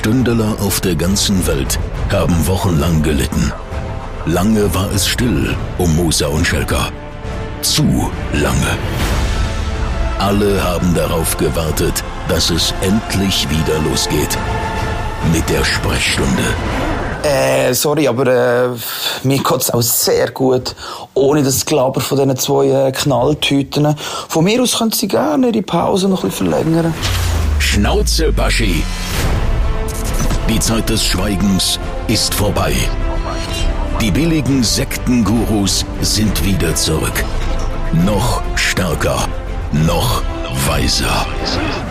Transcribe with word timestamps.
Stündeler 0.00 0.56
auf 0.62 0.80
der 0.80 0.96
ganzen 0.96 1.46
Welt 1.46 1.78
haben 2.10 2.46
wochenlang 2.46 3.02
gelitten. 3.02 3.52
Lange 4.24 4.74
war 4.74 4.90
es 4.94 5.06
still 5.06 5.54
um 5.76 5.94
Musa 5.94 6.26
und 6.28 6.46
Schelka. 6.46 6.88
Zu 7.60 8.10
lange. 8.32 8.78
Alle 10.18 10.64
haben 10.64 10.94
darauf 10.94 11.36
gewartet, 11.36 12.02
dass 12.30 12.48
es 12.48 12.72
endlich 12.80 13.46
wieder 13.50 13.78
losgeht. 13.90 14.38
Mit 15.34 15.46
der 15.50 15.62
Sprechstunde. 15.66 16.44
Äh, 17.22 17.74
sorry, 17.74 18.08
aber 18.08 18.26
äh, 18.26 18.68
mir 19.24 19.42
geht's 19.42 19.70
auch 19.70 19.82
sehr 19.82 20.30
gut. 20.30 20.74
Ohne 21.12 21.42
das 21.42 21.66
Glaber 21.66 22.00
von 22.00 22.16
diesen 22.16 22.38
zwei 22.38 22.68
äh, 22.68 22.92
Knalltüten. 22.92 23.94
Von 24.28 24.44
mir 24.44 24.62
aus 24.62 24.78
können 24.78 24.92
Sie 24.92 25.08
gerne 25.08 25.52
die 25.52 25.60
Pause 25.60 26.08
noch 26.08 26.24
ein 26.24 26.30
bisschen 26.30 26.50
verlängern. 26.50 26.94
Schnauze, 27.58 28.32
Baschi. 28.32 28.82
Die 30.50 30.58
Zeit 30.58 30.90
des 30.90 31.04
Schweigens 31.04 31.78
ist 32.08 32.34
vorbei. 32.34 32.74
Die 34.00 34.10
billigen 34.10 34.64
Sektengurus 34.64 35.86
sind 36.00 36.44
wieder 36.44 36.74
zurück. 36.74 37.24
Noch 38.04 38.42
stärker. 38.56 39.28
Noch 39.70 40.24
weiser. 40.66 41.24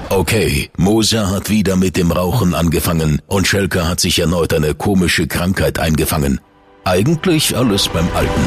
Okay, 0.09 0.70
Moser 0.76 1.32
hat 1.32 1.49
wieder 1.49 1.77
mit 1.77 1.95
dem 1.95 2.12
Rauchen 2.12 2.54
angefangen 2.54 3.22
und 3.27 3.48
Schelker 3.48 3.88
hat 3.88 4.02
sich 4.02 4.20
erneut 4.20 4.54
eine 4.54 4.76
komische 4.76 5.26
Krankheit 5.26 5.80
eingefangen. 5.80 6.41
Eigentlich 6.84 7.55
alles 7.55 7.88
beim 7.88 8.10
Alten. 8.13 8.41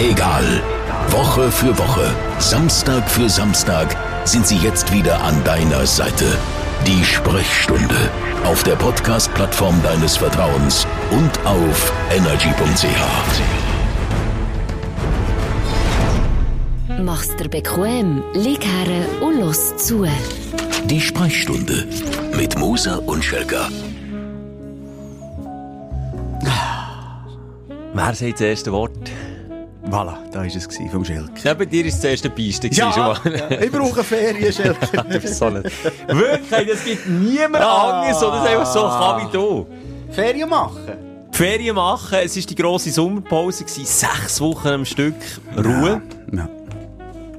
Egal. 0.00 0.62
Woche 1.10 1.52
für 1.52 1.78
Woche, 1.78 2.10
Samstag 2.40 3.08
für 3.08 3.28
Samstag 3.28 3.96
sind 4.24 4.48
sie 4.48 4.58
jetzt 4.58 4.92
wieder 4.92 5.22
an 5.22 5.44
deiner 5.44 5.86
Seite. 5.86 6.26
Die 6.86 7.04
Sprechstunde 7.04 8.10
auf 8.44 8.62
der 8.62 8.74
Podcast-Plattform 8.76 9.80
deines 9.82 10.16
Vertrauens 10.16 10.86
und 11.10 11.46
auf 11.46 11.92
energy.ch. 12.10 12.86
Mach's 17.02 17.36
dir 17.36 17.48
bequem, 17.48 18.22
lieg 18.34 18.64
her 18.64 19.06
und 19.20 19.40
los 19.40 19.76
zu. 19.76 20.06
Die 20.86 21.00
Sprechstunde 21.00 21.86
mit 22.36 22.58
Moser 22.58 23.06
und 23.06 23.24
Schelka. 23.24 23.68
Wer 27.92 28.14
sagt 28.14 28.34
das 28.34 28.40
erste 28.40 28.72
Wort? 28.72 29.10
Voilà, 29.88 30.18
da 30.30 30.40
war 30.40 30.46
es 30.46 30.68
vom 30.90 31.04
Schelke. 31.04 31.30
Ja, 31.42 31.54
bei 31.54 31.64
dir 31.64 31.86
ist 31.86 31.96
das 31.98 32.10
erste 32.10 32.28
Beiste 32.30 32.68
Ja, 32.68 33.16
ja, 33.24 33.50
ich 33.60 33.72
brauche 33.72 34.04
Ferien, 34.04 34.52
Schelke. 34.52 35.04
Du 35.08 35.18
bist 35.20 35.36
so 35.36 35.48
nicht. 35.48 35.70
Wirklich, 36.06 36.68
das 36.70 36.84
gibt 36.84 37.08
niemand 37.08 37.64
anderes, 37.64 38.18
der 38.20 38.28
das 38.30 38.46
einfach 38.46 38.66
so 38.66 38.80
kann 38.82 39.26
wie 39.26 39.32
du. 39.32 39.66
Ferien 40.10 40.48
machen? 40.48 40.92
Die 41.32 41.36
Ferien 41.36 41.76
machen, 41.76 42.18
es 42.22 42.36
war 42.36 42.42
die 42.42 42.54
grosse 42.54 42.90
Sommerpause, 42.90 43.64
gewesen, 43.64 43.86
sechs 43.86 44.40
Wochen 44.40 44.68
am 44.68 44.84
Stück 44.84 45.14
Ruhe. 45.56 46.02
Ja. 46.32 46.48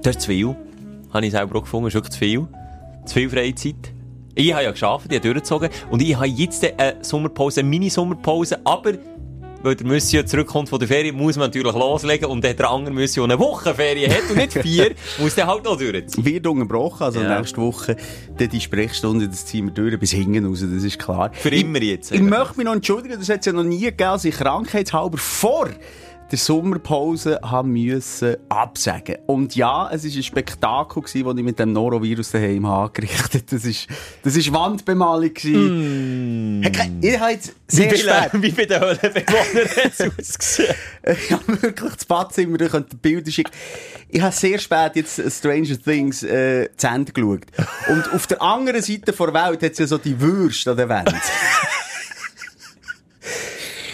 Das 0.02 0.16
ist 0.16 0.22
zu 0.22 0.32
viel. 0.32 0.56
Habe 1.14 1.26
ich 1.26 1.32
selber 1.32 1.60
auch 1.60 1.62
gefunden, 1.62 1.86
das 1.86 1.92
ist 1.92 1.96
wirklich 1.96 2.14
zu 2.14 2.20
viel. 2.20 2.48
Zu 3.06 3.14
viel 3.14 3.30
Freizeit. 3.30 3.94
Ich 4.34 4.54
habe 4.54 4.64
ja 4.64 4.72
geschafft, 4.72 5.08
ich 5.10 5.18
habe 5.18 5.22
durchgezogen. 5.22 5.70
Und 5.90 6.02
ich 6.02 6.16
habe 6.16 6.28
jetzt 6.28 6.64
eine 6.64 6.96
Sommerpause, 7.02 7.60
eine 7.60 7.70
Mini-Sommerpause, 7.70 8.60
aber 8.64 8.94
weil 9.64 9.76
der 9.76 9.88
Monsieur 9.88 10.26
zurückkommt 10.26 10.70
von 10.70 10.80
der 10.80 10.88
Ferien, 10.88 11.16
muss 11.16 11.36
man 11.38 11.48
natürlich 11.48 11.74
loslegen 11.74 12.28
und 12.30 12.44
der 12.44 12.70
andere 12.70 12.94
Monsieur 12.94 13.24
eine 13.26 13.38
Woche 13.40 13.74
Ferien 13.74 14.12
hat 14.12 14.30
und 14.30 14.38
nicht 14.38 14.54
vier, 14.54 14.92
muss 15.20 15.36
der 15.36 15.48
halt 15.48 15.64
noch 15.66 15.78
durchziehen. 15.78 16.26
Wird 16.26 16.48
unterbrochen, 16.48 17.04
also 17.04 17.22
Ja. 17.22 17.38
nächste 17.40 17.58
Woche 17.62 17.96
dann 18.38 18.50
die 18.50 18.62
Sprechstunde, 18.62 19.28
das 19.28 19.46
ziehen 19.46 19.66
wir 19.68 19.74
durch 19.74 20.00
bis 20.00 20.12
hinten 20.12 20.46
raus, 20.46 20.62
das 20.62 20.84
ist 20.84 21.00
klar. 21.00 21.32
Für 21.34 21.50
immer 21.50 21.82
jetzt. 21.82 22.12
Ich, 22.12 22.18
ich 22.20 22.24
möchte 22.24 22.58
mich 22.58 22.66
noch 22.66 22.74
entschuldigen, 22.74 23.20
das 23.20 23.30
hat 23.30 23.40
es 23.42 23.46
ja 23.46 23.54
noch 23.54 23.64
nie 23.64 23.80
gegeben, 23.82 23.98
dass 23.98 24.26
ich 24.26 24.36
krankheitshalber 24.36 25.18
vor 25.18 25.70
der 26.32 26.38
Sommerpause 26.38 27.40
haben 27.44 27.72
müssen 27.74 28.38
absagen. 28.48 29.18
Und 29.28 29.54
ja, 29.58 29.90
es 29.92 30.06
war 30.06 30.12
ein 30.16 30.24
Spektakel, 30.24 31.02
gewesen, 31.04 31.26
das 31.26 31.36
ich 31.38 31.44
mit 31.44 31.60
dem 31.60 31.74
Norovirus 31.74 32.32
daheim 32.32 32.64
angerichtet 32.64 33.52
Das 33.52 33.66
ist, 33.66 33.88
das 34.24 34.38
ist 34.38 34.54
Wandbemalung. 34.54 35.34
gewesen. 35.34 35.52
Ke- 35.54 36.21
Ich 37.02 37.20
habe 37.20 37.32
jetzt 37.32 37.54
Mm. 37.72 37.78
Wie 37.78 37.78
sehr 37.78 37.90
bei, 37.90 37.98
spät... 37.98 38.30
wie 38.42 38.52
bei 38.52 38.66
den 38.66 38.82
Höhlenbewohnern 38.82 39.68
hat 39.76 39.92
es 39.98 40.02
ausgesehen. 40.02 40.76
Ich 41.06 41.32
habe 41.32 41.62
wirklich 41.62 41.94
das 41.94 42.06
Badzimmer, 42.06 42.60
ich 42.62 42.72
könnte 42.72 42.96
Bilder 42.96 43.32
schicken. 43.32 43.52
Ich 44.10 44.22
habe 44.22 44.36
sehr 44.36 44.60
spät 44.60 44.96
jetzt 44.96 45.20
äh, 45.20 45.32
Stranger 45.32 45.82
Things 45.82 46.24
äh, 46.24 46.70
zu 46.76 46.88
Ende 46.88 47.12
geschaut. 47.12 47.46
Und 47.88 48.14
auf 48.14 48.28
der 48.28 48.42
anderen 48.42 48.82
Seite 48.82 49.14
der 49.14 49.34
Welt 49.34 49.64
hat 49.64 49.72
es 49.72 49.78
ja 49.78 49.88
so 49.88 49.98
die 49.98 50.20
Würste 50.20 50.72
an 50.72 50.78
der 50.78 50.90
Wand. 50.90 51.14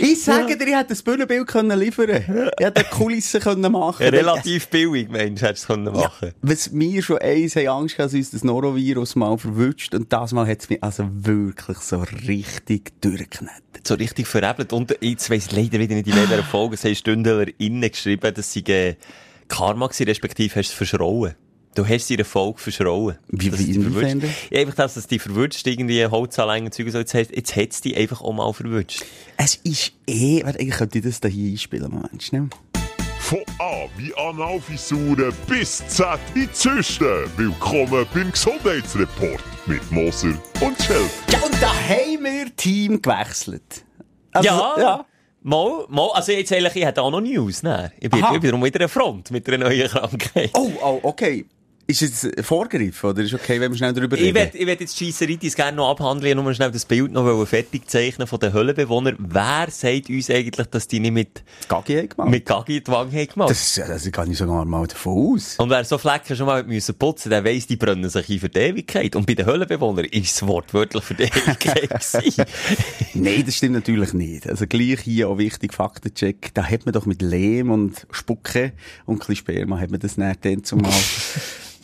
Ich 0.10 0.24
sage 0.24 0.58
dir, 0.58 0.68
ich 0.68 0.76
hätte 0.76 0.90
das 0.90 1.02
Bühnenbild 1.02 1.48
können 1.48 1.78
liefern 1.78 2.10
Ich 2.10 2.28
hätte 2.66 2.76
eine 2.76 2.84
Kulisse 2.90 3.40
können 3.40 3.72
machen 3.72 4.04
Ja, 4.04 4.10
relativ 4.10 4.68
billig, 4.70 5.10
Mensch, 5.10 5.42
hättest 5.42 5.68
du 5.68 5.74
es 5.74 5.80
machen 5.80 6.12
können. 6.20 6.34
Was 6.42 6.72
mir 6.72 7.02
schon 7.02 7.18
eins 7.18 7.56
haben 7.56 7.68
Angst 7.68 7.98
gehabt, 7.98 8.14
dass 8.14 8.18
uns 8.18 8.32
das 8.32 8.44
Norovirus 8.44 9.16
mal 9.16 9.38
verwünscht. 9.38 9.94
Und 9.94 10.12
das 10.14 10.32
Mal 10.32 10.48
hat 10.48 10.62
es 10.62 10.70
mich 10.70 10.82
also 10.82 11.08
wirklich 11.12 11.80
so 11.80 12.04
richtig 12.28 13.02
durchgeknetet. 13.02 13.86
So 13.86 13.96
richtig 13.96 14.28
veräppelt. 14.28 14.72
Und 14.72 14.96
jetzt 15.02 15.30
weiss 15.30 15.48
ich 15.48 15.52
leider 15.52 15.80
wieder 15.80 15.96
nicht, 15.96 16.08
in 16.08 16.16
welcher 16.16 16.44
Folge 16.52 16.76
es 16.76 16.86
haben 16.86 16.96
Stündler 16.96 17.46
innen 17.58 17.90
geschrieben, 17.90 18.34
dass 18.34 18.54
sie 18.54 18.64
äh, 18.68 18.96
Karma 19.48 19.88
gewesen, 19.88 20.08
respektive 20.08 20.56
hast 20.56 20.70
du 20.70 20.84
es 20.84 20.90
verschrauen. 20.90 21.36
Du 21.78 21.88
hast 21.88 22.10
der 22.10 22.26
Folge 22.26 22.58
verschrauen. 22.58 23.20
Wie- 23.28 23.54
wie 23.54 23.56
dich 23.56 23.76
inwiefern 23.76 24.20
verwünscht. 24.20 24.48
Ja, 24.50 24.62
einfach 24.62 24.74
das, 24.74 24.96
dass 24.96 25.06
die 25.06 25.20
verwünscht, 25.20 25.68
irgendwie 25.68 26.04
Holzanlängen 26.08 26.66
und 26.66 26.74
Zeug 26.74 26.88
und 26.88 26.92
so. 26.94 26.98
Jetzt, 26.98 27.14
jetzt 27.14 27.56
hat 27.56 27.70
es 27.72 27.82
die 27.82 27.96
einfach 27.96 28.20
auch 28.22 28.34
mal 28.34 28.52
verwünscht. 28.52 29.04
Es 29.38 29.54
ist 29.58 29.92
eh, 30.08 30.44
warte, 30.44 30.60
eigentlich 30.60 30.76
könnte 30.76 30.98
ich 30.98 31.04
das 31.06 31.20
da 31.20 31.28
hier 31.28 31.52
einspielen, 31.52 31.92
Moment, 31.92 32.24
schnell. 32.24 32.48
Von 33.20 33.42
A 33.60 33.86
wie 33.96 34.12
Analfisuren 34.16 35.32
bis 35.48 35.88
Z 35.88 36.18
wie 36.34 36.52
Zysten. 36.52 37.06
Willkommen 37.38 38.08
beim 38.12 38.32
Gesundheitsreport 38.32 39.44
mit 39.68 39.92
Moser 39.92 40.34
und 40.62 40.82
Schelk. 40.82 41.12
Ja, 41.32 41.40
und 41.42 41.54
da 41.62 41.72
haben 41.76 42.24
wir 42.24 42.56
Team 42.56 43.00
gewechselt. 43.04 43.86
Also, 44.32 44.48
ja, 44.50 44.74
ja. 44.80 45.06
Mal, 45.44 45.86
mal, 45.90 46.10
also 46.14 46.32
jetzt 46.32 46.52
ehrlich, 46.52 46.76
ich 46.76 46.84
hätte 46.86 47.04
auch 47.04 47.12
noch 47.12 47.22
News, 47.22 47.62
ne? 47.62 47.92
Ich 48.00 48.10
bin, 48.10 48.24
Aha. 48.24 48.34
ich 48.34 48.42
bin 48.42 48.50
darum 48.50 48.66
wieder 48.66 48.80
eine 48.80 48.90
Front 48.90 49.30
mit 49.30 49.48
einer 49.48 49.70
neuen 49.70 49.88
Krankheit. 49.88 50.50
Oh, 50.56 50.72
oh, 50.82 51.00
okay. 51.04 51.46
Ist 51.90 52.02
es 52.02 52.26
ein 52.26 52.44
Vorgriff 52.44 53.02
oder 53.06 53.24
ist 53.24 53.34
okay, 53.34 53.62
wenn 53.62 53.72
wir 53.72 53.78
schnell 53.78 53.94
darüber 53.94 54.18
Ich 54.18 54.24
reden? 54.24 54.36
werde 54.36 54.58
ich 54.58 54.68
werd 54.68 54.82
jetzt 54.82 54.98
Scheisseritis 54.98 55.56
gerne 55.56 55.78
noch 55.78 55.90
abhandeln, 55.92 56.38
nur 56.38 56.54
schnell 56.54 56.70
das 56.70 56.84
Bild 56.84 57.14
noch 57.14 57.48
fertig 57.48 57.90
zeichnen 57.90 58.28
von 58.28 58.40
den 58.40 58.52
Höhlenbewohnern. 58.52 59.16
Wer 59.20 59.68
sagt 59.70 60.10
uns 60.10 60.30
eigentlich, 60.30 60.68
dass 60.68 60.90
die 60.90 61.00
nicht 61.00 61.14
mit, 61.14 61.44
haben 61.70 62.10
gemacht. 62.10 62.30
mit 62.30 62.46
Gaggi 62.46 62.84
die 62.84 62.92
Wange 62.92 63.12
haben 63.14 63.28
gemacht? 63.28 63.50
das, 63.52 63.76
das 63.76 64.12
kann 64.12 64.30
ich 64.30 64.38
sogar 64.38 64.66
mal 64.66 64.86
davon 64.86 65.36
aus. 65.36 65.56
und 65.60 65.70
wer 65.70 65.86
so 65.86 65.98
Flecken 65.98 66.36
schon 66.36 66.46
mal 66.46 66.62
müssen 66.66 66.94
putzen, 66.96 67.30
der 67.30 67.46
weiss, 67.46 67.68
die 67.68 67.78
brennen 67.78 68.10
sich 68.10 68.30
ein 68.32 68.40
für 68.40 68.50
die 68.50 68.60
Ewigkeit. 68.60 69.16
Und 69.16 69.26
bei 69.26 69.36
den 69.36 69.46
Höhlenbewohnern 69.46 70.06
ist 70.06 70.36
es 70.36 70.46
wortwörtlich 70.46 71.06
für 71.06 71.14
die 71.14 71.24
Ewigkeit. 71.24 71.90
Nein, 73.14 73.44
das 73.46 73.56
stimmt 73.56 73.76
natürlich 73.76 74.12
nicht. 74.12 74.46
Also 74.46 74.68
gleich 74.68 75.00
hier 75.00 75.30
auch 75.30 75.38
wichtig, 75.38 75.74
Faktencheck. 75.74 76.54
Da 76.54 76.66
hat 76.66 76.86
man 76.86 76.92
doch 76.92 77.06
mit 77.06 77.22
Lehm 77.22 77.72
und 77.72 78.06
Spucke 78.12 78.74
und 79.06 79.16
ein 79.16 79.20
bisschen 79.20 79.36
Sperma 79.38 79.80
hat 79.80 79.90
man 79.90 80.02
das 80.02 80.18
nicht 80.18 80.44
dann 80.44 80.66
zumal 80.66 80.92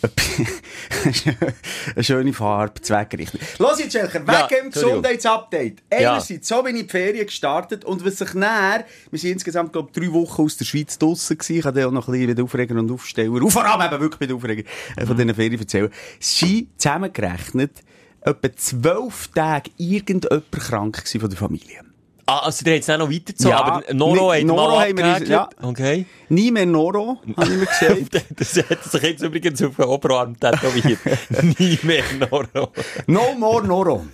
eine 1.96 2.04
schöne 2.04 2.34
Farbe, 2.34 2.82
zweckgerichtet. 2.82 3.42
Los 3.60 3.80
jetzt, 3.80 3.94
Schelker, 3.94 4.22
wegen 4.22 4.32
Ja, 4.32 4.48
Entschuldigung. 4.48 4.72
Gesundheitsupdate. 4.72 5.84
Ja. 5.92 6.12
Einerseits, 6.12 6.48
so 6.48 6.62
bin 6.64 6.76
ich 6.76 6.82
in 6.82 6.88
die 6.88 6.92
Ferien 6.92 7.26
gestartet 7.26 7.86
und 7.86 8.06
was 8.06 8.18
sich 8.18 8.34
näher, 8.34 8.86
wir 9.12 9.20
sind 9.20 9.32
insgesamt, 9.32 9.74
glaube 9.74 9.90
ich, 9.94 10.02
drei 10.02 10.12
Wochen 10.14 10.42
aus 10.42 10.58
der 10.58 10.66
Schweiz 10.66 10.98
draussen 10.98 11.38
gewesen. 11.38 11.58
Ich 11.58 11.64
dann 11.64 11.84
auch 11.86 11.92
noch 11.92 12.08
ein 12.08 12.12
bisschen 12.12 12.28
mit 12.28 12.42
Aufreger 12.42 12.76
und 12.76 12.92
Aufsteller, 12.92 13.32
und 13.32 13.52
vor 13.52 13.66
allem 13.66 13.94
eben 13.94 14.02
wirklich 14.02 14.20
mit 14.20 14.32
Aufreger, 14.32 14.64
äh, 14.96 15.06
von 15.06 15.16
diesen 15.16 15.34
Ferien 15.36 15.60
erzählen. 15.60 15.90
Es 16.20 16.40
sind 16.40 16.68
zusammengerechnet 16.78 17.84
etwa 18.22 18.56
zwölf 18.56 19.28
Tage 19.30 19.72
irgendjemand 19.78 20.52
krank 20.52 20.98
gewesen 20.98 21.20
von 21.22 21.30
der 21.30 21.38
Familie. 21.38 21.93
Ah, 22.26 22.40
also 22.40 22.64
der 22.64 22.76
hat 22.76 22.82
es 22.84 22.90
auch 22.90 22.98
noch 22.98 23.10
weitergezogen, 23.12 23.50
Ja, 23.52 23.64
aber 23.64 23.94
Noro 23.94 24.32
nicht- 24.32 24.42
hat 24.42 24.48
Noro 24.48 24.76
mal 24.76 24.90
haben 24.90 25.26
ja. 25.26 25.50
Okay. 25.62 26.06
Nie 26.30 26.52
mehr 26.52 26.66
Noro, 26.66 27.20
habe 27.38 27.52
ich 27.52 27.58
mir 27.58 27.66
gesagt. 28.10 28.40
Das 28.40 28.58
hat 28.70 28.84
sich 28.84 29.02
jetzt 29.04 29.22
übrigens 29.24 29.62
auf 29.64 29.76
den 29.76 29.86
Oberarm 29.86 30.40
tätowiert. 30.40 31.00
Nie 31.60 31.80
mehr 31.84 32.04
Noro. 32.20 32.72
no 33.08 33.34
more 33.38 33.66
Noro. 33.66 34.06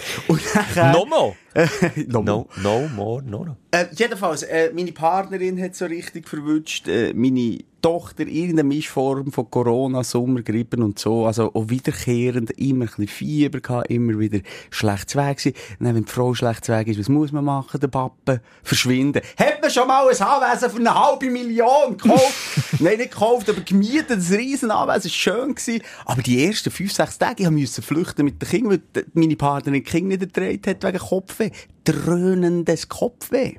Und 0.28 0.54
nachher, 0.54 0.92
Nomo? 0.92 1.36
no. 2.06 2.22
No, 2.22 2.48
no 2.62 2.88
more 2.94 3.22
Noro. 3.22 3.56
Äh, 3.72 3.86
jedenfalls, 3.92 4.42
äh, 4.42 4.72
meine 4.74 4.92
Partnerin 4.92 5.60
hat 5.60 5.74
so 5.74 5.86
richtig 5.86 6.28
verwünscht, 6.28 6.88
äh, 6.88 7.12
meine 7.14 7.58
Tochter 7.80 8.26
irgendeine 8.26 8.64
Mischform 8.64 9.32
von 9.32 9.50
Corona, 9.50 10.04
Sommergrippen 10.04 10.82
und 10.82 10.98
so, 10.98 11.26
also 11.26 11.52
auch 11.54 11.68
wiederkehrend, 11.68 12.50
immer 12.58 12.84
ein 12.84 12.88
bisschen 12.88 13.08
Fieber 13.08 13.60
gehabt, 13.60 13.90
immer 13.90 14.18
wieder 14.18 14.40
schlecht 14.70 15.16
Weg 15.16 15.38
gewesen. 15.38 15.56
Und 15.78 15.86
dann, 15.86 15.94
wenn 15.94 16.04
die 16.04 16.12
Frau 16.12 16.34
schlecht 16.34 16.68
Weg 16.68 16.88
ist, 16.88 16.98
was 16.98 17.08
muss 17.08 17.32
man 17.32 17.44
machen? 17.44 17.80
Der 17.80 17.88
Pappe 17.88 18.40
verschwinden. 18.62 19.22
Hat 19.38 19.62
man 19.62 19.70
schon 19.70 19.88
mal 19.88 20.08
ein 20.08 20.20
Anwesen 20.20 20.70
für 20.70 20.76
eine 20.76 20.94
halbe 20.94 21.30
Million 21.30 21.96
gekauft? 21.96 22.34
Nein, 22.80 22.98
nicht 22.98 23.12
gekauft, 23.12 23.48
aber 23.48 23.60
gemietet, 23.62 24.10
ein 24.10 24.34
riesen 24.34 24.70
Anwesen, 24.70 25.06
ist 25.06 25.14
schön 25.14 25.54
gewesen. 25.54 25.82
Aber 26.04 26.22
die 26.22 26.44
ersten 26.44 26.70
fünf, 26.70 26.92
sechs 26.92 27.18
Tage, 27.18 27.44
ich 27.44 27.50
musste 27.50 27.82
flüchten 27.82 28.24
mit 28.24 28.42
den 28.42 28.48
Kindern, 28.48 28.82
weil 28.94 29.04
meine 29.14 29.36
Partnerin 29.36 29.82
die 29.82 29.90
Kinder 29.90 30.16
nicht 30.16 30.22
erträgt 30.22 30.66
hat 30.66 30.84
wegen 30.84 30.98
Kopfweh. 31.48 31.50
Dröhnendes 31.84 32.88
Kopfweh. 32.88 33.54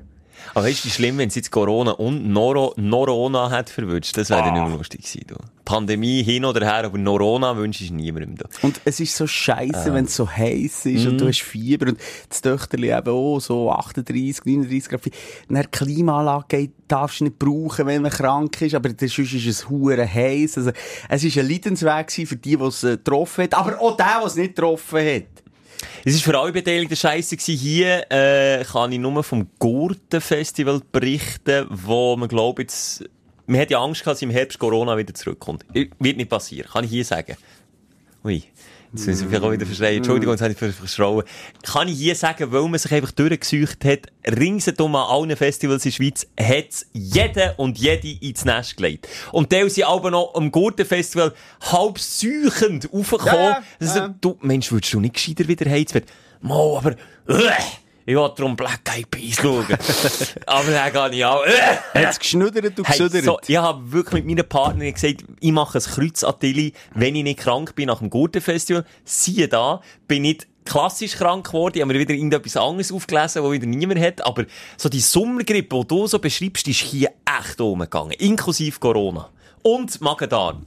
Aber 0.54 0.66
du, 0.68 0.74
wie 0.74 0.90
schlimm, 0.90 1.18
wenn 1.18 1.28
es 1.28 1.36
jetzt 1.36 1.52
Corona 1.52 1.92
und 1.92 2.28
Noro, 2.28 2.74
Norona 2.76 3.48
hat 3.48 3.70
verwünscht? 3.70 4.16
Das 4.16 4.28
wäre 4.28 4.42
dann 4.42 4.54
nicht 4.54 4.66
mehr 4.68 4.76
lustig 4.76 5.02
gewesen, 5.02 5.24
du. 5.28 5.36
Pandemie 5.64 6.24
hin 6.24 6.44
oder 6.44 6.66
her, 6.66 6.84
aber 6.86 6.98
Norona 6.98 7.56
wünsche 7.56 7.84
ich 7.84 7.92
niemandem, 7.92 8.34
du. 8.36 8.44
Und 8.66 8.80
es 8.84 8.98
ist 8.98 9.14
so 9.16 9.28
scheiße, 9.28 9.94
wenn 9.94 10.06
es 10.06 10.16
so 10.16 10.28
heiß 10.28 10.86
ist 10.86 11.04
Mhm. 11.04 11.10
und 11.12 11.20
du 11.20 11.28
hast 11.28 11.42
Fieber 11.42 11.86
und 11.90 11.98
das 12.28 12.40
Töchterli 12.42 12.90
eben 12.92 13.08
auch 13.08 13.38
so 13.38 13.70
38, 13.70 14.44
39 14.44 14.88
Grad. 14.90 15.00
Fieber. 15.02 15.16
Dann 15.48 15.62
die 15.62 15.68
Klimaanlage 15.68 16.44
geht, 16.48 16.72
darfst 16.88 17.20
du 17.20 17.24
nicht 17.24 17.38
brauchen, 17.38 17.86
wenn 17.86 18.02
man 18.02 18.10
krank 18.10 18.60
ist, 18.62 18.74
aber 18.74 18.88
das- 18.88 19.12
sonst 19.12 19.32
ist 19.34 19.46
es 19.46 19.68
hure 19.70 20.12
heiß. 20.12 20.58
Also, 20.58 20.72
es 21.08 21.22
ist 21.22 21.38
ein 21.38 21.48
Leidensweg 21.48 22.10
für 22.10 22.36
die, 22.36 22.56
die 22.56 22.64
es 22.64 22.82
äh, 22.82 22.96
getroffen 22.96 23.44
hat, 23.44 23.54
aber 23.54 23.80
auch 23.80 23.96
der, 23.96 24.18
der 24.18 24.26
es 24.26 24.34
nicht 24.34 24.56
getroffen 24.56 24.98
hat. 24.98 25.41
Es 26.04 26.14
war 26.26 26.32
für 26.32 26.38
alle 26.40 26.52
Beteiligten 26.52 26.96
scheiße. 26.96 27.36
Hier, 27.36 28.10
äh, 28.10 28.64
kann 28.64 28.92
ich 28.92 28.98
nur 28.98 29.22
vom 29.22 29.48
Gurtenfestival 29.58 30.80
berichten, 30.90 31.66
wo 31.70 32.16
man 32.16 32.28
glaubt 32.28 32.58
jetzt, 32.58 33.04
man 33.46 33.60
hat 33.60 33.70
ja 33.70 33.82
Angst 33.82 34.02
gehabt, 34.02 34.16
dass 34.16 34.22
im 34.22 34.30
Herbst 34.30 34.58
Corona 34.58 34.96
wieder 34.96 35.14
zurückkommt. 35.14 35.64
Wird 35.72 36.16
nicht 36.16 36.30
passieren, 36.30 36.68
kann 36.70 36.84
ich 36.84 36.90
hier 36.90 37.04
sagen. 37.04 37.36
Ui. 38.24 38.42
Jetzt 38.94 39.06
müssen 39.06 39.30
wir 39.30 39.52
wieder 39.52 39.64
verschreien. 39.64 39.96
Entschuldigung, 39.98 40.34
jetzt 40.34 40.42
habe 40.42 40.52
ich 40.52 40.58
ver- 40.58 40.70
verschrauen. 40.70 41.24
Kann 41.62 41.88
ich 41.88 41.96
hier 41.98 42.14
sagen, 42.14 42.52
weil 42.52 42.62
man 42.68 42.78
sich 42.78 42.92
einfach 42.92 43.10
durchgesucht 43.12 43.84
hat, 43.86 44.00
ringsherum 44.26 44.94
an 44.96 45.08
allen 45.08 45.34
Festivals 45.36 45.86
in 45.86 45.90
der 45.92 45.96
Schweiz, 45.96 46.26
hat's 46.38 46.86
jeder 46.92 47.58
und 47.58 47.78
jede 47.78 48.08
ins 48.24 48.44
Nest 48.44 48.76
gelegt. 48.76 49.08
Und 49.32 49.50
die 49.50 49.66
sind 49.70 49.84
aber 49.84 50.10
noch 50.10 50.34
am 50.34 50.52
Gurtenfestival 50.52 51.32
halb 51.70 51.98
säuchend 51.98 52.92
raufgekommen. 52.92 53.34
Ja, 53.34 53.50
ja, 53.50 53.62
Also, 53.80 53.98
ja. 53.98 54.14
du, 54.20 54.36
Mensch, 54.42 54.70
würdest 54.70 54.92
du 54.92 55.00
nicht 55.00 55.14
gescheiter 55.14 55.48
wieder 55.48 55.70
heizen? 55.70 56.02
Mo, 56.42 56.76
aber, 56.76 56.90
äh, 57.28 57.50
ich 58.04 58.14
will 58.14 58.30
darum 58.36 58.56
Black 58.56 58.80
Eyed 58.94 59.10
Peas 59.10 59.36
schauen. 59.36 59.66
aber 60.46 60.70
dann 60.70 60.92
gehe 60.92 61.18
ich 61.18 61.24
auch. 61.24 61.44
Hat 61.94 62.10
es 62.10 62.18
geschnuddert 62.18 62.78
und 62.78 62.88
Hey, 62.88 63.22
so, 63.22 63.38
ich 63.46 63.56
habe 63.56 63.92
wirklich 63.92 64.24
mit 64.24 64.26
meiner 64.26 64.42
Partnerin 64.42 64.94
gesagt, 64.94 65.24
ich 65.40 65.52
mache 65.52 65.78
ein 65.78 65.82
Kreuz 65.82 66.24
an 66.24 66.34
Tilly, 66.40 66.72
wenn 66.94 67.14
ich 67.14 67.22
nicht 67.22 67.40
krank 67.40 67.74
bin 67.74 67.86
nach 67.86 67.98
dem 67.98 68.10
Gurtenfestival. 68.10 68.84
Siehe 69.04 69.48
da, 69.48 69.80
bin 70.08 70.24
ich 70.24 70.46
klassisch 70.64 71.14
krank 71.16 71.46
geworden, 71.46 71.74
ich 71.76 71.82
habe 71.82 71.92
mir 71.92 71.98
wieder 71.98 72.14
irgendetwas 72.14 72.56
anderes 72.56 72.92
aufgelesen, 72.92 73.42
wo 73.42 73.52
wieder 73.52 73.66
niemand 73.66 74.00
hat, 74.00 74.24
aber 74.24 74.44
so 74.76 74.88
die 74.88 75.00
Sommergrippe, 75.00 75.80
die 75.80 75.86
du 75.86 76.06
so 76.06 76.18
beschreibst, 76.18 76.68
ist 76.68 76.80
hier 76.80 77.10
echt 77.40 77.60
umgegangen, 77.60 78.12
inklusive 78.12 78.78
Corona. 78.78 79.28
Und 79.62 80.00
Magen-Darm. 80.00 80.62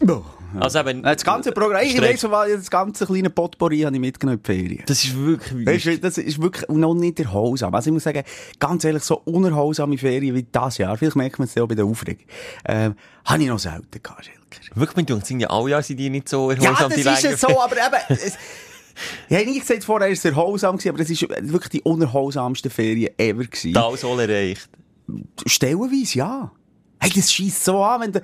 Also 0.60 0.80
eben, 0.80 1.04
Das 1.04 1.24
ganze 1.24 1.52
Programm, 1.52 1.82
ich 1.84 2.00
weil 2.00 2.58
das 2.58 2.70
ganze 2.70 3.06
kleine 3.06 3.30
Potpourri 3.30 3.82
habe 3.82 3.96
ich 3.96 4.00
mitgenommen 4.00 4.40
in 4.40 4.44
die 4.44 4.60
Ferien. 4.62 4.84
Das 4.86 5.04
ist 5.04 5.16
wirklich 5.18 5.66
Weißt 5.66 6.04
das 6.04 6.18
ist 6.18 6.42
wirklich 6.42 6.68
noch 6.70 6.94
nicht 6.94 7.20
erholsam. 7.20 7.74
Also 7.76 7.90
ich 7.90 7.94
muss 7.94 8.04
sagen, 8.04 8.24
ganz 8.60 8.84
ehrlich, 8.84 9.04
so 9.04 9.22
unerholsame 9.26 9.98
Ferien 9.98 10.36
wie 10.36 10.46
das 10.50 10.78
Jahr, 10.78 10.98
vielleicht 10.98 11.16
merkt 11.16 11.40
man 11.40 11.48
es 11.48 11.56
ja 11.56 11.64
auch 11.64 11.68
bei 11.68 11.76
der 11.76 11.86
Aufregung, 11.86 12.26
ähm, 12.66 12.96
habe 13.26 13.44
ich 13.44 13.50
noch 13.50 13.60
selten 13.60 14.02
gehabt, 14.02 14.26
Schelker. 14.26 14.76
Wirklich, 14.76 14.96
man 14.96 15.06
denkt, 15.06 15.42
ja 15.42 15.50
alle 15.50 15.70
Jahre 15.72 15.84
sind 15.84 15.98
die 15.98 16.10
nicht 16.10 16.30
so 16.30 16.52
Ja, 16.52 16.58
erholsam, 16.58 16.90
das 16.90 17.02
die 17.02 17.10
ist 17.10 17.26
es 17.26 17.42
so, 17.42 17.60
aber 17.62 17.76
eben, 17.76 18.04
es, 18.10 18.38
ich 19.28 19.36
habe 19.36 19.46
nicht 19.46 19.62
gesagt, 19.68 19.84
vorher 19.84 20.08
ist 20.08 20.20
es 20.20 20.26
erholsam 20.26 20.78
aber 20.88 21.00
es 21.00 21.10
ist 21.10 21.22
wirklich 21.22 21.70
die 21.70 21.82
unerholsamste 21.82 22.70
Ferien 22.70 23.14
ever 23.18 23.44
gewesen. 23.44 23.74
Da 23.74 23.88
alles 23.88 24.06
all 24.06 24.20
erreicht. 24.20 24.70
Stellenweise, 25.46 26.18
ja. 26.18 26.52
Hey, 27.00 27.12
das 27.14 27.32
schießt 27.32 27.64
so 27.66 27.84
an, 27.84 28.02
wenn 28.02 28.12
du, 28.14 28.22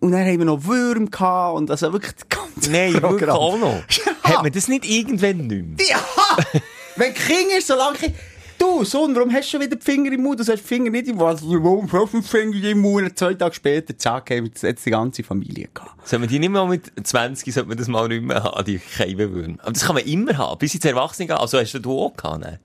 und 0.00 0.12
dann 0.12 0.20
haben 0.26 0.38
wir 0.38 0.44
noch 0.44 0.64
Würm 0.64 1.10
gehabt 1.10 1.56
und 1.56 1.70
also 1.70 1.92
wirklich 1.92 2.12
das 2.14 2.28
ganze 2.28 2.70
Nein, 2.70 2.92
wirklich 2.94 3.02
Programm. 3.28 3.36
auch 3.36 3.58
noch. 3.58 3.82
Ja. 4.24 4.36
Hat 4.36 4.42
man 4.44 4.52
das 4.52 4.68
nicht 4.68 4.84
irgendwann 4.88 5.46
nicht 5.48 5.66
mehr? 5.78 5.86
Ja! 5.90 6.60
Wenn 6.96 7.12
King 7.12 7.48
ist, 7.58 7.66
solange 7.66 7.98
Kind... 7.98 8.14
Du, 8.56 8.84
Sohn, 8.84 9.14
warum 9.16 9.32
hast 9.32 9.46
du 9.48 9.50
schon 9.50 9.60
wieder 9.62 9.74
die 9.74 9.84
Finger 9.84 10.12
im 10.12 10.22
Mund? 10.22 10.38
Du 10.38 10.44
hast 10.44 10.62
die 10.62 10.66
Finger 10.68 10.90
nicht 10.90 11.08
im 11.08 11.16
Mund. 11.16 11.40
Warum 11.42 11.90
hast 11.92 12.14
du 12.14 12.20
die 12.20 12.26
Finger 12.28 12.62
im 12.68 12.78
Mund? 12.78 13.08
Und 13.08 13.18
Zwei 13.18 13.34
Tage 13.34 13.54
später, 13.56 13.98
zack, 13.98 14.30
haben 14.30 14.44
wir 14.44 14.68
jetzt 14.68 14.86
die 14.86 14.90
ganze 14.90 15.24
Familie 15.24 15.68
gehabt. 15.74 16.06
Sollte 16.06 16.20
man 16.20 16.28
die 16.28 16.38
nicht 16.38 16.50
mal 16.50 16.66
mit 16.68 16.92
20, 17.02 17.52
sollte 17.52 17.68
man 17.68 17.76
das 17.78 17.88
mal 17.88 18.06
nicht 18.06 18.22
mehr 18.22 18.44
haben, 18.44 18.64
die 18.64 18.78
Keibenwürmer. 18.78 19.56
Aber 19.62 19.72
das 19.72 19.84
kann 19.84 19.96
man 19.96 20.04
immer 20.04 20.38
haben, 20.38 20.58
bis 20.58 20.74
ins 20.76 20.84
Erwachsene 20.84 21.26
gehen. 21.26 21.36
Also 21.36 21.58
hast 21.58 21.72
du 21.72 21.98
auch 21.98 22.14
gehabt, 22.16 22.40
ne? 22.40 22.60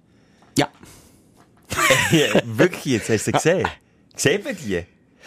Ja. 0.60 0.68
Ja, 2.12 2.42
Wirklich 2.46 2.86
jetzt, 2.86 3.10
hast 3.10 3.26
du 3.26 3.32
sie 3.32 3.32
gesehen? 3.32 3.68
Sieht 4.16 4.46
man 4.46 4.56
die? 4.56 4.84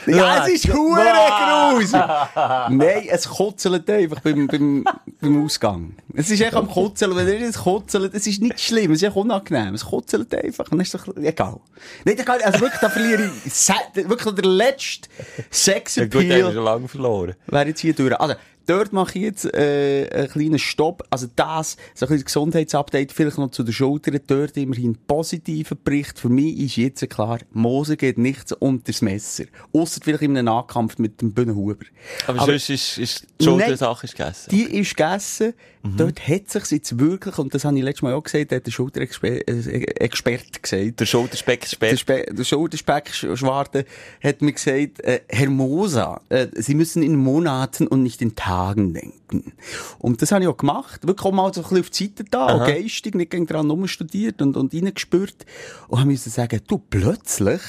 Ja, 0.06 0.46
es 0.46 0.54
ist 0.54 0.72
hure 0.72 1.02
grusig. 1.04 1.92
Nein, 2.70 3.06
es 3.08 3.28
kutzelt 3.28 3.88
einfach 3.90 4.20
beim, 4.20 4.46
beim, 4.46 4.84
beim 5.20 5.44
Ausgang. 5.44 5.94
Es 6.14 6.30
ist 6.30 6.40
echt 6.40 6.54
am 6.54 6.68
Kutzeln. 6.68 7.14
Wenn 7.14 7.28
ihr 7.28 7.48
es 7.48 7.58
kutzelt, 7.58 8.14
es 8.14 8.26
ist 8.26 8.40
nicht 8.40 8.60
schlimm, 8.60 8.92
es 8.92 9.02
ist 9.02 9.08
echt 9.08 9.16
unangenehm. 9.16 9.74
Es 9.74 9.84
kutzelt 9.84 10.34
einfach. 10.34 10.64
Und 10.66 10.72
dann 10.72 10.80
ist 10.80 10.94
doch 10.94 11.06
egal. 11.16 11.60
Nein, 12.04 12.16
da 12.16 12.22
kann 12.24 12.40
also 12.42 12.60
wirklich, 12.60 12.80
da 12.80 12.88
verliere 12.88 13.30
ich, 13.44 14.08
wirklich 14.08 14.34
der 14.34 14.44
letzte 14.44 15.08
Ja, 15.18 15.44
Sexappeal. 15.50 16.08
gut, 16.22 16.30
den 16.30 16.52
schon 16.54 16.64
lange 16.64 16.88
verloren. 16.88 17.34
wäre 17.46 17.66
jetzt 17.68 17.80
hier 17.80 17.94
durch. 17.94 18.18
Also, 18.18 18.34
dort 18.70 18.92
mache 18.92 19.18
ich 19.18 19.24
jetzt 19.24 19.54
äh, 19.54 20.08
einen 20.12 20.28
kleinen 20.28 20.58
Stopp. 20.58 21.02
Also 21.10 21.26
das, 21.34 21.76
so 21.94 22.06
ein 22.06 22.10
bisschen 22.10 22.24
Gesundheitsupdate, 22.24 23.12
vielleicht 23.12 23.38
noch 23.38 23.50
zu 23.50 23.64
den 23.64 23.72
Schultern. 23.72 24.20
Dort 24.26 24.56
immerhin 24.56 24.96
positiver 25.06 25.74
Bericht. 25.74 26.18
Für 26.18 26.28
mich 26.28 26.58
ist 26.58 26.76
jetzt 26.76 27.10
klar, 27.10 27.40
Mose 27.52 27.96
geht 27.96 28.18
nichts 28.18 28.52
unter 28.52 28.92
das 28.92 29.02
Messer. 29.02 29.44
Ausser 29.72 30.00
vielleicht 30.02 30.22
in 30.22 30.36
einem 30.36 30.46
Nahkampf 30.46 30.98
mit 30.98 31.20
dem 31.20 31.32
Bühnenhuber. 31.32 31.84
Aber, 32.26 32.38
sonst 32.46 32.70
ist, 32.70 32.98
ist 32.98 33.26
die 33.40 33.44
Schultersache 33.44 34.06
ist 34.06 34.16
gegessen. 34.16 34.50
Die 34.50 34.62
ist 34.62 34.96
gegessen. 34.96 35.54
Dort 35.82 36.28
hat 36.28 36.50
sich 36.50 36.70
jetzt 36.72 36.98
wirklich, 36.98 37.38
und 37.38 37.54
das 37.54 37.64
habe 37.64 37.76
ich 37.78 37.82
letztes 37.82 38.02
Mal 38.02 38.12
auch 38.12 38.22
gesagt, 38.22 38.52
hat 38.52 38.66
der 38.66 38.70
Schulterexperte 38.70 40.60
gesagt, 40.60 41.00
Der 41.00 41.06
Schulterspeck 41.06 41.66
der. 41.80 41.96
Spe 41.96 42.26
der 42.30 42.44
Schulterspeck-Schwarte 42.44 43.86
hat 44.22 44.42
mir 44.42 44.52
gesagt, 44.52 45.00
äh, 45.00 45.22
Herr 45.28 45.48
Moser, 45.48 46.20
äh, 46.28 46.48
Sie 46.54 46.74
müssen 46.74 47.02
in 47.02 47.16
Monaten 47.16 47.86
und 47.86 48.02
nicht 48.02 48.20
in 48.20 48.36
Tagen 48.36 48.59
denken. 48.74 49.52
Und 49.98 50.22
das 50.22 50.32
habe 50.32 50.42
ich 50.42 50.48
auch 50.48 50.56
gemacht. 50.56 51.06
Wirklich 51.06 51.24
auch 51.24 51.32
mal 51.32 51.52
so 51.52 51.60
ein 51.60 51.64
bisschen 51.64 51.80
auf 51.80 51.90
die 51.90 52.04
Seite 52.04 52.24
da, 52.24 52.46
auch 52.46 52.66
geistig, 52.66 53.14
nicht 53.14 53.30
gegen 53.30 53.46
dran 53.46 53.70
rumstudiert 53.70 54.42
und, 54.42 54.56
und 54.56 54.74
reingespürt. 54.74 55.46
Und 55.88 55.98
habe 56.00 56.10
müssen 56.10 56.30
sagen, 56.30 56.60
du, 56.66 56.78
plötzlich, 56.78 57.60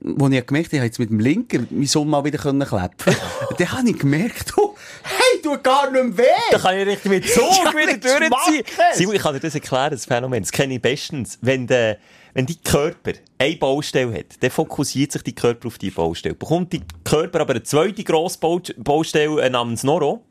wo 0.00 0.28
ich 0.28 0.46
gemerkt 0.46 0.68
habe, 0.68 0.76
ich 0.78 0.82
jetzt 0.82 0.98
mit 0.98 1.10
dem 1.10 1.20
Linken 1.20 1.68
meinen 1.70 1.86
Sohn 1.86 2.08
mal 2.08 2.24
wieder 2.24 2.38
können 2.38 2.66
klepfen 2.66 3.14
dann 3.58 3.72
habe 3.72 3.88
ich 3.88 3.98
gemerkt, 3.98 4.52
du, 4.56 4.74
hey, 5.02 5.40
du 5.42 5.56
gar 5.62 5.90
nicht 5.90 6.16
mehr 6.16 6.18
weh. 6.18 6.50
Da 6.50 6.58
kann 6.58 6.76
ich 6.78 6.86
richtig 6.86 7.10
mit 7.10 7.28
Zug 7.28 7.42
wieder 7.74 7.96
durchziehen. 7.96 8.64
Simon, 8.92 9.14
ich 9.14 9.22
kann 9.22 9.34
dir 9.34 9.40
das 9.40 9.54
erklären, 9.54 9.90
das 9.90 10.04
Phänomen. 10.04 10.42
Das 10.42 10.52
kenne 10.52 10.74
ich 10.74 10.82
bestens. 10.82 11.38
Wenn 11.40 11.66
der, 11.66 11.98
wenn 12.34 12.46
dein 12.46 12.56
Körper 12.64 13.12
eine 13.38 13.56
Baustelle 13.56 14.12
hat, 14.12 14.26
dann 14.42 14.50
fokussiert 14.50 15.12
sich 15.12 15.22
dein 15.22 15.34
Körper 15.34 15.68
auf 15.68 15.78
die 15.78 15.90
Baustelle. 15.90 16.34
Bekommt 16.34 16.72
dein 16.74 16.84
Körper 17.04 17.40
aber 17.40 17.54
eine 17.54 17.62
zweite 17.62 18.02
grosse 18.04 18.38
Bau- 18.38 18.60
Baustelle 18.76 19.40
äh, 19.40 19.50
namens 19.50 19.84
Noro, 19.84 20.24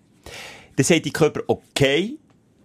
dann 0.76 0.84
sagt 0.84 1.06
dein 1.06 1.14
Körper, 1.14 1.42
okay, 1.48 2.18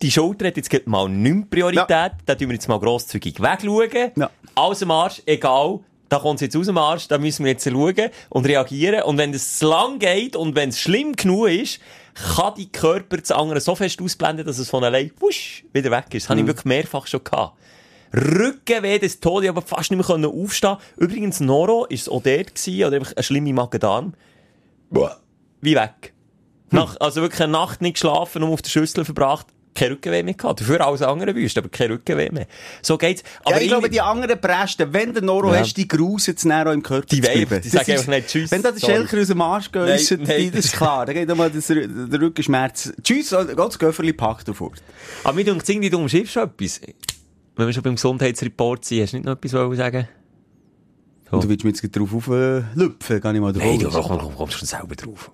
die 0.02 0.10
Schulter 0.10 0.46
hat 0.46 0.56
jetzt 0.56 0.86
mal 0.86 1.08
nicht 1.08 1.34
mehr 1.34 1.44
Priorität, 1.50 1.88
Ja. 1.88 2.10
da 2.26 2.34
tun 2.34 2.48
wir 2.48 2.54
jetzt 2.54 2.68
mal 2.68 2.78
grosszügig 2.78 3.40
wegschauen. 3.40 4.12
Ja. 4.16 4.30
Aus 4.54 4.78
dem 4.80 4.90
Arsch, 4.90 5.22
egal, 5.26 5.80
da 6.08 6.18
kommt 6.18 6.36
es 6.36 6.40
jetzt 6.42 6.56
aus 6.56 6.66
dem 6.66 6.78
Arsch, 6.78 7.06
da 7.08 7.18
müssen 7.18 7.44
wir 7.44 7.52
jetzt 7.52 7.64
schauen 7.68 7.94
und 8.30 8.46
reagieren. 8.46 9.02
Und 9.02 9.18
wenn 9.18 9.34
es 9.34 9.58
zu 9.58 9.68
lang 9.68 9.98
geht 9.98 10.36
und 10.36 10.54
wenn 10.54 10.70
es 10.70 10.80
schlimm 10.80 11.14
genug 11.16 11.48
ist, 11.48 11.80
kann 12.36 12.54
dein 12.56 12.72
Körper 12.72 13.18
das 13.18 13.30
andere 13.30 13.60
so 13.60 13.74
fest 13.74 14.00
ausblenden, 14.00 14.46
dass 14.46 14.58
es 14.58 14.70
von 14.70 14.82
allein 14.84 15.10
wusch, 15.20 15.64
wieder 15.72 15.90
weg 15.90 16.06
ist. 16.14 16.24
Das 16.24 16.30
habe 16.30 16.40
ich 16.40 16.46
wirklich 16.46 16.64
mehrfach 16.64 17.06
schon 17.06 17.22
gehabt. 17.22 17.58
Rückenweh 18.14 18.98
des 18.98 19.20
Todes, 19.20 19.44
ich 19.44 19.50
aber 19.50 19.62
fast 19.62 19.90
nicht 19.90 19.98
mehr 19.98 20.06
können 20.06 20.24
aufstehen. 20.26 20.76
Übrigens, 20.96 21.40
Noro 21.40 21.84
ist 21.86 22.02
es 22.02 22.08
auch 22.08 22.22
dort 22.22 22.54
gewesen, 22.54 22.84
oder 22.84 22.96
einfach 22.96 23.16
eine 23.16 23.22
schlimme 23.22 23.52
Magen-Darm. 23.52 24.14
Wie 25.60 25.74
weg. 25.74 26.12
Nach, 26.70 26.96
also 27.00 27.22
wirklich 27.22 27.42
eine 27.42 27.52
Nacht 27.52 27.80
nicht 27.80 27.94
geschlafen, 27.94 28.40
nur 28.40 28.50
auf 28.50 28.62
der 28.62 28.70
Schüssel 28.70 29.04
verbracht. 29.04 29.46
Kein 29.74 29.92
Rückenweh 29.92 30.22
mehr 30.24 30.34
gehabt. 30.34 30.60
Dafür 30.60 30.84
alles 30.84 31.02
andere 31.02 31.34
wüsst, 31.36 31.56
aber 31.56 31.68
kein 31.68 31.90
Rückenweh 31.92 32.30
mehr. 32.30 32.46
So 32.82 32.98
geht's. 32.98 33.22
Aber 33.44 33.56
ja, 33.56 33.62
ich 33.62 33.68
glaube, 33.68 33.88
die 33.88 34.00
anderen 34.00 34.40
Presten, 34.40 34.92
wenn 34.92 35.14
du 35.14 35.22
Noro 35.22 35.52
Ja. 35.54 35.60
hast, 35.60 35.74
die 35.74 35.86
grusen 35.86 36.32
jetzt 36.32 36.44
näher 36.44 36.72
im 36.72 36.82
Körper 36.82 37.06
Die 37.06 37.20
zu 37.20 37.22
bleiben. 37.22 37.62
die 37.62 37.70
Das 37.70 37.86
sagen 37.86 37.92
einfach 37.92 38.08
nicht 38.08 38.28
Tschüss, 38.28 38.50
Wenn 38.50 38.62
da 38.62 38.72
der. 38.72 38.80
Schelker 38.80 39.20
aus 39.20 39.28
dem 39.28 39.40
Arsch 39.40 39.70
geäussert, 39.70 40.22
nein. 40.26 40.50
das 40.52 40.64
ist 40.66 40.76
klar. 40.76 41.06
Da 41.06 41.12
geht 41.12 41.28
das, 41.30 41.66
der 41.68 42.20
Rückenschmerz. 42.20 42.92
Tschüss, 43.02 43.30
ganz 43.30 43.78
Göfferli 43.78 44.12
packt 44.12 44.48
du 44.48 44.54
fort. 44.54 44.82
Aber 45.22 45.34
mir 45.34 45.44
denkt 45.44 45.68
irgendwie, 45.68 45.90
du 45.90 45.98
umschiffst 45.98 46.32
schon 46.32 46.42
etwas. 46.44 46.80
Wenn 47.58 47.66
wir 47.66 47.72
schon 47.72 47.82
beim 47.82 47.96
Gesundheitsreport 47.96 48.84
sind, 48.84 49.02
hast 49.02 49.12
du 49.12 49.16
nicht 49.16 49.26
noch 49.26 49.32
etwas 49.32 49.52
wollen 49.52 49.76
sagen? 49.76 50.08
So. 51.28 51.36
Und 51.36 51.44
du 51.44 51.48
willst 51.48 51.64
mich 51.64 51.82
jetzt 51.82 51.96
drauf 51.96 52.14
auflüpfen, 52.14 53.20
kann 53.20 53.34
ich 53.34 53.40
mal 53.40 53.52
Hey, 53.54 53.78
drauf 53.78 53.92
du 53.94 54.02
komm, 54.02 54.18
komm, 54.18 54.36
kommst 54.36 54.58
schon 54.58 54.68
selber 54.68 54.94
drauf. 54.94 55.30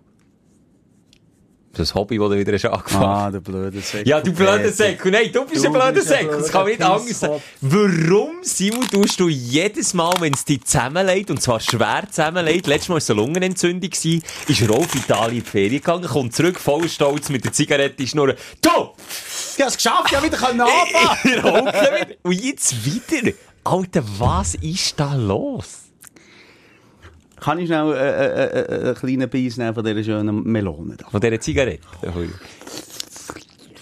Das 1.77 1.95
Hobby, 1.95 2.19
das 2.19 2.29
du 2.29 2.39
wieder 2.39 2.53
hast 2.53 2.65
angefangen 2.67 3.05
Ah, 3.05 3.31
der 3.31 3.41
blöde 3.41 3.81
Säck. 3.81 4.07
Ja, 4.07 4.21
du 4.21 4.33
blöder 4.33 4.71
Säck. 4.71 5.05
Nein, 5.07 5.31
du 5.33 5.45
bist 5.45 5.65
Du 5.65 5.69
ein 5.69 5.73
blöder 5.73 6.03
Säck. 6.03 6.31
Das 6.31 6.51
kann 6.51 6.63
man 6.63 6.71
nicht 6.71 6.83
anders 6.83 7.21
sagen. 7.21 7.43
Warum, 7.61 8.37
Simon, 8.43 8.89
tust 8.89 9.19
du 9.19 9.29
jedes 9.29 9.93
Mal, 9.95 10.15
wenn 10.21 10.33
es 10.35 10.45
dich 10.45 10.65
zusammenlegt, 10.65 11.31
und 11.31 11.43
zwar 11.43 11.61
schwer 11.61 12.05
zusammenlegt, 12.11 12.67
letztes 12.67 12.89
Mal 12.89 12.95
war 12.95 12.99
es 12.99 13.11
eine 13.11 13.21
Lungenentzündung, 13.21 13.91
gewesen, 13.91 14.23
ist 14.49 14.71
auf 14.71 14.95
Italien 14.95 15.39
in 15.39 15.45
die 15.45 15.51
Ferien 15.51 15.71
gegangen, 15.81 16.07
kommt 16.07 16.35
zurück, 16.35 16.59
voll 16.61 16.89
stolz 16.89 17.29
mit 17.29 17.45
der 17.45 17.53
Zigarette 17.53 17.91
in 17.91 17.97
die 18.05 18.07
Schnur. 18.09 18.35
Du! 18.63 18.71
Ich 19.57 19.63
hab's 19.63 19.77
geschafft, 19.77 20.07
ich 20.11 20.17
hab 20.17 20.23
wieder 20.25 20.37
können 20.37 20.61
anfangen. 20.61 21.19
Wieder. 21.25 22.19
Und 22.23 22.33
jetzt 22.33 22.75
wieder. 22.85 23.33
Alter, 23.65 24.05
was 24.19 24.55
ist 24.57 24.99
da 24.99 25.15
los? 25.15 25.84
Kann 27.45 27.59
ich 27.59 27.67
schnell 27.67 27.93
äh, 27.93 27.99
äh, 27.99 28.61
äh, 28.61 28.85
einen 28.87 28.95
kleinen 28.95 29.29
Biss 29.29 29.59
nehmen 29.59 29.75
von 29.75 29.85
dieser 29.85 30.03
schönen 30.03 30.45
Melone 30.45 30.97
da? 30.97 31.11
Von 31.11 31.21
dieser 31.21 31.39
Zigarette. 31.39 31.83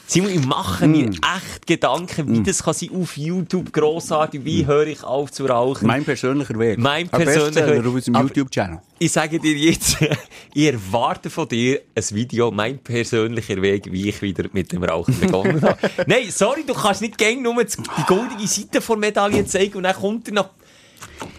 Simon, 0.05 0.31
ich 0.31 0.45
mache 0.45 0.89
mir 0.89 1.09
echt 1.11 1.65
Gedanken, 1.65 2.29
wie 2.29 2.43
das 2.43 2.65
kann 2.65 2.75
sein 2.75 2.91
auf 2.93 3.17
YouTube 3.17 3.73
grossartig, 3.73 4.45
wie 4.45 4.67
höre 4.67 4.89
ich 4.89 5.05
auf 5.05 5.31
zu 5.31 5.47
rauchen. 5.47 5.87
Mein 5.87 6.05
persönlicher 6.05 6.59
Weg. 6.59 6.77
Mein 6.81 7.05
Ein 7.05 7.25
persönlicher 7.25 7.69
Weg. 7.69 7.87
auf 7.87 7.95
unserem 7.95 8.27
YouTube-Channel. 8.27 8.81
Ich 8.99 9.13
sage 9.13 9.39
dir 9.39 9.55
jetzt, 9.57 9.97
ich 10.55 10.67
erwarte 10.67 11.31
von 11.31 11.47
dir 11.47 11.83
ein 11.95 12.05
Video, 12.11 12.51
mein 12.51 12.79
persönlicher 12.79 13.63
Weg, 13.63 13.93
wie 13.93 14.09
ich 14.09 14.21
wieder 14.23 14.45
mit 14.53 14.73
dem 14.73 14.83
Rauchen 14.83 15.19
begonnen 15.21 15.63
habe. 15.63 15.79
Nein, 16.09 16.25
sorry, 16.31 16.65
du 16.67 16.75
kannst 16.75 17.01
nicht 17.01 17.17
gäng 17.17 17.43
nur 17.43 17.55
die 17.63 17.77
goldige 18.09 18.49
Seite 18.49 18.81
der 18.81 18.97
Medaille 18.97 19.47
zeigen 19.47 19.77
und 19.77 19.85
dann 19.85 19.95
kommt 19.95 20.27
er 20.27 20.35
noch... 20.35 20.51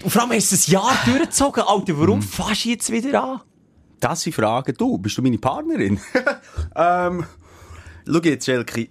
Und 0.04 0.10
vor 0.10 0.22
allem 0.22 0.32
hast 0.32 0.52
du 0.52 0.56
ein 0.56 0.74
Jahr 0.74 0.98
durchgezogen, 1.06 1.64
Alter, 1.66 1.98
warum 1.98 2.22
fährst 2.22 2.66
du 2.66 2.70
jetzt 2.70 2.92
wieder 2.92 3.24
an? 3.24 3.42
Das 4.00 4.22
sind 4.22 4.34
Fragen. 4.34 4.76
Du, 4.78 4.98
bist 4.98 5.18
du 5.18 5.22
meine 5.22 5.38
Partnerin? 5.38 6.00
ähm, 6.76 7.26
schau 8.06 8.20
jetzt, 8.20 8.46
Schelke. 8.46 8.90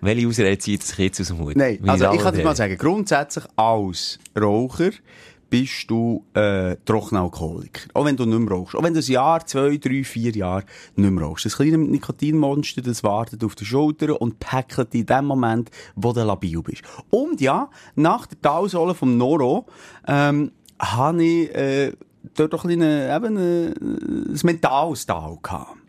Welche 0.00 0.26
Ausrede 0.26 0.58
zieht 0.58 0.82
sich 0.82 0.98
jetzt 0.98 1.20
aus 1.20 1.26
dem 1.26 1.38
Hut? 1.38 1.56
Nein, 1.56 1.78
also 1.86 2.10
ich 2.12 2.20
kann 2.20 2.34
dir 2.34 2.42
mal 2.42 2.56
sagen, 2.56 2.78
grundsätzlich 2.78 3.44
als 3.56 4.18
Raucher 4.38 4.92
bist 5.50 5.90
du 5.90 6.24
äh, 6.32 6.76
trockener 6.84 7.22
Alkoholiker. 7.22 7.90
Auch 7.92 8.04
wenn 8.04 8.16
du 8.16 8.24
nicht 8.24 8.38
mehr 8.38 8.50
rauchst. 8.50 8.76
Auch 8.76 8.82
wenn 8.82 8.94
du 8.94 9.00
ein 9.00 9.06
Jahr, 9.06 9.44
zwei, 9.44 9.76
drei, 9.76 10.04
vier 10.04 10.30
Jahre 10.30 10.64
nicht 10.94 11.10
mehr 11.10 11.24
rauchst. 11.24 11.44
Das 11.44 11.56
kleine 11.56 11.78
Nikotinmonster, 11.78 12.82
das 12.82 13.02
wartet 13.02 13.42
auf 13.44 13.56
der 13.56 13.64
Schulter 13.64 14.20
und 14.20 14.38
päckelt 14.38 14.94
in 14.94 15.06
dem 15.06 15.26
Moment, 15.26 15.70
wo 15.96 16.12
du 16.12 16.22
labil 16.22 16.62
bist. 16.62 16.82
Und 17.10 17.40
ja, 17.40 17.68
nach 17.96 18.26
der 18.26 18.40
Talsohle 18.40 18.94
vom 18.94 19.16
Noro 19.16 19.66
ähm, 20.06 20.52
habe 20.78 21.24
ich 21.24 21.54
äh, 21.54 21.92
dort 22.36 22.52
doch 22.52 22.64
ein, 22.64 22.78
bisschen, 22.78 23.16
eben, 23.16 23.36
äh, 23.36 24.32
ein 24.32 24.40
mentales 24.44 25.04
Tal 25.04 25.36
gehabt. 25.42 25.79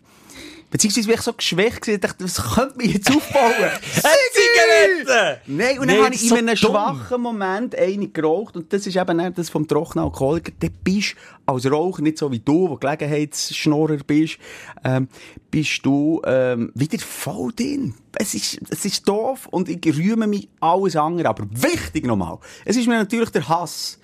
Beziehungsweise 0.71 1.07
war 1.09 1.15
ich 1.15 1.21
so 1.21 1.33
geschwächt 1.33 1.81
gewesen, 1.81 1.95
ich 1.95 2.01
dachte, 2.01 2.23
was 2.23 2.41
könnte 2.55 2.77
man 2.77 2.89
jetzt 2.89 3.09
aufbauen? 3.15 3.53
Eine 3.53 5.03
Zigarette! 5.05 5.41
Nein, 5.45 5.79
und 5.79 5.85
Nee, 5.87 5.95
dann 5.95 6.05
habe 6.05 6.15
ich 6.15 6.23
in 6.23 6.29
so 6.29 6.35
einem 6.35 6.47
dumm. 6.47 6.57
schwachen 6.57 7.21
Moment 7.21 7.75
eine 7.75 8.07
geraucht. 8.07 8.55
Und 8.55 8.71
das 8.71 8.87
ist 8.87 8.95
eben 8.95 9.33
das 9.35 9.49
vom 9.49 9.67
trockenen 9.67 10.05
Alkoholiker. 10.05 10.53
Dann 10.59 10.71
bist 10.83 11.15
als 11.45 11.69
Raucher 11.69 12.01
nicht 12.01 12.17
so 12.17 12.31
wie 12.31 12.39
du, 12.39 12.69
der 12.69 12.77
Gelegenheitsschnorrer 12.95 13.97
bist, 14.07 14.37
ähm, 14.83 15.09
bist 15.49 15.85
du 15.85 16.21
ähm, 16.25 16.71
wieder 16.73 16.99
voll 16.99 17.51
drin. 17.53 17.93
Es 18.17 18.33
ist, 18.33 18.59
es 18.69 18.85
ist 18.85 19.07
doof 19.07 19.47
und 19.51 19.67
ich 19.67 19.85
rühme 19.97 20.27
mich 20.27 20.47
alles 20.61 20.95
andere. 20.95 21.27
Aber 21.29 21.45
wichtig 21.51 22.05
nochmal, 22.05 22.37
es 22.63 22.77
ist 22.77 22.87
mir 22.87 22.95
natürlich 22.97 23.29
der 23.31 23.47
Hass. 23.49 23.99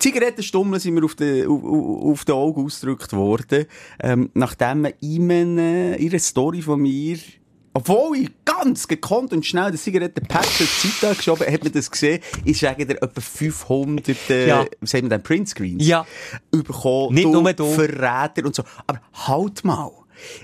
Zigarettenstummel 0.00 0.80
sind 0.80 0.94
mir 0.94 1.04
auf 1.04 1.14
den, 1.14 1.46
auf, 1.46 1.62
auf 1.64 2.24
den 2.24 2.34
Augen 2.34 2.64
ausgedrückt 2.64 3.12
worden, 3.12 3.66
ähm, 4.02 4.30
nachdem 4.34 4.82
man 4.82 4.92
in 5.00 5.30
einer, 5.30 5.96
in 5.96 6.10
einer 6.10 6.18
Story 6.18 6.62
von 6.62 6.80
mir 6.80 7.18
obwohl 7.72 8.16
ich 8.16 8.30
ganz 8.44 8.88
gekonnt 8.88 9.32
und 9.32 9.46
schnell 9.46 9.70
das 9.70 9.84
Zigarettenpack 9.84 10.44
zur 10.44 10.66
Zeit 10.66 11.16
geschoben 11.16 11.46
hat 11.46 11.62
man 11.62 11.72
das 11.72 11.88
gesehen. 11.88 12.20
Ich 12.44 12.58
sage 12.58 12.84
dir 12.84 13.00
etwa 13.00 13.20
500, 13.20 14.08
äh, 14.28 14.48
Ja. 14.48 14.66
was 14.80 14.92
haben 14.92 15.02
wir 15.02 15.10
denn, 15.10 15.22
Printscreens? 15.22 15.86
Ja. 15.86 16.04
Bekommen. 16.50 17.14
Nicht 17.14 17.28
nur 17.28 17.52
du. 17.52 17.66
Verräter 17.66 18.44
und 18.44 18.56
so. 18.56 18.64
Aber 18.88 19.00
halt 19.12 19.64
mal. 19.64 19.92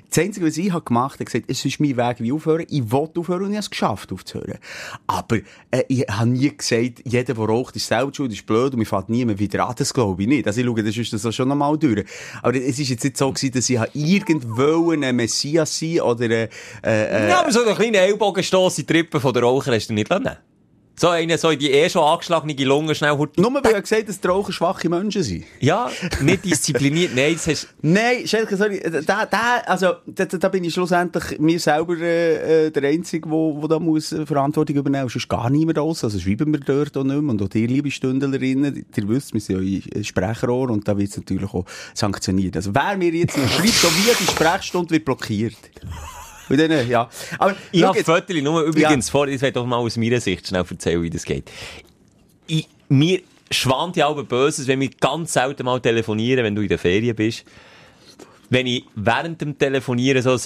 Das 0.09 0.18
Einzige, 0.18 0.47
was 0.47 0.56
ich 0.56 0.73
habe 0.73 0.85
gemacht 0.85 1.14
habe, 1.14 1.25
gesagt, 1.25 1.47
es 1.49 1.64
ist 1.64 1.80
mein 1.80 1.97
Weg, 1.97 2.16
wie 2.21 2.33
aufhören. 2.33 2.66
Ich 2.68 2.90
wollte 2.90 3.21
aufhören 3.21 3.42
und 3.42 3.50
ich 3.50 3.56
habe 3.56 3.61
es 3.61 3.71
geschafft, 3.71 4.12
aufzuhören. 4.12 4.59
Aber 5.06 5.37
äh, 5.71 5.85
ich 5.88 6.06
habe 6.09 6.28
nie 6.28 6.56
gesagt, 6.56 7.02
jeder, 7.04 7.35
der 7.35 7.45
raucht, 7.45 7.76
ist 7.76 7.87
selbst 7.87 8.16
schuld, 8.16 8.33
ist 8.33 8.47
blöd 8.47 8.73
und 8.73 8.78
mir 8.78 8.87
fällt 8.87 9.09
niemand 9.09 9.38
wieder 9.38 9.66
an. 9.66 9.75
Das 9.76 9.92
glaube 9.92 10.23
ich 10.23 10.28
nicht. 10.28 10.47
Also 10.47 10.61
ich 10.61 10.66
schaue, 10.66 10.83
das 10.83 10.97
ist 10.97 11.12
das 11.12 11.35
schon 11.35 11.49
nochmal 11.49 11.76
durch. 11.78 12.04
Aber 12.42 12.54
es 12.54 12.78
ist 12.78 12.88
jetzt 12.88 13.04
nicht 13.04 13.16
so 13.16 13.33
gewesen, 13.33 13.52
dass 13.52 13.71
ich 13.71 13.80
irgendwo 13.95 14.90
ein 14.92 15.16
Messias 15.16 15.78
sein 15.78 16.00
oder 16.00 16.30
äh, 16.30 16.49
äh, 16.83 17.28
Ja, 17.28 17.40
aber 17.40 17.52
so 17.52 17.62
einen 17.62 17.75
kleinen 17.75 17.95
Ellbogenstoss 17.95 18.78
in 18.78 18.87
die 18.87 18.92
Rippen 18.92 19.21
von 19.21 19.33
der 19.33 19.42
Raucher 19.42 19.73
hast 19.73 19.88
du 19.88 19.95
nicht 19.95 20.09
lassen. 20.09 20.37
So 20.98 21.08
einen, 21.08 21.36
so 21.36 21.50
in 21.50 21.58
die 21.58 21.70
eh 21.70 21.90
schon 21.90 22.02
angeschlagene 22.02 22.54
Lunge 22.64 22.94
schnell 22.94 23.16
hurt. 23.18 23.36
Nur 23.36 23.52
weil 23.52 23.74
er 23.74 23.82
gesagt 23.82 24.08
dass 24.08 24.18
die 24.18 24.26
Raucher 24.28 24.52
schwache 24.52 24.88
Menschen 24.88 25.22
sind. 25.22 25.44
Ja, 25.60 25.90
nicht 26.22 26.44
diszipliniert. 26.46 27.14
Nein, 27.14 27.34
das 27.34 27.46
hast 27.46 27.68
Nein, 27.82 28.26
Schelke, 28.26 28.56
sorry, 28.56 28.80
da, 29.06 29.26
da, 29.26 29.58
also, 29.66 29.92
da, 30.06 30.24
da 30.24 30.48
bin 30.48 30.64
ich 30.64 30.72
schlussendlich 30.72 31.38
mir 31.38 31.60
selber 31.60 31.98
äh, 31.98 32.66
äh, 32.66 32.70
der 32.70 32.88
Einzige, 32.88 33.28
wo, 33.28 33.60
wo 33.60 33.66
da 33.66 33.78
muss 33.78 34.12
äh, 34.12 34.24
Verantwortung 34.24 34.76
übernehmen 34.76 35.04
muss. 35.12 35.28
Gar 35.28 35.50
niemand 35.50 35.78
aus. 35.78 36.02
Also 36.02 36.18
schreiben 36.18 36.50
wir 36.50 36.60
dort 36.60 36.96
auch 36.96 37.04
nicht 37.04 37.20
mehr. 37.20 37.30
Und 37.30 37.42
auch 37.42 37.54
ihr, 37.54 37.68
liebe 37.68 37.90
Stündlerinnen, 37.90 38.86
ihr 38.96 39.08
wisst, 39.08 39.34
wir 39.34 39.40
sind 39.42 39.94
ja 39.94 40.02
Sprechrohr 40.02 40.70
und 40.70 40.88
da 40.88 40.96
wird 40.96 41.10
es 41.10 41.16
natürlich 41.18 41.52
auch 41.52 41.66
sanktioniert. 41.92 42.56
Also 42.56 42.74
wer 42.74 42.96
mir 42.96 43.10
jetzt 43.10 43.36
noch 43.36 43.48
schreibt, 43.50 43.68
so 43.68 43.88
wie 43.88 44.14
die 44.18 44.30
Sprechstunde 44.30 44.90
wird 44.92 45.04
blockiert. 45.04 45.56
Und 46.48 46.58
dann, 46.60 46.88
ja. 46.88 47.08
Aber, 47.38 47.56
Ich 47.72 47.82
habe 47.82 47.96
jetzt- 47.98 48.06
Fotos 48.06 48.36
nur 48.42 48.62
übrigens 48.62 49.10
vor, 49.10 49.26
ich 49.28 49.40
werde 49.40 49.54
doch 49.54 49.66
mal 49.66 49.76
aus 49.76 49.96
meiner 49.96 50.20
Sicht 50.20 50.46
schnell 50.46 50.64
erzählen, 50.68 51.02
wie 51.02 51.10
das 51.10 51.24
geht. 51.24 51.50
Ich, 52.46 52.68
mir 52.88 53.20
schwant 53.50 53.96
ja 53.96 54.06
auch 54.06 54.22
Böses, 54.22 54.66
wenn 54.68 54.80
wir 54.80 54.90
ganz 55.00 55.32
selten 55.32 55.64
mal 55.64 55.80
telefonieren, 55.80 56.44
wenn 56.44 56.54
du 56.54 56.62
in 56.62 56.68
der 56.68 56.78
Ferien 56.78 57.16
bist. 57.16 57.44
Wenn 58.48 58.66
ich 58.66 58.84
während 58.94 59.40
dem 59.40 59.58
Telefonieren 59.58 60.22
so 60.22 60.32
ein 60.32 60.40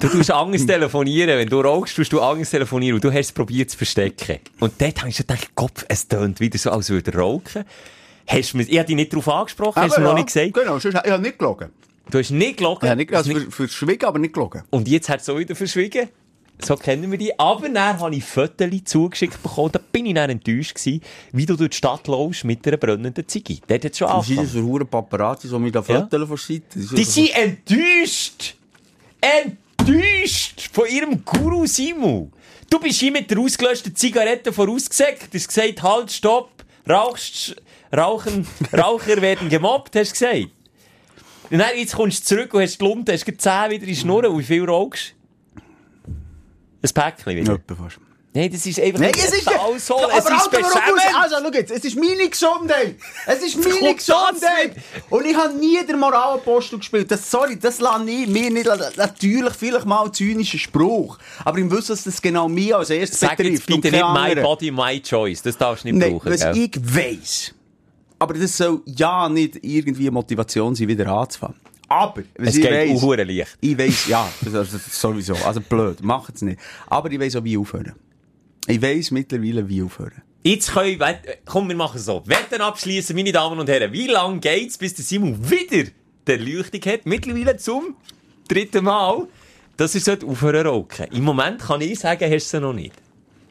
Du 0.00 0.08
tust 0.08 0.30
Angst 0.30 0.66
telefonieren. 0.66 1.38
Wenn 1.38 1.48
du 1.48 1.60
rauchst, 1.60 1.94
tust 1.94 2.10
du 2.12 2.20
Angst 2.22 2.52
telefonieren. 2.52 2.94
Und 2.94 3.04
du 3.04 3.10
hast 3.12 3.26
es 3.26 3.32
probiert 3.32 3.70
zu 3.70 3.76
verstecken. 3.76 4.38
Und 4.58 4.80
dort 4.80 4.98
habe 5.00 5.10
ich 5.10 5.16
gedacht, 5.18 5.50
Gott, 5.54 5.84
es 5.88 6.08
tönt 6.08 6.40
wieder 6.40 6.56
so, 6.58 6.70
als 6.70 6.88
würde 6.88 7.12
er 7.12 7.18
rauchen. 7.18 7.64
Hast 8.26 8.52
du 8.54 8.56
mir, 8.56 8.62
ich 8.62 8.78
habe 8.78 8.86
dich 8.86 8.96
nicht 8.96 9.12
darauf 9.12 9.28
angesprochen, 9.28 9.82
hast 9.82 9.90
du 9.90 9.94
Aber 9.96 10.00
mir 10.00 10.06
noch 10.08 10.12
ja, 10.18 10.24
nicht 10.24 10.32
gesagt. 10.32 10.54
Genau, 10.54 10.78
sonst, 10.78 10.98
ich 11.04 11.10
habe 11.10 11.22
nicht 11.22 11.38
gelogen. 11.38 11.68
Du 12.10 12.18
hast 12.18 12.30
nicht 12.30 12.58
gelogen. 12.58 12.84
Ich 12.84 12.90
habe 12.90 12.98
nicht, 12.98 13.12
hast 13.12 13.28
also 13.28 13.40
für, 13.40 13.50
verschwiegen, 13.50 14.04
aber 14.06 14.18
nicht 14.18 14.34
gelogen. 14.34 14.62
Und 14.70 14.88
jetzt 14.88 15.08
hat 15.08 15.20
es 15.20 15.28
auch 15.28 15.38
wieder 15.38 15.54
verschwiegen. 15.54 16.08
So 16.62 16.76
kennen 16.76 17.10
wir 17.10 17.18
die. 17.18 17.38
Aber 17.38 17.68
dann 17.68 17.98
habe 17.98 18.14
ich 18.14 18.24
Fotos 18.24 18.68
zugeschickt 18.84 19.42
bekommen. 19.42 19.72
Da 19.72 19.80
bin 19.92 20.06
ich 20.06 20.14
dann 20.14 20.30
enttäuscht 20.30 20.74
gewesen, 20.74 21.00
wie 21.32 21.46
du 21.46 21.56
durch 21.56 21.70
die 21.70 21.76
Stadt 21.76 22.06
läufst 22.06 22.44
mit 22.44 22.66
einer 22.66 22.76
brennenden 22.76 23.26
Ziege. 23.26 23.58
Dort 23.66 23.84
hat 23.84 23.92
es 23.92 23.98
schon 23.98 24.08
sind 24.08 24.18
das 24.18 24.28
angefangen. 24.28 24.48
für 24.48 24.62
hure 24.62 24.84
Paparazzi, 24.84 25.48
die 25.48 25.58
mir 25.58 25.72
da 25.72 25.82
Ja. 25.86 26.00
Fotos 26.00 26.28
von 26.28 26.36
Seite? 26.36 26.62
Die 26.96 27.04
sind 27.04 27.30
enttäuscht! 27.34 28.56
Enttäuscht 29.20 30.70
von 30.72 30.86
ihrem 30.86 31.24
Guru 31.24 31.66
Simu. 31.66 32.28
Du 32.68 32.78
bist 32.78 33.00
hier 33.00 33.12
mit 33.12 33.30
der 33.30 33.38
ausgelöschten 33.38 33.94
Zigarette 33.96 34.52
vorausgesagt. 34.52 35.32
Du 35.32 35.38
hast 35.38 35.48
gesagt, 35.48 35.82
halt, 35.82 36.12
stopp, 36.12 36.50
rauchst, 36.88 37.56
rauchen, 37.94 38.46
Raucher 38.72 39.20
werden 39.20 39.48
gemobbt, 39.48 39.96
hast 39.96 40.10
du 40.10 40.26
gesagt. 40.26 40.50
Dann, 41.50 41.62
jetzt 41.76 41.94
kommst 41.94 42.22
du 42.30 42.36
zurück 42.36 42.54
und 42.54 42.62
hast 42.62 42.80
die 42.80 42.84
Lunte, 42.84 43.12
hast 43.12 43.24
gerade 43.24 43.38
10 43.38 43.70
wieder 43.70 43.82
in 43.82 43.88
die 43.88 43.96
Schnur. 43.96 44.28
Und 44.28 44.38
wie 44.38 44.44
viel 44.44 44.64
rauchst 44.64 45.14
du? 45.56 45.62
Ein 46.82 46.94
Päckchen 46.94 47.36
wieder. 47.36 47.54
Etwa 47.54 47.74
fast. 47.74 47.98
Nein, 48.32 48.48
das 48.52 48.64
ist 48.64 48.78
einfach 48.78 49.00
Nein, 49.00 49.10
es 49.12 49.32
ist. 49.32 49.44
Talsohl, 49.44 50.04
aber 50.04 50.16
es 50.16 50.24
ist 50.24 50.30
Alter, 50.30 50.60
ich-. 50.60 51.16
Also, 51.16 51.36
schau 51.42 51.50
jetzt, 51.52 51.72
es 51.72 51.84
ist 51.84 51.96
meine 51.96 52.28
Gesundheit. 52.28 52.94
Es 53.26 53.42
ist 53.42 53.56
meine 53.58 53.94
Gesundheit. 53.96 54.76
Und 55.10 55.26
ich 55.26 55.36
habe 55.36 55.52
nie 55.54 55.84
den 55.84 55.98
Moralapostel 55.98 56.78
gespielt. 56.78 57.10
Das, 57.10 57.28
sorry, 57.28 57.58
das 57.58 57.80
lasse 57.80 58.08
ich 58.08 58.28
mir 58.28 58.50
nicht... 58.50 58.70
Natürlich, 58.96 59.52
vielleicht 59.54 59.84
mal 59.84 60.04
ein 60.04 60.14
zynischer 60.14 60.58
Spruch. 60.58 61.18
Aber 61.44 61.58
im 61.58 61.68
Wissen, 61.72 61.88
dass 61.88 62.04
das 62.04 62.22
genau 62.22 62.48
mich 62.48 62.72
als 62.72 62.90
erstes 62.90 63.18
Sag 63.18 63.36
jetzt 63.40 63.66
betrifft. 63.66 63.70
und 63.72 63.80
bitte 63.80 63.96
nicht 63.96 64.06
keine 64.06 64.34
my 64.36 64.42
body, 64.42 64.70
my 64.70 65.00
choice. 65.00 65.42
Das 65.42 65.58
darfst 65.58 65.82
du 65.82 65.88
nicht 65.88 65.98
Nein, 65.98 66.12
brauchen, 66.12 66.32
was 66.32 66.40
gell? 66.40 66.56
ich 66.56 66.80
weiss. 66.80 67.54
Aber 68.20 68.34
das 68.34 68.56
soll 68.56 68.82
ja 68.84 69.28
nicht 69.28 69.58
irgendwie 69.64 70.10
Motivation 70.10 70.74
sein, 70.74 70.86
wieder 70.86 71.08
anzufangen. 71.08 71.56
Aber, 71.88 72.22
Es 72.34 72.54
ich 72.54 72.62
geht 72.62 72.70
weiss... 72.70 73.26
leicht. 73.26 73.58
Ich 73.60 73.76
weiss, 73.76 74.06
ja, 74.06 74.28
das, 74.42 74.52
das, 74.52 74.70
das 74.70 75.00
sowieso. 75.00 75.34
Also 75.34 75.60
blöd, 75.60 76.02
macht 76.02 76.36
es 76.36 76.42
nicht. 76.42 76.60
Aber 76.86 77.10
ich 77.10 77.18
weiss 77.18 77.34
auch, 77.34 77.42
wie 77.42 77.56
aufhören. 77.56 77.94
Ich 78.68 78.80
weiss 78.80 79.10
mittlerweile, 79.10 79.68
wie 79.68 79.82
aufhören. 79.82 80.22
Jetzt 80.44 80.70
können 80.72 81.00
wir, 81.00 81.18
komm, 81.46 81.68
wir 81.68 81.76
machen 81.76 81.96
es 81.96 82.04
so. 82.04 82.22
Wetten 82.26 82.60
abschließen, 82.60 83.16
meine 83.16 83.32
Damen 83.32 83.58
und 83.58 83.68
Herren. 83.68 83.92
Wie 83.92 84.06
lange 84.06 84.38
geht's, 84.38 84.78
bis 84.78 84.94
der 84.94 85.04
Simon 85.04 85.50
wieder 85.50 85.90
der 86.26 86.38
Leuchtung 86.38 86.80
hat? 86.92 87.06
Mittlerweile 87.06 87.56
zum 87.56 87.96
dritten 88.46 88.84
Mal. 88.84 89.26
Das 89.76 89.94
ist 89.94 90.04
so 90.04 90.12
aufhören 90.12 90.66
rauchen. 90.66 91.06
Im 91.10 91.24
Moment 91.24 91.60
kann 91.60 91.80
ich 91.80 91.98
sagen, 91.98 92.30
hast 92.30 92.52
du 92.52 92.58
sie 92.58 92.60
noch 92.60 92.74
nicht. 92.74 92.94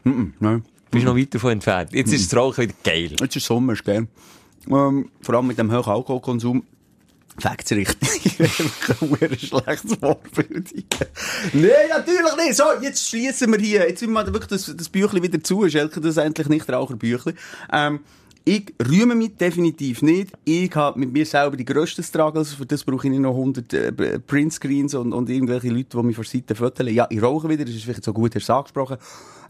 Nein. 0.04 0.32
Du 0.40 0.62
bist 0.92 1.06
noch 1.06 1.18
weit 1.18 1.34
davon 1.34 1.52
entfernt. 1.54 1.92
Jetzt 1.92 2.14
ist 2.14 2.32
das 2.32 2.40
Rauchen 2.40 2.64
wieder 2.64 2.74
geil. 2.84 3.16
Jetzt 3.20 3.36
ist 3.36 3.46
Sommer, 3.46 3.74
ist 3.74 3.84
geil. 3.84 4.08
Ähm, 4.70 5.10
vor 5.22 5.36
allem 5.36 5.48
mit 5.48 5.58
dem 5.58 5.72
hohen 5.72 5.84
Alkoholkonsum. 5.86 6.64
Facts 7.40 7.72
richtig. 7.72 8.40
ein 8.40 9.40
schlechtes 9.40 9.96
Vorbild. 9.96 10.74
Nein, 11.54 11.72
natürlich 11.90 12.36
nicht. 12.38 12.56
So, 12.56 12.64
jetzt 12.82 13.08
schließen 13.08 13.52
wir 13.52 13.60
hier. 13.60 13.88
Jetzt 13.88 14.02
müssen 14.02 14.14
wir 14.14 14.26
wirklich 14.28 14.48
das, 14.48 14.76
das 14.76 14.90
Büchlein 14.90 15.24
wieder 15.24 15.42
zu. 15.42 15.68
Schelke 15.70 16.02
das 16.02 16.18
endlich 16.18 16.50
nicht 16.50 16.70
Raucherbüchlein. 16.70 17.38
Ähm, 17.72 18.00
ich 18.46 18.74
rühme 18.84 19.16
mich 19.16 19.36
definitiv 19.38 20.02
nicht. 20.02 20.32
Ich 20.44 20.76
habe 20.76 21.00
mit 21.00 21.14
mir 21.14 21.26
selber 21.26 21.56
die 21.56 21.66
grössten 21.66 22.04
Struggles. 22.04 22.54
Für 22.54 22.66
das 22.66 22.84
brauche 22.84 23.08
ich 23.08 23.12
nicht 23.12 23.22
noch 23.22 23.36
100 23.36 23.74
äh, 23.74 24.20
Printscreens 24.20 24.96
und, 24.96 25.14
und 25.14 25.30
irgendwelche 25.30 25.70
Leute, 25.70 25.98
die 25.98 26.04
mich 26.04 26.16
vor 26.16 26.26
Seite 26.26 26.56
fotografieren. 26.56 26.96
Ja, 26.96 27.08
ich 27.10 27.22
rauche 27.22 27.48
wieder. 27.48 27.64
Das 27.64 27.74
ist 27.74 27.84
vielleicht 27.84 28.04
so 28.04 28.12
gut, 28.12 28.36
hast 28.36 28.50
du 28.50 28.54
angesprochen. 28.54 28.98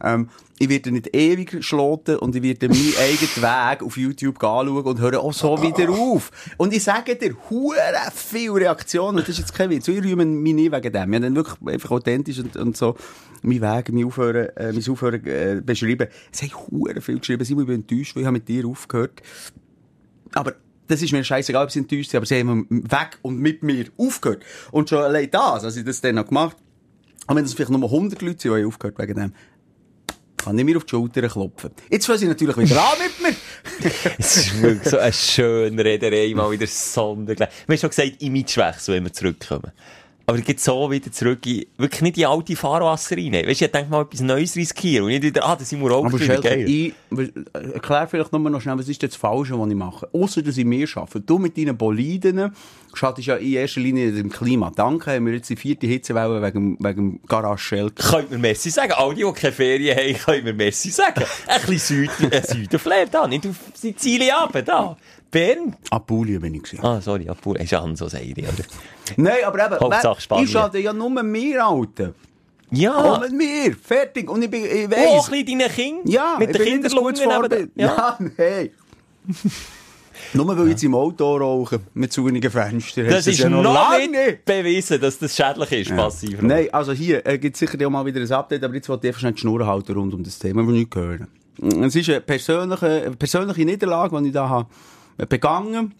Ähm, 0.04 0.30
ich 0.58 0.70
werde 0.70 0.92
nicht 0.92 1.16
ewig 1.16 1.64
schloten 1.64 2.18
und 2.18 2.36
ich 2.36 2.44
werde 2.44 2.68
meinen 2.68 2.94
eigenen 3.00 3.36
Weg 3.38 3.84
auf 3.84 3.98
YouTube 3.98 4.44
anschauen 4.44 4.84
und 4.84 5.00
höre 5.00 5.20
auch 5.20 5.34
so 5.34 5.62
wieder 5.62 5.90
auf. 5.90 6.32
Und 6.58 6.74
ich 6.74 6.84
sage 6.84 7.16
dir, 7.16 7.36
hure 7.50 7.78
viele 8.14 8.56
Reaktionen. 8.56 9.18
Das 9.18 9.30
ist 9.30 9.40
jetzt 9.40 9.54
kein 9.54 9.70
Witz. 9.70 9.88
Ich 9.88 10.04
rühme 10.04 10.26
mich 10.26 10.54
nie 10.54 10.72
wegen 10.72 10.92
dem. 10.92 11.14
Ich 11.14 11.16
habe 11.16 11.20
dann 11.22 11.36
wirklich 11.36 11.74
einfach 11.74 11.92
authentisch 11.92 12.40
und, 12.40 12.56
und 12.58 12.78
so 12.78 12.96
meinen 13.42 13.62
Weg, 13.62 13.94
mein 13.94 14.06
Aufhören, 14.06 14.50
äh, 14.58 14.74
mein 14.74 14.90
Aufhören 14.90 15.26
äh, 15.26 15.62
beschrieben. 15.64 16.08
Es 16.32 16.42
haben 16.42 16.52
hure 16.72 17.00
viel 17.02 17.20
geschrieben. 17.20 17.44
Ich 17.44 17.56
bin 17.56 17.70
enttäuscht, 17.70 18.16
weil 18.16 18.22
ich 18.22 18.28
habe 18.28 18.38
mit 18.38 18.48
dir 18.48 18.68
aufgehört. 18.68 19.22
Aber 20.34 20.54
das 20.88 21.02
ist 21.02 21.14
mir 21.14 21.24
scheißegal, 21.24 21.64
ob 21.64 21.72
sie 21.72 21.80
enttäuscht 21.80 22.10
sind, 22.10 22.18
aber 22.18 22.26
sie 22.26 22.40
haben 22.40 22.68
weg 22.70 23.18
und 23.22 23.40
mit 23.40 23.64
mir 23.64 23.86
aufgehört. 23.98 24.44
Und 24.72 24.90
schon 24.90 25.00
allein 25.00 25.30
das, 25.32 25.64
als 25.64 25.78
ich 25.78 25.86
das 25.86 26.02
dann 26.02 26.16
noch 26.16 26.28
gemacht 26.28 26.58
und 27.30 27.36
wenn 27.36 27.44
das 27.44 27.54
vielleicht 27.54 27.70
nur 27.70 27.84
100 27.84 28.24
Leute 28.24 28.42
sind, 28.42 28.56
die 28.56 28.60
haben 28.60 28.68
aufgehört 28.68 28.98
wegen 28.98 29.14
dem, 29.14 29.34
kann 30.50 30.58
ich 30.58 30.66
mir 30.66 30.78
auf 30.78 30.86
die 30.86 30.90
Schulter 30.90 31.30
klopfen. 31.30 31.70
Jetzt 31.92 32.08
fangen 32.08 32.18
sie 32.18 32.28
natürlich 32.28 32.58
wieder 32.58 32.82
an 32.82 32.98
mit 32.98 33.22
mir. 33.22 33.36
Es 34.18 34.38
ist 34.38 34.62
wirklich 34.62 34.90
so 34.90 34.98
eine 34.98 35.14
schöne 35.14 35.86
Rederei, 35.86 36.34
mal 36.34 36.50
wieder 36.50 36.66
sondergleich. 36.66 37.50
Wir 37.68 37.76
haben 37.76 37.80
schon 37.80 37.90
gesagt, 37.90 38.22
Imagewechsel, 38.24 38.96
wenn 38.96 39.04
wir 39.04 39.14
zurückkommen. 39.14 39.72
Aber 40.30 40.38
es 40.38 40.46
geht 40.46 40.60
so 40.60 40.92
wieder 40.92 41.12
zurück 41.12 41.44
in, 41.48 41.66
wirklich 41.78 42.02
nicht 42.02 42.18
in 42.20 42.26
alte 42.26 42.56
Fahrwasser 42.56 43.18
rein. 43.18 43.34
Weißt 43.34 43.62
du, 43.62 43.66
ich 43.66 43.72
denke 43.72 43.90
mal 43.90 44.04
etwas 44.04 44.22
Neues 44.22 44.56
riskieren 44.56 45.06
und 45.06 45.10
nicht 45.10 45.24
wieder, 45.24 45.44
ah, 45.44 45.56
das 45.56 45.70
sind 45.70 45.82
wir 45.82 45.90
auch 45.90 46.06
Aber 46.06 46.20
wieder 46.20 46.40
geil. 46.40 46.70
ich, 46.70 46.94
erklär 47.54 48.08
vielleicht 48.08 48.32
nur 48.32 48.48
noch 48.48 48.62
schnell, 48.62 48.78
was 48.78 48.88
ist 48.88 49.02
das 49.02 49.16
Falsche, 49.16 49.60
was 49.60 49.68
ich 49.68 49.76
mache? 49.76 50.08
Ausser, 50.14 50.44
dass 50.44 50.56
ich 50.58 50.66
mehr 50.66 50.88
arbeite. 50.94 51.22
Du 51.22 51.40
mit 51.40 51.58
deinen 51.58 51.76
Boliden 51.76 52.52
schadest 52.94 53.28
ja 53.28 53.38
in 53.38 53.54
erster 53.54 53.82
Linie 53.82 54.12
dem 54.12 54.30
Klima. 54.30 54.72
Danke, 54.76 55.14
haben 55.14 55.26
wir 55.26 55.34
jetzt 55.34 55.50
die 55.50 55.56
vierte 55.56 55.88
Hitzewelle 55.88 56.44
wegen, 56.44 56.78
wegen 56.80 56.96
dem 56.96 57.20
Garage 57.28 57.64
Schelke. 57.64 58.04
Könnt 58.04 58.30
mir 58.30 58.38
Messi 58.38 58.70
sagen. 58.70 58.94
All 58.94 59.16
die, 59.16 59.24
die 59.24 59.32
keine 59.34 59.54
Ferien 59.54 59.98
haben, 59.98 60.14
können 60.14 60.44
mir 60.44 60.54
Messi 60.54 60.92
sagen. 60.92 61.24
Ein 61.48 61.62
bisschen 61.62 62.08
Süd, 62.08 62.12
äh, 62.32 62.44
Südenflair 62.46 63.08
da, 63.08 63.28
nicht 63.28 63.48
auf 63.48 63.56
Sizilien 63.74 64.36
runter, 64.36 64.62
da. 64.62 64.98
Bern. 65.32 65.76
Apulien 65.92 66.42
bin 66.42 66.56
ich 66.56 66.64
gewesen. 66.64 66.84
Ah, 66.84 67.00
sorry, 67.02 67.28
Apul, 67.30 67.58
hast 67.60 67.72
du 67.72 67.96
so 67.96 68.08
Seide, 68.08 68.42
oder? 68.42 68.64
Nein, 69.18 69.38
aber 69.46 69.66
eben, 69.66 69.80
Hauptsache 69.80 70.22
Spanien. 70.22 70.46
ich 70.46 70.52
schade 70.52 70.80
ja 70.80 70.94
nur 70.94 71.10
mir, 71.24 71.66
Alter. 71.66 72.14
Ja. 72.72 72.92
Kommt 73.20 73.32
mir, 73.32 73.76
fertig. 73.82 74.30
Und 74.30 74.44
ich 74.44 74.50
bin, 74.52 74.64
ich 74.66 74.88
Oh, 74.88 74.92
weiss. 74.92 75.26
ein 75.30 75.32
bisschen 75.44 75.60
deinen 75.60 75.72
Kindern. 75.72 76.08
Ja, 76.12 76.36
mit 76.38 76.54
den 76.54 76.62
Kinderlungen 76.62 77.16
neben 77.16 77.72
Ja, 77.76 78.18
hey. 78.38 78.72
Nur 80.34 80.48
weil 80.48 80.66
ich 80.66 80.72
jetzt 80.72 80.84
im 80.84 80.94
Auto 80.96 81.38
rauche, 81.38 81.80
mit 81.94 82.12
zunigen 82.12 82.52
Fenstern. 82.52 83.06
Das 83.06 83.16
heisst 83.16 83.28
ist 83.30 83.40
ja 83.40 83.50
noch 83.50 83.64
lange 83.64 84.08
nicht 84.10 84.46
bewiesen, 84.46 85.00
dass 85.00 85.18
das 85.18 85.36
schädlich 85.36 85.72
ist, 85.72 85.96
passiv. 85.96 86.42
Nein, 86.42 86.68
also 86.72 86.92
hier 86.92 87.26
äh, 87.26 87.38
gibt 87.40 87.56
es 87.56 87.60
sicher 87.60 87.84
auch 87.88 87.90
mal 87.90 88.06
wieder 88.06 88.20
ein 88.20 88.32
Update, 88.32 88.64
aber 88.64 88.76
jetzt 88.76 88.90
wollte 88.90 89.08
ich 89.08 89.12
einfach 89.12 89.22
schnell 89.22 89.34
die 89.34 89.40
Schnur 89.40 89.66
halten 89.66 89.94
rund 89.94 90.14
um 90.14 90.22
das 90.24 90.38
Thema, 90.38 90.62
das 90.62 90.68
wir 90.72 90.78
nicht 90.80 90.94
hören. 90.96 91.28
Es 91.86 91.96
ist 91.96 92.10
eine 92.10 92.22
persönliche, 92.22 92.86
eine 92.86 93.16
persönliche 93.16 93.66
Niederlage, 93.66 94.22
die 94.22 94.28
ich 94.28 94.34
da 94.34 94.50
habe 94.50 94.70
begangen 95.26 95.94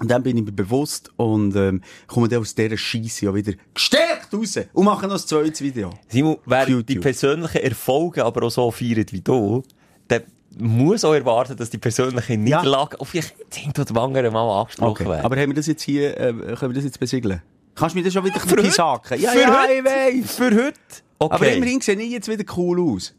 und 0.00 0.10
dann 0.10 0.22
bin 0.22 0.36
ich 0.36 0.44
mir 0.44 0.52
bewusst 0.52 1.12
und 1.16 1.54
ähm, 1.54 1.80
komme 2.08 2.28
dann 2.28 2.40
aus 2.40 2.54
dieser 2.54 2.76
Scheisse 2.76 3.26
ja 3.26 3.34
wieder 3.34 3.52
gestärkt 3.72 4.34
raus 4.34 4.58
und 4.72 4.84
mache 4.84 5.06
noch 5.06 5.14
ein 5.14 5.20
zweites 5.20 5.60
Video. 5.60 5.90
Simon, 6.08 6.38
wer 6.46 6.62
Auf 6.62 6.82
die 6.82 6.98
persönlichen 6.98 7.58
Erfolge 7.58 8.24
aber 8.24 8.44
auch 8.44 8.50
so 8.50 8.70
feiert 8.70 9.12
wie 9.12 9.20
du, 9.20 9.62
der 10.10 10.24
muss 10.58 11.04
auch 11.04 11.14
erwarten, 11.14 11.56
dass 11.56 11.70
die 11.70 11.78
persönliche 11.78 12.36
Niederlage 12.36 13.00
auf 13.00 13.14
jeden 13.14 13.26
Fall 13.50 13.86
oder 13.90 14.02
anderen 14.02 14.32
mal 14.32 14.60
angesprochen 14.60 15.06
werden. 15.06 15.24
Aber 15.24 15.36
haben 15.36 15.50
wir 15.50 15.54
das 15.54 15.66
jetzt 15.66 15.82
hier, 15.82 16.18
äh, 16.18 16.32
können 16.32 16.72
wir 16.72 16.74
das 16.74 16.84
jetzt 16.84 16.98
besiegeln? 16.98 17.42
Kannst 17.76 17.94
du 17.94 17.98
mir 17.98 18.04
das 18.04 18.12
schon 18.12 18.24
wieder 18.24 18.40
Für 18.40 18.58
ein 18.58 18.70
sagen? 18.70 19.20
Ja, 19.20 19.30
Für 19.30 19.40
ja, 19.40 19.62
heute? 19.62 19.72
ich 19.72 19.84
weiss. 19.84 20.34
Für 20.36 20.44
heute? 20.44 20.78
Okay. 21.18 21.34
Aber 21.34 21.52
immerhin 21.52 21.80
sehe 21.80 21.96
ich 21.96 22.10
jetzt 22.10 22.28
wieder 22.28 22.44
cool 22.56 22.80
aus. 22.80 23.14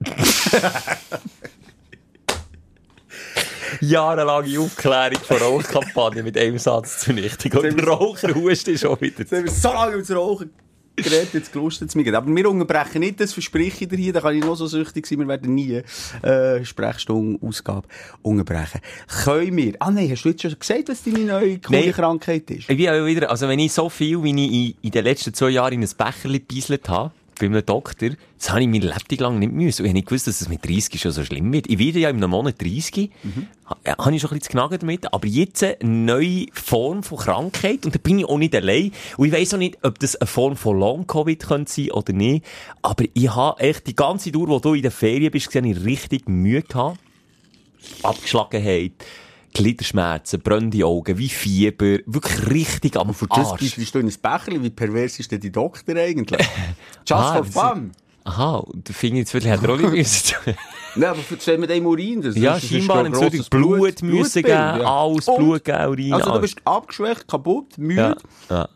Jahrelange 3.80 4.58
Aufklärung 4.58 5.20
von 5.22 5.36
Rauchkampagne 5.36 6.22
mit 6.22 6.36
einem 6.36 6.58
Satz 6.58 7.00
zunichtig. 7.00 7.54
Und 7.54 7.86
Raucherhust 7.86 8.68
ist 8.68 8.80
schon 8.80 9.00
wieder. 9.00 9.20
Jetzt 9.20 9.32
haben 9.32 9.44
wir 9.44 9.50
so 9.50 9.68
lange 9.68 9.92
ums 9.92 10.10
Rauchen 10.10 10.50
geredet, 11.02 11.34
jetzt 11.34 11.52
gelustet 11.52 11.94
mir. 11.94 12.14
Aber 12.14 12.34
wir 12.34 12.48
unterbrechen 12.48 13.00
nicht, 13.00 13.20
das 13.20 13.32
verspreche 13.32 13.84
ich 13.84 13.88
dir 13.88 13.96
hier, 13.96 14.12
da 14.12 14.20
kann 14.20 14.34
ich 14.34 14.44
noch 14.44 14.56
so 14.56 14.66
süchtig 14.66 15.06
sein, 15.06 15.18
wir 15.18 15.28
werden 15.28 15.54
nie 15.54 15.82
äh, 16.22 16.64
Sprechstunde, 16.64 17.38
Ausgabe 17.46 17.88
unterbrechen. 18.22 18.80
Können 19.24 19.56
wir, 19.56 19.74
ah 19.78 19.90
nein, 19.90 20.10
hast 20.10 20.24
du 20.24 20.30
jetzt 20.30 20.42
schon 20.42 20.58
gesagt, 20.58 20.88
was 20.88 21.02
deine 21.02 21.20
neue 21.20 21.58
Krankheit 21.58 22.50
ist? 22.50 22.68
Ich 22.70 22.76
bin 22.76 22.80
ja 22.80 23.04
wieder, 23.04 23.30
also 23.30 23.48
wenn 23.48 23.58
ich 23.58 23.72
so 23.72 23.88
viel, 23.88 24.22
wie 24.22 24.30
ich 24.30 24.52
in, 24.52 24.74
in 24.82 24.90
den 24.90 25.04
letzten 25.04 25.34
zwei 25.34 25.50
Jahren 25.50 25.74
in 25.74 25.82
ein 25.82 25.90
Becherli 25.96 26.40
gebieselt 26.40 26.88
habe, 26.88 27.12
bei 27.40 27.46
einem 27.46 27.64
Doktor, 27.66 28.10
das 28.38 28.50
habe 28.50 28.60
ich 28.62 28.68
mein 28.68 28.82
Leben 28.82 29.16
lang 29.18 29.38
nicht 29.38 29.52
müssen. 29.52 29.82
Ich 29.84 29.88
habe 29.88 29.94
nicht 29.94 30.06
gewusst, 30.06 30.26
dass 30.28 30.40
es 30.40 30.48
mit 30.48 30.64
30 30.64 31.00
schon 31.00 31.10
so 31.10 31.24
schlimm 31.24 31.52
wird. 31.52 31.68
Ich 31.68 31.78
werde 31.78 31.98
ja 31.98 32.10
in 32.10 32.16
einem 32.18 32.30
Monat 32.30 32.60
30. 32.62 33.10
Ha- 33.66 33.76
äh, 33.84 33.92
Habe 33.98 34.14
ich 34.14 34.20
schon 34.22 34.30
ein 34.30 34.38
bisschen 34.38 34.52
knagen 34.52 34.78
damit. 34.78 35.12
Aber 35.12 35.26
jetzt 35.26 35.62
eine 35.64 35.76
neue 35.82 36.46
Form 36.52 37.02
von 37.02 37.18
Krankheit. 37.18 37.84
Und 37.84 37.94
da 37.94 37.98
bin 37.98 38.18
ich 38.20 38.24
auch 38.26 38.38
nicht 38.38 38.54
allein. 38.54 38.92
Und 39.16 39.26
ich 39.26 39.32
weiss 39.32 39.52
auch 39.54 39.58
nicht, 39.58 39.78
ob 39.82 39.98
das 39.98 40.16
eine 40.16 40.26
Form 40.28 40.56
von 40.56 40.78
Long-Covid 40.78 41.40
könnte 41.40 41.72
sein 41.72 41.90
oder 41.90 42.12
nicht. 42.12 42.44
Aber 42.82 43.04
ich 43.12 43.34
habe 43.34 43.60
echt 43.60 43.86
die 43.86 43.96
ganze 43.96 44.30
Dauer, 44.30 44.48
wo 44.48 44.58
du 44.60 44.74
in 44.74 44.82
der 44.82 44.90
Ferien 44.92 45.30
bist, 45.32 45.46
gesehen, 45.46 45.64
ich 45.64 45.84
richtig 45.84 46.28
Mühe 46.28 46.62
gehabt. 46.62 46.98
Abgeschlagenheit, 48.02 48.92
Gliederschmerzen, 49.52 50.40
brennende 50.40 50.84
Augen, 50.86 51.18
wie 51.18 51.28
Fieber, 51.28 51.98
wirklich 52.06 52.48
richtig 52.50 52.96
am 52.96 53.12
Für 53.14 53.26
das 53.26 53.52
Arsch. 53.52 53.74
bist 53.76 53.94
du 53.94 53.98
in 53.98 54.06
ein 54.08 54.14
Becherli, 54.22 54.62
wie 54.62 54.70
pervers 54.70 55.18
ist 55.18 55.30
denn 55.32 55.40
die 55.40 55.50
Doktor 55.52 55.96
eigentlich? 55.96 56.40
Just 57.06 57.12
Ah, 57.12 57.42
for 57.42 57.44
das- 57.44 57.54
fun. 57.78 57.90
Aha, 58.22 58.62
finde 58.92 59.16
ich 59.16 59.20
jetzt 59.20 59.34
wirklich, 59.34 59.50
hat 59.50 59.62
er 59.62 59.70
auch 59.70 59.78
nicht 59.78 59.90
müssen. 59.92 60.36
Nein, 60.94 61.08
aber 61.10 61.18
erzähl 61.30 61.56
mit 61.56 61.70
dem 61.70 61.86
Urin, 61.86 62.20
das 62.20 62.36
ja, 62.36 62.52
das 62.54 62.66
scheinbar 62.66 63.04
sie 63.06 63.10
grosses 63.12 63.48
Blut, 63.48 63.78
Blut 63.78 64.02
müssen 64.02 64.42
geben, 64.42 64.48
ja. 64.50 64.72
alles, 65.02 65.26
Und? 65.26 65.36
Blut 65.38 65.64
geben, 65.64 65.86
Urin, 65.88 66.12
Also 66.12 66.30
du 66.34 66.40
bist 66.40 66.58
abgeschwächt, 66.64 67.26
kaputt, 67.26 67.78
müde. 67.78 68.16
Ja, 68.50 68.56
ja. 68.56 68.68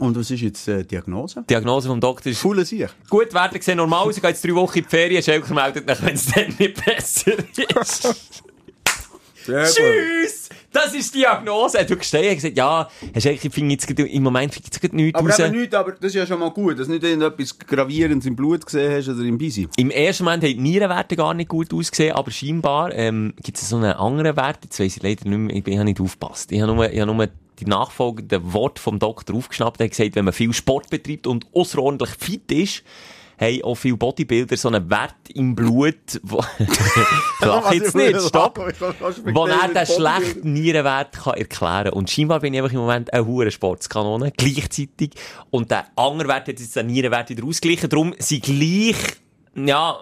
Und 0.00 0.16
was 0.18 0.30
ist 0.30 0.40
jetzt 0.40 0.66
äh, 0.66 0.78
die 0.82 0.88
Diagnose? 0.88 1.42
Die 1.42 1.46
Diagnose 1.46 1.86
vom 1.88 2.00
Doktor 2.00 2.32
ist, 2.32 2.40
Fulle 2.40 2.64
sich. 2.64 2.84
gut, 3.08 3.32
Werte 3.32 3.62
sehen 3.62 3.76
normal 3.76 4.06
aus, 4.08 4.16
ich 4.16 4.22
gehe 4.22 4.30
jetzt 4.30 4.44
drei 4.44 4.54
Wochen 4.56 4.78
in 4.78 4.84
die 4.84 4.90
Ferien, 4.90 5.22
Schelker 5.22 5.54
meldet 5.54 5.86
nach, 5.86 6.02
wenn 6.02 6.14
es 6.14 6.26
dann 6.26 6.52
nicht 6.58 6.84
besser 6.84 7.32
ist. 7.80 8.42
Tschüss! 9.50 10.48
Das 10.72 10.94
ist 10.94 11.12
die 11.14 11.18
Diagnose. 11.18 11.78
Er 11.78 11.82
hat 11.82 11.90
wirklich 11.90 12.06
stehen, 12.08 12.22
er 12.22 12.30
hat 12.30 12.36
gesagt, 12.36 12.56
ja, 12.56 12.88
hast 13.14 13.26
eigentlich, 13.26 13.44
ich 13.44 13.52
finde 13.52 13.72
jetzt 13.72 13.90
im 13.90 14.22
Moment 14.22 14.54
finde 14.54 14.68
ich 14.68 14.72
jetzt 14.74 14.80
gerade 14.80 14.96
nichts 14.96 15.18
Aber 15.18 15.28
raus. 15.30 15.38
eben 15.40 15.60
nicht, 15.60 15.74
aber 15.74 15.92
das 15.92 16.04
ist 16.06 16.14
ja 16.14 16.26
schon 16.26 16.38
mal 16.38 16.50
gut, 16.50 16.78
dass 16.78 16.86
du 16.86 16.92
nicht 16.92 17.02
irgendetwas 17.02 17.58
Gravierendes 17.58 18.26
im 18.26 18.36
Blut 18.36 18.64
gesehen 18.64 18.92
hast 18.92 19.08
oder 19.08 19.24
im 19.24 19.36
Bisi. 19.36 19.66
Im 19.76 19.90
ersten 19.90 20.24
Moment 20.24 20.44
haben 20.44 20.50
die 20.50 20.60
Nierenwerte 20.60 21.16
gar 21.16 21.34
nicht 21.34 21.48
gut 21.48 21.74
ausgesehen, 21.74 22.14
aber 22.14 22.30
scheinbar 22.30 22.94
ähm, 22.94 23.34
gibt 23.42 23.58
es 23.58 23.68
so 23.68 23.76
einen 23.76 23.92
anderen 23.92 24.36
Wert, 24.36 24.58
jetzt 24.62 24.78
weiss 24.78 24.96
ich 24.96 25.02
leider 25.02 25.28
nicht 25.28 25.38
mehr, 25.38 25.56
ich, 25.56 25.64
bin- 25.64 25.72
ich 25.72 25.78
habe 25.78 25.88
nicht 25.88 26.00
aufgepasst. 26.00 26.52
Ich 26.52 26.60
habe 26.60 26.72
nur, 26.72 26.88
ich 26.92 27.00
habe 27.00 27.12
nur 27.12 27.28
die 27.58 27.66
nachfolgenden 27.66 28.52
Worte 28.52 28.80
vom 28.80 28.98
Doktor 29.00 29.34
aufgeschnappt. 29.34 29.80
Er 29.80 29.84
hat 29.86 29.90
gesagt, 29.90 30.14
wenn 30.14 30.24
man 30.24 30.32
viel 30.32 30.52
Sport 30.52 30.88
betreibt 30.88 31.26
und 31.26 31.46
außerordentlich 31.52 32.10
fit 32.10 32.50
ist, 32.52 32.82
haben 33.40 33.62
auch 33.62 33.74
viele 33.74 33.96
Bodybuilder 33.96 34.56
so 34.56 34.68
einen 34.68 34.90
Wert 34.90 35.14
im 35.34 35.54
Blut, 35.54 36.20
wo, 36.22 36.36
lach 37.40 37.72
jetzt 37.72 37.94
nicht, 37.94 38.20
stopp, 38.20 38.58
wo 38.58 39.46
er 39.46 39.68
den 39.68 39.86
schlechten 39.86 40.52
Nierenwert 40.52 41.12
kann 41.12 41.34
erklären 41.34 41.92
Und 41.92 42.10
scheinbar 42.10 42.40
bin 42.40 42.52
ich 42.52 42.60
einfach 42.60 42.74
im 42.74 42.80
Moment 42.80 43.12
eine 43.12 43.26
hure 43.26 43.50
Sportskanone, 43.50 44.32
gleichzeitig. 44.36 45.12
Und 45.50 45.70
der 45.70 45.86
andere 45.96 46.28
Wert 46.28 46.48
hat 46.48 46.60
jetzt 46.60 46.76
den 46.76 46.88
Nierenwert 46.88 47.30
wieder 47.30 47.44
ausgeglichen. 47.44 47.88
Darum 47.88 48.14
sind 48.18 48.42
gleich, 48.42 48.96
ja, 49.54 49.98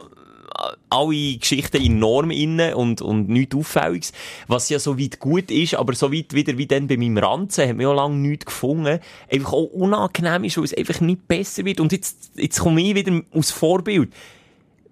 alle 0.90 1.36
Geschichten 1.36 1.82
in 1.82 1.98
Norm 1.98 2.30
inne 2.30 2.76
und, 2.76 3.00
und 3.00 3.28
nichts 3.28 3.54
Auffälliges. 3.54 4.12
Was 4.46 4.68
ja 4.68 4.78
so 4.78 4.98
weit 4.98 5.18
gut 5.18 5.50
ist, 5.50 5.74
aber 5.74 5.94
so 5.94 6.12
weit 6.12 6.34
wieder 6.34 6.58
wie 6.58 6.66
dann 6.66 6.86
bei 6.86 6.96
meinem 6.96 7.18
Ranzen, 7.18 7.68
hat 7.68 7.76
man 7.76 7.86
ja 7.86 7.92
lange 7.92 8.16
nichts 8.16 8.46
gefunden. 8.46 8.98
Einfach 9.30 9.52
auch 9.52 9.70
unangenehm 9.72 10.44
ist, 10.44 10.56
weil 10.56 10.64
es 10.64 10.74
einfach 10.74 11.00
nicht 11.00 11.28
besser 11.28 11.64
wird. 11.64 11.80
Und 11.80 11.92
jetzt, 11.92 12.32
jetzt 12.36 12.60
komme 12.60 12.82
ich 12.82 12.94
wieder 12.94 13.20
aus 13.32 13.50
Vorbild. 13.50 14.12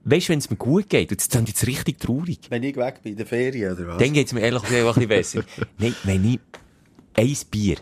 Weißt 0.05 0.29
du, 0.29 0.33
wenn 0.33 0.39
es 0.39 0.51
mir 0.51 0.57
gut 0.57 0.89
geht, 0.89 1.11
und 1.11 1.21
jetzt 1.21 1.33
sind 1.33 1.49
jetzt 1.49 1.67
richtig 1.67 1.99
traurig. 1.99 2.39
Wenn 2.49 2.63
ich 2.63 2.77
weg 2.77 3.03
bin, 3.03 3.13
in 3.13 3.19
der 3.19 3.27
Ferien 3.27 3.73
oder 3.73 3.89
was? 3.89 3.99
Dann 3.99 4.13
geht 4.13 4.29
es 4.29 4.33
mir 4.33 4.41
ehrlich 4.41 4.63
gesagt 4.63 4.85
auch 4.85 4.97
ein 4.97 5.09
bisschen 5.09 5.45
besser. 5.45 5.67
Nein, 5.79 5.97
wenn 6.05 6.33
ich 6.33 6.41
ein 7.15 7.37
Bier, 7.51 7.77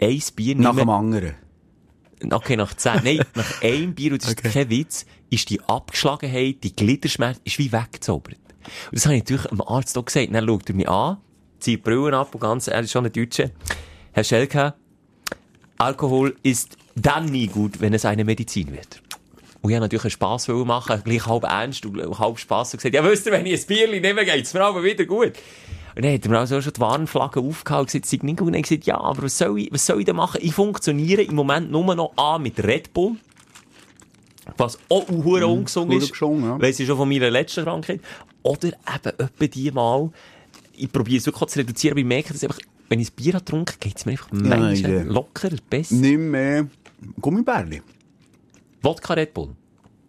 ein 0.00 0.22
Bier 0.36 0.54
Nach 0.56 0.76
dem 0.76 0.88
anderen. 0.88 1.34
Okay, 2.30 2.56
nach 2.56 2.74
10. 2.74 3.00
Nein, 3.04 3.20
nach 3.34 3.62
einem 3.62 3.94
Bier, 3.94 4.12
und 4.12 4.22
das 4.22 4.30
ist 4.30 4.42
kein 4.42 4.70
Witz, 4.70 5.06
ist 5.30 5.50
die 5.50 5.60
Abgeschlagenheit, 5.62 6.56
die 6.62 6.74
Gliederschmerz, 6.74 7.40
ist 7.44 7.58
wie 7.58 7.72
weggezaubert. 7.72 8.38
Und 8.90 8.92
das 8.92 9.04
habe 9.06 9.16
ich 9.16 9.22
natürlich 9.22 9.46
dem 9.46 9.60
Arzt 9.62 9.96
auch 9.98 10.04
gesagt. 10.04 10.34
Dann 10.34 10.46
schaut 10.46 10.68
er 10.68 10.74
mich 10.74 10.88
an, 10.88 11.18
zieht 11.60 11.80
die 11.80 11.90
Brille 11.90 12.16
ab 12.16 12.34
und 12.34 12.40
ganz, 12.40 12.68
er 12.68 12.80
ist 12.80 12.92
schon 12.92 13.06
ein 13.06 13.12
Deutscher. 13.12 13.50
Herr 14.12 14.24
Schelke, 14.24 14.74
Alkohol 15.76 16.36
ist 16.42 16.76
dann 16.94 17.26
nie 17.26 17.48
gut, 17.48 17.80
wenn 17.80 17.94
es 17.94 18.04
eine 18.04 18.24
Medizin 18.24 18.72
wird. 18.72 19.02
Und 19.60 19.70
ich 19.70 19.76
habe 19.76 19.84
natürlich 19.84 20.04
einen 20.04 20.10
Spass 20.10 20.48
machen, 20.48 21.02
gleich 21.04 21.26
halb 21.26 21.44
ernst 21.44 21.86
und 21.86 22.18
halb 22.18 22.38
Spass 22.38 22.74
und 22.74 22.78
gesagt, 22.78 22.94
ja, 22.94 23.02
wisst 23.02 23.26
ihr, 23.26 23.32
wenn 23.32 23.46
ich 23.46 23.62
ein 23.62 23.66
Bierli 23.66 24.00
nehme, 24.00 24.24
geht's 24.24 24.54
mir 24.54 24.62
aber 24.62 24.84
wieder 24.84 25.04
gut. 25.04 25.32
Und 25.96 26.04
dann 26.04 26.12
hat 26.12 26.24
er 26.24 26.30
mir 26.30 26.38
also 26.38 26.60
schon 26.60 26.72
die 26.72 26.80
Warnflagge 26.80 27.40
aufgehauen 27.40 27.80
und 27.80 27.86
gesagt, 27.86 28.04
es 28.04 28.10
sei 28.10 28.18
nicht 28.22 28.38
gut. 28.38 28.48
Und 28.48 28.54
ich 28.54 28.62
gesagt, 28.62 28.86
ja, 28.86 28.98
aber 28.98 29.22
was 29.22 29.38
soll 29.38 29.60
ich, 29.60 29.72
was 29.72 29.86
soll 29.86 30.00
ich 30.00 30.06
denn 30.06 30.16
machen? 30.16 30.40
Ich 30.42 30.52
funktioniere 30.52 31.22
im 31.22 31.36
Moment 31.36 31.70
nur 31.70 31.94
noch 31.94 32.16
an 32.16 32.42
mit 32.42 32.62
Red 32.62 32.92
Bull. 32.92 33.16
Was 34.56 34.78
auch 34.88 35.08
mhm, 35.08 35.24
ungesund 35.24 35.92
ist. 35.92 36.04
ungesund, 36.04 36.44
ja. 36.44 36.60
Weiss 36.60 36.80
ich 36.80 36.86
schon 36.86 36.96
von 36.96 37.08
meiner 37.08 37.30
letzten 37.30 37.64
Krankheit. 37.64 38.00
Oder 38.42 38.68
eben 38.68 39.18
etwa 39.18 39.46
die 39.46 39.70
mal, 39.70 40.10
ich 40.76 40.92
probiere 40.92 41.18
es 41.18 41.26
wirklich 41.26 41.48
zu 41.48 41.58
reduzieren, 41.60 41.92
aber 41.94 42.00
ich 42.00 42.06
merke, 42.06 42.32
dass 42.32 42.42
einfach, 42.42 42.58
wenn 42.88 43.00
ich 43.00 43.10
ein 43.10 43.14
Bier 43.16 43.32
getrunken, 43.34 43.74
geht 43.80 43.96
es 43.96 44.04
mir 44.04 44.12
einfach 44.12 44.28
manchmal 44.32 44.92
ja. 44.92 45.02
lockerer, 45.02 45.56
besser. 45.70 45.94
Nicht 45.94 46.18
mehr 46.18 46.66
Gummibärli. 47.20 47.80
Wodka 48.82 49.14
Red 49.14 49.32
Bull. 49.32 49.50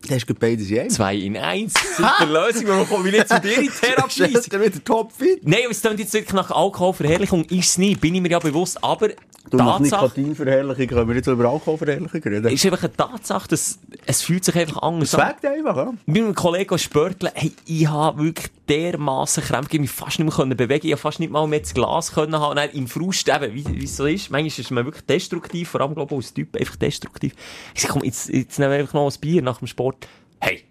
Das 0.07 0.17
ist 0.23 0.39
beides 0.39 0.69
in. 0.69 0.89
Zwei 0.89 1.15
in 1.15 1.37
eins. 1.37 1.73
Super 1.97 2.25
Lösung, 2.25 2.67
warum 2.67 2.87
komme 2.87 3.09
ich 3.09 3.15
nicht 3.15 3.29
zu 3.29 3.39
dir 3.39 3.57
in 3.57 3.69
Therapie? 3.69 4.33
Du 4.49 4.61
wieder 4.61 4.83
topfit? 4.83 5.39
Nein, 5.43 5.61
aber 5.63 5.71
es 5.71 5.81
klingt 5.81 5.99
jetzt 5.99 6.13
wirklich 6.13 6.33
nach 6.33 6.51
Alkoholverherrlichung. 6.51 7.45
Ist 7.45 7.69
es 7.69 7.77
nicht, 7.77 8.01
bin 8.01 8.15
ich 8.15 8.21
mir 8.21 8.29
ja 8.29 8.39
bewusst. 8.39 8.83
Aber 8.83 9.09
Du 9.49 9.57
nach 9.57 9.77
Tatsache 9.77 10.03
Nikotinverherrlichung 10.05 10.87
können 10.87 11.07
wir 11.07 11.15
jetzt 11.15 11.27
über 11.27 11.49
Alkoholverherrlichung 11.49 12.21
reden. 12.21 12.47
ist 12.47 12.65
einfach 12.65 12.83
eine 12.83 12.93
Tatsache, 12.93 13.47
dass 13.47 13.79
es 14.05 14.21
fühlt 14.21 14.43
sich 14.43 14.55
einfach 14.55 14.81
anders 14.81 15.13
an. 15.13 15.29
wegt 15.29 15.45
einfach, 15.45 15.77
ja. 15.77 15.93
Mit 16.05 16.23
meinem 16.23 16.35
Kollegen 16.35 16.77
Spörtle, 16.77 17.31
hey, 17.35 17.51
ich 17.65 17.87
habe 17.87 18.23
wirklich 18.23 18.51
dermassen 18.67 19.43
Krämpfe, 19.43 19.69
gegeben, 19.69 19.83
mich 19.83 19.91
fast 19.91 20.17
nicht 20.19 20.27
mehr 20.27 20.35
können 20.35 20.57
bewegen, 20.57 20.87
ich 20.87 20.93
habe 20.93 21.01
fast 21.01 21.19
nicht 21.19 21.31
mal 21.31 21.47
mehr 21.47 21.59
das 21.59 21.73
Glas 21.73 22.11
können 22.11 22.35
haben, 22.39 22.51
und 22.51 22.55
dann 22.55 22.69
im 22.71 22.87
Frust 22.87 23.29
eben, 23.29 23.53
wie, 23.53 23.65
wie 23.65 23.85
es 23.85 23.97
so 23.97 24.05
ist, 24.05 24.31
manchmal 24.31 24.47
ist 24.47 24.71
man 24.71 24.85
wirklich 24.85 25.05
destruktiv, 25.05 25.69
vor 25.69 25.81
allem, 25.81 25.93
glaube 25.93 26.13
ich, 26.15 26.17
als 26.17 26.33
Typ, 26.33 26.55
einfach 26.55 26.75
destruktiv. 26.77 27.33
Ich 27.75 27.81
sag, 27.81 27.91
komm, 27.91 28.03
jetzt, 28.03 28.29
jetzt 28.29 28.57
nehmen 28.57 28.71
wir 28.71 28.79
einfach 28.79 28.93
noch 28.93 29.11
ein 29.11 29.19
Bier 29.19 29.41
nach 29.41 29.59
dem 29.59 29.67
Sport. 29.67 30.07
Hey, 30.39 30.63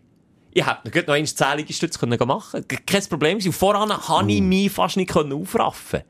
ich 0.52 0.66
hätte 0.66 1.06
noch, 1.06 1.14
eins 1.14 1.34
zählige 1.34 1.72
Stütze 1.72 1.98
können 1.98 2.16
machen 2.26 2.64
können. 2.66 2.86
Kein 2.86 3.04
Problem. 3.08 3.40
Voran 3.40 3.92
habe 3.92 4.32
ich 4.32 4.40
mich 4.40 4.70
fast 4.70 4.96
nicht 4.96 5.10
können 5.10 5.32
aufraffen 5.32 6.02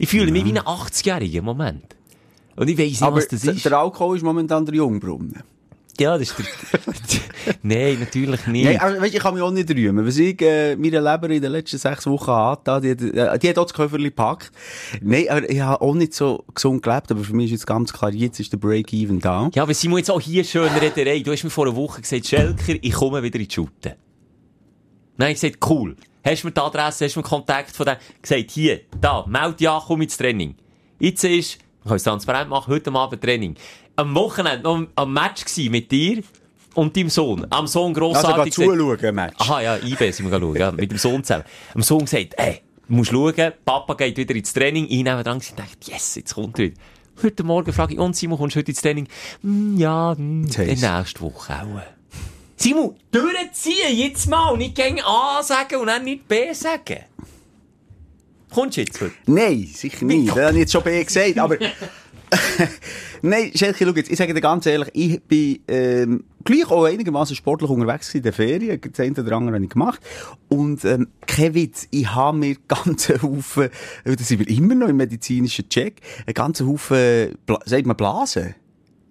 Ich 0.00 0.08
fühle 0.08 0.32
mich 0.32 0.46
wie 0.46 0.52
ein 0.52 0.58
80-Jähriger 0.58 1.40
im 1.40 1.44
Moment. 1.44 1.94
Und 2.56 2.68
ich 2.68 2.78
weiss 2.78 2.86
nicht, 2.86 3.02
Aber 3.02 3.16
was 3.16 3.28
das 3.28 3.44
ist. 3.44 3.66
der 3.66 3.78
Alkohol 3.78 4.16
ist 4.16 4.22
momentan 4.22 4.64
der 4.64 4.74
Jungbrunnen. 4.74 5.42
Ja, 5.98 6.16
das 6.16 6.30
ist 6.30 6.38
der... 6.38 6.80
Nein, 7.62 7.98
natürlich 8.00 8.46
nicht. 8.46 8.64
Nein, 8.64 8.80
aber 8.80 8.98
weißt, 8.98 9.14
ich 9.14 9.20
kann 9.20 9.34
mich 9.34 9.42
auch 9.42 9.50
nicht 9.50 9.68
rühmen. 9.68 10.06
Was 10.06 10.16
ich 10.16 10.40
äh, 10.40 10.74
meine 10.74 11.00
Leber 11.00 11.28
in 11.28 11.42
den 11.42 11.52
letzten 11.52 11.76
sechs 11.76 12.06
Wochen 12.06 12.30
hatte, 12.30 12.80
die, 12.80 12.90
hat, 12.92 13.34
äh, 13.34 13.38
die 13.38 13.48
hat 13.50 13.58
auch 13.58 13.64
das 13.64 13.74
Köfferli 13.74 14.04
gepackt. 14.04 14.50
Nein, 15.02 15.26
aber 15.28 15.50
ich 15.50 15.60
habe 15.60 15.82
auch 15.82 15.94
nicht 15.94 16.14
so 16.14 16.46
gesund 16.54 16.82
gelebt. 16.82 17.10
Aber 17.10 17.22
für 17.22 17.34
mich 17.34 17.46
ist 17.46 17.50
jetzt 17.50 17.66
ganz 17.66 17.92
klar, 17.92 18.10
jetzt 18.14 18.40
ist 18.40 18.50
der 18.54 18.56
Break-Even 18.56 19.20
da. 19.20 19.50
Ja, 19.54 19.64
aber 19.64 19.74
Simon, 19.74 19.98
jetzt 19.98 20.10
auch 20.10 20.20
hier 20.20 20.44
schön 20.44 20.70
Rederei. 20.80 21.20
Du 21.20 21.30
hast 21.30 21.44
mir 21.44 21.50
vor 21.50 21.66
einer 21.66 21.76
Woche 21.76 22.00
gesagt, 22.00 22.26
Schelker, 22.26 22.74
ich 22.80 22.92
komme 22.92 23.22
wieder 23.22 23.38
in 23.38 23.46
die 23.46 23.54
Schute. 23.54 23.96
Nein, 25.18 25.32
ich 25.32 25.40
gesagt, 25.42 25.58
cool. 25.68 25.94
Hast 26.24 26.42
du 26.42 26.48
mir 26.48 26.52
die 26.52 26.60
Adresse, 26.60 27.04
hast 27.06 27.16
du 27.16 27.20
mir 27.20 27.24
Kontakt 27.24 27.74
von 27.74 27.86
dem? 27.86 27.96
Gesagt, 28.20 28.50
hier, 28.50 28.80
da, 29.00 29.24
meld 29.26 29.60
ja, 29.60 29.82
komm 29.86 30.02
ins 30.02 30.16
Training. 30.16 30.54
Jetzt 30.98 31.24
ist, 31.24 31.58
wir 31.82 31.84
können 31.84 31.96
es 31.96 32.02
transparent 32.02 32.50
machen, 32.50 32.72
heute 32.72 32.92
Abend 32.92 33.22
Training. 33.22 33.54
Am 33.96 34.14
Wochenende 34.14 34.62
noch 34.62 34.86
am 34.96 35.12
Match 35.12 35.44
mit 35.70 35.90
dir 35.90 36.22
und 36.74 36.96
deinem 36.96 37.08
Sohn. 37.08 37.46
Am 37.50 37.66
Sohn 37.66 37.88
Also, 37.96 38.00
grossartig. 38.00 38.54
geh 38.54 38.64
zuschauen, 38.64 39.14
Match. 39.14 39.34
Aha, 39.38 39.60
ja, 39.62 39.76
IB 39.76 40.10
sind 40.10 40.30
wir 40.30 40.38
schauen, 40.38 40.56
ja, 40.56 40.70
mit 40.72 40.90
dem 40.90 40.98
Sohn 40.98 41.24
zusammen. 41.24 41.44
Am 41.74 41.82
Sohn 41.82 42.00
gesagt, 42.00 42.34
ey, 42.36 42.60
du 42.86 42.94
musst 42.94 43.10
schauen, 43.10 43.52
Papa 43.64 43.94
geht 43.94 44.16
wieder 44.18 44.34
ins 44.34 44.52
Training, 44.52 44.84
ich 44.84 45.02
nehme 45.02 45.22
dran 45.24 45.38
und 45.38 45.58
dachte, 45.58 45.90
yes, 45.90 46.16
jetzt 46.16 46.34
kommt 46.34 46.58
er 46.58 46.66
wieder. 46.66 46.76
Heute 47.22 47.44
Morgen 47.44 47.72
frage 47.72 47.94
ich, 47.94 47.98
und 48.00 48.14
Simon, 48.16 48.38
kommst 48.38 48.56
du 48.56 48.60
heute 48.60 48.70
ins 48.72 48.80
Training? 48.82 49.08
Hm, 49.42 49.76
ja, 49.78 50.14
hm, 50.16 50.44
Jetzt 50.44 50.58
dann 50.58 50.66
heisst- 50.66 50.82
nächste 50.98 51.20
Woche 51.22 51.52
auch. 51.54 51.99
Simon, 52.62 52.94
durchziehen, 53.10 53.96
jetzt 53.96 54.28
mal, 54.28 54.54
nicht 54.54 54.74
gegen 54.74 55.00
A 55.00 55.42
sagen 55.42 55.76
und 55.76 55.86
dann 55.86 56.04
nicht 56.04 56.28
B 56.28 56.52
sagen. 56.52 56.98
Kommst 58.52 58.76
du 58.76 58.82
jetzt? 58.82 59.00
Nein, 59.24 59.66
sicher 59.72 60.04
nicht. 60.04 60.28
Das 60.28 60.36
habe 60.36 60.52
ich 60.52 60.58
jetzt 60.58 60.72
schon 60.72 60.82
ihr 60.84 61.02
gesagt. 61.02 61.38
Aber, 61.38 61.56
nein, 63.22 63.50
Schelke, 63.54 63.86
schau 63.86 63.92
jetzt, 63.92 64.10
ich 64.10 64.18
sage 64.18 64.34
dir 64.34 64.42
ganz 64.42 64.66
ehrlich, 64.66 64.90
ich 64.92 65.22
bin, 65.22 65.60
ähm, 65.68 66.24
gleich 66.44 66.70
auch 66.70 66.84
einigermaßen 66.84 67.34
sportlich 67.34 67.70
unterwegs 67.70 68.14
in 68.14 68.24
den 68.24 68.34
Ferien. 68.34 68.78
Das 68.78 69.00
eine 69.00 69.12
oder 69.12 69.36
andere 69.36 69.54
habe 69.54 69.64
ich 69.64 69.70
gemacht. 69.70 70.00
Und, 70.48 70.84
ähm, 70.84 71.08
kein 71.26 71.54
Witz, 71.54 71.88
ich 71.90 72.14
habe 72.14 72.36
mir 72.36 72.56
ganzen 72.68 73.22
Haufen, 73.22 73.70
äh, 74.04 74.16
da 74.16 74.22
sind 74.22 74.38
wir 74.38 74.48
immer 74.54 74.74
noch 74.74 74.88
im 74.88 74.98
medizinischen 74.98 75.66
Check, 75.70 76.02
einen 76.26 76.34
ganzen 76.34 76.68
Haufen, 76.68 77.38
sagt 77.64 77.86
man 77.86 77.96
Blasen? 77.96 78.54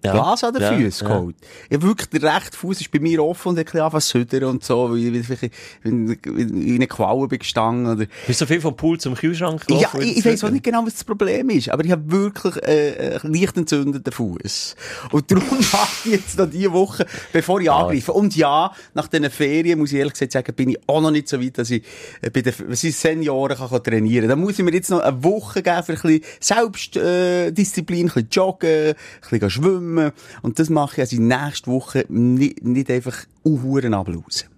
Ja. 0.03 0.13
Blasen 0.13 0.47
an 0.47 0.53
den 0.53 0.63
Ja, 0.63 0.73
Füßen 0.73 1.07
ja. 1.07 1.15
geholt. 1.15 1.35
Ja, 1.69 1.81
wirklich, 1.81 2.09
der 2.09 2.35
rechte 2.35 2.57
Fuß 2.57 2.81
ist 2.81 2.91
bei 2.91 2.99
mir 2.99 3.23
offen 3.23 3.49
und 3.49 3.59
ein 3.59 3.65
bisschen 3.65 3.81
angefangen 3.81 4.29
zu 4.29 4.47
und 4.47 4.63
so, 4.63 4.91
weil 4.91 5.15
ich 5.15 5.25
vielleicht 5.25 5.53
in, 5.83 6.09
in, 6.25 6.61
in 6.61 6.75
eine 6.75 6.87
Qualle 6.87 7.27
bin 7.27 7.39
gestanden 7.39 7.87
oder, 7.87 8.05
Bist 8.27 8.41
du 8.41 8.45
so 8.45 8.47
viel 8.47 8.61
vom 8.61 8.75
Pool 8.75 8.99
zum 8.99 9.15
Kühlschrank 9.15 9.63
ja, 9.69 9.77
gelaufen? 9.77 10.01
ich, 10.01 10.17
ich 10.17 10.25
weiß 10.25 10.43
auch 10.45 10.49
nicht 10.49 10.63
genau, 10.63 10.85
was 10.85 10.93
das 10.93 11.03
Problem 11.03 11.49
ist, 11.49 11.69
aber 11.69 11.83
ich 11.83 11.91
habe 11.91 12.09
wirklich 12.11 12.55
äh, 12.63 13.19
einen 13.21 13.33
leicht 13.33 13.57
entzündeten 13.57 14.13
Fuß. 14.13 14.75
Und 15.11 15.31
darum 15.31 15.43
mache 15.71 15.87
ich 16.05 16.11
jetzt 16.11 16.37
noch 16.37 16.49
diese 16.49 16.71
Woche, 16.71 17.05
bevor 17.33 17.59
ich 17.59 17.69
angreife. 17.69 18.13
Und 18.13 18.35
ja, 18.35 18.71
nach 18.93 19.07
diesen 19.07 19.29
Ferien, 19.29 19.79
muss 19.79 19.91
ich 19.91 19.97
ehrlich 19.97 20.13
gesagt 20.13 20.31
sagen, 20.31 20.53
bin 20.53 20.69
ich 20.69 20.79
auch 20.87 21.01
noch 21.01 21.11
nicht 21.11 21.27
so 21.27 21.41
weit, 21.41 21.57
dass 21.57 21.69
ich 21.71 21.83
äh, 22.21 22.29
bei 22.29 22.41
den 22.41 22.53
Senioren 22.73 23.57
kann, 23.57 23.83
trainieren 23.83 24.29
kann. 24.29 24.29
Da 24.29 24.35
muss 24.35 24.57
ich 24.57 24.65
mir 24.65 24.73
jetzt 24.73 24.89
noch 24.89 25.01
eine 25.01 25.23
Woche 25.23 25.61
geben 25.61 25.83
für 25.83 25.93
ein 25.93 26.01
bisschen 26.01 26.21
Selbstdisziplin, 26.39 27.47
äh, 27.47 27.51
Disziplin, 27.51 27.99
ein 27.99 28.05
bisschen 28.05 28.27
joggen, 28.31 28.69
ein 28.89 28.95
bisschen 29.21 29.39
gehen 29.39 29.49
schwimmen. 29.89 30.11
Und 30.41 30.59
das 30.59 30.69
mache 30.69 30.93
ich 30.95 30.99
also 31.01 31.15
in 31.17 31.27
nächste 31.27 31.71
Woche 31.71 32.05
nicht, 32.09 32.63
nicht 32.63 32.89
einfach 32.89 33.17
unhuren 33.43 33.93
ablausen. 33.93 34.49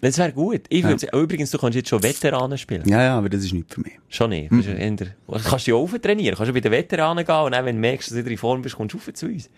Das 0.00 0.18
wäre 0.18 0.32
gut. 0.32 0.62
Ich 0.68 0.82
würde 0.82 0.98
sagen, 0.98 1.16
übrigens, 1.16 1.52
du 1.52 1.58
kannst 1.58 1.76
jetzt 1.76 1.88
schon 1.88 2.02
Veteranen 2.02 2.58
spielen. 2.58 2.82
Ja, 2.88 3.02
ja, 3.04 3.18
aber 3.18 3.28
das 3.28 3.44
ist 3.44 3.52
nicht 3.52 3.72
für 3.72 3.80
mich. 3.82 3.92
Schon 4.08 4.30
nicht. 4.30 4.50
Mhm. 4.50 4.56
Kannst 4.56 4.68
du 4.68 4.72
eher- 4.72 5.12
Du 5.28 5.48
kannst 5.48 5.66
dich 5.68 6.00
trainieren. 6.02 6.34
Kannst 6.36 6.48
du 6.50 6.52
bei 6.54 6.60
den 6.60 6.72
Veteranen 6.72 7.24
gehen 7.24 7.34
und 7.36 7.52
dann, 7.52 7.64
wenn 7.64 7.76
du 7.76 7.80
merkst, 7.80 8.08
dass 8.10 8.16
du 8.16 8.20
wieder 8.24 8.32
in 8.32 8.38
Form 8.38 8.62
bist, 8.62 8.74
kommst 8.76 8.94
du 8.94 8.98
rauf 8.98 9.12
zu 9.14 9.26
uns. 9.26 9.48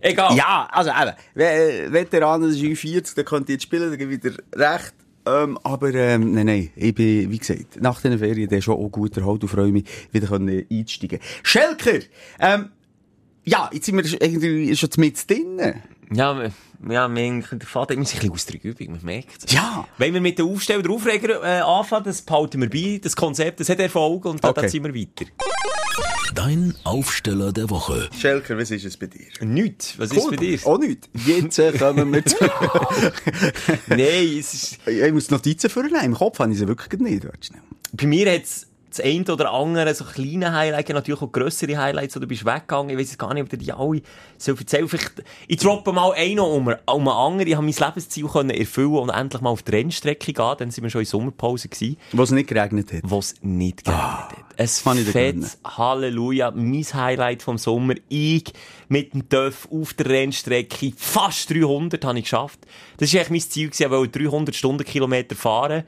Egal. 0.00 0.36
Ja, 0.36 0.68
also 0.70 0.90
eben, 0.90 1.12
We- 1.34 1.92
Veteranen, 1.92 2.48
das 2.50 2.56
ist 2.58 2.62
U40, 2.62 3.16
da 3.16 3.22
könnt 3.24 3.48
ihr 3.48 3.54
jetzt 3.54 3.62
spielen, 3.62 3.90
da 3.90 3.96
gebe 3.96 4.14
ich 4.14 4.20
dir 4.20 4.34
recht. 4.54 4.94
Ähm, 5.26 5.58
aber, 5.64 5.92
ähm, 5.94 6.34
nein, 6.34 6.44
nein, 6.46 6.70
ich 6.76 6.94
bin, 6.94 7.30
wie 7.30 7.38
gesagt, 7.38 7.80
nach 7.80 8.00
den 8.02 8.18
Ferien, 8.18 8.46
der 8.48 8.60
schon 8.60 8.76
auch 8.76 8.90
gut 8.90 9.16
erholt 9.16 9.42
und 9.42 9.48
freue 9.48 9.72
mich, 9.72 9.84
wieder 10.12 10.30
einsteigen. 10.70 11.18
Schelker, 11.42 12.00
ähm, 12.38 12.68
ja, 13.44 13.70
jetzt 13.72 13.86
sind 13.86 13.96
wir 13.96 14.22
irgendwie 14.22 14.76
schon 14.76 14.88
mit 14.96 15.30
drinnen. 15.30 15.82
Ja, 16.12 16.38
wir- 16.38 16.52
ja, 16.92 17.08
wir, 17.08 17.42
der 17.50 17.66
Vater 17.66 17.94
ist 17.94 17.98
ein 17.98 18.04
bisschen 18.04 18.30
aus 18.30 18.44
der 18.44 18.62
Übung, 18.62 18.90
man 18.92 19.04
merkt 19.04 19.44
es. 19.46 19.52
Ja. 19.52 19.86
Wenn 19.96 20.12
wir 20.12 20.20
mit 20.20 20.38
den 20.38 20.46
Aufsteller 20.46 20.80
und 20.80 20.90
Aufreger 20.90 21.42
äh, 21.42 21.60
anfangen, 21.62 22.04
das 22.04 22.20
behalten 22.20 22.60
wir 22.60 22.68
bei, 22.68 23.00
das 23.02 23.16
Konzept, 23.16 23.60
das 23.60 23.70
hat 23.70 23.78
Erfolg 23.80 24.26
und 24.26 24.44
dann, 24.44 24.50
Okay. 24.50 24.60
dann 24.62 24.70
sind 24.70 24.84
wir 24.84 24.94
weiter. 24.94 25.24
Dein 26.34 26.74
Aufsteller 26.84 27.52
der 27.52 27.70
Woche. 27.70 28.10
Schelker, 28.18 28.58
was 28.58 28.70
ist 28.70 28.84
es 28.84 28.96
bei 28.98 29.06
dir? 29.06 29.24
Nichts. 29.40 29.98
Was 29.98 30.10
ist 30.12 30.28
bei 30.28 30.36
dir? 30.36 30.58
Auch 30.66 30.78
nicht. 30.78 31.08
Jetzt 31.26 31.58
äh, 31.58 31.72
kommen 31.72 32.12
wir 32.12 32.24
zu... 32.24 32.36
Nein, 33.86 34.36
es 34.38 34.52
ist, 34.54 34.78
ich 34.86 35.12
muss 35.12 35.28
die 35.28 35.34
Notizen 35.34 35.70
vornehmen. 35.70 36.04
Im 36.04 36.14
Kopf 36.14 36.38
habe 36.38 36.52
ich 36.52 36.58
sie 36.58 36.68
wirklich 36.68 37.00
nicht. 37.00 37.26
Bei 37.92 38.06
mir 38.06 38.30
hat 38.34 38.42
es 38.42 38.66
das 38.96 39.04
eine 39.04 39.24
oder 39.32 39.52
andere, 39.52 39.94
so 39.94 40.04
kleine 40.04 40.52
Highlights, 40.52 40.90
natürlich 40.90 41.22
auch 41.22 41.32
grössere 41.32 41.76
Highlights, 41.76 42.14
du 42.14 42.26
bist 42.26 42.44
weggegangen. 42.44 42.90
Ich 42.90 42.98
weiß 42.98 43.10
jetzt 43.10 43.18
gar 43.18 43.34
nicht, 43.34 43.42
ob 43.42 43.48
dir 43.48 43.58
die 43.58 43.72
alle 43.72 44.02
so 44.38 44.52
erzählen. 44.54 44.88
Vielleicht, 44.88 45.22
ich 45.48 45.56
droppe 45.56 45.92
mal 45.92 46.12
einen 46.12 46.40
um, 46.40 46.68
um 46.68 46.68
einen 46.68 47.08
anderen. 47.08 47.48
Ich 47.48 47.56
habe 47.56 47.66
mein 47.66 47.74
Lebensziel 47.74 48.26
können 48.26 48.50
erfüllen 48.50 48.94
und 48.94 49.10
endlich 49.10 49.42
mal 49.42 49.50
auf 49.50 49.62
die 49.62 49.72
Rennstrecke 49.72 50.32
gehen. 50.32 50.54
Dann 50.58 50.70
sind 50.70 50.84
wir 50.84 50.90
schon 50.90 51.00
in 51.00 51.06
Sommerpause 51.06 51.68
gewesen. 51.68 51.96
Wo 52.12 52.22
es 52.22 52.30
nicht 52.30 52.48
geregnet 52.48 52.92
hat. 52.92 53.00
wo 53.04 53.18
es 53.18 53.34
nicht 53.42 53.84
geregnet 53.84 54.04
hat. 54.04 54.34
Es 54.56 54.84
kann 54.84 54.98
ich 54.98 55.08
fettes 55.08 55.58
Halleluja, 55.64 56.52
mein 56.52 56.84
Highlight 56.84 57.42
vom 57.42 57.58
Sommer. 57.58 57.94
Ich 58.08 58.44
mit 58.88 59.12
dem 59.12 59.28
Töff 59.28 59.66
auf 59.72 59.94
der 59.94 60.06
Rennstrecke, 60.06 60.92
fast 60.96 61.50
300 61.50 62.04
habe 62.04 62.18
ich 62.18 62.24
geschafft. 62.24 62.60
Das 62.98 63.12
war 63.12 63.20
eigentlich 63.20 63.30
mein 63.30 63.50
Ziel, 63.50 63.68
gewesen, 63.68 63.82
ich 63.82 63.90
wollte 63.90 64.18
300 64.20 64.54
Stundenkilometer 64.54 65.34
fahren. 65.34 65.84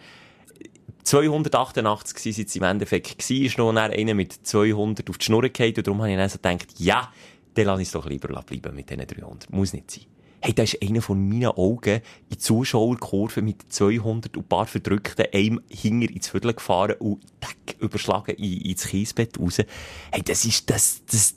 288 1.07 2.37
waren 2.37 2.45
es 2.47 2.57
im 2.57 2.63
Endeffekt. 2.65 3.19
gewesen. 3.19 3.45
Ist 3.45 3.59
noch 3.59 3.75
einer 3.75 4.15
mit 4.15 4.33
200 4.33 5.09
auf 5.09 5.19
die 5.19 5.25
Schnur 5.25 5.49
gefallen. 5.49 5.75
Und 5.77 5.87
darum 5.87 6.03
habe 6.03 6.11
ich 6.11 6.17
dann 6.17 6.29
so 6.29 6.39
gedacht, 6.39 6.67
ja, 6.79 7.13
dann 7.55 7.67
lasse 7.67 7.83
ich 7.83 7.89
es 7.89 7.93
doch 7.93 8.07
lieber 8.07 8.29
bleiben 8.29 8.75
mit 8.75 8.91
diesen 8.91 9.07
300. 9.07 9.51
Muss 9.53 9.73
nicht 9.73 9.91
sein. 9.91 10.05
Hey, 10.41 10.53
da 10.53 10.65
ist 10.65 10.83
einer 10.83 11.01
von 11.03 11.29
meinen 11.29 11.47
Augen 11.47 11.95
in 11.95 12.03
die 12.33 12.39
Zuschauerkurve 12.39 13.41
mit 13.41 13.73
200 13.73 14.37
und 14.37 14.45
ein 14.45 14.49
paar 14.49 14.67
Verdrückten 14.67 15.27
einem 15.33 15.61
Hinger 15.69 16.11
ins 16.11 16.29
Viertel 16.29 16.55
gefahren 16.55 16.97
und 16.99 17.21
tack, 17.41 17.81
überschlagen 17.81 18.35
in, 18.37 18.61
ins 18.63 18.87
Kiesbett 18.87 19.39
raus. 19.39 19.59
Hey, 20.11 20.23
das 20.23 20.45
ist, 20.45 20.69
das, 20.69 21.03
das, 21.07 21.37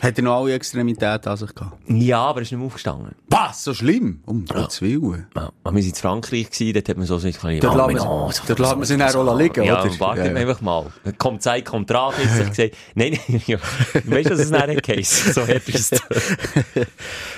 Hat 0.00 0.16
er 0.16 0.22
noch 0.22 0.36
alle 0.42 0.52
Extremitäten 0.54 1.28
an 1.28 1.36
sich 1.36 1.52
gehabt? 1.52 1.76
Ja, 1.88 2.20
aber 2.20 2.38
er 2.38 2.42
ist 2.42 2.52
nicht 2.52 2.58
mehr 2.58 2.66
aufgestanden. 2.66 3.16
Was? 3.28 3.64
So 3.64 3.74
schlimm? 3.74 4.20
Um 4.26 4.44
Gottes 4.44 4.80
Willen. 4.80 5.26
Ja, 5.34 5.42
wir 5.46 5.52
waren 5.64 5.76
in 5.76 5.94
Frankreich, 5.94 6.50
gewesen, 6.50 6.72
dort 6.72 6.88
hat 6.88 6.96
man 6.96 7.06
so 7.06 7.18
so 7.18 7.26
ein 7.26 7.60
Dort 7.60 7.74
lässt 7.74 8.04
man- 8.04 8.32
dort 8.46 8.58
lässt 8.60 8.76
man 8.76 8.84
sie 8.84 8.96
dann 8.96 9.14
auch 9.14 9.36
liegen, 9.38 9.64
ja, 9.64 9.82
oder? 9.82 10.00
wartet 10.00 10.26
Ja, 10.26 10.32
ja. 10.32 10.36
einfach 10.38 10.60
mal. 10.60 10.86
Kommt 11.18 11.42
Zeit, 11.42 11.64
kommt 11.64 11.90
Draht, 11.90 12.14
jetzt 12.18 12.30
habe 12.32 12.42
ich 12.44 12.48
gesagt, 12.50 12.76
nein, 12.94 13.18
nein, 13.28 13.42
ja. 13.46 13.58
weißt 14.04 14.26
du, 14.30 14.36
dass 14.36 14.40
es 14.40 14.50
nicht 14.50 14.82
Case 14.84 15.32
so 15.32 15.40
hart 15.42 15.68
ist 15.68 15.92
es. 15.92 16.00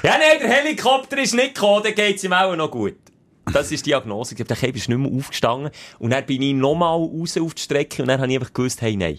ja, 0.03 0.13
nein, 0.19 0.39
der 0.43 0.49
Helikopter 0.51 1.19
ist 1.19 1.35
nicht 1.35 1.55
gekommen, 1.55 1.83
dann 1.83 1.95
geht 1.95 2.17
es 2.17 2.25
ihm 2.25 2.33
auch 2.35 2.55
noch 2.57 2.71
gut. 2.71 2.95
Das 3.53 3.73
ist 3.73 3.85
die 3.87 3.91
Diagnose. 3.91 4.33
Ich 4.33 4.37
glaube, 4.37 4.49
der 4.49 4.57
Käfer 4.59 4.77
ist 4.77 4.89
nicht 4.89 4.99
mehr 4.99 5.11
aufgestanden. 5.11 5.71
Und 5.99 6.11
dann 6.11 6.25
bin 6.27 6.41
ich 6.43 6.55
nochmal 6.55 6.97
raus 6.99 7.37
auf 7.37 7.55
die 7.55 7.63
Strecke 7.63 8.03
und 8.03 8.09
dann 8.09 8.21
habe 8.21 8.31
ich 8.31 8.39
einfach 8.39 8.53
gewusst, 8.53 8.81
hey, 8.83 8.97
nein. 8.97 9.19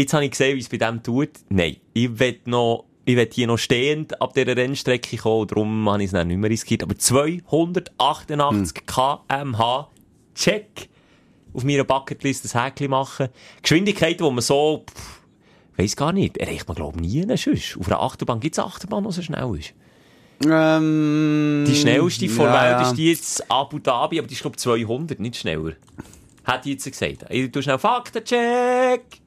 Jetzt 0.00 0.14
habe 0.14 0.24
ich 0.24 0.30
gesehen, 0.30 0.56
wie 0.56 0.60
es 0.60 0.68
bei 0.70 0.78
dem 0.78 1.02
tut. 1.02 1.28
Nein. 1.50 1.76
Ich 1.92 2.18
will 2.18 2.40
noch, 2.46 2.86
ich 3.04 3.16
will 3.16 3.28
hier 3.30 3.46
noch 3.46 3.58
stehend 3.58 4.18
ab 4.22 4.32
dieser 4.32 4.56
Rennstrecke 4.56 5.18
kommen. 5.18 5.46
Darum 5.46 5.90
habe 5.90 6.02
ich 6.02 6.06
es 6.06 6.12
dann 6.12 6.28
nicht 6.28 6.38
mehr 6.38 6.48
riskiert. 6.48 6.82
Aber 6.82 6.96
288 6.96 8.86
kmh, 8.86 9.88
check. 10.34 10.88
Auf 11.52 11.64
meiner 11.64 11.84
Bucketlist 11.84 12.54
ein 12.54 12.64
Häkchen 12.64 12.90
machen. 12.90 13.28
Geschwindigkeiten, 13.60 14.24
wo 14.24 14.30
man 14.30 14.40
so, 14.40 14.86
pff, 14.88 15.20
weiss 15.76 15.96
gar 15.96 16.12
nicht, 16.12 16.38
erreicht 16.38 16.66
man 16.66 16.76
glaube 16.76 16.98
ich 17.02 17.26
nie 17.26 17.36
sonst. 17.36 17.76
Auf 17.78 17.86
einer 17.88 18.00
Achterbahn 18.00 18.40
gibt 18.40 18.54
es 18.54 18.58
eine 18.58 18.68
Achterbahn, 18.68 19.04
die 19.04 19.12
so 19.12 19.20
schnell 19.20 19.54
ist. 19.58 19.74
Ähm, 20.48 21.64
Die 21.68 21.74
schnellste 21.74 22.24
ja, 22.24 22.38
Welt 22.38 22.86
ist 22.86 22.94
die 22.94 23.10
jetzt 23.10 23.50
Abu 23.50 23.78
Dhabi, 23.78 24.18
aber 24.18 24.28
die 24.28 24.32
ist, 24.34 24.40
glaube 24.40 24.56
ich, 24.56 24.62
200, 24.62 25.20
nicht 25.20 25.36
schneller. 25.36 25.72
Hat 26.44 26.64
die 26.64 26.72
jetzt 26.72 26.84
gesagt. 26.90 27.26
Ich 27.28 27.50
tu 27.50 27.60
schnell 27.60 27.78
Faktencheck. 27.78 29.19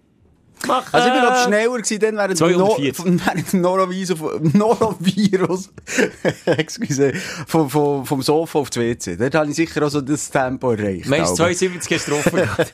Machen. 0.67 0.89
Also 0.91 1.08
ich 1.08 1.13
bin 1.13 1.21
glaube 1.21 1.38
schneller 1.45 1.78
gewesen, 1.78 1.99
dann 1.99 2.15
während 2.17 2.39
dem, 2.39 2.52
no 2.58 2.76
240. 2.76 3.06
während 3.26 3.54
dem 3.54 3.62
Norovirus, 3.62 4.19
Norovirus, 4.54 5.69
excuse, 6.45 7.13
vom, 7.47 7.69
vom, 7.69 8.06
vom 8.06 8.21
Sofa 8.21 8.60
auf 8.60 8.69
das 8.69 8.82
WC. 8.84 9.17
Dort 9.17 9.36
habe 9.36 9.49
ich 9.49 9.56
sicher 9.56 9.86
auch 9.86 9.89
so 9.89 10.02
das 10.02 10.30
Tempo 10.30 10.71
erreicht. 10.71 11.08
Meinst 11.08 11.38
du, 11.38 11.43
aber. 11.43 11.54
72 11.54 11.97
hast 11.97 12.08
du 12.08 12.12
drauf 12.12 12.23
gehabt? 12.26 12.73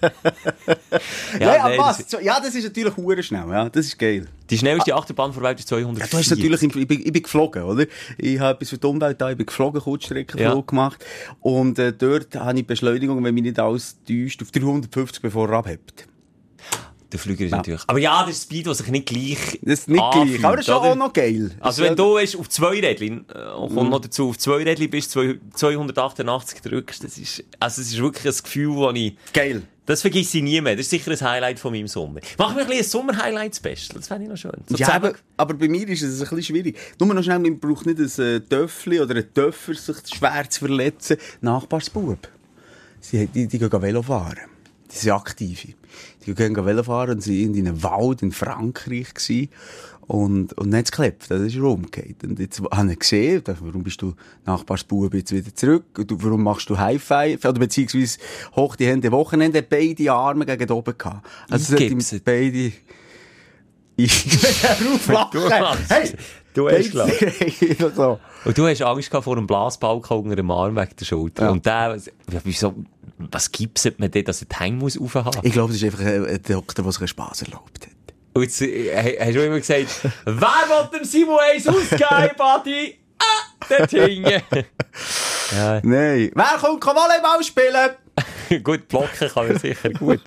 Ja, 1.39 1.39
ja, 1.56 1.67
nein, 1.69 1.78
das- 1.78 2.06
Ja, 2.21 2.39
das 2.39 2.56
ist 2.56 2.63
natürlich 2.63 2.95
hure 2.95 3.21
schnell, 3.23 3.47
ja. 3.49 3.69
Das 3.69 3.86
ist 3.86 3.97
geil. 3.97 4.28
Die 4.49 4.58
schnellste 4.58 4.95
Achterbahn 4.95 5.32
vor 5.32 5.43
Welt 5.43 5.60
ist 5.60 5.67
200. 5.67 5.99
Ja, 6.04 6.08
du 6.10 6.17
hast 6.17 6.30
natürlich, 6.32 6.63
ich 6.63 6.88
bin, 6.88 7.02
ich 7.06 7.13
bin 7.13 7.21
geflogen, 7.23 7.62
oder? 7.63 7.86
Ich 8.17 8.39
habe 8.39 8.56
etwas 8.56 8.69
für 8.69 8.78
die 8.80 8.88
Umwelt 8.88 9.21
da, 9.21 9.30
ich 9.30 9.38
bin 9.38 9.45
geflogen, 9.45 9.80
Kurzstreckenflug 9.82 10.56
Ja. 10.56 10.62
gemacht. 10.62 11.06
Und 11.41 11.78
äh, 11.78 11.93
dort 11.93 12.36
habe 12.36 12.60
ich 12.60 12.65
Beschleunigung, 12.65 13.23
wenn 13.23 13.34
mich 13.34 13.43
nicht 13.43 13.60
alles 13.60 13.97
täuscht, 14.08 14.41
auf 14.41 14.49
350, 14.52 15.21
bevor 15.21 15.49
er 15.49 15.60
abhebt. 15.60 16.08
Der 17.12 17.19
Flüger 17.19 17.43
ist 17.45 17.52
natürlich. 17.52 17.82
Aber 17.88 17.98
ja, 17.98 18.22
das 18.22 18.32
ist 18.38 18.43
Speed, 18.43 18.67
das 18.67 18.78
sich 18.78 18.88
nicht 18.89 19.08
gleich. 19.08 19.60
Das 19.63 19.80
ist 19.80 19.89
nicht 19.89 20.00
anfühlt, 20.00 20.30
gleich, 20.39 20.45
aber 20.45 20.56
das 20.58 20.67
ist 20.67 20.74
oder? 20.74 20.91
auch 20.91 20.95
noch 20.95 21.12
geil. 21.13 21.52
Also 21.60 21.82
wenn 21.84 21.95
du 21.95 22.13
weißt, 22.13 22.36
auf 22.38 22.48
zwei 22.50 22.80
Rädchen, 22.80 23.26
äh, 23.30 23.34
kommt 23.56 23.89
noch 23.89 24.00
dazu, 24.00 24.30
auf 24.30 24.38
zwei 24.38 24.58
Rädchen 24.63 24.89
bist, 24.91 25.10
zwei- 25.12 25.39
288 25.56 26.62
drückst, 26.62 27.04
das 27.04 27.17
ist, 27.17 27.43
also 27.60 27.82
es 27.82 27.88
ist 27.91 27.98
wirklich 28.00 28.26
ein 28.36 28.43
Gefühl, 28.43 28.76
das 28.80 28.95
ich, 28.95 29.15
Geil. 29.34 29.63
das 29.88 30.02
vergesse 30.02 30.38
ich 30.38 30.43
nie 30.43 30.62
mehr. 30.62 30.76
Das 30.76 30.82
ist 30.86 30.91
sicher 30.91 31.10
ein 31.12 31.19
Highlight 31.19 31.58
von 31.60 31.74
meinem 31.74 31.88
Sommer. 31.88 32.19
Mach 32.38 32.54
mir 32.54 32.62
ein 32.62 32.67
bisschen 32.67 32.84
ein 32.84 32.89
Sommer-Highlight-Special, 32.89 33.95
das 33.98 34.08
fände 34.08 34.26
ich 34.26 34.30
noch 34.30 34.38
schön. 34.38 34.52
So 34.67 34.76
Ja, 34.76 34.93
aber, 34.93 35.13
aber 35.36 35.54
bei 35.56 35.67
mir 35.67 35.88
ist 35.89 36.04
es 36.04 36.13
ein 36.22 36.28
bisschen 36.36 36.43
schwierig. 36.43 36.78
Nur 37.00 37.12
noch 37.12 37.24
schnell, 37.24 37.39
man 37.39 37.60
braucht 37.60 37.88
nicht 37.88 37.98
ein 38.00 38.24
äh, 38.24 38.39
Töffli 38.41 39.00
oder 39.00 39.15
ein 39.15 39.34
Töffer, 39.34 39.74
sich 39.74 39.98
schwer 40.13 40.48
zu 40.48 40.60
verletzen. 40.60 41.17
Nachbarsbub. 41.41 42.28
Sie, 43.02 43.26
die, 43.28 43.48
die 43.48 43.58
gehen 43.58 43.82
Velo 43.82 44.04
fahren. 44.04 44.38
Die 44.91 44.97
sind 44.97 45.12
aktive. 45.12 45.73
Die 46.25 46.34
gehen 46.34 46.56
Velo 46.56 46.84
fahren 46.84 47.12
und 47.12 47.21
sind 47.21 47.56
in 47.56 47.67
einem 47.67 47.84
Wald 47.84 48.21
in 48.21 48.32
Frankreich 48.32 49.13
gewesen. 49.13 49.49
Und, 50.08 50.54
und 50.54 50.71
dann 50.71 50.80
hat 50.80 50.86
es 50.86 50.91
geklappt. 50.91 51.25
Das 51.30 51.39
ist 51.41 51.58
rumgekehrt. 51.58 52.23
Und 52.23 52.39
jetzt 52.39 52.62
habe 52.71 52.91
ich 52.91 52.99
gesehen, 52.99 53.43
warum 53.45 53.84
bist 53.84 54.02
du 54.02 54.15
Nachbarsbub 54.45 55.13
jetzt 55.13 55.32
wieder 55.32 55.54
zurück? 55.54 55.86
Und 55.99 56.10
du, 56.10 56.17
warum 56.21 56.41
machst 56.41 56.67
du 56.69 56.78
High 56.78 57.02
Five? 57.02 57.45
Oder 57.45 57.60
beziehungsweise 57.60 58.17
hoch 58.56 58.75
die 58.75 58.88
Hände 58.88 59.12
Wochenende, 59.12 59.62
beide 59.62 60.12
Arme 60.12 60.47
gegen 60.47 60.71
oben 60.71 60.97
gehabt. 60.97 61.28
Also 61.47 61.75
es 61.75 62.12
hat 62.12 62.23
beide, 62.25 62.71
ich 63.97 64.25
auflachen. 64.93 65.78
Hey, 65.89 66.12
Du 66.54 66.67
hast 66.67 66.91
so. 67.95 68.19
Und 68.43 68.58
du 68.58 68.67
hast 68.67 68.82
Angst 68.82 69.10
gehabt 69.12 69.23
vor 69.23 69.38
einem 69.38 69.45
Blasbalken 69.47 70.17
unter 70.17 70.36
dem 70.36 70.49
Arm 70.49 70.75
wegen 70.75 70.95
der 70.99 71.06
Schulter. 71.06 71.43
Ja. 71.43 71.52
Und 71.52 71.65
der, 71.65 71.97
wieso, 72.43 72.73
was 73.32 73.51
gibt's 73.51 73.88
man 73.97 74.10
denn, 74.10 74.23
dass 74.23 74.41
er 74.41 74.47
die 74.47 74.55
Hänge 74.55 74.77
muss 74.77 74.99
aufhaben? 74.99 75.41
Ich 75.43 75.53
glaube, 75.53 75.73
es 75.73 75.82
ist 75.82 75.86
einfach 75.86 76.05
ein, 76.05 76.41
Doktor, 76.47 76.84
der 76.84 76.91
sich 76.91 77.01
einen 77.01 77.08
Spass 77.08 77.41
erlaubt 77.41 77.86
hat. 77.86 78.15
Und 78.34 78.43
jetzt 78.43 78.62
äh, 78.62 79.17
hast 79.19 79.36
du 79.36 79.45
immer 79.45 79.60
gesagt, 79.60 79.88
wer 80.25 80.34
will 80.36 80.99
dem 80.99 81.05
Simon 81.05 81.39
eins 81.39 81.67
ausgeben, 81.67 82.36
Buddy? 82.38 82.99
Ah, 83.19 83.67
dort 83.67 83.91
hinten. 83.91 84.29
ja, 85.51 85.82
Nein. 85.84 86.32
Wer 86.34 86.58
kommt 86.60 86.82
kann 86.82 86.95
Volleyball 86.95 87.43
spielen? 87.43 87.91
gut, 88.63 88.88
blocken 88.88 89.29
kann 89.29 89.47
er 89.47 89.60
sicher 89.60 89.89
gut. 89.91 90.21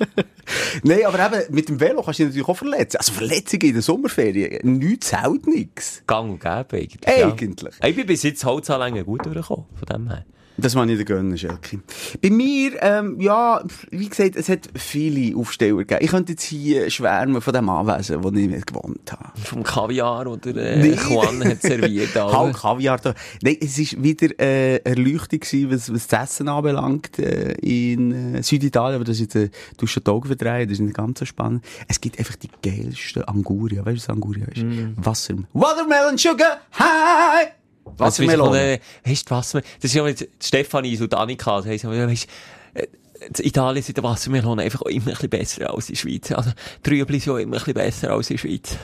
Nein, 0.82 1.04
aber 1.06 1.26
eben, 1.26 1.54
mit 1.54 1.68
dem 1.68 1.80
Velo 1.80 2.02
kannst 2.02 2.18
du 2.18 2.24
dich 2.24 2.34
natürlich 2.34 2.48
auch 2.48 2.56
verletzen. 2.56 2.96
Also 2.98 3.12
Verletzungen 3.12 3.62
in 3.62 3.72
der 3.72 3.82
Sommerferien, 3.82 4.78
nichts 4.78 5.08
zählt 5.08 5.46
nichts. 5.46 6.02
Gang 6.06 6.30
und 6.30 6.40
gäbe 6.40 6.82
eigentlich. 6.82 7.06
Eigentlich. 7.06 7.74
Ja. 7.80 7.88
Ich 7.88 7.96
bin 7.96 8.06
bis 8.06 8.22
jetzt 8.22 8.44
Holzanlängen 8.44 9.04
gut 9.04 9.24
durchgekommen, 9.24 9.66
von 9.74 9.86
dem 9.86 10.08
her. 10.08 10.24
Das 10.56 10.74
kann 10.74 10.88
ich 10.88 10.98
dir 10.98 11.04
gönnen, 11.04 11.36
Schelke. 11.36 11.80
Bei 12.20 12.30
mir, 12.30 12.72
ähm, 12.82 13.20
ja, 13.20 13.62
wie 13.90 14.08
gesagt, 14.08 14.36
es 14.36 14.48
hat 14.48 14.68
viele 14.74 15.36
Aufsteller 15.36 15.78
gegeben. 15.78 16.00
Ich 16.02 16.10
könnte 16.10 16.32
jetzt 16.32 16.44
hier 16.44 16.90
schwärmen 16.90 17.40
von 17.40 17.52
dem 17.54 17.68
Anwesen, 17.68 18.22
wo 18.22 18.30
ich 18.30 18.66
gewohnt 18.66 19.12
habe. 19.12 19.38
Vom 19.40 19.62
Kaviar 19.62 20.26
oder 20.26 20.54
äh, 20.56 20.76
Nee. 20.82 20.96
Juan 21.08 21.42
hat 21.44 21.62
serviert. 21.62 22.14
Halb. 22.14 22.54
Kaviar 22.54 22.98
da. 22.98 23.14
Nein, 23.42 23.56
es 23.60 23.78
ist 23.78 24.02
wieder 24.02 24.28
äh, 24.40 24.76
Erleuchtung 24.78 25.40
gewesen, 25.40 25.70
was, 25.70 25.92
was 25.92 26.06
das 26.06 26.30
Essen 26.30 26.48
anbelangt 26.48 27.18
äh, 27.18 27.52
in 27.54 28.34
äh, 28.36 28.42
Süditalien, 28.42 28.96
aber 28.96 29.04
das 29.04 29.16
ist 29.16 29.34
jetzt, 29.34 29.36
äh, 29.36 29.50
du 29.76 29.86
hast 29.86 29.92
schon 29.92 30.04
die 30.04 30.10
Augen 30.10 30.26
verdreht, 30.26 30.68
das 30.70 30.78
ist 30.78 30.80
nicht 30.80 30.94
ganz 30.96 31.18
so 31.18 31.24
spannend. 31.24 31.64
Es 31.88 32.00
gibt 32.00 32.18
einfach 32.18 32.36
die 32.36 32.50
geilsten 32.62 33.24
Anguria. 33.24 33.84
Weißt 33.84 33.96
du, 34.04 34.08
was 34.08 34.08
Anguria 34.10 34.46
ist? 34.46 34.64
Wasser. 34.96 35.34
Watermelon 35.52 36.18
Sugar 36.18 36.58
High! 36.78 37.61
Also, 37.84 37.98
weißt 38.04 38.18
du, 38.18 38.22
von, 38.24 38.28
Wassermelone. 38.52 38.72
äh, 38.74 38.80
Weißt 39.04 39.30
du, 39.30 39.34
was? 39.34 39.52
Das 39.52 39.62
ist 39.82 39.94
ja 39.94 40.02
mit 40.02 40.28
Stefanie 40.42 40.98
und 40.98 41.14
Annika, 41.14 41.58
das 41.58 41.66
heisst, 41.66 41.84
ja, 41.84 41.90
weißt, 41.90 42.26
äh, 42.74 42.86
in 43.38 43.44
Italien 43.46 43.84
sind 43.84 43.96
die 43.96 44.02
Wassermelonen 44.02 44.64
einfach 44.64 44.82
immer 44.82 45.06
ein 45.06 45.12
bisschen 45.12 45.30
besser 45.30 45.72
als 45.72 45.88
in 45.88 45.94
der 45.94 46.00
Schweiz. 46.00 46.32
Also, 46.32 46.50
die 46.84 46.90
Rüebli 46.90 47.20
sind 47.20 47.32
auch 47.32 47.36
immer 47.36 47.52
ein 47.54 47.58
bisschen 47.60 47.74
besser 47.74 48.10
als 48.10 48.28
in 48.30 48.34
der 48.36 48.40
Schweiz. 48.40 48.76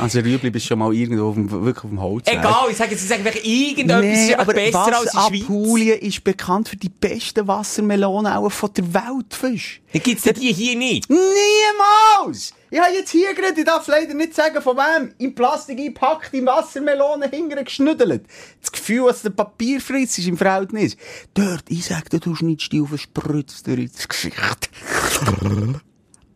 Also 0.00 0.18
Rüebli 0.18 0.50
bist 0.50 0.66
schon 0.66 0.80
mal 0.80 0.92
irgendwo 0.92 1.28
auf 1.28 1.34
dem, 1.34 1.48
wirklich 1.50 1.84
auf 1.84 1.90
dem 1.90 2.00
Holz. 2.00 2.26
Egal, 2.26 2.66
ich 2.68 2.76
sage, 2.76 2.96
sie 2.96 3.06
sagen 3.06 3.24
einfach 3.24 3.38
irgendetwas 3.44 4.00
Nee, 4.02 4.30
ist 4.30 4.38
aber 4.40 4.52
besser 4.54 4.86
was, 4.90 5.14
als 5.14 5.14
in 5.14 5.20
der 5.20 5.38
Schweiz. 5.38 5.42
Apulien 5.44 5.98
ist 6.00 6.24
bekannt 6.24 6.68
für 6.68 6.76
die 6.76 6.88
besten 6.88 7.46
Wassermelonen 7.46 8.32
auch 8.32 8.50
von 8.50 8.70
der 8.76 8.92
Welt, 8.92 9.32
Fisch. 9.32 9.80
Gibt's 9.92 10.24
denn 10.24 10.34
die 10.34 10.52
hier 10.52 10.76
nicht. 10.76 11.08
Niemals! 11.08 12.54
Ich 12.76 12.82
habe 12.82 12.92
jetzt 12.92 13.08
hier 13.08 13.32
gerade, 13.32 13.58
ich 13.58 13.64
darf 13.64 13.86
leider 13.86 14.12
nicht 14.12 14.34
sagen 14.34 14.60
von 14.60 14.76
wem, 14.76 15.14
in 15.16 15.34
Plastik 15.34 15.78
eingepackt, 15.78 16.34
in 16.34 16.44
Wassermelone 16.44 17.26
hinterher 17.26 17.64
geschnüddelt. 17.64 18.26
Das 18.60 18.70
Gefühl, 18.70 19.04
was 19.04 19.22
der 19.22 19.30
Papier 19.30 19.80
frisst, 19.80 20.18
ist 20.18 20.28
im 20.28 20.36
Verhältnis. 20.36 20.98
Dort, 21.32 21.62
ich 21.70 21.86
sag 21.86 22.10
du 22.10 22.34
schneidest 22.34 22.70
die 22.70 22.82
auf 22.82 22.92
und 22.92 23.00
spritzt 23.00 23.66
dir 23.66 23.78
ins 23.78 24.06
Gesicht. 24.06 24.68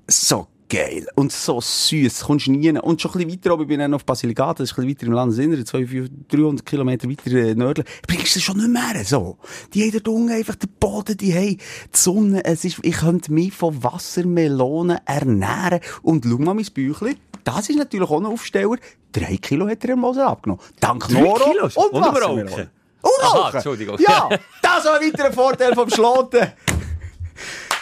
So 0.06 0.48
geil. 0.70 1.06
Und 1.16 1.32
so 1.32 1.60
süß. 1.60 2.22
Kommst 2.24 2.48
nie 2.48 2.62
hin. 2.62 2.78
Und 2.78 3.02
schon 3.02 3.10
ein 3.10 3.26
bisschen 3.26 3.32
weiter 3.32 3.54
oben, 3.54 3.62
ich 3.62 3.68
bin 3.68 3.80
dann 3.80 3.92
auf 3.92 4.04
Basilicata, 4.04 4.62
das 4.62 4.70
ist 4.70 4.78
ein 4.78 4.86
bisschen 4.86 4.96
weiter 4.96 5.06
im 5.08 5.12
Landesinneren, 5.12 5.66
200, 5.66 6.10
300 6.32 6.64
Kilometer 6.64 7.10
weiter 7.10 7.30
äh, 7.32 7.54
nördlich, 7.54 7.86
bringst 8.06 8.36
du 8.36 8.40
schon 8.40 8.56
nicht 8.56 8.70
mehr 8.70 9.04
so. 9.04 9.36
Die 9.74 9.82
haben 9.82 9.92
dort 9.92 10.08
unten 10.08 10.32
einfach 10.32 10.54
den 10.54 10.70
Boden, 10.78 11.16
die 11.16 11.34
haben 11.34 11.56
die 11.58 11.58
Sonne. 11.92 12.44
Es 12.44 12.64
ist, 12.64 12.78
ich 12.82 12.96
könnte 12.96 13.32
mich 13.32 13.52
von 13.52 13.82
Wassermelonen 13.82 14.98
ernähren. 15.04 15.80
Und 16.02 16.24
schau 16.24 16.38
mal 16.38 16.54
mein 16.54 16.66
Büchlein. 16.72 17.16
Das 17.44 17.68
ist 17.68 17.76
natürlich 17.76 18.08
auch 18.08 18.20
ein 18.20 18.26
Aufsteller. 18.26 18.76
Drei 19.12 19.36
Kilo 19.36 19.68
hat 19.68 19.84
er 19.84 19.90
im 19.90 20.00
Mosel 20.00 20.22
abgenommen. 20.22 20.62
Dank 20.78 21.10
Noro 21.10 21.50
und 21.50 21.76
Und 21.76 21.92
Wassermelonen. 22.00 22.70
Und 23.02 23.10
Aha. 23.22 23.50
Entschuldigung. 23.54 23.98
Ja, 23.98 24.28
das 24.62 24.86
auch 24.86 25.00
ein 25.00 25.12
weiterer 25.12 25.32
Vorteil 25.32 25.74
vom 25.74 25.90
Schloten. 25.90 26.52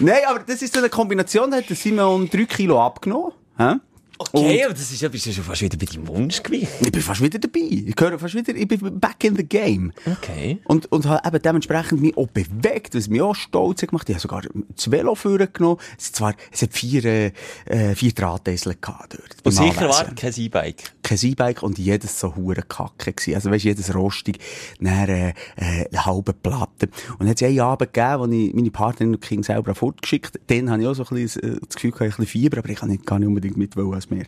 Nein, 0.00 0.20
aber 0.26 0.40
das 0.40 0.62
ist 0.62 0.74
so 0.74 0.78
eine 0.78 0.88
Kombination, 0.88 1.50
da 1.50 1.56
hat 1.56 1.68
der 1.68 1.76
Simon 1.76 2.28
drei 2.30 2.44
Kilo 2.44 2.80
abgenommen. 2.80 3.32
Hä? 3.56 3.74
Okay, 4.18 4.64
aber 4.64 4.74
das 4.74 4.90
ist 4.90 5.00
ja, 5.00 5.08
bist 5.08 5.26
du 5.26 5.32
schon 5.32 5.44
fast 5.44 5.62
wieder 5.62 5.76
bei 5.76 5.86
deinem 5.86 6.08
Wunschgewicht. 6.08 6.68
Ich 6.80 6.92
bin 6.92 7.02
fast 7.02 7.22
wieder 7.22 7.38
dabei. 7.38 7.60
Ich 7.60 7.94
gehöre 7.94 8.18
fast 8.18 8.34
wieder, 8.34 8.54
ich 8.54 8.66
bin 8.66 8.98
back 8.98 9.22
in 9.22 9.36
the 9.36 9.44
game. 9.44 9.92
Okay. 10.04 10.58
Und, 10.64 10.90
und 10.90 11.06
habe 11.06 11.26
eben 11.26 11.42
dementsprechend 11.42 12.00
mich 12.00 12.16
auch 12.16 12.26
bewegt, 12.26 12.94
was 12.94 13.08
mich 13.08 13.22
auch 13.22 13.34
stolz 13.34 13.82
hat 13.82 13.90
gemacht. 13.90 14.08
Ich 14.08 14.16
habe 14.16 14.20
sogar 14.20 14.42
das 14.74 14.90
Velo 14.90 15.14
vorgenommen. 15.14 15.78
Es, 15.96 16.06
sind 16.06 16.16
zwar, 16.16 16.34
es 16.50 16.62
hat 16.62 16.72
vier, 16.72 17.04
äh, 17.04 17.32
äh, 17.66 17.94
vier 17.94 18.12
Drahtesel 18.12 18.76
gehabt 18.80 19.14
dort. 19.14 19.36
Und 19.44 19.52
sicher 19.52 19.88
war 19.88 20.00
Anwesen. 20.00 20.14
kein 20.16 20.32
E-Bike. 20.36 20.92
kein 21.02 21.18
E-Bike 21.22 21.62
und 21.62 21.78
jedes 21.78 22.18
so 22.18 22.34
hure 22.34 22.62
Kacke 22.62 23.12
gewesen. 23.12 23.34
Also 23.34 23.50
weisst, 23.50 23.64
jedes 23.64 23.94
rostig, 23.94 24.38
dann, 24.80 25.08
äh, 25.08 25.28
äh, 25.28 25.34
eine 25.56 26.06
halbe 26.06 26.32
Platte. 26.32 26.88
Und 27.12 27.20
dann 27.20 27.28
hat 27.28 27.40
es 27.40 27.48
einen 27.48 27.60
Abend 27.60 27.92
gegeben, 27.92 28.20
wo 28.20 28.26
ich 28.26 28.54
meine 28.54 28.70
Partnerin 28.70 29.14
und 29.14 29.20
Kind 29.20 29.44
selber 29.44 29.74
fortgeschickt 29.74 30.40
Dann 30.48 30.70
habe 30.70 30.82
ich 30.82 30.88
auch 30.88 30.94
so 30.94 31.04
ein 31.04 31.14
bisschen 31.14 31.42
äh, 31.42 31.60
das 31.66 31.76
Gefühl, 31.76 31.92
ich 31.94 32.00
ein 32.00 32.08
bisschen 32.08 32.26
Fieber, 32.26 32.58
aber 32.58 32.68
ich 32.68 32.78
kann 32.78 32.88
nicht, 32.88 33.06
gar 33.06 33.18
nicht 33.18 33.28
unbedingt 33.28 33.56
mit 33.56 33.76
wollen 33.76 34.07
mehr. 34.10 34.26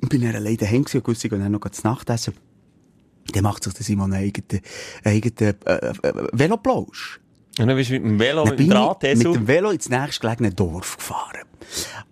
Und 0.00 0.08
bin 0.08 0.22
dann 0.22 0.34
alleine 0.34 0.56
daheim 0.56 0.84
und 0.92 1.06
wusste, 1.06 1.28
ich 1.28 1.32
dann 1.32 1.52
noch 1.52 1.68
zu 1.68 1.86
Nacht 1.86 2.10
essen. 2.10 2.34
Dann 3.32 3.44
macht 3.44 3.64
sich 3.64 3.72
der 3.72 3.84
Simon 3.84 4.12
einen 4.12 4.24
eigenen, 4.24 4.62
eigenen 5.04 5.56
äh, 5.64 5.74
äh, 5.74 5.92
Veloplausch. 6.32 7.20
Und 7.58 7.66
dann 7.66 7.76
bist 7.76 7.90
du 7.90 7.94
mit 7.94 8.04
dem 8.04 8.18
Velo, 8.18 8.44
mit 8.46 8.58
dem 8.58 8.70
Draht, 8.70 9.04
ich 9.04 9.18
mit 9.18 9.26
dem 9.26 9.46
Velo 9.46 9.70
ins 9.70 9.88
nächstgelegene 9.88 10.52
Dorf 10.52 10.96
gefahren. 10.96 11.46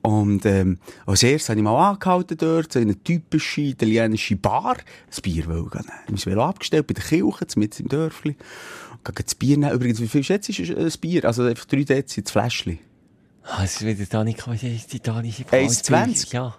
Und, 0.03 0.45
ähm, 0.47 0.79
als 1.07 1.23
erstes 1.23 1.49
habe 1.49 1.61
ich 1.61 1.65
mal 1.65 1.91
angehalten 1.91 2.37
dort, 2.37 2.73
so 2.73 2.79
in 2.79 2.89
eine 2.89 3.03
typische 3.03 3.63
italienische 3.63 4.37
Bar, 4.37 4.77
ein 4.77 5.23
Bier 5.23 5.47
wollen. 5.47 5.67
Ich 5.67 5.75
habe 5.75 5.89
mein 6.09 6.27
Velo 6.27 6.45
abgestellt 6.45 6.87
bei 6.87 6.95
der 6.95 7.05
Kirche, 7.05 7.47
mit 7.57 7.81
im 7.81 7.89
Dörfli. 7.89 8.37
Und 9.05 9.17
gehe 9.17 9.25
das 9.25 9.35
Bier 9.35 9.57
nehmen. 9.57 9.73
Übrigens, 9.73 10.01
wie 10.01 10.09
viel 10.09 10.23
schätzt 10.23 10.51
du 10.51 10.77
ein 10.77 10.93
Bier? 11.01 11.25
Also 11.25 11.45
einfach 11.45 11.65
drei 11.65 11.85
Dezi, 11.85 12.23
das 12.23 12.33
Fläschchen. 12.33 12.79
Ah, 13.53 13.65
es 13.65 13.77
ist 13.77 13.85
wieder 13.85 14.05
Danica, 14.07 14.53
die 14.53 14.81
italienische 14.93 15.43
1,20? 15.43 16.33
Ja. 16.33 16.55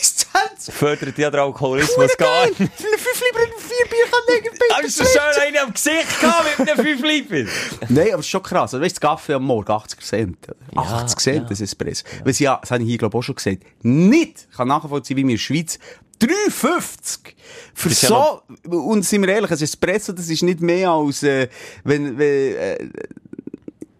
1,20? 0.00 0.70
Fördert 0.70 1.18
ja 1.18 1.30
den 1.30 1.40
Alkoholismus 1.40 2.16
gar 2.16 2.46
nicht. 2.46 2.56
Fünf 2.56 3.22
Lieber 3.22 3.42
und 3.42 3.60
vier 3.60 3.86
Bier 3.90 4.06
kann 4.08 4.84
ich 4.84 4.96
Hast 4.98 5.00
du 5.00 5.04
schon 5.04 5.42
einen 5.42 5.58
am 5.58 5.72
Gesicht 5.72 6.20
gehabt 6.20 6.58
mit 6.58 6.70
einem 6.70 6.84
5 6.84 7.02
Liter? 7.02 7.50
Nein, 7.88 8.08
aber 8.12 8.20
es 8.20 8.26
ist 8.26 8.28
schon 8.28 8.42
krass. 8.42 8.72
Also, 8.72 8.80
weißt 8.80 8.96
du, 8.96 9.00
Kaffee 9.00 9.34
am 9.34 9.44
Morgen, 9.44 9.70
80 9.70 10.00
Cent. 10.00 10.38
oder? 10.48 10.56
Ja, 10.74 10.96
80 11.02 11.18
Cent, 11.18 11.36
ja. 11.38 11.48
das 11.48 11.60
Espresso. 11.60 12.04
Weil 12.22 12.34
sie 12.34 12.44
ja, 12.44 12.58
das 12.60 12.70
habe 12.70 12.82
ich 12.84 12.88
hier, 12.88 12.98
glaube 12.98 13.16
ich, 13.16 13.18
auch 13.18 13.22
schon 13.24 13.34
gesagt, 13.34 13.58
nicht 13.82 14.48
kann 14.56 14.68
nachvollziehen, 14.68 15.16
wie 15.16 15.22
wir 15.22 15.30
in 15.30 15.36
der 15.36 15.42
Schweiz 15.42 15.78
3,50 16.20 17.34
für 17.74 17.88
Das 17.88 17.92
ist 17.94 18.02
ja 18.02 18.08
so, 18.08 18.42
und 18.70 19.04
sind 19.04 19.22
wir 19.22 19.28
ehrlich, 19.28 19.50
ein 19.50 19.60
Espresso, 19.60 20.12
das 20.12 20.28
ist 20.28 20.42
nicht 20.42 20.60
mehr 20.60 20.90
als, 20.90 21.24
äh, 21.24 21.48
wenn, 21.82 22.16
wenn, 22.16 22.56
äh, 22.56 22.88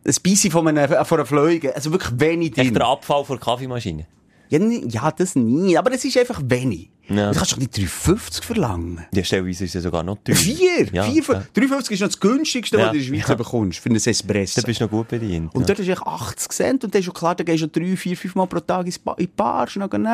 ein 0.04 0.14
Bissi 0.22 0.50
von 0.50 0.66
einer, 0.68 1.04
von 1.04 1.18
einer 1.18 1.26
Fleuge. 1.26 1.74
Also 1.74 1.92
wirklich 1.92 2.18
wenig 2.18 2.50
Echt 2.56 2.70
drin. 2.70 2.74
der 2.74 2.86
Abfall 2.86 3.24
von 3.24 3.36
der 3.36 3.44
Kaffeemaschine. 3.44 4.06
Ja, 4.48 4.58
ja, 4.60 5.10
das 5.10 5.34
nie. 5.34 5.76
Aber 5.76 5.92
es 5.92 6.04
ist 6.04 6.18
einfach 6.18 6.40
wenig. 6.44 6.90
Ja. 7.08 7.30
Du 7.32 7.36
kannst 7.36 7.52
doch 7.52 7.58
nicht 7.58 7.74
3,50 7.74 8.44
verlangen. 8.44 9.04
Ja, 9.12 9.24
stellweise 9.24 9.64
ist 9.64 9.74
es 9.74 9.82
sogar 9.82 10.02
noch 10.02 10.18
teuer. 10.22 10.36
Vier! 10.36 10.86
Ja, 10.92 11.02
Vier 11.04 11.22
ja. 11.22 11.42
3,50 11.54 11.90
ist 11.90 12.00
noch 12.00 12.08
das 12.08 12.20
günstigste, 12.20 12.78
Ja, 12.78 12.84
was 12.84 12.92
du 12.92 12.98
in 12.98 13.02
der 13.04 13.08
Schweiz 13.16 13.28
ja. 13.28 13.34
bekommst, 13.34 13.78
für 13.80 13.90
ein 13.90 13.96
Espresso. 13.96 14.60
Da 14.60 14.66
bist 14.66 14.80
du 14.80 14.84
noch 14.84 14.90
gut 14.90 15.08
bedient. 15.08 15.54
Und 15.54 15.68
dort 15.68 15.78
ist 15.78 15.88
echt 15.88 16.02
80 16.02 16.52
Cent 16.52 16.84
und 16.84 16.94
dann 16.94 17.00
ist 17.00 17.06
schon 17.06 17.14
klar, 17.14 17.34
da 17.34 17.44
gehst 17.44 17.62
du 17.62 17.68
drei, 17.68 17.96
vier, 17.96 18.16
fünf 18.16 18.34
Mal 18.34 18.46
pro 18.46 18.60
Tag 18.60 18.86
ins 18.86 18.98
ba 18.98 19.14
in 19.18 19.26
die 19.26 19.32
Bar, 19.34 19.68
schnell 19.68 19.88
gehen, 19.88 20.08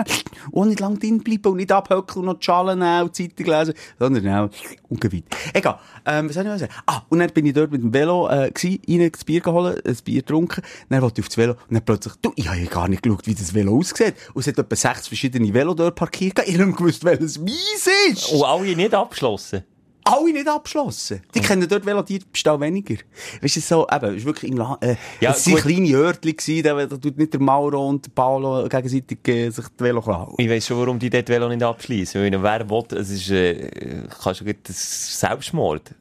und 0.50 0.68
nicht 0.68 0.80
lang 0.80 0.98
drin 0.98 1.18
bleiben 1.18 1.52
und 1.52 1.56
nicht 1.58 1.72
abhöckeln 1.72 2.20
und 2.20 2.26
noch 2.26 2.38
die 2.38 2.44
Schalen 2.44 2.82
und 2.82 3.18
die 3.18 3.28
Zeitung 3.28 3.54
lesen, 3.54 3.74
sondern 3.98 4.22
schnell 4.22 4.50
und 4.88 5.04
weiter. 5.04 5.36
Egal, 5.52 5.78
ähm, 6.06 6.28
was 6.28 6.34
soll 6.34 6.46
ich 6.46 6.58
sagen? 6.58 6.72
Ah, 6.86 7.02
und 7.08 7.18
dann 7.18 7.30
bin 7.30 7.46
ich 7.46 7.52
dort 7.52 7.70
mit 7.70 7.82
dem 7.82 7.92
Velo, 7.92 8.26
äh, 8.28 8.50
rein 8.62 9.10
das 9.12 9.24
Bier 9.24 9.40
geholt, 9.40 9.86
ein 9.86 9.96
Bier 10.04 10.22
getrunken, 10.22 10.62
dann 10.88 11.02
wollte 11.02 11.20
ich 11.20 11.26
aufs 11.26 11.36
Velo 11.36 11.52
und 11.52 11.74
dann 11.74 11.84
plötzlich, 11.84 12.14
du, 12.22 12.32
ich 12.36 12.48
habe 12.48 12.58
ja 12.58 12.66
gar 12.66 12.88
nicht 12.88 13.02
geschaut, 13.02 13.26
wie 13.26 13.34
das 13.34 13.54
Velo 13.54 13.76
aussieht. 13.76 14.14
Und 14.32 14.40
es 14.40 14.46
hat 14.46 14.58
etwa 14.58 14.76
sechs 14.76 15.08
verschiedene 15.08 15.52
Velo 15.52 15.74
dort 15.74 15.96
parkiert, 15.96 16.38
gewusst, 16.78 17.04
welches 17.04 17.38
meins 17.38 17.88
ist. 18.10 18.32
Und 18.32 18.44
alle 18.44 18.74
nicht 18.74 18.94
abgeschlossen. 18.94 19.64
Alle 20.08 20.32
nicht 20.32 20.48
abgeschlossen. 20.48 21.22
Die 21.34 21.40
kennen 21.40 21.68
dort 21.68 22.08
die 22.08 22.20
bestellen 22.32 22.60
weniger. 22.60 22.96
Weißt 23.42 23.56
du, 23.56 23.60
so, 23.60 23.86
eben, 23.92 24.16
ist 24.16 24.24
wirklich 24.24 24.50
im 24.50 24.58
Land, 24.58 24.82
äh, 24.82 24.96
Ja, 25.20 25.30
es 25.32 25.44
gut. 25.44 25.62
kleine 25.62 25.92
Örtchen 25.94 26.36
gewesen, 26.36 26.62
da, 26.62 26.86
da 26.86 26.96
tut 26.96 27.18
nicht 27.18 27.32
der 27.32 27.40
Mauro 27.40 27.88
und 27.88 28.06
der 28.06 28.10
Paolo 28.10 28.68
gegenseitig 28.68 29.18
äh, 29.28 29.50
sich 29.50 29.66
die 29.78 29.84
Velo 29.84 30.00
klauen. 30.00 30.34
Ich 30.38 30.48
weiss 30.48 30.66
schon, 30.66 30.78
warum 30.78 30.98
die 30.98 31.10
dort 31.10 31.28
Velo 31.28 31.48
nicht 31.48 31.62
abschließen. 31.62 32.20
Weil 32.20 32.42
wer 32.42 32.70
will, 32.70 32.84
es 32.98 33.10
ist, 33.10 33.30
äh, 33.30 34.02
kannst 34.22 34.40
du 34.40 34.44
Selbstmord. 34.72 35.94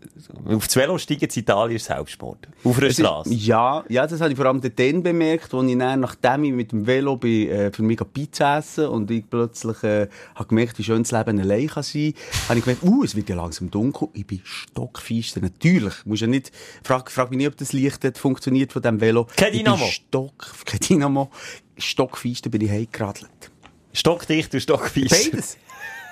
Auf 0.46 0.66
das 0.66 0.76
Velo 0.76 0.98
steigen 0.98 1.26
in 1.26 1.40
Italien 1.40 1.76
ist 1.76 1.86
Selbstmord. 1.86 2.48
Auf 2.64 2.78
einer 2.78 2.92
Straße. 2.92 3.34
Ja, 3.34 3.84
ja, 3.90 4.08
das 4.08 4.22
habe 4.22 4.32
ich 4.32 4.38
vor 4.38 4.46
allem 4.46 4.62
dann 4.62 5.04
bemerkt, 5.04 5.54
als 5.54 5.68
ich 5.70 5.78
dann, 5.78 6.00
nachdem 6.00 6.44
ich 6.46 6.54
mit 6.54 6.72
dem 6.72 6.86
Velo 6.86 7.18
bin, 7.18 7.50
äh, 7.50 7.72
für 7.72 7.84
mich 7.84 8.00
Pizza 8.14 8.58
essen 8.58 8.88
und 8.88 9.10
ich 9.12 9.30
plötzlich 9.30 9.84
äh, 9.84 10.08
habe 10.36 10.50
gemerkt, 10.50 10.78
wie 10.78 10.84
schön 10.84 11.04
das 11.04 11.12
Leben 11.12 11.40
allein 11.40 11.68
kann 11.68 11.84
sein, 11.84 12.14
habe 12.50 12.60
ich 12.60 12.66
gemerkt, 12.66 12.84
uh, 12.84 13.04
es 13.04 13.16
wird 13.16 13.30
ja 13.30 13.36
langsam 13.36 13.70
dunkel, 13.72 13.97
ich 14.14 14.26
bin 14.26 14.42
stockfeister. 14.44 15.42
Natürlich, 15.42 16.06
musst 16.06 16.22
ja 16.22 16.28
nicht, 16.28 16.52
frag, 16.84 17.12
frag 17.12 17.30
mich 17.30 17.38
nicht, 17.38 17.48
ob 17.48 17.58
das 17.58 17.74
Licht 17.74 18.04
dort 18.04 18.18
funktioniert 18.18 18.74
von 18.74 18.82
diesem 18.82 19.02
Velo. 19.02 19.28
Kein 19.36 19.54
Dynamo. 19.54 19.86
Stock, 19.86 20.66
kein 20.66 20.80
Dynamo. 20.80 21.30
Stockfeister 21.78 22.50
bin 22.50 22.62
ich 22.62 22.70
heimgeradelt. 22.70 23.52
Stockdicht 23.94 24.54
und 24.54 24.62
stockfeiss. 24.62 25.30
Beides. 25.32 25.58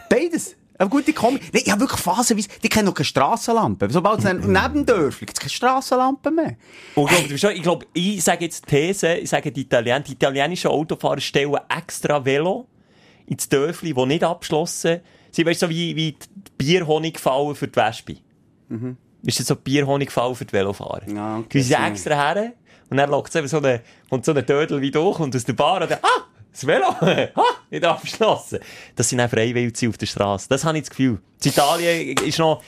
Beides. 0.09 0.55
Aber 0.77 0.89
gut, 0.89 1.07
die 1.07 1.13
kommen. 1.13 1.39
Nee, 1.53 1.61
ich 1.63 1.71
habe 1.71 1.81
wirklich 1.81 2.01
phasenweise, 2.01 2.49
die 2.61 2.67
kennen 2.67 2.87
noch 2.87 2.93
keine 2.93 3.05
Strassenlampe. 3.05 3.89
Sobald 3.89 4.19
es 4.19 4.25
neben 4.25 4.85
Dörfli 4.85 5.25
gibt 5.25 5.37
es 5.37 5.39
keine 5.39 5.49
Strassenlampe 5.49 6.31
mehr. 6.31 6.57
Und 6.95 7.11
ich 7.11 7.39
glaube, 7.39 7.53
ich, 7.53 7.61
glaub, 7.61 7.85
ich 7.93 8.23
sage 8.23 8.45
jetzt 8.45 8.65
die 8.65 8.75
These, 8.75 9.15
ich 9.15 9.29
sage 9.29 9.51
die 9.51 9.61
Italiener, 9.61 10.01
die 10.01 10.13
italienischen 10.13 10.67
Autofahrer 10.69 11.21
stellen 11.21 11.55
extra 11.69 12.23
Velo 12.23 12.67
ins 13.25 13.47
Dörfli, 13.47 13.93
die 13.93 14.05
nicht 14.05 14.23
abgeschlossen 14.23 14.99
sind. 15.35 15.47
Weißt 15.47 15.59
so 15.59 15.69
wie, 15.69 15.95
wie 15.95 16.11
die 16.13 16.51
Bierhonigfallen 16.57 17.55
für 17.55 17.67
die 17.67 17.75
Wespe. 17.75 18.17
Ist 19.23 19.39
das 19.39 19.47
so 19.47 19.55
Bierhonigfallen 19.55 20.35
für 20.35 20.45
die 20.45 20.53
Velofahrer? 20.53 21.03
Mhm. 21.07 21.15
Ja, 21.15 21.37
okay. 21.37 21.47
Die 21.57 21.61
sind 21.61 21.83
extra 21.83 22.15
her 22.15 22.53
und 22.89 22.97
dann 22.97 23.09
lockt 23.09 23.33
so 23.33 23.57
eine, 23.57 23.81
kommt 24.09 24.25
so 24.25 24.33
ein 24.33 24.45
Dödel 24.45 24.81
wie 24.81 24.91
durch 24.91 25.19
und 25.19 25.35
aus 25.35 25.43
der 25.43 25.53
Bar 25.53 25.81
und 25.81 25.91
dann, 25.91 25.99
ah, 26.01 26.25
das 26.51 26.65
Velo, 26.65 26.85
ah, 27.35 27.43
nicht 27.69 27.83
abgeschlossen. 27.83 28.59
Das 28.95 29.09
sind 29.09 29.19
auch 29.19 29.29
Freiwillige 29.29 29.89
auf 29.89 29.97
der 29.97 30.05
Straße. 30.05 30.47
Das 30.49 30.63
habe 30.63 30.77
ich 30.77 30.83
das 30.83 30.89
Gefühl. 30.91 31.19
In 31.43 31.49
Italien 31.49 32.17
ist 32.17 32.39
noch 32.39 32.61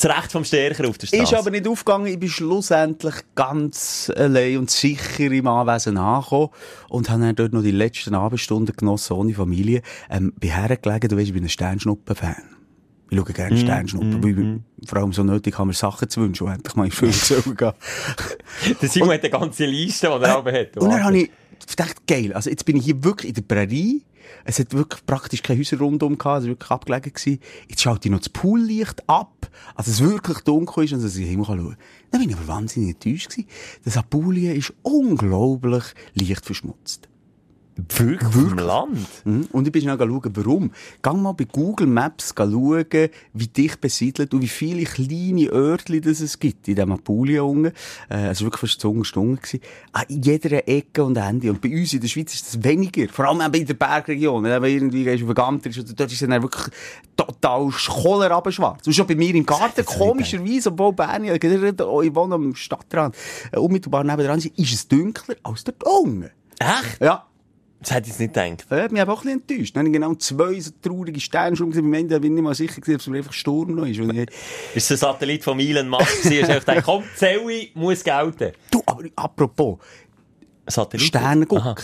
das 0.00 0.16
Recht 0.16 0.32
vom 0.32 0.44
Stärker 0.44 0.88
auf 0.88 0.98
der 0.98 1.06
Straße. 1.08 1.22
Ist 1.22 1.34
aber 1.34 1.50
nicht 1.50 1.66
aufgegangen. 1.66 2.06
Ich 2.06 2.18
bin 2.18 2.28
schlussendlich 2.28 3.14
ganz 3.34 4.10
allein 4.14 4.58
und 4.58 4.70
sicher 4.70 5.30
im 5.30 5.46
Anwesen 5.46 5.98
angekommen 5.98 6.50
und 6.88 7.10
habe 7.10 7.22
dann 7.22 7.36
dort 7.36 7.52
noch 7.52 7.62
die 7.62 7.70
letzten 7.70 8.14
Abendstunden 8.14 8.74
genossen 8.76 9.14
ohne 9.14 9.34
Familie. 9.34 9.82
Ähm, 10.10 10.32
bin 10.38 10.50
hergelegen, 10.50 11.08
du 11.08 11.16
weißt, 11.16 11.28
ich 11.28 11.32
bin 11.34 11.44
ein 11.44 11.48
Sternschnuppen-Fan. 11.48 12.58
Ich 13.10 13.16
schaue 13.16 13.32
gerne 13.32 13.56
Sternschnuppen, 13.56 14.22
weil 14.22 14.60
ich 14.82 14.88
vor 14.88 14.98
allem 14.98 15.12
so 15.12 15.22
nötig 15.22 15.56
haben 15.58 15.68
wir 15.68 15.74
Sachen 15.74 16.10
zu 16.10 16.20
wünschen, 16.20 16.46
und 16.46 16.52
endlich 16.52 16.76
mal 16.76 16.84
in 16.84 16.90
Film 16.90 17.12
gehen. 17.56 17.72
Der 18.82 18.88
Simon 18.88 19.12
hat 19.12 19.22
eine 19.22 19.30
ganze 19.30 19.64
Liste, 19.64 20.08
die 20.08 20.24
er 20.24 20.38
oben 20.38 20.54
hat. 20.54 20.76
Und 20.76 20.90
dann 20.90 21.02
habe 21.02 21.18
ich 21.18 21.30
gedacht, 21.66 22.06
geil, 22.06 22.32
also 22.34 22.50
jetzt 22.50 22.64
bin 22.66 22.76
ich 22.76 22.84
hier 22.84 23.02
wirklich 23.02 23.30
in 23.30 23.34
der 23.34 23.42
Prärie. 23.54 24.04
Es 24.44 24.58
hat 24.58 24.74
wirklich 24.74 25.04
praktisch 25.06 25.42
keine 25.42 25.58
Häuser 25.58 25.78
rundum 25.78 26.18
gehabt, 26.18 26.40
es 26.40 26.44
war 26.44 26.50
wirklich 26.50 26.70
abgelegen. 26.70 27.12
Gewesen. 27.12 27.40
Jetzt 27.68 27.82
schalte 27.82 28.08
ich 28.08 28.12
noch 28.12 28.18
das 28.18 28.28
Poollicht 28.28 29.08
ab, 29.08 29.37
also 29.74 29.90
es 29.90 30.00
wirklich 30.00 30.38
dunkel 30.40 30.84
ist 30.84 30.92
und 30.92 31.02
dass 31.02 31.16
ich 31.16 31.28
Himmel 31.28 31.46
schauen 31.46 31.68
kann. 31.68 31.76
Dann 32.10 32.20
bin 32.20 32.30
ich 32.30 32.36
aber 32.36 32.48
wahnsinnig 32.48 32.90
enttäuscht 32.90 33.30
gewesen. 33.30 33.48
Das 33.84 33.96
Apulien 33.96 34.56
ist 34.56 34.72
unglaublich 34.82 35.84
leicht 36.14 36.44
verschmutzt. 36.44 37.08
Wirklich? 37.86 38.32
Vom 38.32 38.58
Land? 38.58 39.06
Mhm. 39.24 39.48
Und 39.52 39.66
ich 39.66 39.72
bin 39.72 39.82
schnell 39.82 39.98
schauen, 39.98 40.32
warum. 40.34 40.70
Gang 41.00 41.22
mal 41.22 41.32
bei 41.32 41.44
Google 41.44 41.86
Maps 41.86 42.34
schauen, 42.36 42.86
wie 43.32 43.46
dicht 43.46 43.80
besiedelt 43.80 44.34
und 44.34 44.42
wie 44.42 44.48
viele 44.48 44.84
kleine 44.84 45.48
Örtchen 45.52 46.02
das 46.02 46.20
es 46.20 46.38
gibt 46.38 46.66
in 46.66 46.74
diesem 46.74 46.92
Apulien 46.92 47.42
unten. 47.42 47.72
Äh, 48.08 48.28
also 48.28 48.46
wirklich 48.46 48.60
fast 48.60 48.80
zu 48.80 49.04
Stunde 49.04 49.40
gewesen. 49.40 49.60
An 49.92 50.04
jeder 50.08 50.66
Ecke 50.68 51.04
und 51.04 51.16
Ende. 51.16 51.50
Und 51.50 51.60
bei 51.60 51.70
uns 51.70 51.92
in 51.92 52.00
der 52.00 52.08
Schweiz 52.08 52.34
ist 52.34 52.46
das 52.46 52.64
weniger. 52.64 53.08
Vor 53.08 53.26
allem 53.26 53.40
eben 53.40 53.62
in 53.62 53.66
der 53.66 53.74
Bergregion. 53.74 54.42
Wenn 54.42 54.60
du 54.60 54.68
irgendwie 54.68 55.04
gehst 55.04 55.22
auf 55.22 55.34
den 55.34 55.44
oder 55.82 55.94
dort 55.94 56.12
ist 56.12 56.22
es 56.22 56.28
dann 56.28 56.42
wirklich 56.42 56.74
total 57.16 57.70
schwarz. 57.72 58.86
Und 58.86 58.92
schon 58.92 59.06
bei 59.06 59.14
mir 59.14 59.34
im 59.34 59.46
Garten, 59.46 59.84
komischerweise, 59.84 60.70
obwohl 60.70 60.92
Bern, 60.92 61.24
ich 61.24 61.32
wohne 61.32 62.34
am 62.34 62.54
Stadtrand, 62.56 63.14
äh, 63.52 63.58
unmittelbar 63.58 64.02
nebenan, 64.02 64.38
ist 64.38 64.52
es 64.56 64.88
dunkler 64.88 65.36
als 65.44 65.64
dort 65.64 65.84
unten. 65.84 66.30
Echt? 66.58 67.00
Ja. 67.00 67.27
Das 67.80 67.92
hätte 67.92 68.10
ich 68.10 68.18
nicht 68.18 68.34
gedacht. 68.34 68.66
Das 68.68 68.80
hat 68.82 68.92
mich 68.92 69.00
aber 69.00 69.12
auch 69.12 69.24
ein 69.24 69.38
bisschen 69.40 69.40
enttäuscht. 69.58 69.76
Dann 69.76 69.80
habe 69.82 69.88
ich 69.88 69.92
genau 69.94 70.14
zwei 70.16 70.58
so 70.60 70.72
traurige 70.82 71.20
Sterne 71.20 71.54
schon 71.56 71.70
gesehen. 71.70 71.84
Am 71.86 71.94
Ende 71.94 72.18
bin 72.18 72.32
ich 72.32 72.34
nicht 72.36 72.42
mal 72.44 72.54
sicher 72.54 72.80
gewesen, 72.80 72.96
ob 72.96 73.00
es 73.00 73.08
einfach 73.08 73.32
Sturm 73.32 73.74
noch 73.76 73.86
ist. 73.86 73.98
Ich, 74.00 74.76
Ist 74.76 74.90
der 74.90 74.96
Satellit 74.96 75.44
von 75.44 75.60
Elon 75.60 75.88
Musk 75.88 76.22
gewesen? 76.24 76.48
Du 76.48 76.58
gedacht, 76.58 76.82
komm, 76.84 77.04
Zelli 77.14 77.70
muss 77.74 78.02
gelten. 78.02 78.52
du, 78.70 78.82
aber 78.84 79.04
apropos, 79.14 79.78
Satellit? 80.66 81.06
Sternengucker. 81.06 81.62
Aha. 81.64 81.74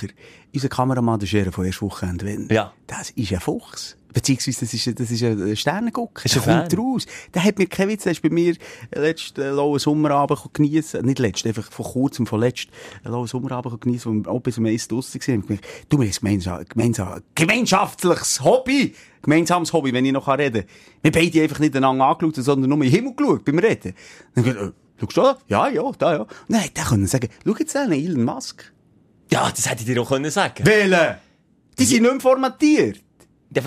Unser 0.52 0.68
Kameramann, 0.68 1.18
der 1.20 1.26
Scherer 1.26 1.52
von 1.52 1.64
erst 1.64 1.80
Wochenende, 1.82 2.46
Ja. 2.52 2.72
das 2.86 3.10
ist 3.10 3.32
ein 3.32 3.40
Fuchs. 3.40 3.96
Beziehungsweise, 4.14 4.60
das 4.60 4.72
ist, 4.72 5.00
das 5.00 5.10
ist 5.10 5.22
ein 5.22 5.56
Sternengucker. 5.56 6.24
Ist 6.24 6.36
der 6.36 6.46
ein 6.46 6.72
raus. 6.72 7.04
Der 7.34 7.42
hat 7.42 7.58
mir 7.58 7.66
keinen 7.66 7.90
Witz, 7.90 8.04
der 8.04 8.12
ist 8.12 8.22
bei 8.22 8.30
mir 8.30 8.54
letzten 8.94 9.40
äh, 9.40 9.50
lauen 9.50 9.78
Sommerabend 9.78 10.54
geniessen. 10.54 11.04
Nicht 11.04 11.18
letzt, 11.18 11.44
einfach 11.46 11.70
vor 11.70 11.84
kurzem, 11.84 12.26
von 12.26 12.40
letzt, 12.40 12.68
einen 13.02 13.12
lauen 13.12 13.26
Sommerabend 13.26 13.80
geniessen, 13.80 14.24
wo 14.24 14.24
wir 14.24 14.32
auch 14.32 14.40
bis 14.40 14.56
um 14.56 14.66
eins 14.66 14.86
draussen 14.86 15.20
waren. 15.20 15.58
Du, 15.88 15.98
wir 15.98 16.06
haben 16.06 16.06
ein 16.06 16.20
gemeinsam, 16.20 16.64
gemeinsam, 16.68 17.20
gemeinschaftliches 17.34 18.42
Hobby. 18.42 18.94
Gemeinsames 19.22 19.72
Hobby, 19.72 19.92
wenn 19.92 20.04
ich 20.04 20.12
noch 20.12 20.28
reden 20.28 20.66
kann. 20.66 20.70
Wir 21.02 21.10
beide 21.10 21.42
einfach 21.42 21.58
nicht 21.58 21.74
einander 21.74 22.04
angeschaut, 22.04 22.36
sondern 22.36 22.68
nur 22.68 22.78
in 22.78 22.84
den 22.84 22.92
Himmel 22.92 23.14
geschaut 23.14 23.44
beim 23.44 23.58
Reden. 23.58 23.94
Dann 24.34 24.44
gesagt, 24.44 24.62
äh, 24.62 24.72
schaust 25.00 25.16
du 25.16 25.22
da? 25.22 25.38
Ja, 25.48 25.68
ja, 25.68 25.90
da, 25.98 26.12
ja. 26.12 26.20
Und 26.20 26.28
dann 26.48 26.60
hätte 26.60 26.80
er 26.82 26.86
können 26.86 27.06
sagen, 27.06 27.28
schau 27.44 27.54
jetzt 27.58 27.74
an, 27.74 27.90
Elon 27.90 28.24
Musk. 28.24 28.70
Ja, 29.32 29.50
das 29.50 29.68
hätte 29.68 29.80
ich 29.80 29.86
dir 29.86 30.00
auch 30.00 30.08
können 30.08 30.30
sagen 30.30 30.64
Wählen! 30.66 31.16
Die 31.78 31.84
sind 31.84 32.02
nicht 32.02 32.12
mehr 32.12 32.20
formatiert. 32.20 33.00
Ja, 33.54 33.62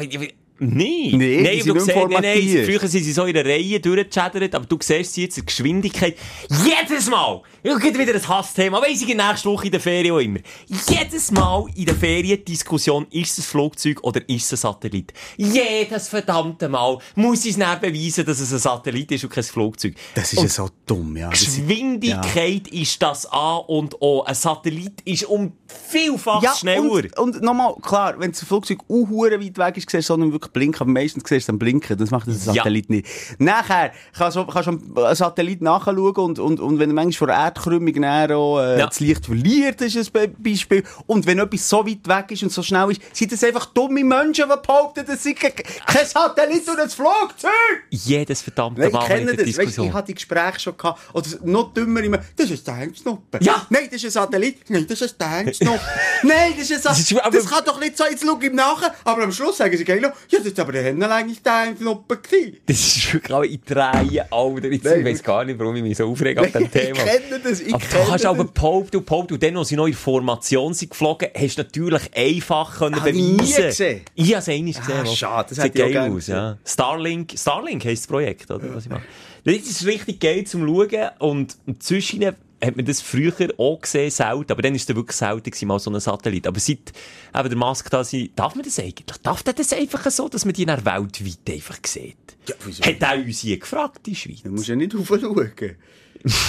Nee. 0.60 1.12
Nee, 1.14 1.62
sind 1.62 1.76
du 1.76 1.80
siehst, 1.80 1.96
nein, 1.96 2.08
nein, 2.10 2.22
formatiert. 2.22 2.66
früher 2.66 2.88
sind 2.88 3.04
sie 3.04 3.12
so 3.12 3.26
in 3.26 3.34
der 3.34 3.46
Reihe 3.46 3.80
durchgechattert, 3.80 4.56
aber 4.56 4.66
du 4.66 4.78
siehst 4.82 5.14
sie 5.14 5.24
jetzt 5.24 5.38
in 5.38 5.46
Geschwindigkeit. 5.46 6.18
Jedes 6.50 7.10
Mal! 7.10 7.42
Ich 7.64 7.80
gibt 7.80 7.98
wieder 7.98 8.14
ein 8.16 8.28
Hassthema, 8.28 8.82
weiss 8.82 9.02
ich, 9.02 9.16
nächste 9.16 9.50
Woche 9.50 9.66
in 9.66 9.72
der 9.72 9.80
Ferien 9.80 10.14
auch 10.14 10.20
immer. 10.20 10.40
Jedes 10.88 11.32
Mal 11.32 11.66
in 11.76 11.86
der 11.86 11.96
Ferien 11.96 12.44
Diskussion, 12.44 13.06
ist 13.12 13.38
es 13.38 13.40
ein 13.40 13.50
Flugzeug 13.50 14.04
oder 14.04 14.22
ist 14.30 14.46
es 14.46 14.54
ein 14.54 14.58
Satellit? 14.58 15.14
Jedes 15.36 16.08
verdammte 16.08 16.70
Mal 16.70 16.98
muss 17.16 17.46
ich 17.46 17.52
es 17.52 17.58
dann 17.58 17.80
beweisen, 17.80 18.26
dass 18.26 18.40
es 18.40 18.54
ein 18.54 18.60
Satellit 18.60 19.12
ist 19.12 19.24
und 19.26 19.30
kein 19.32 19.44
Flugzeug. 19.44 19.96
Das 20.16 20.34
ist 20.34 20.42
ja 20.42 20.50
so 20.50 20.70
dumm, 20.86 21.18
ja. 21.18 21.30
Geschwindigkeit 21.30 22.68
ist 22.70 23.02
das 23.02 23.26
A 23.32 23.58
und 23.58 24.02
O. 24.02 24.24
Ein 24.24 24.36
Satellit 24.36 25.02
ist 25.06 25.26
um 25.26 25.54
vielfach 25.90 26.58
schneller. 26.58 26.82
Und, 26.92 27.18
und 27.18 27.42
nochmal, 27.42 27.76
klar, 27.82 28.16
wenn 28.20 28.32
das 28.32 28.44
Flugzeug 28.44 28.80
auch 28.90 29.10
weit 29.12 29.58
weg 29.58 29.78
ist, 29.78 29.90
siehst 29.90 30.10
du 30.10 30.14
sondern 30.14 30.32
wirklich 30.32 30.52
blinken, 30.54 30.82
aber 30.82 30.92
meistens 30.92 31.24
siehst 31.28 31.48
du 31.48 31.52
dann 31.52 31.60
blinken. 31.60 31.98
Das 31.98 32.12
macht 32.12 32.28
das 32.28 32.46
Ja. 32.46 32.54
Satellit 32.54 32.90
nicht. 32.90 33.08
Nachher 33.40 33.92
kannst 34.18 34.38
du, 34.38 34.46
kannst 34.46 34.68
du 34.70 35.04
einen 35.04 35.16
Satellit 35.16 35.62
nachschauen 35.62 36.16
und, 36.16 36.40
und, 36.40 36.60
und 36.60 36.80
wenn 36.80 36.90
du 36.90 36.96
manchmal 36.96 37.28
vor 37.30 37.30
Erdkrümmung 37.30 37.94
näher 37.94 38.38
auch, 38.38 38.60
äh, 38.60 38.80
Ja. 38.80 38.88
das 38.88 39.00
Licht 39.00 39.26
verliert, 39.26 39.82
ist 39.82 39.96
ein 39.98 40.08
Be- 40.12 40.28
Beispiel. 40.38 40.84
Und 41.06 41.26
wenn 41.26 41.40
etwas 41.40 41.68
so 41.70 41.86
weit 41.86 42.08
weg 42.08 42.32
ist 42.32 42.44
und 42.44 42.52
so 42.52 42.64
schnell 42.64 42.92
ist, 42.92 43.02
sind 43.16 43.32
das 43.32 43.44
einfach 43.44 43.66
dumme 43.68 44.04
Menschen, 44.04 44.46
die 44.50 44.68
behaupten, 44.68 45.04
das 45.06 45.24
ke- 45.24 45.52
kein 45.86 46.06
Satellit 46.06 46.68
und 46.70 46.80
ein 46.80 46.90
Flugzeug! 46.90 47.52
Jedes 47.90 48.42
verdammte 48.42 48.82
Nein, 48.82 48.92
Mal 48.92 49.02
in 49.02 49.08
kenne 49.08 49.26
der 49.26 49.36
das. 49.36 49.46
Weißt, 49.48 49.58
Diskussion. 49.60 49.88
ich 49.88 49.94
hatte 49.94 50.08
die 50.08 50.14
Gespräche 50.16 50.60
schon 50.60 50.78
gehabt. 50.78 51.00
Oder 51.14 51.28
noch 51.44 51.74
dümmer 51.74 52.02
immer, 52.02 52.20
das 52.36 52.50
ist 52.50 52.68
ein 52.70 52.76
Hengstnoppen. 52.76 53.42
Ja. 53.42 53.66
Nein, 53.70 53.84
das 53.86 53.96
ist 54.04 54.06
ein 54.06 54.12
Satellit. 54.12 54.70
Nein, 54.70 54.86
das 54.88 55.02
ist 55.02 55.22
ein 55.22 55.46
Hengstnoppen. 55.60 55.88
Nein, 56.24 56.54
das 56.58 56.70
ist 56.70 56.88
ein 56.88 56.94
Das 56.96 57.16
aber- 57.24 57.38
Das 57.38 57.46
kann 57.50 57.64
doch 57.66 57.80
nicht 57.80 57.98
so, 57.98 58.04
jetzt 58.06 58.24
schau 58.26 58.40
ihm 58.40 58.56
nachher. 58.56 58.94
Aber 59.04 59.24
am 59.24 59.32
Schluss 59.32 59.58
sagen 59.58 59.76
sie 59.78 59.84
gleich 59.84 60.02
noch, 60.02 60.10
ja, 60.30 60.38
das 60.40 60.48
ist 60.48 60.60
aber 60.60 60.72
der 60.72 60.84
Händler 60.84 61.12
eigentlich 61.14 61.42
der 61.42 61.62
Hengstnoppen 61.66 62.22
gewesen. 62.22 62.58
Das 62.66 62.78
ist 62.78 63.14
wirklich 63.14 63.34
auch 63.34 63.44
in 63.44 63.62
Dreien, 63.66 64.26
Alter. 64.32 64.68
Jetzt, 64.72 64.86
ich 64.86 65.06
weiss 65.06 65.24
gar 65.24 65.44
nicht, 65.46 65.60
warum 65.60 65.76
ich 65.76 65.84
mich 65.84 65.98
so 65.98 66.10
aufrege 66.10 66.42
auf 66.42 66.54
Nein, 66.54 66.64
dem 66.64 66.64
ich 66.66 66.72
Thema. 66.96 67.00
kenne 67.04 67.40
das, 67.44 67.60
ich 67.62 67.74
aber 67.74 67.84
du 67.84 67.90
kenne 67.98 68.12
hast 68.12 68.26
aber 68.26 68.44
das. 68.44 68.54
behauptet 68.54 68.96
und 68.96 69.06
behauptet 69.06 69.32
und 69.34 69.44
dann, 69.44 69.58
als 69.58 69.68
sie 69.70 69.76
noch 69.76 69.88
in 69.88 69.94
Formation 69.94 70.74
sind 70.74 70.90
geflogen, 70.90 71.30
hast 71.36 71.58
du 71.58 71.62
natürlich 71.64 72.02
einfach 72.16 72.78
können 72.80 73.02
ich 73.06 73.14
nie 73.14 73.34
beweisen. 73.38 73.64
gesehen. 73.66 74.02
Ich 74.16 74.30
habe 74.34 74.40
es 74.40 74.50
einmal 74.50 74.74
gesehen. 74.74 74.96
Ah, 75.04 75.06
schade, 75.06 75.50
das 75.56 75.64
hätte 75.64 75.84
ich 75.84 75.94
geil 75.94 76.12
aus, 76.12 76.28
ja. 76.28 76.58
Starlink, 76.66 77.34
Starlink 77.38 77.86
heisst 77.86 78.04
das 78.04 78.08
Projekt, 78.08 78.50
oder? 78.52 78.74
Was 78.76 78.86
ich 78.86 78.90
mache. 78.92 79.04
Das 79.46 79.56
ist 79.56 79.86
richtig 79.86 80.20
geil 80.20 80.44
zum 80.46 80.66
Schauen 80.68 81.10
und, 81.20 81.56
und 81.66 81.82
zwischen 81.82 82.20
hat 82.64 82.76
man 82.76 82.86
das 82.86 83.02
früher 83.02 83.34
auch 83.58 83.80
gesehen, 83.82 84.10
selten, 84.10 84.52
aber 84.52 84.62
dann 84.62 84.74
war 84.74 84.78
es 84.78 84.88
wirklich 84.88 85.16
selten 85.16 85.44
gewesen, 85.52 85.68
mal 85.68 85.80
so 85.80 85.92
ein 85.92 86.00
Satellit. 86.00 86.48
Aber 86.48 86.60
seit 86.60 86.92
eben 87.36 87.50
der 87.50 87.58
Mask 87.58 87.90
da 87.90 88.04
sind, 88.04 88.32
darf 88.38 88.56
man 88.56 88.64
das 88.66 88.80
eigentlich? 88.80 89.18
Darf 89.22 89.44
der 89.44 89.54
das 89.54 89.74
einfach 89.74 90.10
so, 90.10 90.28
dass 90.28 90.44
man 90.46 90.54
die 90.56 90.66
dann 90.66 90.84
weltweit 90.84 91.54
einfach 91.54 91.78
sieht? 91.86 92.18
Ja, 92.48 92.56
wieso? 92.66 92.84
Hat 92.84 93.04
auch 93.04 93.18
uns 93.24 93.40
hier 93.42 93.60
gefragt, 93.60 94.00
die 94.06 94.16
Schweiz. 94.16 94.42
Du 94.44 94.50
musst 94.50 94.68
ja 94.68 94.76
nicht 94.76 94.96
aufschauen. 95.00 95.52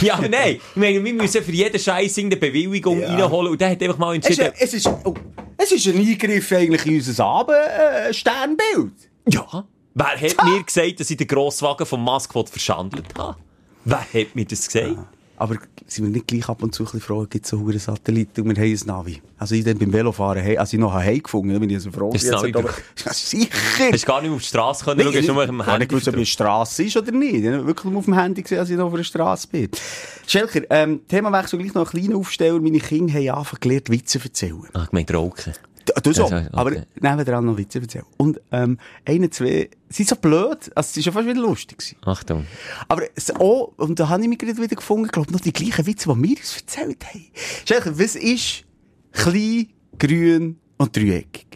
Ja, 0.01 0.15
aber 0.15 0.29
nein. 0.31 0.57
Ich 0.57 0.77
meine, 0.77 1.05
wir 1.05 1.13
müssen 1.13 1.43
für 1.45 1.53
jeden 1.53 1.79
Scheiß 1.79 2.19
eine 2.19 2.37
Bewilligung 2.39 3.01
Ja. 3.01 3.15
reinholen 3.15 3.53
und 3.53 3.61
der 3.61 3.71
hat 3.71 3.83
einfach 3.83 3.99
mal 3.99 4.17
Es 4.19 4.31
ist, 4.31 4.39
entschieden, 4.39 4.55
es, 4.59 4.75
ist, 4.75 4.87
oh, 5.05 5.15
es 5.59 5.71
ist 5.71 5.87
ein 5.89 5.99
Eingriff 5.99 6.51
eigentlich 6.53 6.87
in 6.87 6.95
unser 6.97 7.25
Abend-Sternbild. 7.25 8.93
ja, 9.29 9.65
wer 9.95 10.07
hat 10.21 10.45
mir 10.45 10.63
gesagt, 10.63 11.01
dass 11.01 11.11
ich 11.11 11.17
den 11.19 11.27
Grosswagen 11.29 11.85
vom 11.87 12.03
Maskwort 12.03 12.49
verschandelt 12.49 13.07
habe? 13.17 13.37
Wer 13.85 14.01
hat 14.01 14.35
mir 14.35 14.47
das 14.47 14.67
gesagt? 14.67 14.97
Aber 15.41 15.57
sind 15.87 16.05
wir 16.05 16.11
nicht 16.11 16.27
gleich 16.27 16.49
ab 16.49 16.63
und 16.63 16.75
zu 16.75 16.83
ein 16.83 16.87
bisschen 16.87 17.01
froh, 17.01 17.25
gibt 17.31 17.45
es 17.45 17.51
so 17.51 17.61
hure 17.61 17.79
Satelliten 17.79 18.41
und 18.43 18.49
wir 18.57 18.63
haben 18.63 18.71
ein 18.73 18.87
Navi. 18.87 19.23
Also 19.39 19.55
ich 19.55 19.65
dann 19.65 19.79
beim 19.79 19.93
Velofahren, 19.93 20.43
hey, 20.43 20.59
als 20.59 20.73
ich 20.73 20.79
noch 20.81 20.93
Heim 20.93 21.23
gefunden 21.23 21.51
habe, 21.55 21.61
bin 21.67 21.71
ich 21.77 21.81
so 21.83 21.91
froh. 21.93 22.11
Du 22.11 22.19
das 22.19 22.25
Navi 22.27 22.53
aber- 22.55 22.75
sicher. 23.13 23.49
Hast 23.93 24.05
gar 24.07 24.21
nicht 24.21 24.31
auf 24.33 24.41
die 24.43 24.47
Straße 24.49 24.85
können 24.85 25.01
schauen, 25.01 25.15
hast 25.17 25.27
nur 25.29 25.43
Ich 25.45 25.49
habe 25.49 25.65
Handy 25.65 25.79
nicht 25.79 25.89
gewusst, 25.91 26.09
ob 26.09 26.17
es 26.17 26.29
Straße 26.29 26.83
ist 26.85 26.97
oder 26.97 27.13
nicht. 27.13 27.35
Ich 27.37 27.47
habe 27.47 27.67
wirklich 27.67 27.85
nur 27.91 27.99
auf 28.01 28.05
dem 28.07 28.15
Handy 28.15 28.43
gesehen, 28.43 28.59
als 28.59 28.71
ich 28.71 28.77
noch 28.77 28.87
auf 28.87 28.95
der 28.95 29.05
Straße 29.05 29.49
bin. 29.49 29.69
Schelker, 30.27 30.63
ähm, 30.71 31.01
Themawechsel 31.09 31.59
gleich 31.59 31.73
noch 31.75 31.87
ein 31.93 31.99
kleiner 32.01 32.17
Aufsteller. 32.17 32.61
Meine 32.61 32.79
Kinder 32.81 33.13
haben 33.15 33.29
angefangen 33.31 33.61
gelernt, 33.61 33.91
Witze 33.91 34.19
zu 34.19 34.27
erzählen. 34.27 34.63
Ah, 34.75 34.85
ich 34.87 34.93
meinte 34.93 35.15
Rauchen. 35.15 35.55
Du, 36.03 36.13
so. 36.13 36.25
Also, 36.25 36.37
okay. 36.37 36.49
Aber 36.53 36.71
nebendran 37.01 37.45
noch 37.45 37.57
Witze 37.57 37.81
erzählen. 37.81 38.05
Und, 38.17 38.41
ähm, 38.53 38.79
eine, 39.05 39.31
zwei, 39.31 39.71
sind 39.89 40.09
so 40.09 40.17
blöd. 40.17 40.71
Also, 40.75 40.89
es 40.91 40.97
ist 40.97 41.05
ja 41.07 41.13
fast 41.13 41.27
wieder 41.27 41.41
lustig 41.41 41.79
gewesen. 41.79 41.97
Achtung. 42.05 42.47
Aber 42.89 43.03
es 43.15 43.31
auch, 43.31 43.73
und 43.77 43.99
da 43.99 44.09
habe 44.09 44.23
ich 44.23 44.29
mich 44.29 44.39
gerade 44.39 44.57
wieder 44.57 44.77
gefunden, 44.77 45.09
glaube 45.09 45.33
noch 45.33 45.41
die 45.41 45.53
gleichen 45.53 45.87
Witze, 45.87 46.09
die 46.13 46.23
wir 46.23 46.37
uns 46.37 46.57
erzählt 46.57 47.05
haben. 47.07 47.27
Schelker, 47.67 47.99
was 47.99 48.15
ist 48.17 48.65
klein, 49.13 49.69
grün 49.99 50.59
und 50.77 50.97
dreieckig? 50.97 51.47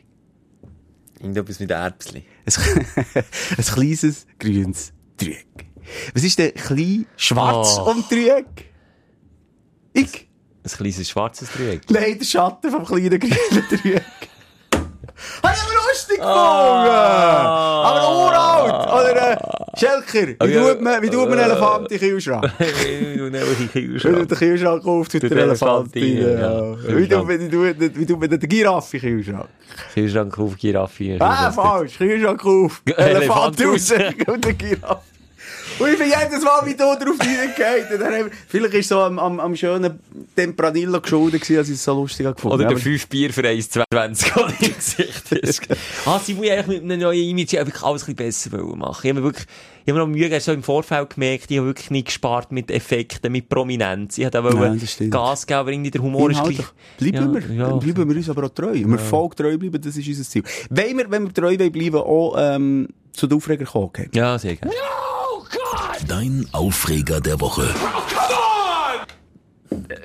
Irgendetwas 1.20 1.60
mit 1.60 1.70
Erbsli. 1.70 2.24
Ein, 2.44 2.86
ein 3.56 3.64
kleines, 3.64 4.26
grünes 4.38 4.92
Dreieck. 5.16 5.66
Was 6.14 6.24
ist 6.24 6.38
denn 6.38 6.52
klein, 6.54 7.06
schwarz 7.16 7.76
Oh. 7.78 7.90
und 7.90 8.10
Dreieck? 8.10 8.70
Ich? 9.92 10.28
Ein 10.64 10.70
kleines 10.70 11.08
schwarzes 11.10 11.48
Dreieck. 11.52 11.82
Nein, 11.90 12.18
der 12.18 12.24
Schatten 12.24 12.70
vom 12.70 12.84
kleinen, 12.84 13.18
grünen 13.18 13.66
Dreieck. 13.70 14.02
Habe 15.42 15.54
ich 15.54 15.74
lustig 15.74 16.16
gefunden! 16.16 16.28
Ah. 16.30 17.82
Aber 17.84 18.24
uralt! 18.24 18.92
Oder, 18.92 19.32
äh, 19.32 19.78
Schelker, 19.78 20.28
wie, 20.48 20.58
Oh, 20.58 20.68
tut 20.72 20.80
man, 20.80 21.02
wie 21.02 21.10
tut 21.10 21.28
man 21.28 21.38
Elefant 21.38 21.90
in 21.92 21.98
den 21.98 22.08
Kühlschrank? 22.10 22.42
Dann 22.58 23.34
einfach 23.34 23.60
in 23.60 23.68
den 23.68 24.28
Kühlschrank. 24.34 24.86
auf, 24.86 25.08
tut 25.08 25.20
Tut 25.20 25.30
der 25.30 25.36
der 25.36 25.44
Elefant 25.46 25.94
rein, 25.94 26.16
Ja. 26.18 26.76
Wie 26.96 27.08
tut 27.08 27.26
man- 27.26 27.40
wie 27.40 27.48
tut- 27.48 27.98
wie 27.98 28.06
tut 28.06 28.20
man 28.20 28.30
den 28.30 28.40
Giraffe 28.48 28.96
in 28.96 29.02
den 29.02 29.16
Kühlschrank? 29.22 29.48
Kühlschrank 29.94 30.38
auf 30.38 30.56
Giraffe. 30.56 31.16
Ah, 31.20 31.52
falsch. 31.52 31.98
Kühlschrank 31.98 32.44
auf, 32.44 32.82
Elefant 32.96 33.64
raus 33.64 33.92
und 34.26 34.44
der 34.44 34.54
Giraffe. 34.54 35.02
Und 35.78 35.88
ich 35.92 35.98
bin 35.98 36.06
jedes 36.08 36.44
Mal, 36.44 36.60
wie 36.64 36.74
du 36.74 36.84
drauf 36.84 37.16
wir- 37.18 38.30
Vielleicht 38.48 38.74
ist 38.74 38.88
so 38.88 39.00
am, 39.00 39.18
am, 39.18 39.40
am 39.40 39.56
schönen 39.56 39.98
Tempranillo 40.36 41.00
geschuldet 41.00 41.40
gewesen, 41.42 41.58
als 41.58 41.68
ich 41.68 41.74
es 41.74 41.84
so 41.84 41.94
lustig 41.94 42.26
gefunden 42.26 42.54
Oder 42.54 42.64
der 42.64 42.72
Aber- 42.72 42.80
5 42.80 43.06
Bier 43.08 43.32
für 43.32 43.42
1,20 43.42 44.36
Euro 44.36 44.48
im 44.60 44.74
Gesicht 44.74 45.32
ist. 45.32 45.62
ah, 46.06 46.18
sie 46.18 46.36
wollen 46.36 46.50
eigentlich 46.50 46.80
mit 46.82 46.90
einem 46.92 47.00
neuen 47.00 47.28
Image 47.28 47.52
wirklich 47.52 47.82
alles 47.82 48.08
ein 48.08 48.14
bisschen 48.14 48.50
besser 48.52 48.64
machen. 48.76 49.00
Ich 49.06 49.10
habe 49.10 49.22
wirklich, 49.22 49.46
ich 49.84 49.90
habe 49.90 49.98
noch 50.00 50.06
Mühe 50.06 50.22
gegeben, 50.24 50.40
so 50.40 50.52
im 50.52 50.62
Vorfeld 50.62 51.10
gemerkt, 51.14 51.50
ich 51.50 51.58
habe 51.58 51.66
wirklich 51.68 51.90
nicht 51.90 52.06
gespart 52.06 52.52
mit 52.52 52.70
Effekten, 52.70 53.32
mit 53.32 53.48
Prominenz. 53.48 54.18
Ich 54.18 54.24
habe 54.26 54.40
auch 54.48 54.86
stimmt. 54.86 55.10
Gas 55.10 55.46
geben, 55.46 55.58
aber 55.60 55.72
irgendwie 55.72 55.90
der 55.90 56.02
Humor 56.02 56.30
ist 56.30 56.42
gleich. 56.42 56.58
Bleiben 56.98 57.34
Ja, 57.34 57.48
wir, 57.48 57.54
ja. 57.56 57.76
bleiben 57.76 58.08
wir 58.08 58.16
uns 58.16 58.28
aber 58.28 58.44
auch 58.44 58.50
treu. 58.50 58.74
Wir 58.74 58.98
Volk 58.98 59.36
treu 59.36 59.56
bleiben, 59.58 59.80
das 59.80 59.96
ist 59.96 60.06
unser 60.06 60.22
Ziel. 60.24 60.42
Wenn 60.70 60.98
wir, 60.98 61.10
wenn 61.10 61.24
wir 61.24 61.34
treu 61.34 61.56
bleiben, 61.56 61.96
auch 61.96 62.36
ähm, 62.38 62.88
zu 63.12 63.26
den 63.26 63.36
Aufreger 63.36 63.64
kommen. 63.64 63.86
Okay. 63.86 64.08
Ja, 64.14 64.38
sehr 64.38 64.56
gerne. 64.56 64.72
Dein 66.08 66.46
Aufreger 66.52 67.20
der 67.20 67.40
Woche. 67.40 67.68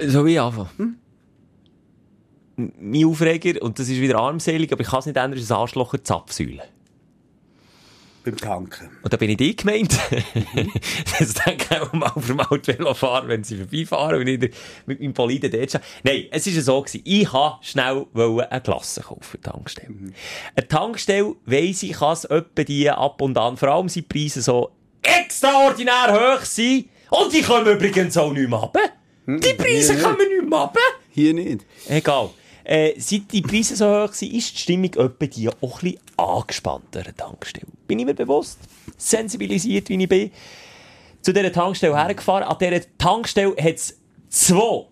Soll 0.02 0.30
ich 0.30 0.40
anfangen? 0.40 0.70
Hm? 0.78 2.72
Mein 2.80 3.06
Aufreger, 3.06 3.62
und 3.62 3.78
das 3.80 3.90
ist 3.90 4.02
wieder 4.02 4.18
armselig, 4.18 4.72
aber 4.72 4.82
ich 4.82 4.88
kann 4.88 5.00
es 5.00 5.06
nicht 5.06 5.18
ändern, 5.18 5.40
ist 5.40 5.52
ein 5.52 5.58
Arschlocher 5.58 6.04
Zapfsäule. 6.04 6.64
Beim 8.24 8.36
Tanken. 8.36 8.90
Und 9.04 9.14
da 9.14 9.18
bin 9.18 9.30
ich 9.30 9.38
die 9.38 9.56
gemeint. 9.56 9.98
das 11.20 11.34
denke 11.34 11.66
ich 11.72 11.80
auch 11.80 11.94
mal 11.94 12.12
auf 12.14 12.28
dem 12.28 12.42
Autovelo 12.42 12.94
fahren, 12.94 13.30
wenn 13.30 13.44
sie 13.44 13.58
vorbeifahren 13.58 14.20
und 14.20 14.28
ich 14.28 14.54
mit 14.86 15.00
meinem 15.00 15.14
Poliden 15.14 15.50
dort 15.50 15.70
stehe. 15.70 15.84
Nein, 16.04 16.26
es 16.32 16.46
war 16.54 16.62
so, 16.62 16.82
gewesen. 16.82 17.02
ich 17.06 17.32
wollte 17.32 17.58
schnell 17.62 18.06
eine 18.16 18.62
Klasse 18.62 19.02
kaufen 19.02 19.24
für 19.24 19.38
die 19.38 19.44
Tankstelle. 19.44 19.94
Eine 20.56 20.68
Tankstelle, 20.68 21.36
weiss 21.46 21.84
ich, 21.84 21.94
kann 21.94 22.14
es 22.14 22.26
etwa 22.26 22.64
die 22.64 22.90
ab 22.90 23.22
und 23.22 23.38
an, 23.38 23.56
vor 23.56 23.70
allem 23.70 23.88
sind 23.88 24.12
die 24.12 24.20
Preise 24.20 24.42
so 24.42 24.77
extraordinär 25.02 26.14
hoch 26.14 26.46
sein. 26.46 26.86
Und 27.10 27.34
die 27.34 27.42
kommen 27.42 27.68
übrigens 27.68 28.18
auch 28.18 28.32
nicht 28.32 28.50
mehr 28.50 28.60
runter. 28.60 28.80
Die 29.28 29.54
Preise 29.54 29.98
kommen 29.98 30.18
nicht 30.18 30.50
mehr 30.50 30.60
runter. 30.60 30.80
Hier 31.12 31.34
nicht. 31.34 31.66
Egal. 31.88 32.30
Äh, 32.64 32.94
seit 32.98 33.32
die 33.32 33.42
Preise 33.42 33.76
so 33.76 33.86
hoch 33.86 34.14
sind, 34.14 34.34
ist 34.34 34.54
die 34.54 34.60
Stimmung 34.60 34.94
etwa 34.94 35.26
die 35.26 35.48
auch 35.48 35.54
ein 35.62 35.70
bisschen 35.70 36.00
angespannter 36.18 37.04
Tankstelle. 37.16 37.68
Bin 37.88 38.00
ich 38.00 38.06
mir 38.06 38.14
bewusst, 38.14 38.60
sensibilisiert 38.98 39.88
wie 39.90 40.02
ich 40.02 40.10
bin, 40.10 40.32
zu 41.22 41.32
dieser 41.34 41.52
Tankstelle 41.52 41.96
hergefahren. 41.96 42.44
An 42.44 42.58
dieser 42.60 42.82
Tankstelle 42.98 43.56
hat 43.58 43.76
es 43.76 43.98
zwei 44.30 44.86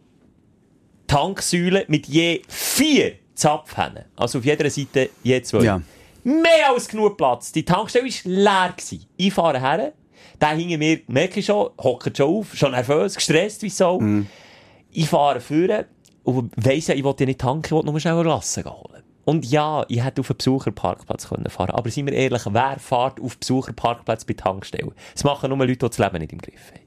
Tanksäulen 1.08 1.84
mit 1.88 2.08
je 2.08 2.42
vier 2.48 3.16
Zapfhähnen. 3.36 4.06
Also 4.16 4.40
auf 4.40 4.46
jeder 4.46 4.70
Seite 4.70 5.10
je 5.24 5.42
zwei. 5.42 5.64
Ja. 5.64 5.82
Mehr 6.26 6.72
als 6.74 6.88
genug 6.88 7.18
Platz. 7.18 7.52
Die 7.52 7.64
Tankstelle 7.64 8.06
war 8.06 8.32
leer. 8.32 8.74
Gewesen. 8.76 9.06
Ich 9.16 9.34
fahre 9.34 9.60
her. 9.60 9.94
Der 10.42 10.50
hinter 10.50 10.78
mir, 10.78 11.00
merke 11.08 11.40
ich 11.40 11.46
schon, 11.46 11.70
hockt 11.80 12.18
schon 12.18 12.28
auf, 12.28 12.56
schon 12.56 12.72
nervös, 12.72 13.16
gestresst 13.16 13.62
wie 13.62 13.70
so. 13.70 14.02
Ich 14.92 15.08
fahre 15.08 15.40
vorne 15.40 15.86
und 16.24 16.52
weiss 16.58 16.88
ja, 16.88 16.96
ich 16.96 17.04
wollte 17.04 17.24
ja 17.24 17.28
nicht 17.28 17.40
tanken, 17.40 17.66
ich 17.66 17.72
wollte 17.72 17.90
nur 17.90 18.00
schnell 18.00 18.16
eine 18.16 18.24
Lasse 18.24 18.64
holen. 18.66 19.04
Und 19.24 19.46
ja, 19.46 19.86
ich 19.88 20.04
hätte 20.04 20.22
auf 20.22 20.30
einen 20.30 20.38
Besucherparkplatz 20.38 21.30
können 21.30 21.50
fahren 21.50 21.72
Aber 21.72 21.90
seien 21.90 22.06
wir 22.08 22.14
ehrlich, 22.14 22.44
wer 22.50 22.80
fährt 22.80 23.20
auf 23.20 23.38
Besucherparkplatz 23.38 24.26
bei 24.26 24.34
Tankstellen? 24.34 24.92
Das 25.14 25.24
machen 25.24 25.50
nur 25.50 25.60
Leute, 25.60 25.74
die 25.74 25.90
das 25.90 25.98
Leben 25.98 26.20
nicht 26.20 26.34
im 26.34 26.40
Griff 26.40 26.72
haben. 26.72 26.82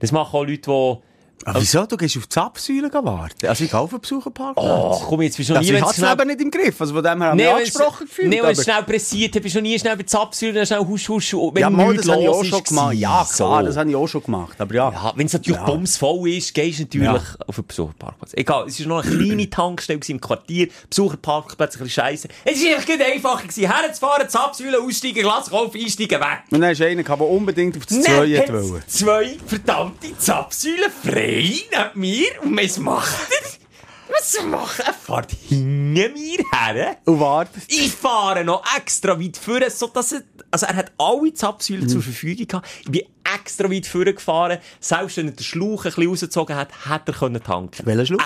Das 0.00 0.12
machen 0.12 0.36
auch 0.36 0.44
Leute, 0.44 0.70
die 0.70 0.98
Aber 1.44 1.60
wieso? 1.60 1.86
Du 1.86 1.96
gehst 1.96 2.16
auf 2.16 2.24
die 2.24 2.28
Zapfsäule 2.30 2.90
warten? 2.92 3.46
Also 3.46 3.62
ich 3.64 3.70
gehe 3.70 3.78
auf 3.78 3.90
den 3.90 4.00
Besucherparkplatz. 4.00 4.66
Oh, 4.66 5.00
komm, 5.06 5.22
jetzt 5.22 5.36
bist 5.36 5.48
du 5.50 5.52
noch 5.52 5.60
also 5.60 5.70
nie, 5.70 5.76
ich 5.78 5.82
wenn's 5.84 5.96
hatte 5.98 6.06
es 6.06 6.12
eben 6.20 6.28
nicht 6.28 6.40
im 6.40 6.50
Griff. 6.50 6.80
Also 6.80 6.94
von 6.94 7.04
dem 7.04 7.20
her 7.22 7.30
haben 7.30 7.38
wir 7.38 7.46
wenn's- 7.46 7.56
angesprochen 7.76 8.06
gefühlt. 8.06 8.28
Nee, 8.28 8.42
wenn 8.42 8.50
es 8.50 8.64
schnell 8.64 8.82
pressiert 8.82 9.36
hat, 9.36 9.42
bist 9.42 9.54
du 9.54 9.58
noch 9.60 9.62
nie 9.68 9.78
schnell 9.78 9.96
bei 9.96 10.02
Zapfsäule, 10.02 10.52
dann 10.54 10.66
schnell 10.66 10.80
husch, 10.80 11.08
husch, 11.08 11.32
wenn 11.34 11.60
ja, 11.60 11.70
mal, 11.70 11.94
das 11.96 12.08
habe 12.08 12.22
ich 12.22 12.28
auch 12.28 12.44
schon 12.44 12.64
gemacht. 12.64 12.94
Ja, 12.94 13.26
klar, 13.32 13.60
So. 13.60 13.66
das 13.66 13.76
habe 13.76 13.90
ich 13.90 13.96
auch 13.96 14.08
schon 14.08 14.22
gemacht. 14.24 14.60
Aber 14.60 14.74
ja. 14.74 14.90
Ja, 14.90 15.12
wenn 15.14 15.26
es 15.26 15.32
natürlich 15.34 15.60
Ja. 15.60 15.66
bumsvoll 15.66 16.30
ist, 16.30 16.52
gehst 16.54 16.78
du 16.80 16.82
natürlich 16.84 17.06
Ja. 17.06 17.22
auf 17.46 17.54
den 17.54 17.66
Besucherparkplatz. 17.66 18.32
Egal, 18.34 18.66
es 18.66 18.80
war 18.80 18.86
noch 18.88 19.04
eine 19.04 19.16
kleine 19.16 19.50
Tankstelle 19.50 20.00
im 20.08 20.20
Quartier, 20.20 20.68
Besucherparkplatz, 20.88 21.74
ein 21.76 21.78
bisschen 21.84 21.90
scheisse. 22.02 22.28
Es 22.44 22.60
war 22.64 22.74
einfach 22.74 22.86
gut 22.86 23.00
einfacher 23.02 23.42
gewesen. 23.42 23.70
Herzufahren, 23.70 24.28
Zapfsäule, 24.28 24.80
aussteigen, 24.80 25.22
Glas 25.22 25.50
kaufen, 25.50 25.78
einsteigen, 25.80 26.18
weg. 26.20 26.38
Und 26.50 26.60
dann 26.60 26.72
ist 26.72 26.82
einer, 26.82 27.02
gehabt, 27.04 27.20
der 27.20 27.28
unbedingt 27.28 27.76
auf 27.76 27.86
das 27.86 27.98
Nein, 27.98 28.04
Zweite 28.04 28.70
wollte. 28.70 28.86
zwei 28.88 29.36
verdammte 29.46 30.18
Zapfsäulen 30.18 30.90
frei 31.26 31.54
neben 31.70 32.00
mir. 32.00 32.42
Und 32.42 32.56
was 32.56 32.78
macht 32.78 33.28
er? 33.30 34.14
Was 34.14 34.42
macht 34.44 34.78
er? 34.80 34.86
Er 34.86 34.94
fährt 34.94 35.32
hinter 35.32 36.08
mir 36.10 36.44
her. 36.52 36.96
Und 37.04 37.20
wartet. 37.20 37.62
Ich 37.68 37.92
fahre 37.92 38.44
noch 38.44 38.62
extra 38.76 39.18
weit 39.20 39.36
vorne, 39.36 39.70
so 39.70 39.88
dass 39.88 40.12
er, 40.12 40.22
also 40.50 40.66
er 40.66 40.76
hat 40.76 40.92
alle 40.98 41.34
Zapfsäulen 41.34 41.88
zur 41.88 42.02
Verfügung 42.02 42.46
gehabt. 42.46 42.68
Ich 42.84 42.90
bin 42.90 43.02
extra 43.34 43.70
weit 43.70 43.86
vorne 43.86 44.14
gefahren. 44.14 44.58
Selbst 44.80 45.16
wenn 45.16 45.28
er 45.28 45.32
den 45.32 45.44
Schlauch 45.44 45.84
ein 45.84 45.92
bisschen 45.92 46.08
rausgezogen 46.08 46.56
hat, 46.56 46.68
hätte 46.88 47.12
er 47.12 47.18
können 47.18 47.42
tanken. 47.42 47.84
Welchen 47.86 48.06
Schlauch? 48.06 48.20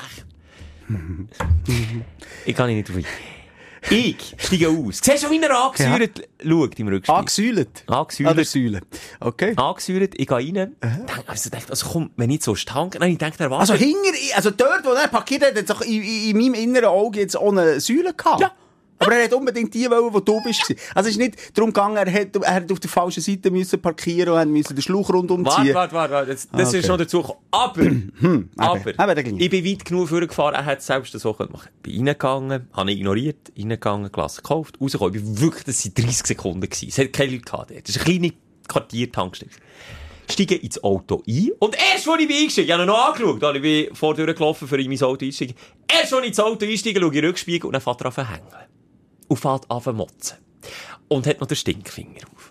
Ich 2.44 2.54
kann 2.54 2.68
ihn 2.68 2.76
nicht 2.76 2.90
auf. 2.90 2.96
Ich 3.88 4.34
steige 4.36 4.68
aus. 4.68 5.00
Siehst 5.02 5.24
du, 5.24 5.30
wie 5.30 5.40
er 5.40 5.64
angesäuert 5.64 6.28
schaut 6.42 6.78
im 6.78 6.88
Rückspiel? 6.88 7.14
Angesäulet. 7.14 7.84
Angesäuert. 7.86 8.30
An 8.30 8.44
Säule. 8.44 8.80
Okay. 9.20 9.52
angesäuert, 9.56 10.14
ich 10.16 10.26
gehe 10.26 10.36
rein, 10.36 10.76
denk, 10.82 11.24
also 11.26 11.50
dachte, 11.50 11.70
also 11.70 11.86
komm, 11.88 12.10
wenn 12.16 12.30
ich 12.30 12.42
so 12.42 12.54
stank, 12.54 12.98
nein, 13.00 13.12
ich 13.12 13.18
denke, 13.18 13.38
der 13.38 13.50
Also 13.50 13.72
wartet. 13.72 13.86
hinger, 13.86 14.12
also 14.34 14.50
dort, 14.50 14.84
wo 14.84 14.90
er 14.90 15.08
parkiert 15.08 15.44
hat, 15.44 15.56
hat 15.56 15.70
doch 15.70 15.80
in, 15.80 16.02
in, 16.02 16.30
in 16.30 16.36
meinem 16.36 16.54
inneren 16.54 16.86
Auge 16.86 17.20
jetzt 17.20 17.36
eine 17.36 17.80
Säule 17.80 18.12
gehabt. 18.14 18.40
Ja. 18.40 18.52
Aber 19.02 19.16
er 19.16 19.24
hat 19.24 19.32
unbedingt 19.32 19.72
die 19.72 19.88
wollen, 19.90 20.12
wo 20.12 20.20
du 20.20 20.42
bist. 20.44 20.74
Also 20.94 21.08
es 21.08 21.16
ist 21.16 21.18
nicht 21.18 21.56
darum 21.56 21.72
gegangen, 21.72 21.96
er 21.96 22.10
hätte, 22.10 22.38
er 22.42 22.62
auf 22.70 22.80
der 22.80 22.90
falschen 22.90 23.22
Seite 23.22 23.50
müssen 23.50 23.80
parkieren 23.80 24.34
und 24.34 24.52
müssen 24.52 24.76
den 24.76 24.82
Schlauch 24.82 25.08
rundum 25.08 25.42
Warte, 25.44 25.62
ziehen. 25.62 25.74
warte, 25.74 25.94
warte, 25.94 26.12
warte, 26.12 26.32
das, 26.32 26.48
das 26.50 26.68
okay. 26.68 26.80
ist 26.80 26.88
noch 26.88 26.98
dazu 26.98 27.22
gekommen. 27.22 27.40
Aber, 27.50 27.80
aber, 28.58 28.90
eben, 28.90 28.96
dann 28.96 29.24
ging. 29.24 29.40
ich 29.40 29.48
bin 29.48 29.64
weit 29.64 29.86
genug 29.86 30.10
vorgefahren, 30.10 30.54
er 30.54 30.66
hat 30.66 30.82
selbst 30.82 31.18
so 31.18 31.32
können 31.32 31.50
machen. 31.50 31.70
Bin 31.82 31.96
reingegangen, 31.96 32.68
habe 32.74 32.92
ihn 32.92 32.98
ignoriert, 32.98 33.50
reingegangen, 33.56 34.12
Glas 34.12 34.36
gekauft, 34.36 34.78
rausgekommen. 34.78 35.14
Ich 35.14 35.22
bin 35.22 35.40
wirklich, 35.40 35.64
das 35.64 35.82
waren 35.86 35.94
30 35.94 36.26
Sekunden 36.26 36.60
gewesen. 36.60 36.88
Es 36.90 36.98
hat 36.98 37.12
keine 37.14 37.32
Leute 37.32 37.44
gehabt 37.44 37.70
dort. 37.70 37.88
Das 37.88 37.96
ist 37.96 38.06
eine 38.06 38.18
kleine 38.18 38.32
Quartiertankstelle. 38.68 39.50
Steige 40.30 40.56
ins 40.56 40.84
Auto 40.84 41.22
ein. 41.26 41.50
Und 41.58 41.74
erst, 41.74 42.06
als 42.06 42.20
ich 42.20 42.28
eingestiegen, 42.28 42.66
ich 42.66 42.72
habe 42.72 42.82
ihn 42.82 42.86
noch 42.86 43.14
angeschaut, 43.14 43.56
ich 43.56 43.62
bin 43.62 43.94
vor 43.94 44.14
der 44.14 44.34
gelaufen, 44.34 44.68
für 44.68 44.78
in 44.78 44.90
mein 44.90 45.02
Auto 45.02 45.24
einsteigen. 45.24 45.56
Erst, 45.90 46.12
als 46.12 46.22
ich 46.22 46.28
ins 46.28 46.40
Auto 46.40 46.66
einsteige, 46.66 47.00
schaue 47.00 47.08
ich 47.08 47.16
in 47.16 47.22
den 47.22 47.30
Rückspiegel 47.30 47.66
und 47.66 47.72
dann 47.72 47.80
fährt 47.80 48.02
er 48.02 48.28
hängen. 48.28 48.46
Und 49.30 49.36
fährt 49.36 49.70
an 49.70 49.80
zu 49.80 49.92
motzen. 49.92 50.38
Und 51.06 51.24
hat 51.24 51.40
noch 51.40 51.46
den 51.46 51.56
Stinkfinger 51.56 52.22
auf. 52.34 52.50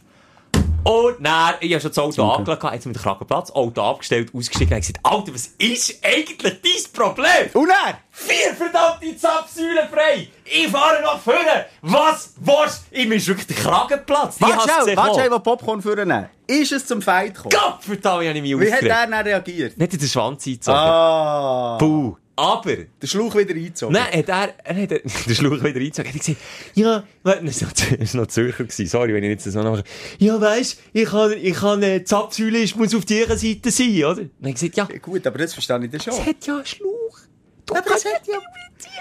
Und 0.86 1.18
dann, 1.26 1.56
ich 1.60 1.74
habe 1.74 1.82
schon 1.82 1.92
das 1.92 2.00
Auto 2.00 2.24
angelegt, 2.24 2.64
jetzt 2.64 2.86
mit 2.86 2.96
dem 2.96 3.02
Kragenplatz, 3.02 3.52
Auto 3.52 3.82
abgestellt, 3.82 4.32
ausgestiegen 4.34 4.74
und 4.74 4.80
gesagt, 4.80 5.00
Alter, 5.04 5.34
was 5.34 5.48
ist 5.58 6.00
eigentlich 6.02 6.62
dein 6.62 6.94
Problem? 6.94 7.50
Und 7.54 7.70
er? 7.70 7.98
Vier 8.12 8.56
verdammte 8.56 9.18
Zapfsäulen 9.18 9.90
frei! 9.92 10.30
Ich 10.46 10.70
fahre 10.70 11.02
noch 11.02 11.20
vorne! 11.20 11.66
Was? 11.82 12.34
Was? 12.38 12.86
Ich 12.92 13.10
bin 13.10 13.28
wirklich 13.28 13.48
der 13.48 13.58
Kragenplatz! 13.58 14.38
Die 14.38 14.44
Warte 14.44 14.96
warte 14.96 15.14
schnell, 15.16 15.32
wo 15.32 15.40
Popcorn 15.40 15.82
vornehmen. 15.82 16.30
Ist 16.48 16.72
es 16.72 16.86
zum 16.86 17.02
Fight 17.02 17.36
gekommen? 17.36 17.52
Gott 17.52 17.84
verdammt, 17.84 18.26
habe 18.26 18.38
ich 18.38 18.42
mich 18.42 18.58
Wie 18.58 18.72
hat 18.72 18.82
er 18.82 19.06
dann 19.06 19.14
reagiert? 19.14 19.78
Nicht 19.78 19.94
in 19.94 20.00
den 20.00 20.08
Schwanz 20.08 20.48
eingezogen. 20.48 20.80
Ah. 20.80 21.78
Puh. 21.78 22.16
Aber... 22.40 22.76
Der 23.02 23.08
Schlauch 23.08 23.36
wieder 23.36 23.54
eingezogen. 23.54 23.94
Nein, 23.94 24.20
hat 24.20 24.30
er, 24.30 24.54
er 24.64 24.82
hat 24.82 24.92
den 25.28 25.36
Schlauch 25.36 25.62
wieder 25.62 25.80
eingezogen. 25.80 26.06
Er 26.10 26.14
hat 26.14 26.20
gesagt, 26.20 26.38
ja, 26.74 27.04
das 27.24 27.62
war 27.62 27.70
noch, 28.00 28.14
noch 28.14 28.28
Zürcher 28.28 28.64
gewesen. 28.64 28.88
Sorry, 28.88 29.14
wenn 29.14 29.24
ich 29.26 29.30
jetzt 29.32 29.46
das 29.46 29.54
so 29.54 29.62
nachmache. 29.62 29.84
Ja, 30.20 30.40
weisst, 30.40 30.80
ich 30.94 31.10
kann, 31.10 31.34
ich 31.34 31.54
kann, 31.54 31.82
die 31.82 32.04
Zapfsäule 32.06 32.66
muss 32.78 32.96
auf 32.96 33.10
ihrer 33.10 33.38
Seite 33.38 33.72
sein, 33.72 33.90
oder? 34.06 34.16
Dann 34.16 34.30
habe 34.40 34.50
ich 34.50 34.54
gesagt, 34.56 34.76
ja, 34.78 34.88
Ja, 34.92 35.00
Gut, 35.00 35.28
aber 35.28 35.38
das 35.38 35.54
verstehe 35.54 35.84
ich 35.84 35.92
dann 35.92 36.00
schon. 36.00 36.14
es 36.14 36.26
hat 36.26 36.46
ja 36.48 36.56
einen 36.56 36.66
Schlauch. 36.66 37.20
Du 37.66 37.76
aber 37.76 37.96
es 37.96 38.06
hat 38.06 38.26
ja, 38.26 38.38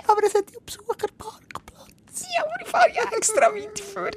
aber 0.06 0.22
es 0.26 0.34
hat 0.34 0.44
ja 0.52 0.58
Besucherparkplatz. 0.66 1.67
Ja, 2.22 2.44
aber 2.44 2.52
ich 2.62 2.68
fahre 2.68 2.88
ja 2.94 3.02
extra 3.16 3.40
weit 3.54 3.80
vorne. 3.80 4.10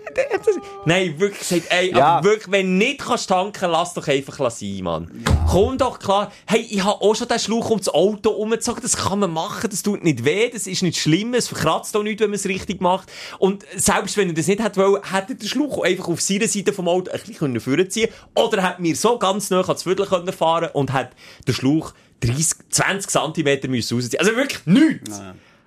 Nein, 0.86 1.20
wirklich 1.20 1.40
gesagt, 1.40 1.64
ey, 1.70 1.92
Ja. 1.92 2.06
aber 2.18 2.30
wirklich, 2.30 2.52
wenn 2.52 2.66
du 2.80 2.86
nicht 2.86 3.00
kannst 3.00 3.30
tanken, 3.30 3.70
lass 3.72 3.94
doch 3.94 4.08
einfach 4.08 4.50
sein, 4.52 4.80
Mann. 4.82 5.24
Komm 5.50 5.78
doch 5.78 6.00
klar. 6.00 6.32
Hey, 6.48 6.62
ich 6.70 6.84
habe 6.84 7.02
auch 7.02 7.16
schon 7.16 7.28
den 7.28 7.40
Schlauch 7.40 7.70
um 7.70 7.78
das 7.80 7.90
Auto 7.90 8.32
umgezogen. 8.32 8.82
Das 8.82 8.98
kann 8.98 9.20
man 9.20 9.32
machen, 9.32 9.70
das 9.70 9.84
tut 9.84 10.04
nicht 10.04 10.24
weh, 10.26 10.50
das 10.50 10.68
ist 10.68 10.82
nicht 10.84 10.98
schlimm, 11.00 11.34
es 11.34 11.48
verkratzt 11.48 11.96
auch 11.96 12.04
nicht, 12.04 12.20
wenn 12.20 12.30
man 12.30 12.36
es 12.36 12.46
richtig 12.46 12.82
macht. 12.82 13.12
Und 13.40 13.66
selbst 13.76 14.18
wenn 14.18 14.30
er 14.30 14.34
das 14.34 14.48
nicht 14.48 14.62
hätte 14.64 14.80
wollen, 14.82 15.02
hätte 15.04 15.34
er 15.34 15.36
den 15.36 15.48
Schlauch 15.48 15.80
auch 15.80 15.84
einfach 15.84 16.08
auf 16.08 16.22
seiner 16.22 16.48
Seite 16.48 16.74
vom 16.74 16.88
Auto 16.88 17.12
ein 17.12 17.20
bisschen 17.20 17.60
vorziehen 17.60 18.10
können. 18.10 18.46
Oder 18.48 18.68
hätte 18.70 18.82
mir 18.82 18.96
so 18.96 19.18
ganz 19.20 19.50
nah 19.50 19.62
ans 19.62 19.84
Viertel 19.84 20.06
können 20.06 20.32
fahren 20.34 20.70
und 20.74 20.94
hätte 20.94 21.12
den 21.48 21.54
Schlauch 21.54 21.94
30, 22.22 22.48
20 22.70 23.10
cm 23.10 23.72
müssen 23.72 23.98
rausziehen. 23.98 24.20
Also 24.20 24.36
wirklich 24.36 24.66
nichts. 24.66 25.22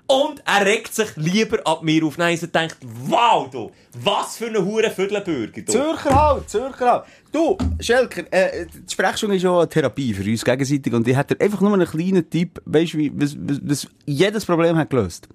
Und 0.06 0.42
er 0.44 0.66
regt 0.66 0.94
sich 0.94 1.16
lieber 1.16 1.58
ab 1.64 1.82
mir 1.82 2.04
auf. 2.04 2.18
Nein, 2.18 2.38
er 2.38 2.48
denkt, 2.48 2.76
wow, 2.82 3.48
du, 3.50 3.70
was 3.94 4.36
für 4.36 4.46
ein 4.46 4.62
hure 4.62 4.90
Viertelbürger, 4.90 5.62
du. 5.62 5.72
Zürcher 5.72 6.14
halt, 6.14 6.50
Zürcher 6.50 6.90
halt. 6.92 7.04
Du, 7.32 7.56
Schelker, 7.80 8.30
äh, 8.30 8.66
die 8.66 8.92
Sprechstunde 8.92 9.36
ist 9.36 9.42
ja 9.42 9.56
eine 9.56 9.68
Therapie 9.68 10.12
für 10.12 10.28
uns 10.30 10.44
gegenseitig 10.44 10.92
und 10.92 11.08
ich 11.08 11.16
hätte 11.16 11.40
einfach 11.40 11.60
nur 11.62 11.72
einen 11.72 11.86
kleinen 11.86 12.28
Tipp, 12.28 12.60
weißt 12.66 12.92
du, 12.92 12.98
wie, 12.98 13.12
was, 13.14 13.34
was, 13.38 13.60
was 13.62 13.88
jedes 14.04 14.44
Problem 14.44 14.76
hat 14.76 14.90
gelöst? 14.90 15.26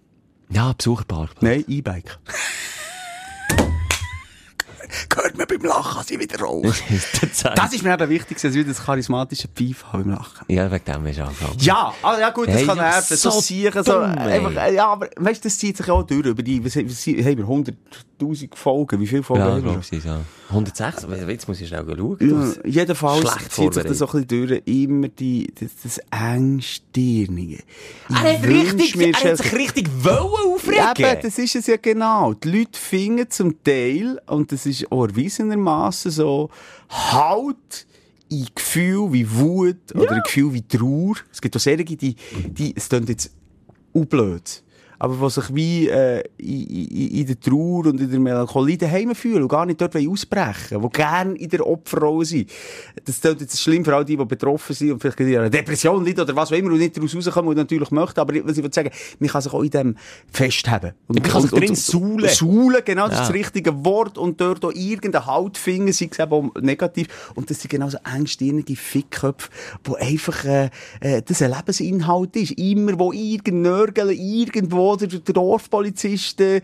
Ja, 0.51 0.71
Besucherpark. 0.73 1.41
Nein, 1.41 1.65
E-Bike. 1.67 2.19
Hört 5.13 5.37
man 5.37 5.47
beim 5.47 5.61
Lachen, 5.61 6.03
sie 6.05 6.19
wieder 6.19 6.39
raus. 6.39 6.81
Das 7.55 7.73
ist 7.73 7.83
mir 7.83 7.93
eben 7.93 8.09
wichtig, 8.09 8.41
dass 8.41 8.53
wir 8.53 8.65
das 8.65 8.83
charismatische 8.83 9.47
Pfeif 9.47 9.85
haben 9.91 10.03
beim 10.03 10.13
Lachen. 10.13 10.45
ja, 10.47 10.71
wegen 10.71 10.85
dem 10.85 11.05
ist 11.07 11.19
angefangen. 11.19 11.57
Ja, 11.59 11.93
ah, 12.01 12.17
ja 12.19 12.29
gut, 12.31 12.47
das 12.47 12.55
Hey, 12.55 12.65
kann 12.65 12.77
nerven, 12.77 13.13
ist 13.13 13.21
so 13.21 13.29
so 13.29 13.39
sicher, 13.39 13.83
so, 13.83 13.99
einfach, 13.99 14.71
ja, 14.71 14.87
aber, 14.87 15.09
weißt 15.15 15.43
du, 15.43 15.47
das 15.49 15.57
zieht 15.57 15.77
sich 15.77 15.89
auch 15.89 16.03
durch 16.03 16.25
über 16.25 16.43
die, 16.43 16.63
was, 16.63 16.75
was, 16.75 17.07
haben 17.07 17.37
wir, 17.37 17.73
100.000 18.19 18.55
Folgen, 18.55 18.99
wie 18.99 19.07
viele 19.07 19.23
Folgen 19.23 19.43
Ja, 19.43 19.51
haben 19.51 19.63
wir? 19.63 19.97
ich, 19.97 20.03
ja. 20.03 20.21
106, 20.49 21.03
aber 21.03 21.29
jetzt 21.29 21.47
muss 21.47 21.61
ich 21.61 21.67
schnell 21.67 21.85
schauen. 21.85 22.17
Ja, 22.19 22.53
jedenfalls 22.65 23.21
Schlecht 23.31 23.51
zieht 23.51 23.73
sich 23.73 23.83
das 23.83 23.97
so 23.99 24.07
ein 24.07 24.25
bisschen 24.25 24.47
durch, 24.47 24.61
immer 24.65 25.07
die, 25.07 25.51
das, 25.59 25.71
das 25.83 25.99
Engstirnige. 26.11 27.63
Er 28.09 28.15
hat, 28.15 28.43
richtig, 28.43 28.95
er 28.95 29.13
hat 29.13 29.37
sich 29.37 29.53
richtig 29.53 29.89
wollen 30.03 30.53
aufregen. 30.55 30.83
Ja, 30.97 31.11
eben, 31.11 31.21
das 31.21 31.37
ist 31.37 31.55
es 31.55 31.67
ja 31.67 31.77
genau. 31.77 32.33
Die 32.33 32.51
Leute 32.51 32.79
finden 32.79 33.29
zum 33.29 33.63
Teil, 33.63 34.19
und 34.27 34.51
das 34.51 34.65
ist 34.65 34.91
auch 34.91 35.05
erwiesenermassen 35.05 36.11
so, 36.11 36.49
halt 36.89 37.85
in 38.29 38.47
Gefühl 38.53 39.11
wie 39.11 39.29
Wut 39.31 39.95
oder 39.95 40.15
in 40.17 40.21
Gefühl 40.23 40.53
wie 40.53 40.61
Trauer. 40.61 41.15
Es 41.31 41.41
gibt 41.41 41.55
auch 41.55 41.59
solche, 41.59 41.83
die, 41.83 42.15
die, 42.15 42.73
es 42.75 42.89
klingt 42.89 43.09
jetzt 43.09 43.31
unblöd. 43.91 44.63
Aber 44.99 45.15
die 45.15 45.29
sich 45.33 45.55
wie 45.55 45.87
äh, 45.87 46.23
in, 46.37 46.67
in, 46.67 47.07
in 47.19 47.25
der 47.27 47.39
Trauer 47.39 47.87
und 47.87 47.99
in 47.99 48.09
der 48.11 48.19
Melancholie 48.19 48.77
daheim 48.77 49.15
fühlen 49.15 49.43
und 49.43 49.47
gar 49.47 49.65
nicht 49.65 49.79
dort 49.81 49.95
wollen 49.95 50.09
ausbrechen 50.09 50.81
die 50.81 50.89
gerne 50.89 51.35
in 51.35 51.49
der 51.49 51.65
Opferrolle 51.65 52.25
sind. 52.25 52.49
Das 53.05 53.21
klingt 53.21 53.41
jetzt 53.41 53.59
schlimm 53.61 53.85
für 53.85 53.95
all 53.95 54.05
die, 54.05 54.17
die 54.17 54.25
betroffen 54.25 54.75
sind 54.75 54.91
und 54.91 54.99
vielleicht 54.99 55.19
in 55.21 55.37
einer 55.37 55.49
Depression 55.49 56.05
leiden 56.05 56.21
oder 56.21 56.35
was 56.35 56.51
auch 56.51 56.57
immer 56.57 56.71
und 56.71 56.79
nicht 56.79 56.95
daraus 56.97 57.15
rauskommen 57.15 57.49
und 57.49 57.57
natürlich 57.57 57.91
möchten. 57.91 58.19
Aber 58.19 58.33
was 58.43 58.57
ich 58.57 58.63
will 58.63 58.73
sagen, 58.73 58.89
man 59.19 59.29
kann 59.29 59.41
sich 59.41 59.53
auch 59.53 59.63
in 59.63 59.69
dem 59.69 59.95
festhaben. 60.31 60.91
Und, 61.07 61.19
Man 61.19 61.31
kann 61.31 61.41
sich 61.41 61.51
drin 61.51 61.75
saulen. 61.75 62.29
Saulen, 62.29 62.81
genau, 62.85 63.07
das 63.07 63.17
Ja. 63.17 63.21
ist 63.23 63.29
das 63.29 63.35
richtige 63.35 63.85
Wort. 63.85 64.17
Und 64.17 64.39
dort 64.41 64.63
auch 64.65 64.71
irgendeinen 64.73 65.25
Halt 65.25 65.57
finden, 65.57 65.93
sei 65.93 66.09
es 66.11 66.19
eben 66.19 66.51
negativ. 66.61 67.31
Und 67.35 67.49
das 67.49 67.61
sind 67.61 67.69
genau 67.69 67.89
so 67.89 67.97
engstirnige 68.15 68.75
Fickköpfe, 68.75 69.49
wo 69.83 69.95
einfach, 69.95 70.45
äh, 70.45 70.69
äh, 70.99 71.21
das 71.21 71.41
ein 71.41 71.51
Lebensinhalt 71.51 72.35
ist. 72.35 72.51
Immer, 72.51 72.97
wo 72.99 73.11
irgend 73.13 73.61
nörgeln, 73.61 74.09
irgendwo 74.17 74.88
der, 74.97 75.07
der 75.07 75.33
Dorfpolizist 75.33 76.41
äh, 76.41 76.61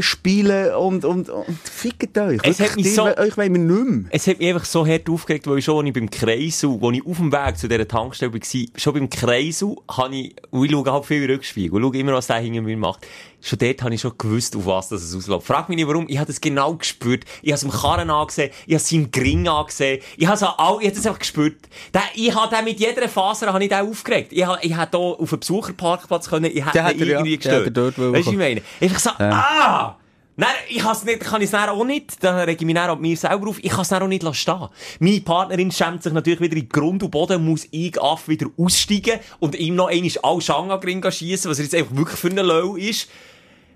spielen 0.00 0.74
und, 0.74 1.04
und, 1.04 1.28
und 1.28 1.44
fickt 1.64 2.16
euch. 2.18 2.40
Es 2.42 2.60
hat 2.60 2.76
mich 2.76 2.94
so- 2.94 3.06
ihr- 3.06 3.18
Euch 3.18 3.36
wollen 3.36 3.52
wir 3.52 3.60
nicht 3.60 3.90
mehr. 3.90 4.10
Es 4.10 4.26
hat 4.26 4.38
mich 4.38 4.48
einfach 4.48 4.64
so 4.64 4.86
hart 4.86 5.08
aufgeregt, 5.08 5.46
weil 5.46 5.58
ich 5.58 5.64
schon, 5.64 5.78
als 5.78 5.86
ich 5.88 5.92
beim 5.94 6.10
Kreisel, 6.10 6.70
als 6.80 6.96
ich 6.96 7.06
auf 7.06 7.16
dem 7.18 7.32
Weg 7.32 7.58
zu 7.58 7.68
dieser 7.68 7.86
Tankstelle 7.88 8.32
war, 8.32 8.40
schon 8.76 8.94
beim 8.94 9.10
Kreisel, 9.10 9.76
habe 9.90 10.16
ich, 10.16 10.34
und 10.50 10.64
ich 10.64 10.70
schaue 10.72 10.92
halt 10.92 11.04
viel 11.06 11.30
Rückspiegel, 11.30 11.72
und 11.76 11.82
schaue 11.92 12.00
immer, 12.00 12.12
was 12.14 12.26
der 12.28 12.36
hinter 12.36 12.62
mir 12.62 12.76
macht. 12.76 13.06
Schon 13.40 13.58
dort 13.58 13.82
habe 13.82 13.94
ich 13.94 14.00
schon 14.00 14.12
gewusst, 14.18 14.54
auf 14.56 14.66
was 14.66 14.88
das 14.88 15.02
es 15.02 15.14
ausläuft. 15.14 15.46
Frag 15.46 15.68
mich 15.68 15.76
nicht, 15.76 15.88
warum. 15.88 16.06
Ich 16.08 16.18
habe 16.18 16.26
das 16.26 16.40
genau 16.40 16.74
gespürt. 16.74 17.24
Ich 17.42 17.50
habe 17.50 17.56
es 17.56 17.62
im 17.62 17.70
Karren 17.70 18.10
angesehen, 18.10 18.50
ich 18.66 18.74
habe 18.74 18.82
es 18.82 18.92
im 18.92 19.10
Gring 19.10 19.48
angesehen, 19.48 20.02
ich 20.16 20.26
habe 20.26 20.36
es 20.36 20.42
all, 20.42 20.78
ich 20.80 20.86
habe 20.86 20.96
das 20.96 21.06
einfach 21.06 21.18
gespürt. 21.18 21.56
Der, 21.94 22.02
ich 22.14 22.34
habe 22.34 22.54
den 22.54 22.64
mit 22.64 22.78
jeder 22.80 23.08
Faser, 23.08 23.52
habe 23.52 23.62
ich 23.62 23.70
den 23.70 23.88
aufgeregt. 23.88 24.32
Ich 24.32 24.44
habe, 24.44 24.58
ich 24.62 24.76
hätte 24.76 24.98
hier 24.98 25.20
auf 25.20 25.32
einen 25.32 25.40
Besucherparkplatz 25.40 26.28
können, 26.28 26.50
ich 26.52 26.64
Der 26.64 26.92
ihn 26.92 26.98
ja. 26.98 27.06
irgendwie 27.06 27.32
hätte 27.38 27.70
gestört. 27.70 27.98
wollen 27.98 28.12
weißt 28.12 28.26
du, 28.26 28.30
wie 28.30 28.34
ich 28.34 28.38
meine? 28.38 28.62
Einfach 28.80 28.98
so, 28.98 29.10
ah! 29.18 29.96
Nein, 30.40 30.48
ich 30.70 30.78
kann's 30.78 31.04
nicht, 31.04 31.20
kann 31.20 31.42
es 31.42 31.52
auch 31.52 31.84
nicht, 31.84 32.24
da 32.24 32.34
rege 32.44 32.60
ich 32.60 32.64
mich 32.64 32.74
dann 32.74 32.88
an 32.88 32.98
mir 32.98 33.14
selber 33.14 33.50
auf, 33.50 33.62
ich 33.62 33.70
kann 33.70 33.82
es 33.82 33.92
auch 33.92 34.06
nicht 34.06 34.22
lassen 34.22 34.36
stehen. 34.36 34.68
Meine 34.98 35.20
Partnerin 35.20 35.70
schämt 35.70 36.02
sich 36.02 36.14
natürlich 36.14 36.40
wieder 36.40 36.56
in 36.56 36.66
Grund 36.66 37.02
und 37.02 37.10
Boden, 37.10 37.44
muss 37.44 37.68
ich 37.70 38.00
Aff 38.00 38.26
wieder 38.26 38.46
aussteigen 38.56 39.20
und 39.38 39.54
ihm 39.54 39.74
noch 39.74 39.88
einmal 39.88 40.10
alle 40.22 40.40
Schangagring 40.40 41.02
schiessen, 41.10 41.50
was 41.50 41.58
er 41.58 41.64
jetzt 41.64 41.74
einfach 41.74 41.94
wirklich 41.94 42.18
für 42.18 42.30
eine 42.30 42.40
Low 42.40 42.76
ist. 42.76 43.10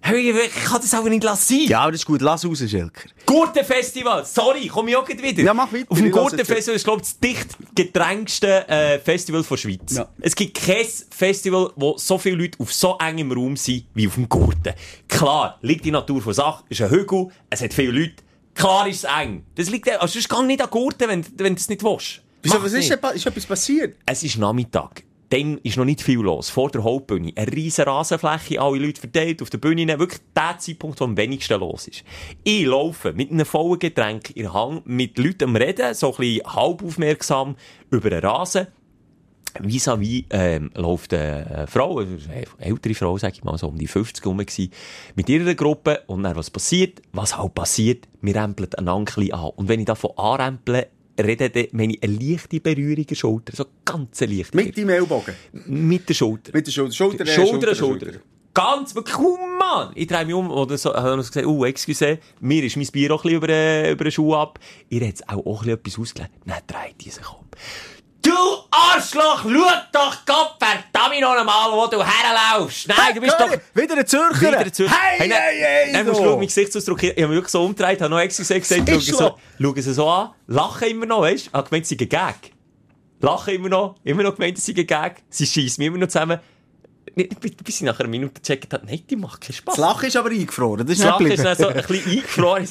Hey, 0.06 0.34
Ich 0.38 0.64
kann 0.64 0.82
das 0.82 0.92
auch 0.92 1.04
nicht 1.04 1.24
lassen. 1.24 1.60
Ja, 1.66 1.80
aber 1.80 1.92
das 1.92 2.02
ist 2.02 2.06
gut. 2.06 2.20
Lass 2.20 2.44
raus, 2.44 2.58
Schelker. 2.58 3.08
Gurtenfestival, 3.24 4.26
sorry, 4.26 4.68
komm 4.68 4.88
ich 4.88 4.96
auch 4.96 5.04
gleich 5.06 5.22
wieder. 5.22 5.42
Ja, 5.42 5.54
mach 5.54 5.72
weiter, 5.72 5.86
Auf 5.88 5.96
dem 5.96 6.10
Gurtenfestival 6.10 6.76
ist, 6.76 6.84
glaube 6.84 7.00
ich, 7.00 7.08
das 7.08 7.18
dicht 7.18 7.56
gedrängste 7.74 8.68
äh, 8.68 8.98
Festival 8.98 9.42
der 9.42 9.56
Schweiz. 9.56 9.96
Ja. 9.96 10.06
Es 10.20 10.36
gibt 10.36 10.60
kein 10.60 10.84
Festival, 11.08 11.70
wo 11.76 11.96
so 11.96 12.18
viele 12.18 12.36
Leute 12.36 12.60
auf 12.60 12.70
so 12.70 12.98
engem 12.98 13.32
Raum 13.32 13.56
sind 13.56 13.86
wie 13.94 14.06
auf 14.06 14.14
dem 14.16 14.28
Gurten. 14.28 14.74
Klar, 15.08 15.58
liegt 15.62 15.86
die 15.86 15.90
Natur 15.90 16.20
von 16.20 16.34
Sache, 16.34 16.64
ist 16.68 16.82
ein 16.82 16.90
Hügel, 16.90 17.28
es 17.48 17.62
hat 17.62 17.72
viele 17.72 17.92
Leute. 17.92 18.16
Klar 18.54 18.86
ist 18.86 19.04
es 19.04 19.10
eng. 19.10 19.46
Das 19.54 19.70
liegt, 19.70 19.88
also 19.88 20.06
sonst 20.12 20.28
geh 20.28 20.42
nicht 20.42 20.60
an 20.60 20.68
Gurten, 20.68 21.08
wenn, 21.08 21.24
wenn 21.38 21.54
du 21.54 21.58
es 21.58 21.68
nicht 21.70 21.82
willst. 21.82 22.20
Wieso, 22.42 22.62
was 22.62 22.74
ist, 22.74 22.90
ist 22.90 23.26
etwas 23.26 23.46
passiert? 23.46 23.96
Es 24.04 24.22
ist 24.22 24.36
Nachmittag. 24.36 25.02
Dann 25.34 25.58
ist 25.64 25.76
noch 25.76 25.84
nicht 25.84 26.00
viel 26.00 26.20
los. 26.20 26.48
Vor 26.48 26.70
der 26.70 26.84
Hauptbühne. 26.84 27.32
Eine 27.34 27.50
riesen 27.50 27.86
Rasenfläche, 27.86 28.60
alle 28.60 28.78
Leute 28.78 29.00
verteilt 29.00 29.42
auf 29.42 29.50
der 29.50 29.58
Bühne. 29.58 29.98
Wirklich 29.98 30.20
der 30.32 30.58
Zeitpunkt, 30.60 31.00
wo 31.00 31.06
am 31.06 31.16
wenigsten 31.16 31.58
los 31.58 31.88
ist. 31.88 32.04
Ich 32.44 32.64
laufe 32.64 33.12
mit 33.12 33.32
einem 33.32 33.44
vollen 33.44 33.80
Getränk 33.80 34.30
in 34.36 34.52
Hand, 34.52 34.86
mit 34.86 35.18
Leuten 35.18 35.48
am 35.48 35.56
Reden, 35.56 35.92
so 35.94 36.12
ein 36.12 36.16
bisschen 36.18 36.54
halb 36.54 36.84
aufmerksam 36.84 37.56
über 37.90 38.10
den 38.10 38.20
Rasen. 38.20 38.68
Vis-à-vis 39.58 40.24
ähm, 40.30 40.70
läuft 40.76 41.12
eine 41.12 41.66
Frau, 41.68 41.98
eine 41.98 42.16
ältere 42.58 42.94
Frau, 42.94 43.18
sag 43.18 43.34
ich 43.34 43.42
mal, 43.42 43.58
so 43.58 43.66
um 43.66 43.76
die 43.76 43.88
50 43.88 44.24
rum 44.24 44.38
gewesen, 44.38 44.70
mit 45.16 45.28
ihrer 45.28 45.56
Gruppe. 45.56 46.02
Und 46.06 46.22
dann, 46.22 46.36
was 46.36 46.50
passiert? 46.50 47.02
Was 47.12 47.36
halt 47.36 47.54
passiert? 47.54 48.06
Wir 48.20 48.36
rempeln 48.36 48.72
einander 48.74 49.00
ein 49.00 49.04
bisschen 49.16 49.32
an. 49.32 49.50
Und 49.56 49.68
wenn 49.68 49.80
ich 49.80 49.86
davon 49.86 50.12
anrempeln 50.16 50.84
rede, 51.22 51.50
dann 51.50 51.66
meine 51.72 51.94
ich 51.94 52.02
eine 52.02 52.14
leichte 52.16 52.60
Berührung 52.60 53.06
der 53.06 53.14
Schulter. 53.14 53.54
So 53.56 53.66
ganz 53.84 54.22
eine 54.22 54.34
leichte. 54.34 54.56
Mit 54.56 54.76
deinem 54.76 54.88
Ellbogen. 54.90 55.34
Mit 55.66 56.08
der 56.08 56.14
Schulter. 56.14 56.50
Mit 56.54 56.66
der 56.66 56.72
Schulter. 56.72 56.92
Schulter, 56.94 57.24
äh, 57.24 57.26
Schulter, 57.26 57.68
an 57.68 57.74
Schulter. 57.74 58.12
Ganz, 58.54 58.94
wirklich, 58.94 59.18
oh 59.18 59.36
Mann! 59.58 59.90
Ich 59.96 60.06
drehe 60.06 60.24
mich 60.24 60.34
um, 60.34 60.48
oder 60.50 60.78
so, 60.78 60.94
habe 60.94 61.16
noch 61.16 61.26
gesagt, 61.26 61.44
oh, 61.44 61.64
excuse, 61.64 62.18
mir 62.40 62.62
ist 62.62 62.76
mein 62.76 62.86
Bier 62.86 63.12
auch 63.12 63.18
ein 63.18 63.22
bisschen 63.22 63.36
über, 63.38 63.46
den- 63.48 63.92
über 63.92 64.04
den 64.04 64.12
Schuh 64.12 64.34
ab. 64.34 64.60
Ihr 64.90 65.04
habt 65.08 65.28
auch, 65.28 65.44
auch 65.44 65.62
ein 65.64 65.76
bisschen 65.78 65.78
etwas 65.80 65.98
ausgelegt. 65.98 66.30
Dann 66.46 66.58
dreht 66.66 66.94
die 67.04 67.10
sich 67.10 67.28
um. 67.28 67.44
Du 68.22 68.30
Arschloch, 68.74 69.42
schau 69.42 69.70
doch 69.92 70.16
Gott 70.26 70.56
verdammt 70.58 71.20
noch 71.20 71.36
einmal, 71.36 71.70
wo 71.70 71.86
du 71.86 72.02
herlaufst. 72.02 72.88
Nein, 72.88 73.14
du 73.14 73.20
bist 73.20 73.36
doch... 73.38 73.50
Wieder 73.74 73.96
ein 73.96 74.06
Zürcher. 74.06 74.40
Wieder 74.40 74.58
ein 74.58 74.72
Zürcher. 74.72 74.94
Hey, 74.94 75.28
Hey, 75.28 75.28
hey, 75.30 75.92
hey, 75.92 76.04
musst 76.04 76.20
du 76.20 76.24
schauen, 76.24 76.38
mein 76.38 76.46
Gesichtsausdruck. 76.46 77.02
Ich 77.02 77.10
habe 77.10 77.28
mich 77.28 77.36
wirklich 77.36 77.52
so 77.52 77.64
umgedreht, 77.64 78.00
habe 78.00 78.10
noch 78.10 78.18
excuse 78.18 78.58
gesagt, 78.58 78.88
schauen 78.88 78.98
Ist 78.98 79.06
so, 79.06 79.38
schauen 79.60 79.82
sie 79.82 79.94
so 79.94 80.08
an, 80.08 80.30
lachen 80.48 80.88
immer 80.88 81.06
noch, 81.06 81.20
weißt 81.22 81.46
du? 81.46 81.52
Habe 81.52 81.68
gemeint, 81.68 81.86
sie 81.86 81.96
ein 82.00 82.08
Gag. 82.08 82.52
Lachen 83.20 83.54
immer 83.54 83.68
noch, 83.68 83.96
immer 84.02 84.22
noch 84.22 84.36
gemeint, 84.36 84.58
sie 84.58 84.74
ein 84.74 84.86
Gag. 84.86 85.22
Sie 85.30 85.46
schießen 85.46 85.80
mich 85.80 85.88
immer 85.88 85.98
noch 85.98 86.08
zusammen. 86.08 86.40
Bis 87.14 87.76
ich 87.76 87.82
nach 87.82 88.00
einer 88.00 88.08
Minute 88.08 88.40
gecheckt 88.40 88.72
habe, 88.72 88.86
nein, 88.86 89.02
die 89.08 89.16
macht 89.16 89.40
keinen 89.40 89.54
Spaß. 89.54 89.76
Das 89.76 89.84
Lachen 89.84 90.08
ist 90.08 90.16
aber 90.16 90.30
eingefroren. 90.30 90.84
Das 90.84 90.96
ist 90.96 91.04
Das 91.04 91.10
Lachen 91.10 91.30
ist 91.30 91.44
dann 91.44 91.56
so 91.56 91.68
ein 91.68 91.74
bisschen 91.74 92.10
eingefroren. 92.10 92.64
Ich 92.64 92.70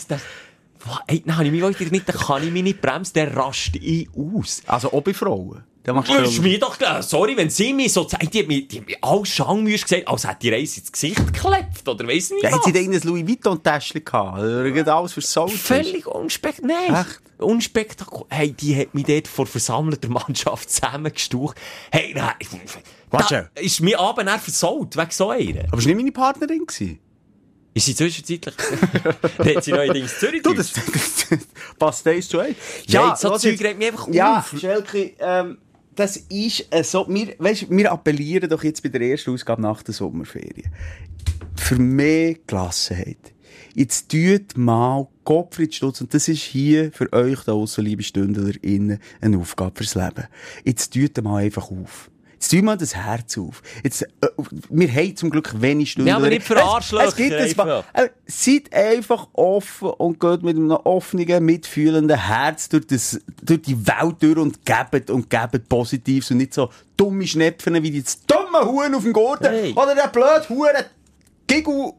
ey, 1.07 1.23
dann 1.25 1.37
habe 1.37 1.45
ich 1.45 1.51
mich 1.51 1.61
wieder 1.61 1.91
nicht, 1.91 2.09
dann 2.09 2.17
kann 2.17 2.43
ich 2.43 2.51
mich 2.51 2.63
nicht 2.63 2.81
bremsen, 2.81 3.13
der 3.13 3.35
rastet 3.35 3.81
ich 3.81 4.09
aus. 4.13 4.61
Also 4.67 4.91
auch 4.91 5.01
bei 5.01 5.13
Frauen. 5.13 5.63
Das 5.83 6.09
ist 6.09 6.37
du 6.37 6.41
mir 6.43 6.59
doch. 6.59 6.77
Sorry, 7.01 7.35
wenn 7.35 7.49
sie 7.49 7.73
mich 7.73 7.91
so 7.91 8.05
zeigen, 8.05 8.29
die 8.29 8.39
hat 8.39 8.47
mir, 8.47 8.65
die 8.65 8.79
hat 8.79 8.87
mir 8.87 8.97
alle 9.01 9.25
Schangmüsse 9.25 9.83
gesagt, 9.83 10.07
als 10.07 10.25
hätte 10.25 10.37
die 10.41 10.49
Reise 10.49 10.79
ins 10.79 10.91
Gesicht 10.91 11.17
geklebt, 11.17 11.87
oder 11.87 12.07
weiss 12.07 12.31
nicht 12.31 12.43
ja, 12.43 12.51
hat 12.51 12.63
sie 12.63 12.71
denn 12.71 12.93
ein 12.93 13.01
Louis 13.03 13.27
Vuitton-Täschchen 13.27 14.05
gehabt? 14.05 14.39
Oder 14.39 14.95
alles 14.95 15.11
versaut? 15.11 15.51
Völlig 15.51 16.07
unspektakulär. 16.07 16.77
Nein. 16.89 17.05
Echt? 17.05 17.21
Unspektakulär. 17.37 18.27
Hey, 18.29 18.51
die 18.53 18.79
hat 18.79 18.93
mich 18.93 19.05
dort 19.05 19.27
vor 19.27 19.45
versammelter 19.45 20.07
Mannschaft 20.07 20.69
zusammengestaucht. 20.69 21.57
Hey, 21.91 22.13
nein. 22.15 22.33
Warte. 23.09 23.49
Ist 23.55 23.81
mir 23.81 23.99
Abend 23.99 24.29
dann 24.29 24.39
versaut, 24.39 24.95
wegen 24.95 25.11
so 25.11 25.31
einer. 25.31 25.65
Aber 25.65 25.77
war 25.77 25.85
nicht 25.85 25.95
meine 25.95 26.11
Partnerin. 26.13 26.65
gewesen. 26.65 26.99
Ist 27.73 27.87
sie 27.87 27.95
zwischenzeitlich... 27.95 28.55
hat 29.55 29.63
sie 29.63 29.71
neuerdings 29.71 30.19
Zürich 30.19 30.43
Du, 30.43 30.53
das, 30.53 30.71
das, 30.93 31.25
das 31.29 31.39
passt 31.79 32.07
eins 32.07 32.29
zu 32.29 32.39
eins. 32.39 32.55
Ja, 32.85 33.15
so 33.15 33.29
lass 33.29 33.41
Zeug 33.41 33.59
regt 33.61 33.79
mich 33.79 33.87
einfach 33.87 34.07
Ja, 34.09 34.39
auf. 34.39 34.53
Schelke, 34.59 35.13
ähm, 35.19 35.57
das 35.95 36.17
ist 36.17 36.67
äh, 36.71 36.83
so, 36.83 37.05
wir, 37.07 37.35
weißt, 37.37 37.69
wir 37.69 37.91
appellieren 37.91 38.49
doch 38.49 38.63
jetzt 38.63 38.81
bei 38.83 38.89
der 38.89 39.01
ersten 39.01 39.31
Ausgabe 39.31 39.61
nach 39.61 39.83
der 39.83 39.93
Sommerferien. 39.93 40.71
Für 41.55 41.75
mehr 41.75 42.35
Gelassenheit. 42.47 43.33
Jetzt 43.75 44.11
tut 44.11 44.55
mal 44.55 45.07
Gottfried 45.23 45.73
Stutz, 45.73 46.01
und 46.01 46.13
das 46.13 46.27
ist 46.27 46.43
hier 46.43 46.91
für 46.91 47.11
euch 47.11 47.39
da 47.39 47.53
draussen, 47.53 47.83
liebe 47.83 48.03
StündlerInnen, 48.03 48.99
eine 49.19 49.37
Aufgabe 49.37 49.77
fürs 49.77 49.95
Leben. 49.95 50.27
Jetzt 50.63 50.93
tut 50.93 51.23
mal 51.23 51.43
einfach 51.43 51.71
auf. 51.71 52.11
Jetzt 52.43 52.51
tun 52.51 52.65
mal 52.65 52.75
das 52.75 52.93
Herz 52.93 53.37
auf. 53.37 53.61
Jetzt, 53.85 54.01
äh, 54.01 54.07
wir 54.69 54.91
haben 54.93 55.15
zum 55.15 55.29
Glück 55.29 55.61
wenig 55.61 55.91
Stündler. 55.91 56.11
Ja, 56.11 56.17
aber 56.17 56.27
nicht 56.27 56.43
für 56.45 56.55
Es- 56.57 56.61
Arschlöcher, 56.61 57.07
Es 57.07 57.15
gibt 57.15 57.33
ein 57.33 57.53
paar, 57.55 57.85
einfach. 57.93 57.93
äh, 57.93 58.09
seid 58.27 58.73
einfach 58.73 59.29
offen 59.31 59.91
und 59.91 60.19
geht 60.19 60.43
mit 60.43 60.57
einem 60.57 60.71
offenen, 60.71 61.45
mitfühlenden 61.45 62.17
Herz 62.27 62.67
durch, 62.67 62.85
das, 62.87 63.17
durch 63.41 63.61
die 63.61 63.87
Welt 63.87 64.15
durch 64.19 64.35
und 64.37 64.59
gebt 64.65 65.09
und 65.09 65.29
gebt 65.29 65.69
Positives 65.69 66.31
und 66.31 66.37
nicht 66.37 66.53
so 66.53 66.69
dumme 66.97 67.25
Schnepfen 67.25 67.81
wie 67.81 67.91
die 67.91 68.03
dumme 68.27 68.65
Huhn 68.69 68.93
auf 68.93 69.03
dem 69.03 69.13
Garten 69.13 69.45
Hey. 69.47 69.71
oder 69.73 69.95
der 69.95 70.09
blöde 70.09 70.43
Huhn 70.49 70.67
Giggle 71.47 71.93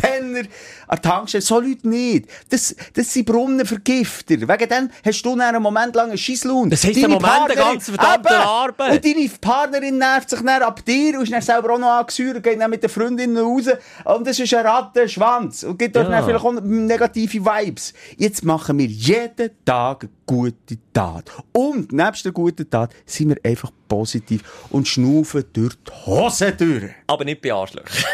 Penner 0.00 0.40
an 0.40 0.46
der 0.90 1.02
Tankstelle. 1.02 1.42
So 1.42 1.60
Leute 1.60 1.88
nicht. 1.88 2.26
Das, 2.50 2.74
das 2.94 3.12
sind 3.12 3.26
Brunnenvergifter. 3.26 4.34
Wegen 4.36 4.68
dem 4.68 4.90
hast 5.04 5.22
du 5.22 5.38
einen 5.38 5.62
Moment 5.62 5.94
lang 5.94 6.08
einen 6.08 6.18
Scheisslaune. 6.18 6.70
Das 6.70 6.84
heisst, 6.84 6.96
Deine 6.96 7.06
einen 7.06 7.22
Moment, 7.22 7.44
eine 7.50 7.54
ganze 7.54 7.92
verdammte 7.92 8.28
Eben. 8.34 8.42
Arbeit. 8.42 8.92
Und 8.92 9.04
deine 9.04 9.28
Partnerin 9.40 9.98
nervt 9.98 10.30
sich 10.30 10.40
dann 10.40 10.62
ab 10.62 10.84
dir 10.84 11.16
und 11.18 11.24
ist 11.24 11.32
dann 11.32 11.42
selber 11.42 11.74
auch 11.74 11.78
noch 11.78 11.90
angesäuert, 11.90 12.42
geht 12.42 12.60
dann 12.60 12.70
mit 12.70 12.82
den 12.82 12.90
Freundinnen 12.90 13.36
raus. 13.38 13.66
Und 14.04 14.26
das 14.26 14.38
ist 14.38 14.54
ein 14.54 14.66
Rattenschwanz. 14.66 15.64
Und 15.64 15.78
gibt 15.78 15.96
dort 15.96 16.06
Ja. 16.08 16.16
dann 16.20 16.24
vielleicht 16.24 16.44
auch 16.44 16.52
negative 16.62 17.44
Vibes. 17.44 17.92
Jetzt 18.16 18.44
machen 18.44 18.78
wir 18.78 18.86
jeden 18.86 19.50
Tag 19.64 20.02
eine 20.04 20.10
gute 20.26 20.78
Tat. 20.92 21.30
Und 21.52 21.92
nebst 21.92 22.24
der 22.24 22.32
guten 22.32 22.68
Tat 22.68 22.92
sind 23.06 23.30
wir 23.30 23.36
einfach 23.44 23.70
positiv 23.88 24.42
und 24.70 24.86
schnaufen 24.86 25.44
durch 25.52 25.74
die 25.74 26.06
Hose 26.06 26.52
durch. 26.52 26.90
Aber 27.06 27.24
nicht 27.24 27.40
bei 27.40 27.52
Arschlöchern. 27.52 28.04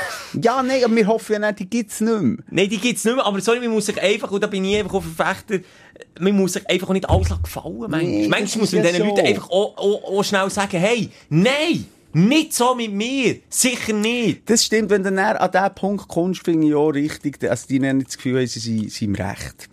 Ja, 0.41 0.63
nein, 0.63 0.85
aber 0.85 0.97
wir 0.97 1.07
hoffen 1.07 1.33
ja 1.35 1.39
nicht, 1.39 1.59
die 1.61 1.71
gibt's 1.71 2.01
nicht 2.01 2.23
mehr. 2.23 2.37
Nein, 2.51 2.69
die 2.69 2.79
gibt's 2.79 3.05
nicht 3.05 3.15
mehr, 3.15 3.27
aber 3.27 3.41
sorry, 3.41 3.61
man 3.61 3.71
muss 3.71 3.87
sich 3.87 4.01
einfach, 4.01 4.31
und 4.31 4.43
da 4.43 4.47
bin 4.47 4.65
ich 4.65 4.77
einfach 4.77 4.95
auch 4.95 5.03
Verfechter, 5.03 5.61
man 6.21 6.37
muss 6.37 6.55
sich 6.55 6.69
einfach 6.69 6.89
auch 6.89 6.93
nicht 6.93 7.09
alles 7.09 7.29
gefallen, 7.43 7.79
manchmal. 7.79 8.05
Nee, 8.05 8.29
manchmal 8.29 8.61
muss 8.61 8.73
man 8.73 8.85
ja 8.85 8.91
diesen 8.91 9.03
so. 9.03 9.11
Leuten 9.11 9.27
einfach 9.27 9.51
auch, 9.51 9.77
auch, 9.77 10.05
auch 10.05 10.25
schnell 10.25 10.51
sagen, 10.51 10.79
hey, 10.79 11.11
nein, 11.29 11.87
nicht 12.13 12.53
so 12.55 12.75
mit 12.75 12.93
mir, 12.93 13.39
sicher 13.49 13.93
nicht. 13.93 14.49
Das 14.49 14.65
stimmt, 14.65 14.91
wenn 14.91 15.03
du 15.03 15.11
dann 15.11 15.19
an 15.19 15.51
diesen 15.51 15.75
Punkt 15.75 16.09
kommst, 16.09 16.45
finde 16.45 16.69
ich 16.69 16.75
auch 16.75 16.91
richtig, 16.91 17.43
also 17.49 17.67
die 17.69 17.81
nicht 17.81 18.07
das 18.07 18.17
Gefühl, 18.17 18.39
haben, 18.39 18.47
sie 18.47 18.89
sind, 18.89 19.03
im 19.03 19.15
Recht. 19.15 19.69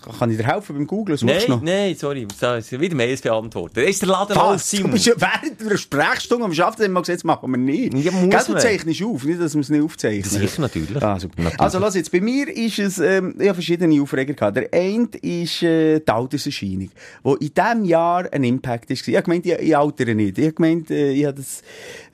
Kann- 0.00 0.30
ich 0.30 0.36
dir 0.36 0.46
helfen 0.46 0.76
beim 0.76 0.86
Googlen? 0.86 1.14
Was 1.14 1.22
machst 1.22 1.48
Nein, 1.48 1.60
nein, 1.62 1.96
sorry, 1.96 2.26
so, 2.38 2.54
ist 2.54 2.72
wieder 2.80 2.94
Mails 2.94 3.20
beantworten. 3.20 3.74
Da 3.74 3.82
ist 3.82 4.00
der 4.02 4.08
Laden 4.08 4.36
Was? 4.36 4.70
Du 4.70 4.88
bist 4.88 5.06
ja 5.06 5.14
während 5.16 5.60
einer 5.60 5.76
Sprechstunde 5.76 6.44
am 6.44 6.54
Schaffen, 6.54 6.90
wir 6.90 7.00
gesagt, 7.00 7.18
das 7.18 7.24
machen 7.24 7.50
wir 7.50 7.58
nicht. 7.58 7.94
Ja, 7.94 8.12
muss 8.12 8.30
Gell, 8.30 8.54
du 8.54 8.60
zeichnest 8.60 9.02
auf, 9.02 9.24
nicht, 9.24 9.40
dass 9.40 9.54
wir 9.54 9.60
es 9.60 9.68
nicht 9.68 9.82
aufzeichnen. 9.82 10.24
Sicher, 10.24 10.60
natürlich. 10.60 11.02
Ah, 11.02 11.18
super. 11.18 11.42
Natürlich. 11.42 11.60
Also, 11.60 11.78
lass 11.78 11.94
jetzt, 11.94 12.10
bei 12.12 12.20
mir 12.20 12.48
ist 12.48 12.78
es, 12.78 12.98
ähm, 12.98 13.34
ich 13.38 13.46
habe 13.48 13.54
verschiedene 13.54 14.00
Aufreger 14.00 14.34
gehabt. 14.34 14.56
Der 14.56 14.68
eine 14.72 15.08
ist, 15.20 15.62
äh, 15.62 16.00
die 16.00 16.10
Alterserscheinung, 16.10 16.90
wo 17.22 17.34
in 17.34 17.52
diesem 17.54 17.84
Jahr 17.84 18.32
ein 18.32 18.44
Impact 18.44 18.90
ist. 18.90 19.06
Ich 19.06 19.14
habe 19.16 19.24
gemeint, 19.24 19.46
ich, 19.46 19.52
ich 19.52 19.76
altere 19.76 20.14
nicht. 20.14 20.38
Ich 20.38 20.44
habe 20.44 20.54
gemeint, 20.54 20.90
äh, 20.90 21.12
ich 21.12 21.24
habe 21.24 21.36
das, 21.36 21.62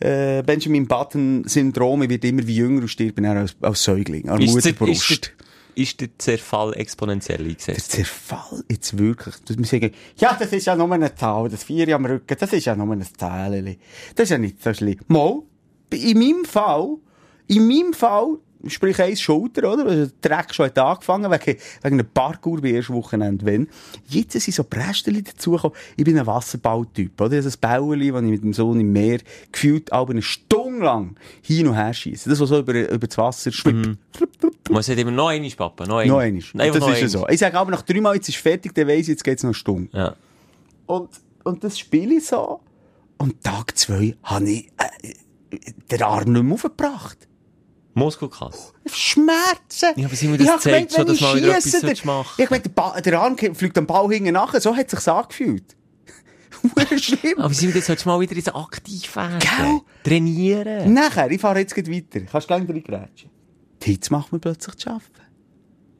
äh, 0.01 0.43
Benjamin 0.43 0.87
Button-Syndrom, 0.87 2.03
ich 2.03 2.11
werde 2.11 2.29
immer 2.29 2.47
wie 2.47 2.57
jünger 2.57 2.83
und 2.83 2.89
stirbt 2.89 3.19
dann 3.19 3.37
als, 3.37 3.57
als 3.61 3.83
Säugling, 3.83 4.23
der, 4.25 4.39
Mutterbrust. 4.39 5.33
Ist, 5.79 6.01
der, 6.01 6.09
der 6.09 6.19
Zerfall 6.19 6.75
exponentiell 6.75 7.39
Der 7.39 7.47
eingesetzt? 7.47 7.93
Zerfall 7.93 8.65
jetzt 8.69 8.99
wirklich, 8.99 9.35
wir 9.49 9.67
sagen, 9.67 9.93
ja, 10.17 10.37
das 10.39 10.53
ist 10.53 10.67
ja 10.67 10.77
nur 10.77 10.93
eine 10.93 11.15
Zahl, 11.15 11.49
das 11.49 11.65
Vier 11.65 11.95
am 11.95 12.05
Rücken, 12.05 12.37
das 12.39 12.53
ist 12.53 12.65
ja 12.65 12.75
nur 12.75 12.93
ein 12.93 13.03
Zählchen. 13.03 13.77
Das 14.15 14.25
ist 14.25 14.31
ja 14.31 14.39
nicht 14.39 14.63
so 14.63 14.75
schlimm. 14.75 14.99
Mal, 15.07 15.43
in 15.93 16.19
meinem 16.19 16.45
Fall, 16.45 16.97
in 17.47 17.67
meinem 17.67 17.93
Fall, 17.93 18.39
sprich 18.67 19.01
eins 19.01 19.21
Schulter, 19.21 19.73
oder? 19.73 19.87
Also, 19.87 20.11
Der 20.21 20.37
Dreck 20.37 20.53
schon 20.53 20.67
hat 20.67 20.79
angefangen, 20.79 21.31
wegen, 21.31 21.59
wegen 21.83 22.01
einem 22.01 22.09
Parkour 22.13 22.61
bei 22.61 22.73
ersten 22.73 22.95
Wochenende, 22.95 23.47
wenn. 23.47 23.69
Jetzt 24.09 24.33
sind 24.33 24.55
so 24.55 24.65
Prästeli 24.65 25.23
dazugekommen. 25.23 25.77
Ich 25.97 26.05
bin 26.05 26.19
ein 26.19 26.27
Wasserballtyp, 26.27 27.21
oder? 27.21 27.37
Also 27.37 27.51
ein 27.51 27.61
Bäuerli, 27.61 28.11
das 28.11 28.23
ich 28.23 28.31
mit 28.31 28.43
dem 28.43 28.53
Sohn 28.53 28.81
im 28.81 28.93
Meer 28.93 29.21
gefühlt 29.53 29.93
aber 29.93 30.11
eine 30.11 30.23
Stunde 30.23 30.68
lang 30.83 31.17
hin 31.43 31.67
und 31.69 31.75
her 31.75 31.93
schiesse. 31.93 32.29
Das, 32.29 32.41
was 32.41 32.49
so 32.49 32.59
über, 32.59 32.91
über 32.91 33.07
das 33.07 33.17
Wasser 33.19 33.53
schwippt. 33.53 33.99
Man 34.71 34.83
sagt 34.83 34.99
immer 34.99 35.11
noch 35.11 35.29
einmal, 35.29 35.51
Papa, 35.51 35.85
noch 35.87 35.99
einmal. 35.99 36.07
Noch 36.07 36.19
einmal. 36.19 36.43
Nein, 36.55 36.73
das 36.73 36.81
noch 36.81 36.93
ist 36.93 37.01
ja 37.01 37.09
so. 37.09 37.29
Ich 37.29 37.39
sage 37.39 37.59
aber 37.59 37.71
nach 37.71 37.83
drei 37.83 38.01
Mal, 38.01 38.15
jetzt 38.17 38.29
ist 38.29 38.39
fertig, 38.39 38.75
dann 38.75 38.87
weiss 38.89 39.01
ich, 39.03 39.09
jetzt 39.09 39.25
geht's 39.25 39.43
noch 39.43 39.49
eine 39.49 39.55
Stunde. 39.55 39.97
Ja. 39.97 40.15
Und, 40.87 41.11
und 41.45 41.65
das 41.65 41.79
spiele 41.79 42.17
ich 42.17 42.27
so. 42.27 42.61
Und 43.19 43.43
Tag 43.43 43.77
zwei 43.77 44.17
habe 44.23 44.49
ich 44.51 44.69
äh, 44.79 45.59
den 45.91 46.03
Arm 46.03 46.33
nicht 46.33 46.43
mehr 46.43 46.55
aufgebracht. 46.55 47.19
Muskelkater. 47.95 48.57
Schmerzen. 48.87 49.89
Ja, 49.97 50.07
aber 50.07 50.15
Simon, 50.15 50.39
das 50.39 50.47
Ich 50.47 50.57
zeigt 50.61 50.65
gemeint, 50.65 50.93
schon, 50.93 50.99
wenn 51.01 51.07
dass 51.07 51.17
ich 51.17 51.23
mal 51.23 51.37
wieder 51.37 51.57
etwas 51.59 51.81
der- 51.81 52.07
machen. 52.07 52.43
Ich 52.43 52.51
meine, 52.51 52.63
der, 52.63 52.71
Ba- 52.71 53.01
der 53.01 53.21
Arm 53.21 53.37
fliegt 53.37 53.77
am 53.77 53.87
Ball 53.87 54.09
hinten 54.13 54.33
nachher. 54.35 54.61
So 54.61 54.77
hat 54.77 54.93
es 54.93 55.03
sich 55.05 55.13
angefühlt. 55.13 55.77
Schlimm. 56.99 57.39
Aber 57.39 57.55
Simon, 57.55 57.75
jetzt 57.75 57.87
solltest 57.87 58.07
du 58.07 58.11
mal 58.11 58.21
wieder 58.21 58.37
ins 58.37 58.49
Aktiv 58.49 59.15
werden. 59.17 59.39
Gell? 59.39 59.81
Trainieren. 60.05 60.93
Nachher, 60.93 61.31
ich 61.31 61.41
fahre 61.41 61.61
jetzt 61.61 61.75
gleich 61.75 61.89
weiter. 61.91 62.21
Kannst 62.31 62.51
du 62.51 62.55
gleich 62.57 62.69
reingrätschen? 62.69 63.31
Die 63.83 63.91
Hitze 63.93 64.13
macht 64.13 64.33
mir 64.33 64.39
plötzlich 64.39 64.75
zu 64.77 64.89
arbeiten. 64.91 65.05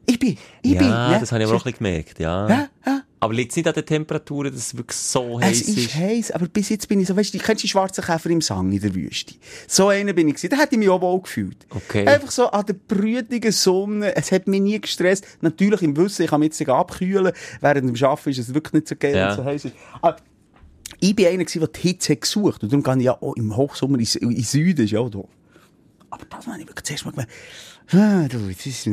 Ich 0.05 0.17
bin, 0.17 0.37
ich 0.63 0.71
ja, 0.71 0.79
bin. 0.79 0.87
ne? 0.89 1.17
das 1.19 1.31
habe 1.31 1.43
ich 1.43 1.47
aber 1.47 1.57
auch 1.57 1.65
ein 1.65 1.71
bisschen 1.71 1.85
gemerkt, 1.85 2.19
ja. 2.19 2.49
Ja, 2.49 2.67
ja. 2.83 3.01
Aber 3.19 3.31
liegt 3.33 3.51
es 3.51 3.57
nicht 3.57 3.67
an 3.67 3.75
den 3.75 3.85
Temperaturen, 3.85 4.51
dass 4.51 4.59
es 4.59 4.75
wirklich 4.75 4.97
so 4.97 5.37
Es 5.39 5.45
heiß 5.45 5.61
ist 5.61 5.77
ist? 5.77 5.95
heiß, 5.95 6.31
aber 6.31 6.47
bis 6.47 6.69
jetzt 6.69 6.87
bin 6.87 6.99
ich 6.99 7.07
so, 7.07 7.15
weißt 7.15 7.31
du, 7.31 7.37
du 7.37 7.43
kennst 7.43 7.63
die 7.63 7.67
schwarzen 7.67 8.03
Käfer 8.03 8.29
im 8.31 8.41
Sang 8.41 8.71
in 8.71 8.79
der 8.81 8.95
Wüste. 8.95 9.35
So 9.67 9.89
einer 9.89 10.13
bin 10.13 10.27
ich 10.29 10.35
gewesen. 10.35 10.49
Da 10.49 10.57
hätte 10.57 10.73
ich 10.75 10.79
mich 10.79 10.89
auch 10.89 11.01
wohl 11.01 11.21
gefühlt. 11.21 11.67
Okay. 11.69 12.07
Einfach 12.07 12.31
so 12.31 12.47
an 12.49 12.65
der 12.65 12.73
brütigen 12.73 13.51
Sonne. 13.51 14.15
Es 14.15 14.31
hat 14.31 14.47
mich 14.47 14.61
nie 14.61 14.81
gestresst. 14.81 15.27
Natürlich 15.41 15.83
im 15.83 15.95
Wissen, 15.95 16.23
ich 16.23 16.29
kann 16.29 16.39
mich 16.39 16.47
jetzt 16.47 16.59
nicht 16.59 16.69
abkühlen. 16.69 17.31
Während 17.61 17.95
dem 17.95 18.03
Arbeiten 18.07 18.29
ist 18.31 18.39
es 18.39 18.53
wirklich 18.53 18.73
nicht 18.73 18.87
so 18.87 18.95
geil, 18.97 19.15
Ja. 19.15 19.29
es 19.31 19.35
so 19.35 19.43
heiß 19.43 19.65
ist. 19.65 19.75
Aber 20.01 20.15
ich 20.99 21.15
bin 21.15 21.27
einer 21.27 21.43
der 21.43 21.67
die 21.67 21.79
Hitze 21.79 22.13
hat 22.13 22.21
gesucht. 22.21 22.63
Und 22.63 22.71
darum 22.71 22.83
gehe 22.83 22.97
ich 22.97 23.03
ja 23.03 23.21
auch 23.21 23.35
im 23.35 23.55
Hochsommer 23.55 23.99
in, 23.99 24.31
in 24.31 24.43
Süden, 24.43 24.87
ja 24.87 25.07
da. 25.07 25.23
Aber 26.11 26.25
das 26.29 26.47
habe 26.47 26.59
ich 26.59 26.67
wirklich 26.67 26.85
zuerst 26.85 27.05
mal 27.05 27.11
gemerkt. 27.11 27.31
Ah, 27.91 28.27
du, 28.27 28.37
das 28.47 28.65
ist 28.65 28.85
wirklich 28.85 28.85
so, 28.85 28.91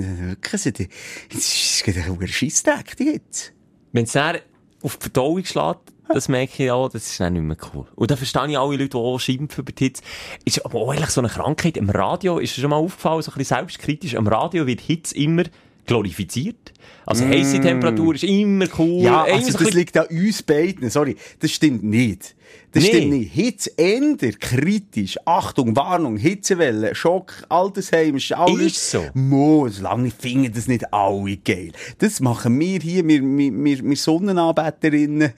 das 1.28 1.46
ist 1.46 1.86
ein 1.86 2.28
Scheisstag, 2.28 2.96
die 2.96 3.04
Hitze. 3.04 3.50
Wenn 3.92 4.04
es 4.04 4.12
dann 4.12 4.38
auf 4.82 4.96
die 4.96 5.02
Verdauung 5.02 5.44
schlägt, 5.44 5.92
das 6.08 6.28
merke 6.28 6.64
ich 6.64 6.70
auch, 6.70 6.88
das 6.88 7.06
ist 7.06 7.20
dann 7.20 7.32
nicht 7.32 7.42
mehr 7.42 7.56
cool. 7.74 7.86
Und 7.94 8.10
da 8.10 8.16
verstehe 8.16 8.48
ich 8.48 8.58
alle 8.58 8.76
Leute, 8.76 8.90
die 8.90 8.96
auch 8.96 9.18
schimpfen 9.18 9.62
über 9.62 9.72
die 9.72 9.84
Hitze. 9.84 10.02
Ist 10.44 10.64
aber 10.64 10.80
auch 10.80 10.90
eigentlich 10.92 11.10
so 11.10 11.20
eine 11.20 11.28
Krankheit. 11.28 11.76
Im 11.76 11.90
Radio 11.90 12.38
ist 12.38 12.52
es 12.52 12.60
schon 12.60 12.70
mal 12.70 12.76
aufgefallen, 12.76 13.22
so 13.22 13.32
ein 13.32 13.38
bisschen 13.38 13.56
selbstkritisch, 13.56 14.14
am 14.14 14.28
Radio 14.28 14.66
wird 14.66 14.80
Hitze 14.80 15.16
immer 15.16 15.44
glorifiziert. 15.86 16.72
Also 17.04 17.24
heisse 17.24 17.60
Temperatur 17.60 18.14
ist 18.14 18.24
immer 18.24 18.66
cool. 18.78 19.02
Ja, 19.02 19.24
also 19.24 19.56
das 19.56 19.72
liegt 19.72 19.96
an 19.96 20.06
uns 20.06 20.42
beiden. 20.42 20.90
Sorry, 20.90 21.16
das 21.40 21.52
stimmt 21.52 21.84
nicht. 21.84 22.35
Das 22.72 22.82
Nee. 22.82 22.88
stimmt 22.90 23.10
nicht. 23.10 23.32
Hitze 23.32 23.78
änder, 23.78 24.32
kritisch. 24.32 25.16
Achtung, 25.24 25.74
Warnung, 25.76 26.16
Hitzewelle, 26.18 26.94
Schock, 26.94 27.32
Altersheim, 27.48 28.18
alles. 28.34 28.60
Ist 28.72 28.90
so. 28.90 29.04
Mo, 29.14 29.66
solange 29.68 30.10
finden 30.10 30.52
das 30.52 30.66
nicht 30.68 30.92
alle 30.92 31.36
geil. 31.38 31.72
Das 31.98 32.20
machen 32.20 32.58
wir 32.60 32.80
hier, 32.80 33.06
wir, 33.06 33.22
wir, 33.22 33.52
wir, 33.64 33.82
wir 33.84 33.96
Sonnenanbeterinnen. 33.96 35.32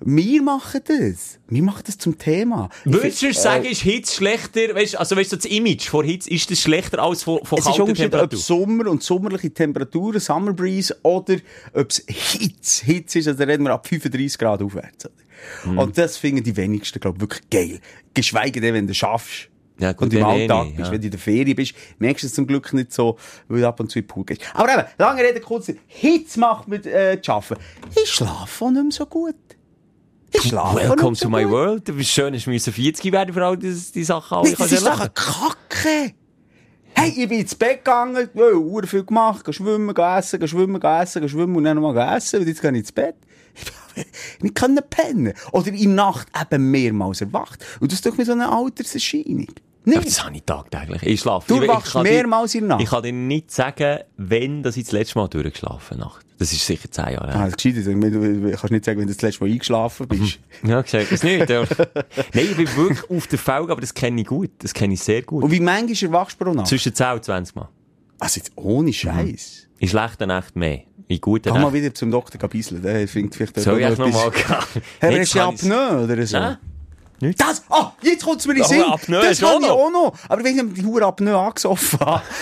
Wir 0.00 0.42
machen 0.42 0.80
das. 0.86 1.38
Wir 1.48 1.62
machen 1.62 1.82
das 1.86 1.98
zum 1.98 2.16
Thema. 2.18 2.68
Würdest 2.84 3.22
du 3.22 3.26
find- 3.26 3.36
sagen, 3.38 3.64
ist 3.64 3.82
Hitze 3.82 4.14
schlechter, 4.14 4.74
weißt, 4.74 4.96
also 4.96 5.16
weißt 5.16 5.32
du, 5.32 5.36
das 5.36 5.44
Image 5.46 5.88
von 5.88 6.04
Hitze, 6.04 6.30
ist 6.30 6.50
das 6.50 6.60
schlechter 6.60 7.00
als 7.02 7.22
von, 7.22 7.44
von 7.44 7.58
Es 7.58 7.66
ist 7.66 7.76
kalter 7.76 7.90
ob 7.90 7.96
Temperatur? 7.96 8.38
Sommer 8.38 8.90
und 8.90 9.02
sommerliche 9.02 9.52
Temperaturen, 9.52 10.20
Summer 10.20 10.52
Breeze, 10.52 10.96
oder 11.02 11.36
ob 11.72 11.90
es 11.90 12.02
Hitze, 12.06 12.84
Hitze 12.86 13.18
ist, 13.18 13.28
also 13.28 13.38
da 13.38 13.44
reden 13.44 13.64
wir 13.64 13.72
ab 13.72 13.86
35 13.86 14.38
Grad 14.38 14.62
aufwärts. 14.62 15.06
Oder? 15.06 15.14
Mhm. 15.64 15.78
Und 15.78 15.98
das 15.98 16.16
finden 16.16 16.42
die 16.42 16.56
wenigsten, 16.56 17.00
glaube 17.00 17.16
ich, 17.18 17.22
wirklich 17.22 17.50
geil. 17.50 17.80
Geschweige 18.14 18.60
denn, 18.60 18.74
wenn 18.74 18.86
du 18.86 18.94
schaffst. 18.94 19.48
Ja, 19.78 19.92
gut, 19.92 20.02
und 20.02 20.14
im 20.14 20.20
eh 20.20 20.22
Alltag 20.22 20.66
nicht, 20.66 20.76
bist, 20.76 20.86
ja. 20.86 20.92
wenn 20.92 21.00
du 21.00 21.06
in 21.06 21.10
der 21.10 21.20
Ferie 21.20 21.54
bist, 21.54 21.74
merkst 21.98 22.22
du 22.22 22.26
es 22.28 22.34
zum 22.34 22.46
Glück 22.46 22.72
nicht 22.72 22.92
so, 22.92 23.18
weil 23.48 23.60
du 23.60 23.68
ab 23.68 23.80
und 23.80 23.90
zu 23.90 23.98
in 23.98 24.04
den 24.04 24.08
Pool 24.08 24.24
gehst. 24.24 24.42
Aber 24.54 24.72
eben, 24.72 24.84
lange 24.98 25.22
Rede, 25.22 25.40
kurz, 25.40 25.72
Hitze 25.86 26.38
macht 26.38 26.68
mit, 26.68 26.86
äh, 26.86 27.20
zu 27.20 27.32
arbeiten. 27.32 27.60
Ich 28.00 28.08
schlafe 28.08 28.64
auch 28.64 28.70
nicht 28.70 28.82
mehr 28.82 28.92
so 28.92 29.06
gut. 29.06 29.34
Ich 30.32 30.42
schlafe 30.42 30.76
nicht 30.76 30.88
Welcome 30.88 31.10
mehr 31.10 31.14
so 31.16 31.24
to 31.24 31.30
my 31.30 31.42
gut. 31.42 31.52
world. 31.52 31.88
Du 31.88 31.92
bist 31.94 32.10
schön, 32.10 32.34
ich 32.34 32.46
müssen 32.46 32.72
40 32.72 33.12
werden, 33.12 33.34
für 33.34 33.44
all 33.44 33.56
die, 33.56 33.74
die 33.94 34.04
Sachen 34.04 34.38
alle 34.38 34.50
Nee, 34.50 34.56
das 34.56 34.72
ist 34.72 34.86
doch 34.86 35.00
eine 35.00 35.10
Kacke. 35.10 36.14
Hey, 36.96 37.08
ich 37.08 37.28
bin 37.28 37.40
ins 37.40 37.56
Bett 37.56 37.84
gegangen, 37.84 38.28
ja, 38.32 38.44
ur 38.52 38.86
viel 38.86 39.04
gemacht, 39.04 39.44
geh 39.44 39.52
schwimmen, 39.52 39.92
geh 39.92 40.18
essen, 40.18 40.38
geh 40.38 40.46
schwimmen, 40.46 40.80
geh 40.80 41.02
essen, 41.02 41.22
geh 41.22 41.28
schwimmen 41.28 41.56
und 41.56 41.64
dann 41.64 41.80
nochmal 41.80 42.16
essen, 42.16 42.40
und 42.40 42.46
jetzt 42.46 42.62
gehe 42.62 42.70
ich 42.70 42.78
ins 42.78 42.92
Bett. 42.92 43.16
Ich 43.96 44.04
nicht 44.42 44.54
können 44.54 44.78
pennen. 44.88 45.32
Oder 45.52 45.68
in 45.68 45.76
der 45.78 45.88
Nacht 45.88 46.28
eben 46.40 46.70
mehrmals 46.70 47.20
erwacht. 47.20 47.64
Und 47.80 47.92
das 47.92 47.98
ist 48.00 48.06
doch 48.06 48.16
mir 48.16 48.24
so 48.24 48.32
eine 48.32 48.50
Alterserscheinung. 48.50 49.46
Nicht? 49.86 50.06
das 50.06 50.24
habe 50.24 50.34
ich 50.34 50.42
tagtäglich. 50.44 51.02
Ich 51.02 51.20
schlafe. 51.20 51.46
Du 51.46 51.60
Ich- 51.62 51.68
wachst 51.68 51.94
mehrmals 51.96 52.52
dir- 52.52 52.58
in 52.62 52.68
der 52.68 52.76
Nacht. 52.78 52.82
Ich 52.84 52.90
kann 52.90 53.02
dir 53.02 53.12
nicht 53.12 53.50
sagen, 53.50 53.98
wenn 54.16 54.62
dass 54.62 54.76
ich 54.78 54.84
das 54.84 54.92
letzte 54.92 55.18
Mal 55.18 55.28
durchgeschlafen 55.28 55.98
Nacht. 55.98 56.24
Das 56.38 56.52
ist 56.52 56.66
sicher 56.66 56.90
10 56.90 57.12
Jahre 57.12 57.26
her. 57.32 57.36
Ah, 57.36 57.44
das 57.44 57.56
Gescheite 57.56 57.78
ist, 57.80 57.86
du 57.86 58.00
du 58.00 58.50
kannst 58.50 58.70
nicht 58.70 58.84
sagen, 58.84 58.98
wenn 58.98 59.06
du 59.06 59.12
das 59.12 59.22
letzte 59.22 59.44
Mal 59.44 59.52
eingeschlafen 59.52 60.08
bist. 60.08 60.38
Ja, 60.64 60.80
gesagt 60.80 61.12
das 61.12 61.22
nicht. 61.22 61.48
Ja. 61.50 61.60
Nein, 62.34 62.46
ich 62.50 62.56
bin 62.56 62.76
wirklich 62.76 63.10
auf 63.10 63.26
der 63.26 63.38
Felge, 63.38 63.70
aber 63.72 63.80
das 63.82 63.92
kenne 63.94 64.22
ich 64.22 64.26
gut. 64.26 64.50
Das 64.58 64.72
kenne 64.72 64.94
ich 64.94 65.00
sehr 65.02 65.22
gut. 65.22 65.44
Und 65.44 65.50
wie 65.52 65.60
manchmal 65.60 66.10
erwachst 66.12 66.40
du 66.40 66.44
pro 66.46 66.52
Nacht? 66.54 66.66
Zwischen 66.66 66.94
10 66.94 67.12
und 67.12 67.24
20 67.24 67.54
Mal. 67.54 67.68
Also 68.18 68.38
jetzt 68.40 68.52
ohne 68.56 68.92
Scheiß. 68.92 69.68
In 69.78 69.88
schlechten 69.88 70.28
Nächten 70.28 70.58
mehr. 70.58 70.80
Guten 71.20 71.42
Geh 71.42 71.50
mal 71.50 71.58
Nächten. 71.60 71.74
wieder 71.74 71.94
zum 71.94 72.10
Doktor 72.10 72.38
gebisseln, 72.38 72.82
der 72.82 73.06
findet 73.08 73.34
vielleicht 73.36 73.60
Soll 73.60 73.78
ich 73.80 73.86
auch 73.86 73.90
echt 73.90 73.98
noch 73.98 74.10
mal 74.12 74.28
etwas- 74.28 74.72
gehen? 74.72 74.82
Du 75.00 75.06
kann 75.06 75.20
ich's- 75.22 75.36
Apnoe 75.36 76.04
oder 76.04 76.26
so? 76.26 76.36
Nein. 76.38 76.58
Nicht? 77.20 77.40
Das, 77.40 77.62
ah, 77.70 77.92
jetzt 78.02 78.24
kommt 78.24 78.40
es 78.40 78.46
mir 78.46 78.52
in 78.54 78.58
den 78.58 78.64
Aber 78.64 78.74
Sinn. 78.74 78.82
Apnoe 78.82 79.22
das 79.28 79.42
habe 79.42 79.54
ich 79.62 79.68
noch. 79.68 79.70
auch 79.70 79.90
noch. 79.90 80.14
Aber 80.28 80.44
wenn 80.44 80.58
ich 80.68 80.74
die 80.74 80.84
Hure 80.86 81.04
Apnoe 81.06 81.36
angesoffen 81.38 82.00
habe. 82.00 82.22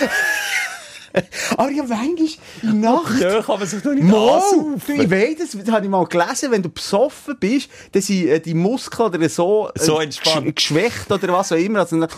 Aber 1.57 1.69
ich 1.69 1.77
habe 1.79 1.89
manchmal 1.89 2.27
in 2.63 2.81
der 2.81 2.91
Nacht... 2.91 3.19
Ja, 3.21 3.41
kann 3.43 3.59
man 3.59 3.67
sich 3.67 3.83
doch 3.83 3.91
nicht 3.93 4.03
Mal, 4.03 4.41
du, 4.51 4.79
ich 4.93 5.11
weiß, 5.11 5.35
das, 5.37 5.51
das 5.51 5.71
habe 5.71 5.85
ich 5.85 5.91
mal 5.91 6.05
gelesen, 6.07 6.49
wenn 6.49 6.63
du 6.63 6.69
besoffen 6.69 7.37
bist, 7.39 7.69
dann 7.91 8.01
sind 8.01 8.27
äh, 8.29 8.39
die 8.39 8.55
Muskeln 8.55 9.09
oder 9.13 9.29
so, 9.29 9.69
äh, 9.75 9.79
So 9.79 9.99
entspannt. 9.99 10.47
gesch- 10.47 10.55
geschwächt 10.55 11.11
oder 11.11 11.27
was 11.33 11.51
auch 11.51 11.55
immer. 11.57 11.81
Also 11.81 11.99
dann, 11.99 12.09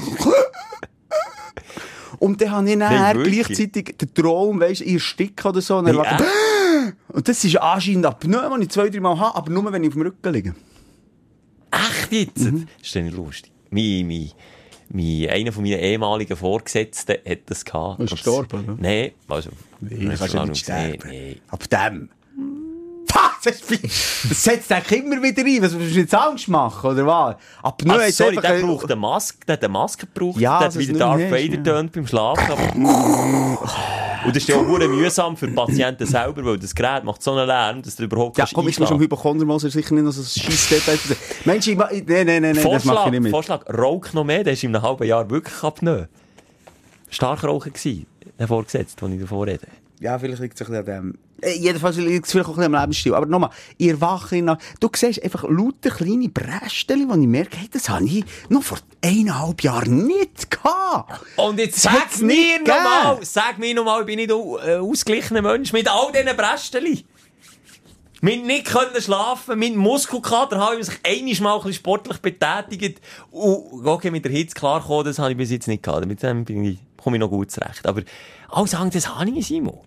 und 2.19 2.41
dann 2.41 2.51
habe 2.51 2.69
ich 2.69 2.77
dann 2.79 2.91
Hey, 2.91 3.23
gleichzeitig 3.23 3.95
den 3.97 4.13
Traum, 4.13 4.59
weißt 4.59 4.81
du, 4.81 4.85
ich 4.85 4.93
ersticke 4.95 5.49
oder 5.49 5.61
so. 5.61 5.77
Und, 5.77 5.87
Ja. 5.87 5.93
lache 5.93 6.23
ich, 6.23 7.15
und 7.15 7.27
das 7.27 7.43
ist 7.43 7.57
anscheinend 7.57 8.05
Apnoe, 8.05 8.57
die 8.57 8.63
ich 8.63 8.69
zwei, 8.69 8.89
drei 8.89 8.99
Mal 8.99 9.17
habe, 9.19 9.35
aber 9.35 9.51
nur, 9.51 9.71
wenn 9.71 9.83
ich 9.83 9.89
auf 9.89 9.93
dem 9.93 10.01
Rücken 10.03 10.33
liege. 10.33 10.55
Echt 11.71 12.11
jetzt? 12.11 12.39
Mhm. 12.51 12.67
Das 12.79 12.87
ist 12.87 12.95
nicht 12.95 13.15
lustig. 13.15 13.51
Mein, 13.69 14.07
mein, 14.07 14.31
mein, 14.89 15.29
einer 15.29 15.51
von 15.51 15.63
meinen 15.63 15.79
ehemaligen 15.79 16.37
Vorgesetzten 16.37 17.17
hat 17.27 17.39
das 17.47 17.65
gehabt. 17.65 17.99
Ist 18.01 18.11
gestorben, 18.11 18.63
oder? 18.63 18.77
Nein, 18.79 19.11
also. 19.27 19.49
Nee, 19.81 20.05
kannst 20.15 20.33
kann 20.33 20.49
nicht 20.49 20.67
ich 20.67 20.73
nicht. 20.75 21.03
sterben. 21.03 21.09
Nee. 21.09 21.37
Ab 21.49 21.69
dem. 21.69 22.09
Das, 23.45 24.43
setzt 24.43 24.69
dich 24.71 24.91
immer 25.03 25.21
wieder 25.21 25.43
ein. 25.43 25.61
Was 25.61 25.77
willst 25.77 25.95
du 25.95 25.99
jetzt 25.99 26.15
Angst 26.15 26.47
machen, 26.47 26.89
oder 26.89 27.05
was? 27.05 27.35
Apnoe 27.61 27.93
Also, 27.93 28.05
ist 28.07 28.17
sorry, 28.17 28.35
der 28.37 28.59
braucht 28.61 28.85
eine 28.85 28.95
Maske, 28.95 29.37
der 29.47 29.53
hat 29.53 29.63
eine 29.63 29.71
Maske 29.73 30.07
gebraucht, 30.07 30.39
Ja, 30.39 30.59
der 30.59 30.67
hat 30.67 30.77
wieder 30.77 30.91
nur 30.93 30.99
Darth 30.99 31.17
nicht, 31.19 31.31
Vader 31.31 31.55
ja. 31.55 31.63
tönt 31.63 31.91
beim 31.91 32.07
Schlafen. 32.07 32.51
Aber... 32.51 33.59
Und 34.25 34.35
das 34.35 34.41
ist 34.43 34.49
ja 34.49 34.55
auch 34.55 34.65
verdammt 34.65 34.95
mühsam 34.95 35.37
für 35.37 35.47
die 35.47 35.53
Patienten 35.53 36.07
selber, 36.07 36.43
weil 36.43 36.57
das 36.57 36.73
Gerät 36.73 37.03
macht 37.03 37.21
so 37.21 37.33
einen 37.33 37.45
Lärm, 37.45 37.83
dass 37.83 37.95
du 37.95 38.03
überhaupt 38.05 38.35
Ja, 38.37 38.43
kannst 38.45 38.55
komm, 38.55 38.65
jetzt 38.67 38.79
musst 38.79 38.89
du 38.89 38.95
am 38.95 38.99
einschlafen. 39.01 39.03
Hypochonder 39.03 39.45
mal 39.45 39.59
sicher 39.59 39.93
nicht 39.93 40.03
noch 40.03 40.11
so 40.11 40.21
ein 40.21 40.25
scheiß 40.51 40.69
Detail. 40.69 40.97
Mensch, 41.45 41.67
ich, 41.67 41.77
ich- 41.91 42.05
nee, 42.07 42.23
nee, 42.23 42.39
nee, 42.39 42.39
nee, 42.39 42.53
das 42.53 42.63
mache 42.63 42.77
ich 42.77 42.83
Vorschlag, 42.83 43.11
nicht 43.11 43.21
mit. 43.21 43.31
Vorschlag, 43.31 43.61
rauch 43.77 44.13
noch 44.13 44.23
mehr, 44.23 44.43
der 44.43 44.53
ist 44.53 44.63
in 44.63 44.75
einem 44.75 44.83
halben 44.83 45.03
Jahr 45.05 45.29
wirklich 45.29 45.63
abgenommen. 45.63 46.07
Stark 47.11 47.43
rauchen 47.43 47.71
gewesen, 47.71 48.07
der 48.39 48.47
Vorgesetzte, 48.47 49.05
den 49.05 49.13
ich 49.15 49.21
davor 49.21 49.45
rede. 49.45 49.67
Ja, 49.99 50.17
vielleicht 50.17 50.41
liegt 50.41 50.59
es 50.59 50.67
ein 50.67 50.73
bisschen 50.83 50.95
an 50.97 51.03
dem. 51.11 51.17
Äh, 51.45 51.57
Jedenfalls 51.57 51.97
liegt 51.97 52.25
es 52.25 52.31
vielleicht 52.31 52.49
auch 52.49 52.53
ein 52.53 52.57
bisschen 52.57 52.75
am 52.75 52.81
Lebensstil. 52.81 53.13
Aber 53.13 53.25
nochmal, 53.25 53.51
ihr 53.77 53.99
Wache 54.01 54.41
Du 54.79 54.89
siehst 54.93 55.23
einfach 55.23 55.43
lauter 55.43 55.91
kleine 55.91 56.29
Brästchen, 56.29 57.07
wo 57.07 57.13
ich 57.13 57.27
merke, 57.27 57.57
hey, 57.57 57.69
das 57.71 57.87
habe 57.89 58.05
ich 58.05 58.25
noch 58.49 58.63
vor 58.63 58.79
eineinhalb 59.03 59.61
Jahren 59.61 60.07
nicht 60.07 60.49
gehabt. 60.49 61.21
Und 61.37 61.59
jetzt 61.59 61.85
Das 61.85 61.93
sag 61.93 62.21
mir 62.21 62.59
nochmal, 62.59 63.19
sag 63.21 63.59
mir 63.59 63.75
nochmal, 63.75 64.01
ich 64.01 64.05
bin 64.07 64.17
nicht 64.17 64.31
ein 64.31 64.79
ausgeglichener 64.79 65.41
Mensch 65.41 65.71
mit 65.71 65.87
all 65.87 66.11
diesen 66.11 66.35
Brästchen. 66.35 67.03
Mit 68.21 68.45
nicht 68.45 68.65
können 68.65 68.99
schlafen, 68.99 69.59
mit 69.59 69.75
Muskelkater 69.75 70.57
habe 70.57 70.77
ich 70.79 70.85
sich 70.87 70.99
einiges 71.03 71.41
mal 71.41 71.53
ein 71.53 71.57
bisschen 71.57 71.73
sportlich 71.73 72.17
betätigt. 72.17 72.99
Und 73.29 73.85
okay, 73.85 74.09
mit 74.09 74.25
der 74.25 74.31
Hitze 74.31 74.55
klarkommen, 74.55 75.05
das 75.05 75.19
habe 75.19 75.31
ich 75.31 75.37
bis 75.37 75.51
jetzt 75.51 75.67
nicht 75.67 75.83
gehabt. 75.83 76.07
Mit 76.07 76.23
dem 76.23 76.43
bin 76.43 76.63
ich, 76.63 76.79
komme 76.97 77.17
ich 77.17 77.19
noch 77.19 77.29
gut 77.29 77.51
zurecht. 77.51 77.85
Aber 77.85 78.01
alles 78.49 78.73
andere, 78.73 78.99
das 78.99 79.15
habe 79.15 79.29
ich, 79.29 79.45
Simon. 79.45 79.79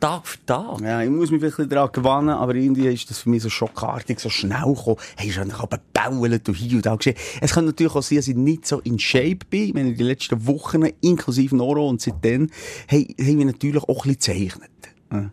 Tag 0.00 0.26
für 0.26 0.38
Tag. 0.46 0.80
Ja, 0.80 1.02
ich 1.02 1.10
muss 1.10 1.30
mich 1.30 1.40
bisschen 1.40 1.68
daran 1.68 1.90
gewöhnen, 1.92 2.30
aber 2.30 2.54
irgendwie 2.54 2.86
ist 2.86 3.10
das 3.10 3.18
für 3.20 3.30
mich 3.30 3.42
so 3.42 3.50
schockartig, 3.50 4.20
so 4.20 4.30
schnell 4.30 4.74
gekommen. 4.74 4.96
Hey, 5.16 5.32
eigentlich 5.36 5.58
aber 5.58 5.78
gebault 5.78 6.48
und 6.48 6.54
hier 6.54 6.76
und 6.76 6.86
da 6.86 6.94
geschehen. 6.94 7.16
Es 7.40 7.52
kann 7.52 7.64
natürlich 7.64 7.94
auch 7.94 8.02
sein, 8.02 8.16
dass 8.16 8.28
ich 8.28 8.36
nicht 8.36 8.66
so 8.66 8.80
in 8.80 8.98
Shape 8.98 9.40
bin. 9.50 9.64
Ich 9.64 9.74
meine, 9.74 9.94
die 9.94 10.04
letzten 10.04 10.46
Wochen, 10.46 10.84
inklusive 11.00 11.56
Noro 11.56 11.88
und 11.88 12.00
seitdem, 12.00 12.48
hey, 12.86 13.14
haben 13.20 13.38
wir 13.38 13.46
natürlich 13.46 13.82
auch 13.82 14.04
ein 14.04 14.14
bisschen 14.14 14.34
gezeichnet. 14.34 14.70
Ja. 15.12 15.30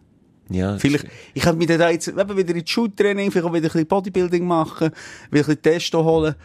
Ja, 0.49 0.77
Vielleicht, 0.77 1.07
ich 1.33 1.41
könnte 1.41 1.57
mich 1.57 1.67
dann 1.67 1.79
da 1.79 1.89
jetzt 1.89 2.07
eben 2.07 2.37
wieder 2.37 2.53
ins 2.53 2.69
Schultraining, 2.69 3.31
vielleicht 3.31 3.47
auch 3.47 3.53
wieder 3.53 3.65
ein 3.65 3.71
bisschen 3.71 3.87
Bodybuilding 3.87 4.45
machen, 4.45 4.91
wieder 5.31 5.43
ein 5.43 5.47
bisschen 5.47 5.61
Testo 5.61 6.03
holen. 6.03 6.35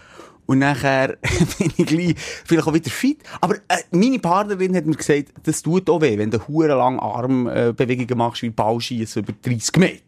Und 0.50 0.58
nachher 0.58 1.16
bin 1.58 1.70
ich 1.76 1.86
gleich, 1.86 2.14
vielleicht 2.44 2.66
auch 2.66 2.74
wieder 2.74 2.90
fit. 2.90 3.22
Aber 3.40 3.54
äh, 3.68 3.76
meine 3.92 4.18
Partnerin 4.18 4.74
hat 4.74 4.84
mir 4.84 4.96
gesagt, 4.96 5.28
das 5.44 5.62
tut 5.62 5.88
auch 5.88 6.00
weh, 6.00 6.18
wenn 6.18 6.32
du 6.32 6.44
hure 6.48 6.74
lang 6.74 6.98
Armbewegungen 6.98 8.18
machst 8.18 8.42
wie 8.42 8.50
Ballschießen 8.50 9.22
über 9.22 9.32
30 9.42 9.76
Meter. 9.76 10.02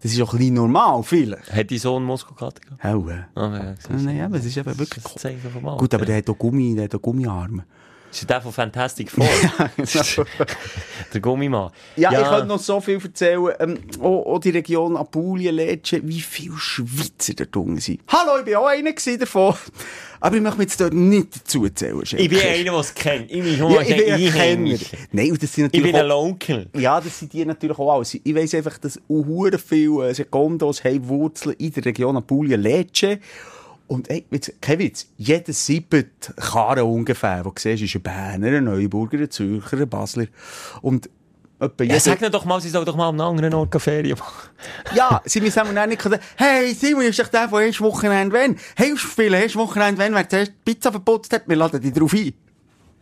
Das 0.00 0.14
ist 0.14 0.22
auch 0.22 0.32
ein 0.32 0.38
bisschen 0.38 0.54
normal, 0.54 1.02
vielleicht. 1.02 1.52
Hat 1.52 1.70
dein 1.70 1.76
Sohn 1.76 2.04
Muskelkater 2.04 2.58
gehabt? 2.62 2.84
Hau, 2.84 3.06
äh. 3.10 3.24
Ah, 3.34 3.74
ja, 3.90 3.96
Nein, 3.98 4.22
aber 4.22 4.38
es 4.38 4.46
ist 4.46 4.56
eben 4.56 4.78
wirklich... 4.78 5.04
Das 5.04 5.14
Zeichen 5.16 5.50
vom 5.52 5.68
Alter. 5.68 5.78
Gut, 5.78 5.92
aber 5.92 6.06
der 6.06 6.16
hat 6.16 6.30
auch 6.30 6.38
Gummi, 6.38 6.74
der 6.74 6.84
hat 6.84 6.94
auch 6.94 7.02
Gummiarme. 7.02 7.66
Ist 8.22 8.30
der 8.30 8.40
von 8.40 8.52
Fantastic 8.52 9.10
Four. 9.10 9.26
der 11.12 11.20
Gummimann. 11.20 11.70
Ja, 11.96 12.10
ich 12.12 12.28
könnte 12.28 12.46
noch 12.46 12.58
so 12.58 12.80
viel 12.80 13.00
erzählen. 13.02 13.52
Ähm, 13.58 13.78
auch, 14.00 14.26
auch 14.26 14.38
die 14.38 14.50
Region 14.50 14.96
Apulien, 14.96 15.54
Lecce, 15.54 16.00
wie 16.02 16.20
viele 16.20 16.56
Schweizer 16.56 17.34
da 17.34 17.44
drin 17.44 17.78
sind. 17.78 18.00
Hallo, 18.08 18.42
ich 18.44 18.52
war 18.52 18.62
auch 18.62 18.66
einer 18.66 18.92
davon. 19.18 19.54
Aber 20.20 20.36
ich 20.36 20.42
möchte 20.42 20.58
mich 20.58 20.68
jetzt 20.68 20.80
dort 20.80 20.94
nicht 20.94 21.36
dazu 21.36 21.64
erzählen. 21.64 22.02
Ich 22.02 22.28
bin 22.28 22.40
einer, 22.40 22.64
der 22.64 22.74
es 22.74 22.94
kennt. 22.94 23.30
Ich 23.30 23.42
bin, 23.42 23.70
Ja, 23.70 23.80
ich 23.82 23.96
bin 23.96 24.12
ein 24.12 24.32
Kenner. 24.32 24.78
Nein, 25.12 25.30
und 25.30 25.42
das 25.42 25.52
sind 25.52 25.66
Ich 25.66 25.80
natürlich 25.80 25.92
bin 25.92 25.96
ein 25.96 26.06
Local. 26.08 26.66
Ja, 26.74 27.00
das 27.00 27.18
sind 27.18 27.32
die 27.32 27.44
natürlich 27.44 27.78
auch 27.78 27.94
alles. 27.96 28.14
Ich 28.14 28.34
weiss 28.34 28.54
einfach, 28.54 28.78
dass 28.78 29.00
hure 29.08 29.58
viele 29.58 30.08
äh, 30.08 30.14
Secondos 30.14 30.82
haben 30.84 31.06
Wurzeln 31.08 31.54
in 31.58 31.72
der 31.72 31.84
Region 31.84 32.16
Apulien, 32.16 32.60
Lecce. 32.60 33.18
Und 33.88 34.10
ey, 34.10 34.24
jetzt, 34.30 34.60
kein 34.60 34.78
Witz, 34.78 35.06
jeder 35.16 35.52
siebte 35.52 36.06
Karren 36.36 36.84
ungefähr, 36.84 37.42
den 37.42 37.52
du 37.54 37.60
siehst, 37.60 37.82
ist 37.82 37.94
ein 37.94 38.02
Berner, 38.02 38.48
ein 38.48 38.64
Neuburger, 38.64 39.18
ein 39.18 39.30
Zürcher, 39.30 39.78
ein 39.78 39.88
Basler. 39.88 40.26
Und 40.82 41.08
etwa 41.60 41.84
Ja, 41.84 42.00
sag 42.00 42.20
doch 42.32 42.44
mal, 42.44 42.60
sie 42.60 42.68
soll 42.68 42.84
doch 42.84 42.96
mal 42.96 43.08
am 43.08 43.20
anderen 43.20 43.54
Ort 43.54 43.80
Ferien 43.80 44.18
machen. 44.18 44.50
Ja, 44.94 45.22
sie 45.24 45.40
müssen 45.40 45.60
auch 45.60 45.86
nicht 45.86 46.02
sagen, 46.02 46.20
hey, 46.36 46.74
Simon, 46.74 47.04
ist 47.04 47.18
doch 47.18 47.28
der, 47.28 47.46
der 47.46 47.60
erst 47.60 47.80
Wochenende 47.80 48.34
wenn? 48.34 48.56
Du 48.76 48.96
spielen, 48.96 49.34
erst 49.34 49.56
Wochenende 49.56 50.00
wenn, 50.00 50.14
wer 50.14 50.28
zuerst 50.28 50.52
die 50.52 50.72
Pizza 50.72 50.90
verputzt 50.90 51.32
hat, 51.32 51.48
wir 51.48 51.56
laden 51.56 51.80
dich 51.80 51.92
drauf 51.92 52.12
ein. 52.12 52.34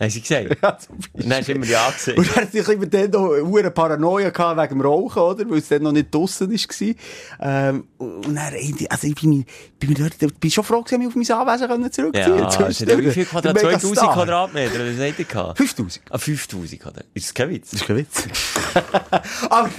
Haben 0.00 0.10
sie 0.10 0.20
gesagt? 0.20 0.56
Ja, 0.62 0.76
zum 0.78 0.96
Und 1.12 1.24
dann 1.30 1.38
hast 1.38 1.48
du 1.48 1.52
immer 1.52 1.66
ja 1.66 1.88
gesehen. 1.90 2.18
Und 2.18 2.28
dann 2.28 2.44
hatte 2.44 2.58
ich 2.58 2.90
dann 2.90 3.10
noch 3.10 3.58
eine 3.58 3.70
Paranoia 3.70 4.30
gehabt 4.30 4.60
wegen 4.60 4.80
dem 4.80 4.80
Rauchen, 4.80 5.22
oder? 5.22 5.48
Weil 5.50 5.58
es 5.58 5.68
dann 5.68 5.82
noch 5.84 5.92
nicht 5.92 6.12
draussen 6.12 6.50
war. 6.50 6.94
Ähm, 7.40 7.86
und 7.98 8.24
dann, 8.34 8.54
also 8.90 9.06
ich 9.06 9.14
bin, 9.14 9.30
mir- 9.30 9.44
bin 9.78 9.90
mir 9.90 9.94
dort, 9.96 10.14
ich 10.20 10.34
bin 10.38 10.50
schon 10.50 10.64
froh 10.64 10.82
gewesen, 10.82 10.98
mich 10.98 11.08
auf 11.08 11.14
mein 11.14 11.48
Anwesen 11.48 11.68
können 11.68 11.92
zurückziehen 11.92 12.38
Ja, 12.38 12.48
zu 12.50 12.84
ja 12.84 12.98
wie 12.98 13.10
viel 13.10 13.24
Quadrat? 13.24 13.54
Der 13.56 13.62
2000 13.62 13.90
Megastar. 13.90 14.14
Quadratmeter, 14.14 14.74
oder 14.74 14.86
was 14.92 14.98
er 14.98 15.12
gehabt? 15.24 15.58
5000. 15.58 16.04
Ah, 16.10 16.18
5000 16.18 16.80
Quadratmeter. 16.82 17.08
Ist 17.14 17.26
das 17.26 17.34
kein 17.34 17.50
Witz? 17.50 17.70
Das 17.70 17.80
ist 17.80 17.86
kein 17.86 17.96
Witz. 17.96 18.24
Aber 19.50 19.70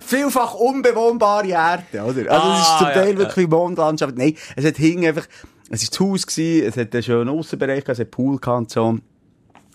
vielfach 0.00 0.54
unbewohnbare 0.54 1.48
Erde, 1.48 1.82
oder? 1.94 2.04
Also, 2.04 2.14
es 2.14 2.22
ist 2.22 2.30
Ah, 2.30 2.78
zum 2.78 2.86
ja, 2.88 2.92
Teil 2.94 3.12
ja. 3.12 3.18
wirklich 3.18 3.48
Mondlandschaft. 3.48 4.16
Nein, 4.16 4.36
es 4.56 4.64
hat 4.64 4.76
hinten 4.76 5.06
einfach, 5.06 5.26
es 5.70 5.82
ist 5.82 5.92
das 5.92 6.00
Haus 6.00 6.26
gewesen, 6.26 6.66
es 6.68 6.76
hat 6.76 6.92
einen 6.94 7.02
schönen 7.02 7.28
Aussenbereich 7.28 7.80
gehabt, 7.84 7.98
es 7.98 8.00
hat 8.00 8.10
Pool 8.10 8.38
gehabt 8.38 8.58
und 8.58 8.70
so. 8.70 8.98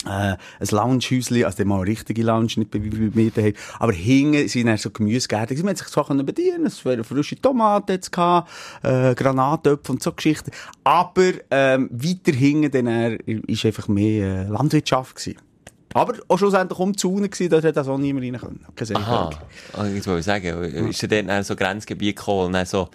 Äh, 0.05 0.37
ein 0.37 0.67
Loungehäuschen, 0.71 1.43
also 1.43 1.65
mal 1.65 1.81
eine 1.81 1.87
richtige 1.87 2.23
Lounge, 2.23 2.53
nicht 2.55 2.73
wie 2.73 2.89
bei 2.89 3.09
mir 3.13 3.31
daheim. 3.31 3.53
Aber 3.79 3.91
hinten 3.91 4.47
sind 4.47 4.67
dann 4.67 4.77
so 4.77 4.91
Gemüsegärten. 4.91 5.57
Man 5.59 5.71
hat 5.71 5.79
sich 5.79 5.87
zwar 5.87 6.05
können 6.05 6.25
bedienen, 6.25 6.65
es 6.65 6.85
waren 6.85 7.03
frische 7.03 7.35
Tomaten 7.35 7.91
jetzt 7.91 8.11
gehabt, 8.11 8.49
äh, 8.81 9.13
Granatöpfe 9.13 9.91
und 9.91 10.01
so 10.01 10.13
Geschichten. 10.13 10.51
Aber, 10.85 11.33
ähm, 11.51 11.89
weiter 11.91 12.31
hinten 12.31 12.71
dann 12.71 12.87
er, 12.87 13.27
ist 13.27 13.65
einfach 13.65 13.89
mehr, 13.89 14.45
äh, 14.45 14.47
Landwirtschaft 14.47 15.17
gewesen. 15.17 15.48
Aber 15.93 16.13
auch 16.27 16.37
schlussendlich 16.37 16.77
um 16.79 16.91
die 16.93 16.97
Zone 16.99 17.29
gewesen, 17.29 17.63
hat 17.63 17.75
das 17.75 17.87
auch 17.87 17.97
niemand 17.97 18.25
rein 18.25 18.39
können. 18.39 18.65
Kein 18.75 18.95
Aha. 18.97 19.29
Ah, 19.73 19.87
Ich 19.87 20.05
wollte 20.05 20.23
sagen, 20.23 20.63
ist 20.89 21.01
er 21.03 21.07
dann 21.23 21.43
so 21.43 21.55
Grenzgebiet 21.55 22.15
gekommen 22.15 22.53
und 22.55 22.67
so 22.67 22.89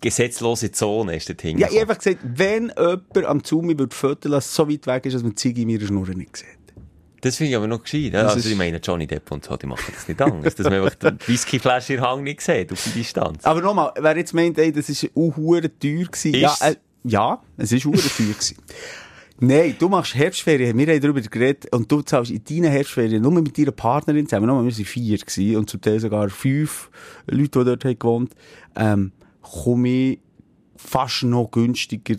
gesetzlose 0.00 0.70
Zone 0.72 1.16
ist 1.16 1.28
dort 1.28 1.42
Ja, 1.42 1.48
ich 1.50 1.54
hingekommen? 1.56 1.80
habe 1.80 1.90
einfach 1.90 1.98
gesagt, 2.04 2.18
wenn 2.22 2.72
jemand 2.78 3.24
am 3.26 3.42
Zumi 3.44 3.78
würde 3.78 3.94
fotografieren, 3.94 4.32
dass 4.32 4.46
es 4.46 4.54
so 4.54 4.68
weit 4.70 4.86
weg 4.86 5.06
ist, 5.06 5.14
dass 5.14 5.22
man 5.22 5.30
die 5.32 5.36
Ziege 5.36 5.62
in 5.62 5.68
meiner 5.68 5.86
Schnur 5.86 6.08
nicht 6.08 6.36
sieht. 6.36 6.46
Das 7.20 7.34
finde 7.36 7.50
ich 7.50 7.56
aber 7.56 7.66
noch 7.66 7.82
gescheit. 7.82 8.14
Das 8.14 8.26
Also, 8.34 8.38
ist- 8.38 8.46
ich 8.46 8.56
meine, 8.56 8.76
Johnny 8.78 9.06
Depp 9.08 9.32
und 9.32 9.44
so, 9.44 9.56
die 9.56 9.66
machen 9.66 9.92
das 9.92 10.06
nicht 10.06 10.22
anders. 10.22 10.54
dass 10.54 10.64
man 10.70 10.74
einfach 10.84 10.94
die 10.94 11.28
Whiskyflasche 11.28 11.94
in 11.94 12.00
Hang 12.00 12.22
nicht 12.22 12.40
sieht, 12.40 12.70
auf 12.70 12.80
die 12.84 12.90
Distanz. 12.90 13.44
Aber 13.44 13.60
nochmal, 13.60 13.92
wer 13.98 14.16
jetzt 14.16 14.32
meint, 14.34 14.56
ey, 14.58 14.70
das 14.70 14.88
ist 14.88 15.04
auch 15.16 15.36
hure 15.36 15.62
teuer 15.62 16.04
gewesen. 16.04 16.34
Ja, 16.34 16.54
äh, 16.60 16.76
ja, 17.02 17.42
es 17.56 17.72
ist 17.72 17.84
hure 17.84 17.96
teuer 17.96 18.26
gewesen. 18.34 18.56
Nein, 19.40 19.76
du 19.78 19.88
machst 19.88 20.14
Herbstferien, 20.16 20.76
wir 20.76 20.86
haben 20.86 21.00
darüber 21.00 21.20
geredet, 21.20 21.72
und 21.72 21.90
du 21.90 22.02
zahlst 22.02 22.32
in 22.32 22.42
deinen 22.42 22.72
Herbstferien 22.72 23.22
nur 23.22 23.32
mit 23.32 23.56
deiner 23.56 23.70
Partnerin 23.70 24.26
zusammen, 24.26 24.46
nur, 24.46 24.64
wir 24.64 24.72
waren 24.72 24.84
vier 24.84 25.16
gewesen, 25.18 25.56
und 25.56 25.70
zum 25.70 25.80
Teil 25.80 26.00
sogar 26.00 26.28
fünf 26.28 26.90
Leute, 27.26 27.60
die 27.60 27.64
dort 27.64 27.84
haben 27.84 27.98
gewohnt, 27.98 28.34
ähm, 28.74 29.12
komme 29.40 29.88
ich 29.88 30.18
fast 30.76 31.22
noch 31.22 31.50
günstiger 31.50 32.16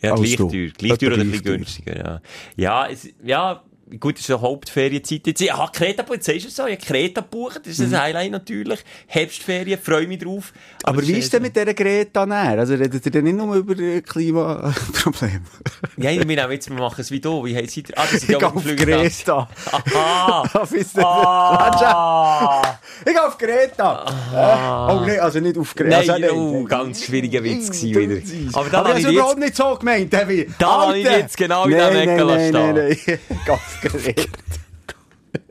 Ja, 0.00 0.14
gleich 0.14 0.36
teuer. 0.36 0.70
Gleich 0.76 0.98
teuer 0.98 1.12
oder 1.12 1.20
ein 1.20 1.30
bisschen 1.30 1.44
teuer. 1.44 1.56
günstiger, 1.56 1.96
ja. 1.96 2.20
Ja, 2.56 2.88
es, 2.88 3.08
ja, 3.22 3.62
gut, 4.00 4.16
es 4.16 4.22
ist 4.22 4.30
eine 4.30 4.40
Hauptferienzeit 4.40 5.26
jetzt. 5.26 5.40
Ich 5.40 5.52
habe 5.52 5.70
Kreta 5.72 6.04
jetzt 6.12 6.28
ist 6.28 6.46
es 6.46 6.56
so, 6.56 6.66
ich 6.66 6.78
Kreta 6.78 7.20
gebucht, 7.20 7.60
das 7.64 7.78
ist 7.78 7.92
ein 7.92 8.00
Highlight 8.00 8.32
natürlich. 8.32 8.80
Herbstferien, 9.06 9.78
freue 9.78 10.06
mich 10.06 10.18
drauf. 10.18 10.52
Mhm. 10.52 10.60
Aber 10.84 11.02
wie 11.06 11.12
ist 11.12 11.32
denn 11.32 11.42
mit 11.42 11.54
dieser 11.54 11.72
Greta 11.72 12.26
näher? 12.26 12.58
Also 12.58 12.74
redet 12.74 13.04
ihr 13.06 13.12
denn 13.12 13.24
nicht 13.24 13.36
nur 13.36 13.54
über 13.54 13.78
äh, 13.78 14.00
Klimaprobleme? 14.00 15.40
Ja, 15.98 16.10
ich 16.10 16.26
meine 16.26 16.52
jetzt, 16.52 16.68
wir 16.68 16.76
machen 16.76 17.00
es 17.00 17.10
wie 17.10 17.20
du. 17.20 17.44
Wie 17.44 17.56
heisst 17.56 17.76
ihr? 17.76 17.84
Ah, 17.96 18.04
das 18.10 18.22
Ich 18.22 18.28
ja 18.28 18.38
auf 18.52 18.62
Greta. 18.64 19.48
Aha! 19.72 20.42
Auf 20.52 20.72
ist 20.72 20.98
Ah! 20.98 22.78
Ich 23.00 23.12
gehe 23.12 23.26
auf 23.26 23.38
Greta. 23.38 24.04
Äh, 24.34 24.92
oh 24.92 25.06
nein, 25.06 25.20
also 25.20 25.40
nicht 25.40 25.56
auf 25.56 25.74
Greta. 25.74 26.02
Nein, 26.02 26.24
also, 26.24 26.34
oh, 26.36 26.64
ganz 26.64 27.04
schwieriger 27.04 27.42
Witz 27.42 27.70
gewesen 27.70 27.92
du 27.92 28.00
wieder. 28.00 28.58
Aber 28.58 28.70
da 28.70 28.78
Aber 28.80 28.88
das 28.90 28.98
ich 28.98 29.04
ist 29.04 29.10
jetzt- 29.10 29.20
überhaupt 29.20 29.38
nicht 29.38 29.56
so 29.56 29.74
gemeint, 29.76 30.12
Devi. 30.12 30.50
Da 30.58 30.66
habe 30.86 30.98
ich 30.98 31.04
jetzt 31.04 31.36
genau 31.36 31.64
in 31.64 31.70
der 31.70 31.92
Ecke 31.92 32.06
nein, 32.06 32.26
lassen 32.26 32.50
nein, 32.50 32.74
nein, 32.74 32.98
nein. 33.06 33.18
Auf 33.84 33.92
Greta. 34.04 34.22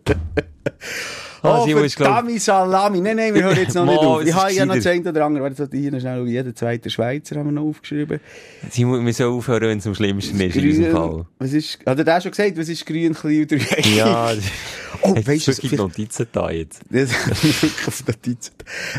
Ah, 1.47 1.59
Oh, 1.61 1.65
glaub- 1.65 1.91
verdammt 1.91 2.41
Salami. 2.41 3.01
Nein, 3.01 3.17
nein, 3.17 3.31
wir 3.35 3.43
hören 3.43 3.55
jetzt 3.57 3.75
noch 3.75 3.85
nicht 3.85 4.01
Mo, 4.01 4.15
auf. 4.15 4.21
es 4.23 4.29
Ich 4.29 4.33
habe 4.33 4.51
ja 4.51 4.65
noch 4.65 4.73
eine 4.83 5.09
oder 5.11 5.25
andere. 5.25 5.43
Warte, 5.43 5.69
hier 5.77 5.91
noch 5.91 5.99
schnell. 5.99 6.25
Jeder 6.27 6.55
zweite 6.55 6.89
Schweizer 6.89 7.35
haben 7.35 7.45
wir 7.45 7.51
noch 7.51 7.67
aufgeschrieben. 7.69 8.19
Sie 8.71 8.83
wir 8.83 9.13
sollen 9.13 9.33
aufhören, 9.37 9.61
wenn 9.69 9.77
es 9.77 9.85
am 9.85 9.93
schlimmsten 9.93 10.39
ist 10.41 10.55
in 10.55 10.61
diesem 10.63 10.91
Fall. 10.91 11.27
Was 11.37 11.53
ist, 11.53 11.77
hat 11.85 11.99
er 11.99 12.03
das 12.03 12.23
schon 12.23 12.31
gesagt? 12.31 12.57
Was 12.57 12.67
ist 12.67 12.83
grün, 12.83 13.13
klein 13.13 13.41
und 13.41 13.51
dreieckig? 13.51 13.95
Ja, 13.95 14.31
Oh, 15.01 15.13
weißt 15.15 15.47
du, 15.47 15.51
was- 15.51 15.71
Notizen 15.73 16.27
da 16.31 16.49
jetzt? 16.49 16.81
Auf 17.87 18.07
Notizen. 18.07 18.53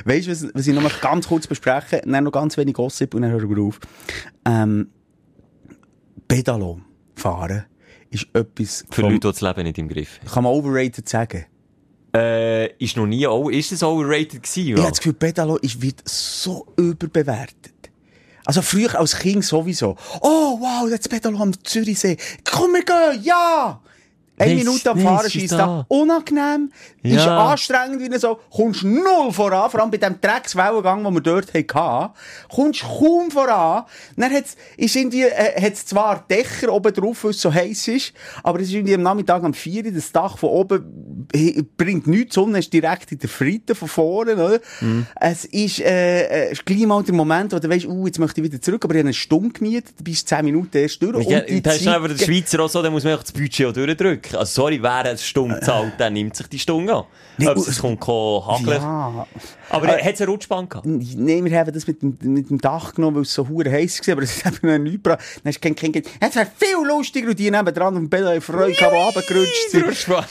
Weißt 0.04 0.26
du, 0.28 0.30
was, 0.30 0.46
was 0.54 0.66
ich 0.68 0.74
noch 0.74 0.82
mal 0.82 0.92
ganz 1.00 1.26
kurz 1.26 1.48
bespreche? 1.48 2.00
Dann 2.06 2.22
noch 2.22 2.30
ganz 2.30 2.56
wenig 2.56 2.74
Gossip 2.74 3.12
und 3.14 3.22
dann 3.22 3.32
hören 3.32 3.50
wir 3.50 3.60
auf. 3.60 3.80
Ähm, 4.46 4.88
Pedalo 6.28 6.80
fahren 7.16 7.64
ist 8.22 8.26
etwas, 8.34 8.84
Für 8.90 9.02
vom- 9.02 9.10
Leute, 9.12 9.20
die 9.28 9.32
das 9.32 9.40
Leben 9.40 9.62
nicht 9.62 9.78
im 9.78 9.88
Griff 9.88 10.18
haben. 10.20 10.30
kann 10.32 10.44
man 10.44 10.52
overrated 10.52 11.08
sagen. 11.08 11.46
Äh, 12.14 12.72
ist 12.82 12.96
noch 12.96 13.06
nie, 13.06 13.26
oh, 13.26 13.48
ist 13.50 13.72
es 13.72 13.82
overrated 13.82 14.42
gewesen? 14.42 14.68
Ich 14.68 14.78
habe 14.78 14.88
das 14.90 14.98
Gefühl, 14.98 15.12
Pedalo 15.14 15.56
ist, 15.56 15.80
wird 15.82 16.02
so 16.08 16.66
überbewertet. 16.76 17.72
Also 18.44 18.62
früher 18.62 18.98
als 18.98 19.18
Kind 19.18 19.44
sowieso. 19.44 19.96
Oh, 20.20 20.58
wow, 20.60 20.88
jetzt 20.88 21.10
Pedalo 21.10 21.38
am 21.40 21.52
Zürichsee. 21.64 22.16
Komm, 22.48 22.72
wir 22.74 22.84
gehen, 22.84 23.22
ja! 23.24 23.80
Eine 24.38 24.54
Nein, 24.54 24.64
Minute 24.64 24.90
am 24.90 24.98
Fahren 25.00 25.26
ist 25.26 25.32
schießt 25.32 25.52
da. 25.54 25.84
Unangenehm. 25.88 26.70
Ist 27.02 27.24
Ja. 27.24 27.50
anstrengend, 27.52 28.00
wie 28.00 28.18
so. 28.18 28.38
Kommst 28.50 28.84
null 28.84 29.32
voran. 29.32 29.70
Vor 29.70 29.80
allem 29.80 29.90
bei 29.90 29.96
dem 29.96 30.20
Dreckswellengang, 30.20 31.02
den 31.04 31.14
wir 31.14 31.20
dort 31.20 31.54
hatten. 31.54 32.12
Kommst 32.54 32.82
kaum 32.82 33.30
voran. 33.30 33.84
Dann 34.16 34.32
hat's, 34.32 34.56
ist 34.76 34.94
irgendwie, 34.96 35.22
äh, 35.22 35.60
hat's 35.60 35.86
zwar 35.86 36.24
Dächer 36.28 36.72
oben 36.72 36.92
drauf, 36.92 37.24
weil 37.24 37.30
es 37.30 37.40
so 37.40 37.52
heiß 37.52 37.88
ist. 37.88 38.12
Aber 38.42 38.60
es 38.60 38.68
ist 38.68 38.74
irgendwie 38.74 38.94
am 38.94 39.02
Nachmittag 39.02 39.42
um 39.42 39.54
4 39.54 39.86
Uhr, 39.86 39.92
das 39.92 40.12
Dach 40.12 40.36
von 40.36 40.50
oben 40.50 41.26
bringt 41.76 42.06
nichts. 42.06 42.34
Die 42.34 42.40
Sonne 42.40 42.58
ist 42.58 42.72
direkt 42.72 43.12
in 43.12 43.18
der 43.18 43.28
Fritte 43.28 43.74
von 43.74 43.88
vorne, 43.88 44.34
oder? 44.34 44.60
Mhm. 44.80 45.06
Es 45.20 45.44
ist, 45.46 45.80
äh, 45.80 46.50
äh, 46.50 46.54
gleich 46.64 46.86
mal 46.86 47.02
der 47.02 47.14
Moment, 47.14 47.52
wo 47.52 47.58
du 47.58 47.68
weißt, 47.68 47.86
uh, 47.86 48.06
jetzt 48.06 48.18
möchte 48.18 48.40
ich 48.40 48.50
wieder 48.50 48.60
zurück, 48.60 48.84
aber 48.84 48.94
ich 48.94 48.98
habe 48.98 49.08
eine 49.08 49.14
Stunde 49.14 49.50
gemietet, 49.50 49.94
du 49.98 50.04
bist 50.04 50.28
10 50.28 50.44
Minuten 50.44 50.76
erst 50.76 51.02
durch. 51.02 51.26
Ja, 51.26 51.38
und 51.40 51.48
die 51.48 51.62
das 51.62 51.76
ist 51.76 51.84
Zeit- 51.84 51.94
aber 51.94 52.08
der 52.08 52.24
Schweizer 52.24 52.60
auch 52.60 52.68
so, 52.68 52.82
dann 52.82 52.92
muss 52.92 53.04
man 53.04 53.14
auch 53.14 53.22
das 53.22 53.32
Budget 53.32 53.66
auch 53.66 53.72
durchdrücken. 53.72 54.25
Also, 54.34 54.62
sorry, 54.62 54.82
wer 54.82 54.92
eine 55.04 55.18
Stunde 55.18 55.60
zahlt, 55.60 55.98
der 55.98 56.10
nimmt 56.10 56.34
sich 56.36 56.46
die 56.48 56.58
Stunde 56.58 56.94
an. 56.94 57.04
Nee, 57.38 57.48
Ob 57.48 57.56
und- 57.58 57.68
es 57.68 57.78
kommt, 57.78 58.00
hageln. 58.06 58.80
Ja. 58.80 59.26
Aber 59.70 59.86
Äh, 59.98 60.02
hat 60.02 60.14
es 60.14 60.20
eine 60.22 60.30
Rutschbahn 60.30 60.68
gehabt? 60.68 60.86
Nein, 60.86 61.44
wir 61.44 61.58
haben 61.58 61.72
das 61.72 61.86
mit 61.86 62.00
dem, 62.02 62.16
mit 62.22 62.48
dem 62.50 62.58
Dach 62.60 62.94
genommen, 62.94 63.16
weil 63.16 63.22
es 63.24 63.34
so 63.34 63.46
hure 63.48 63.70
heiß 63.70 64.00
war, 64.06 64.12
aber 64.12 64.22
es 64.22 64.44
hat 64.44 64.62
noch 64.62 64.78
nichts 64.78 65.02
gebracht. 65.02 65.20
Dann 65.42 65.50
hast 65.52 65.56
du 65.56 65.60
kein 65.60 65.74
Kind 65.74 65.92
gesagt, 65.94 66.16
es 66.20 66.34
wäre 66.36 66.46
viel 66.56 66.86
lustiger 66.86 67.28
und 67.28 67.38
die 67.38 67.50
nebendran 67.50 67.94
auf 67.94 68.00
dem 68.00 68.08
Bett 68.08 68.24
haben 68.24 68.40
Freude 68.40 68.72
gehabt, 68.72 68.92
die 68.94 68.96
runtergerutscht 68.98 69.70
sind. 69.70 69.84
Rutschbahn. 69.86 70.24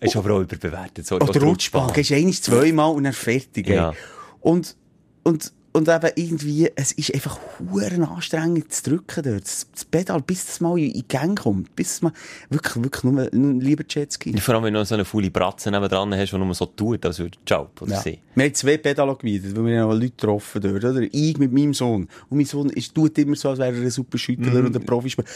Ist 0.00 0.16
aber 0.16 0.34
auch 0.34 0.40
überbewertet. 0.40 1.12
Oder 1.12 1.26
die 1.32 1.38
Rutschbahn, 1.38 1.92
gehst 1.92 2.10
eins, 2.12 2.42
zweimal 2.42 2.90
und 2.92 3.04
dann 3.04 3.12
fertig. 3.12 3.68
Ja. 3.68 3.92
Und, 4.40 4.74
und, 5.22 5.52
und 5.72 5.88
eben 5.88 6.10
irgendwie, 6.16 6.70
es 6.74 6.92
ist 6.92 7.14
einfach 7.14 7.38
huren 7.70 8.04
anstrengend 8.04 8.72
zu 8.72 8.90
drücken 8.90 9.22
dort. 9.22 9.42
Das, 9.44 9.66
das 9.72 9.84
Pedal, 9.84 10.20
bis 10.20 10.46
das 10.46 10.60
mal 10.60 10.78
in 10.78 10.90
in 10.92 11.04
Gang 11.08 11.38
kommt, 11.40 11.74
bis 11.74 11.92
es 11.92 12.02
mal, 12.02 12.12
wirklich, 12.50 12.82
wirklich 12.82 13.04
nur, 13.04 13.28
nur 13.32 13.62
lieber 13.62 13.84
Jetski. 13.88 14.36
Vor 14.38 14.54
allem, 14.54 14.64
wenn 14.64 14.74
du 14.74 14.80
noch 14.80 14.86
so 14.86 14.94
eine 14.94 15.04
faule 15.04 15.30
Bratze 15.30 15.70
nebendran 15.70 16.14
hast, 16.14 16.32
die 16.32 16.38
nur 16.38 16.54
so 16.54 16.66
tut, 16.66 17.04
als 17.06 17.18
würde 17.18 17.38
Job 17.46 17.70
oder 17.80 17.92
Ja. 17.92 18.00
sie. 18.00 18.18
Wir 18.34 18.44
haben 18.44 18.54
zwei 18.54 18.76
Pedalo 18.78 19.14
gemietet, 19.16 19.54
weil 19.56 19.66
wir 19.66 19.80
haben 19.82 19.90
auch 19.90 19.94
Leute 19.94 20.10
getroffen 20.10 20.60
dort, 20.62 20.84
oder? 20.84 21.02
Ich 21.10 21.36
mit 21.38 21.52
meinem 21.52 21.74
Sohn. 21.74 22.08
Und 22.30 22.36
mein 22.38 22.46
Sohn 22.46 22.70
ist, 22.70 22.94
tut 22.94 23.16
immer 23.18 23.36
so, 23.36 23.50
als 23.50 23.58
wäre 23.58 23.74
er 23.74 23.82
ein 23.82 23.90
super 23.90 24.16
Schüttler 24.18 24.64
oder 24.64 24.78
Profispieler. 24.80 25.26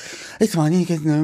Jetzt 0.41 0.55
kann 0.55 0.73
ich 0.73 0.89
nicht 0.89 1.05
mehr. 1.05 1.17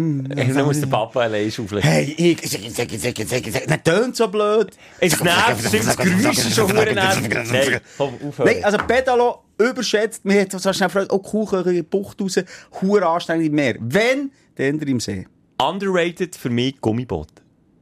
Dann 0.54 0.64
muss 0.66 0.80
der 0.80 0.86
Papa 0.86 1.20
allein 1.20 1.50
schaufeln. 1.50 1.82
Hey, 1.82 2.14
ich, 2.16 2.40
das 2.40 3.82
tönt 3.84 4.16
so 4.16 4.28
blöd. 4.28 4.70
Es 5.00 5.20
nervt, 5.22 5.64
das 5.72 5.96
Geräusch 5.96 6.38
ist 6.38 6.54
schon 6.54 6.68
verdammt 6.74 7.28
nervig. 7.28 7.50
Nein, 7.52 7.80
komm, 7.96 8.14
aufhören. 8.28 8.48
Also 9.08 9.42
Pedalo 9.58 9.70
überschätzt, 9.70 10.24
mir 10.24 10.40
hat 10.42 10.52
so 10.52 10.72
schnell 10.72 10.88
gefragt, 10.88 11.12
oh, 11.12 11.18
Kuchen, 11.18 11.84
Bucht 11.86 12.20
raus, 12.20 12.36
hure 12.80 13.06
anstrengend 13.06 13.46
im 13.46 13.54
Meer. 13.54 13.76
Wenn, 13.80 14.30
dann 14.56 14.78
im 14.80 15.00
See. 15.00 15.26
underrated 15.60 16.34
für 16.36 16.50
mich 16.50 16.80
Gummiboot. 16.80 17.28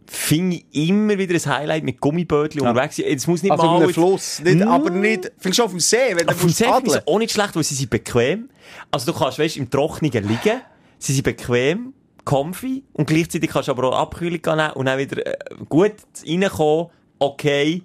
Finde 0.06 0.56
ich 0.72 0.88
immer 0.88 1.16
wieder 1.16 1.34
ein 1.34 1.46
Highlight 1.58 1.84
mit 1.84 2.00
Gummibötchen 2.00 2.62
unterwegs 2.62 2.96
sein. 2.96 3.06
Es 3.08 3.28
muss 3.28 3.44
nicht 3.44 3.52
Also 3.52 3.64
mal... 3.64 3.76
auf 3.76 3.82
jetzt- 3.82 3.94
Fluss. 3.94 4.40
Nicht, 4.42 4.58
Mm. 4.58 4.68
Aber 4.68 4.90
nicht, 4.90 5.30
findest 5.38 5.60
du 5.60 5.62
auf 5.64 5.70
dem 5.70 5.78
See, 5.78 5.96
wenn 6.16 6.26
du 6.26 6.32
Auf 6.32 6.38
dem 6.40 6.46
musst 6.46 6.58
See 6.58 6.64
ich 6.64 6.70
paddeln. 6.70 6.98
es 6.98 7.06
auch 7.06 7.18
nicht 7.20 7.30
schlecht, 7.32 7.54
weil 7.54 7.62
sie 7.62 7.74
sind 7.76 7.90
bequem. 7.90 8.50
Also 8.90 9.12
du 9.12 9.16
kannst, 9.18 9.38
weißt, 9.38 9.56
im 9.56 9.70
Trockenen 9.70 10.10
liegen, 10.12 10.60
sie 10.98 11.12
sind 11.12 11.22
bequem, 11.22 11.94
comfy, 12.24 12.82
und 12.92 13.06
gleichzeitig 13.06 13.50
kannst 13.50 13.68
du 13.68 13.72
aber 13.72 13.84
auch 13.92 13.98
Abkühlung 14.00 14.40
nehmen 14.44 14.72
und 14.72 14.86
dann 14.86 14.98
wieder 14.98 15.24
äh, 15.24 15.36
gut 15.68 15.92
reinkommen, 16.26 16.86
okay, 17.20 17.82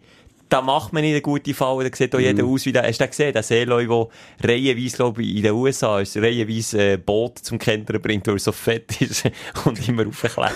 da 0.56 0.62
macht 0.62 0.94
man 0.94 1.04
nicht 1.04 1.12
eine 1.12 1.22
gute 1.22 1.54
Falle, 1.54 1.90
da 1.90 1.94
sieht 1.94 2.16
auch 2.16 2.20
jeder 2.20 2.46
aus 2.46 2.66
wie 2.66 2.72
der, 2.72 2.84
hast 2.84 3.02
du 3.02 3.06
gesehen, 3.06 3.34
der 3.34 3.44
Seeleu, 3.44 3.86
der 4.42 4.50
reihenweise, 4.50 4.96
glaube 4.96 5.22
ich, 5.22 5.36
in 5.36 5.44
den 5.44 5.52
USA 5.52 6.00
ist, 6.00 6.16
reihenweise 6.16 6.94
äh, 6.94 6.98
Boot 6.98 7.40
zum 7.40 7.60
Kentern 7.60 8.02
bringt, 8.02 8.26
weil 8.28 8.36
er 8.36 8.40
so 8.40 8.54
fett 8.54 9.02
ist 9.02 9.30
und 9.66 9.86
immer 9.86 10.06
raufklettert. 10.06 10.56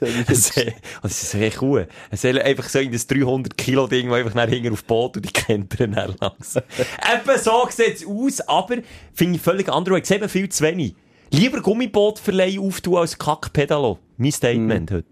Das 1.02 1.22
ist 1.22 1.34
echt 1.34 1.60
cool. 1.60 1.86
Ein 2.10 2.16
Seeleu, 2.16 2.40
einfach 2.40 2.66
so 2.66 2.78
in 2.78 2.90
das 2.90 3.06
300 3.06 3.58
Kilo 3.58 3.86
Ding, 3.86 4.08
das 4.08 4.24
einfach 4.24 4.48
hinten 4.48 4.72
auf 4.72 4.84
Boot 4.84 5.18
und 5.18 5.26
die 5.26 5.32
kentern 5.32 5.92
dann 5.92 6.14
langsam. 6.18 6.62
Eben 6.78 7.38
so 7.38 7.68
sieht 7.68 7.96
es 7.96 8.06
aus, 8.06 8.40
aber 8.48 8.76
finde 9.12 9.36
ich 9.36 9.42
völlig 9.42 9.68
andere. 9.68 9.98
Ich 9.98 10.06
sehe 10.06 10.26
viel 10.30 10.48
zu 10.48 10.64
wenig. 10.64 10.94
Lieber 11.30 11.60
Gummibootverleih 11.60 12.58
auftun 12.58 12.96
als 12.96 13.18
Kackpedalo. 13.18 13.98
Mein 14.16 14.32
Statement 14.32 14.90
heute. 14.90 15.08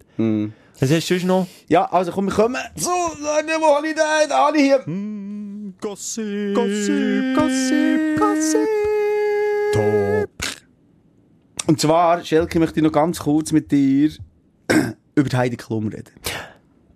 Was 0.81 0.91
hast 0.91 1.09
du 1.09 1.15
sonst 1.15 1.25
noch? 1.25 1.47
Ja, 1.69 1.85
also 1.87 2.11
komm, 2.11 2.27
wir 2.27 2.35
kommen 2.35 2.57
zu, 2.77 2.91
den? 3.23 4.29
Da 4.29 4.47
habe 4.47 4.57
ich 4.57 4.63
hier. 4.65 4.85
Gossip. 5.81 6.55
Gossip, 6.55 7.37
Gossip, 7.37 8.19
Gossip. 8.19 8.69
Top. 9.73 10.31
Und 11.67 11.81
zwar, 11.81 12.25
Schelke, 12.25 12.59
möchte 12.59 12.81
ich 12.81 12.85
noch 12.85 12.93
ganz 12.93 13.21
kurz 13.21 13.53
mit 13.53 13.71
dir 13.71 14.11
über 15.15 15.29
die 15.29 15.37
Heidi 15.37 15.57
Klum 15.57 15.89
reden. 15.89 16.13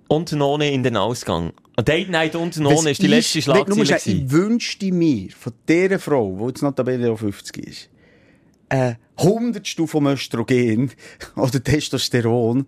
Und 0.09 0.33
None 0.33 0.72
in 0.72 0.83
den 0.83 0.97
Ausgang. 0.97 1.53
Date 1.76 2.11
Night 2.11 2.35
und 2.35 2.57
None 2.59 2.91
ist 2.91 3.01
die 3.03 3.07
letzte 3.07 3.41
Schlagzeile. 3.43 4.01
Ich 4.05 4.31
wünschte 4.31 4.93
mir 4.93 5.31
von 5.31 5.53
dieser 5.68 5.99
Frau, 5.99 6.37
die 6.41 6.47
jetzt 6.49 6.62
notabene 6.62 7.12
auch 7.12 7.18
50 7.18 7.57
ist, 7.66 7.91
ein 8.68 8.97
Hundertstel 9.18 9.87
vom 9.87 10.07
Östrogen 10.07 10.91
oder 11.37 11.62
Testosteron, 11.62 12.66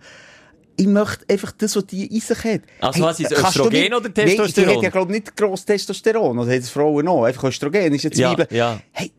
ich 0.76 0.86
möchte 0.86 1.24
einfach 1.28 1.52
das, 1.52 1.76
was 1.76 1.86
die 1.86 2.06
in 2.06 2.20
sich 2.20 2.44
hat. 2.44 2.60
Also 2.80 3.02
was, 3.02 3.20
ist 3.20 3.32
Östrogen 3.32 3.72
nicht- 3.72 3.92
oder 3.94 4.00
Nein, 4.02 4.12
die 4.14 4.20
Testosteron? 4.36 4.76
hat 4.76 4.82
ja, 4.82 4.90
glaube 4.90 5.12
ich, 5.16 5.20
nicht 5.24 5.36
gross 5.36 5.64
Testosteron. 5.64 6.38
Oder 6.38 6.52
hat 6.52 6.58
es 6.60 6.70
Frauen 6.70 7.04
noch? 7.04 7.24
Einfach 7.24 7.44
Östrogen 7.44 7.92
ist 7.94 8.04
jetzt 8.04 8.18
Ja, 8.18 8.30
Zwiebeln. 8.30 8.48
ja. 8.50 8.80
Hey, 8.92 9.12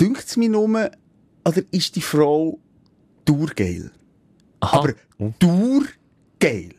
dünkt 0.00 0.24
es 0.26 0.36
mir 0.36 0.48
nur, 0.48 0.68
oder 0.68 1.62
ist 1.70 1.94
die 1.96 2.00
Frau 2.02 2.58
durgeil? 3.24 3.90
Aha. 4.60 4.78
Aber 4.78 4.94
durgeil. 5.38 6.70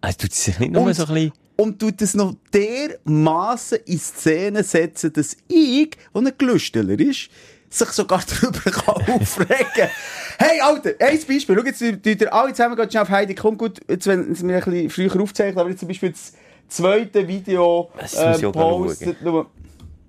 Also 0.00 0.18
tut 0.18 0.32
sie 0.32 0.50
sich 0.50 0.58
nicht 0.58 0.72
nur 0.72 0.82
Und- 0.82 0.94
so 0.94 1.04
ein 1.06 1.14
bisschen... 1.14 1.32
Und 1.54 1.78
tut 1.78 2.00
es 2.02 2.14
noch 2.14 2.34
dermassen 2.52 3.78
in 3.84 3.98
Szene 3.98 4.64
setzen, 4.64 5.12
dass 5.12 5.36
ich, 5.48 5.90
der 6.14 6.22
ein 6.22 6.32
Gelüsteler 6.36 6.98
ist, 6.98 7.28
sich 7.74 7.88
sogar 7.90 8.22
darüber 8.42 8.70
kann 8.70 8.94
aufregen 9.20 9.90
Hey, 10.38 10.60
Alter, 10.60 10.90
ein 10.98 11.18
Beispiel. 11.26 11.56
Schau, 11.56 11.64
jetzt 11.64 11.78
tut 11.78 12.20
ihr 12.20 12.34
alle 12.34 12.52
zusammen 12.52 12.74
ganz 12.74 12.92
schnell 12.92 13.02
auf 13.02 13.10
Heidi 13.10 13.34
Klum. 13.34 13.56
Gut, 13.56 13.80
jetzt, 13.88 14.06
wenn 14.06 14.32
es 14.32 14.42
mir 14.42 14.56
ein 14.56 14.64
bisschen 14.64 14.90
früher 14.90 15.22
aufzeichnet, 15.22 15.58
aber 15.58 15.70
jetzt 15.70 15.80
zum 15.80 15.88
Beispiel 15.88 16.10
das 16.10 16.32
zweite 16.68 17.28
Video 17.28 17.90
äh, 18.16 18.38
postet. 18.50 19.18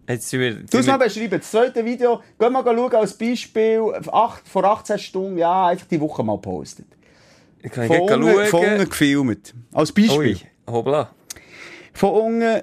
Jetzt 0.07 0.29
sind 0.29 0.39
wir... 0.39 0.53
Du 0.55 0.77
es 0.77 0.87
mal 0.87 0.97
beschreiben. 0.97 1.39
Das 1.39 1.51
zweite 1.51 1.85
Video, 1.85 2.21
geh 2.39 2.49
mal 2.49 2.63
schauen 2.63 2.97
als 2.97 3.13
Beispiel, 3.17 3.81
acht, 4.11 4.47
vor 4.47 4.63
18 4.63 4.97
Stunden, 4.97 5.37
ja, 5.37 5.67
einfach 5.67 5.87
die 5.87 5.99
Woche 6.01 6.23
mal 6.23 6.37
postet. 6.37 6.87
Ich 7.61 7.71
kann 7.71 7.87
Von 7.87 8.01
unten, 8.01 8.23
von 8.23 8.45
schauen. 8.47 8.73
unten 8.73 8.89
gefilmt. 8.89 9.53
Als 9.71 9.91
Beispiel. 9.91 10.17
Ui, 10.17 10.37
hoppla. 10.67 11.09
Von 11.93 12.09
unten 12.09 12.61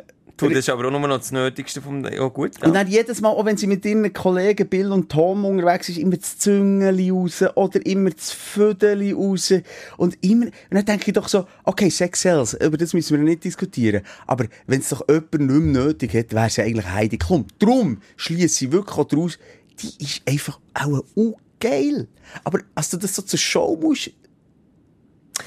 Du, 0.49 0.55
das 0.55 0.59
ist 0.61 0.71
aber 0.71 0.87
auch 0.87 0.91
nur 0.91 1.01
noch 1.01 1.19
das 1.19 1.33
Nötigste 1.33 1.81
vom... 1.81 2.05
Ja 2.05 2.27
gut, 2.29 2.57
Und 2.63 2.69
ja. 2.69 2.71
dann 2.71 2.89
jedes 2.89 3.21
Mal, 3.21 3.29
auch 3.29 3.45
wenn 3.45 3.57
sie 3.57 3.67
mit 3.67 3.85
ihren 3.85 4.13
Kollegen 4.13 4.69
Bill 4.69 4.93
und 4.93 5.11
Tom 5.11 5.45
unterwegs 5.45 5.89
ist, 5.89 5.99
immer 5.99 6.17
das 6.17 6.39
Züngeli 6.39 7.11
raus 7.11 7.43
oder 7.55 7.85
immer 7.85 8.11
das 8.11 8.33
Födeli 8.33 9.13
raus. 9.13 9.53
Und 9.97 10.19
immer, 10.23 10.47
und 10.47 10.55
dann 10.71 10.85
denke 10.85 11.05
ich 11.09 11.13
doch 11.13 11.29
so, 11.29 11.47
okay, 11.65 11.91
Sex 11.91 12.23
sells, 12.23 12.55
über 12.55 12.77
das 12.77 12.95
müssen 12.95 13.17
wir 13.17 13.25
nicht 13.25 13.45
diskutieren. 13.45 14.03
Aber 14.27 14.47
wenn 14.67 14.81
es 14.81 14.89
doch 14.89 15.07
jemand 15.09 15.33
nicht 15.33 15.51
mehr 15.51 15.85
nötig 15.85 16.15
hat, 16.15 16.33
wäre 16.33 16.47
es 16.47 16.57
ja 16.57 16.65
eigentlich 16.65 16.89
Heidi 16.89 17.19
Klum. 17.19 17.47
Darum 17.59 17.99
schließe 18.17 18.67
ich 18.67 18.73
wirklich 18.73 18.99
auch 18.99 19.05
daraus, 19.05 19.39
die 19.81 20.05
ist 20.05 20.23
einfach 20.27 20.59
auch 20.75 21.37
geil. 21.61 22.09
Aber 22.45 22.61
als 22.75 22.91
du 22.91 22.97
das 22.97 23.15
so 23.15 23.23
zur 23.23 23.39
Show 23.39 23.79
musst, 23.81 24.11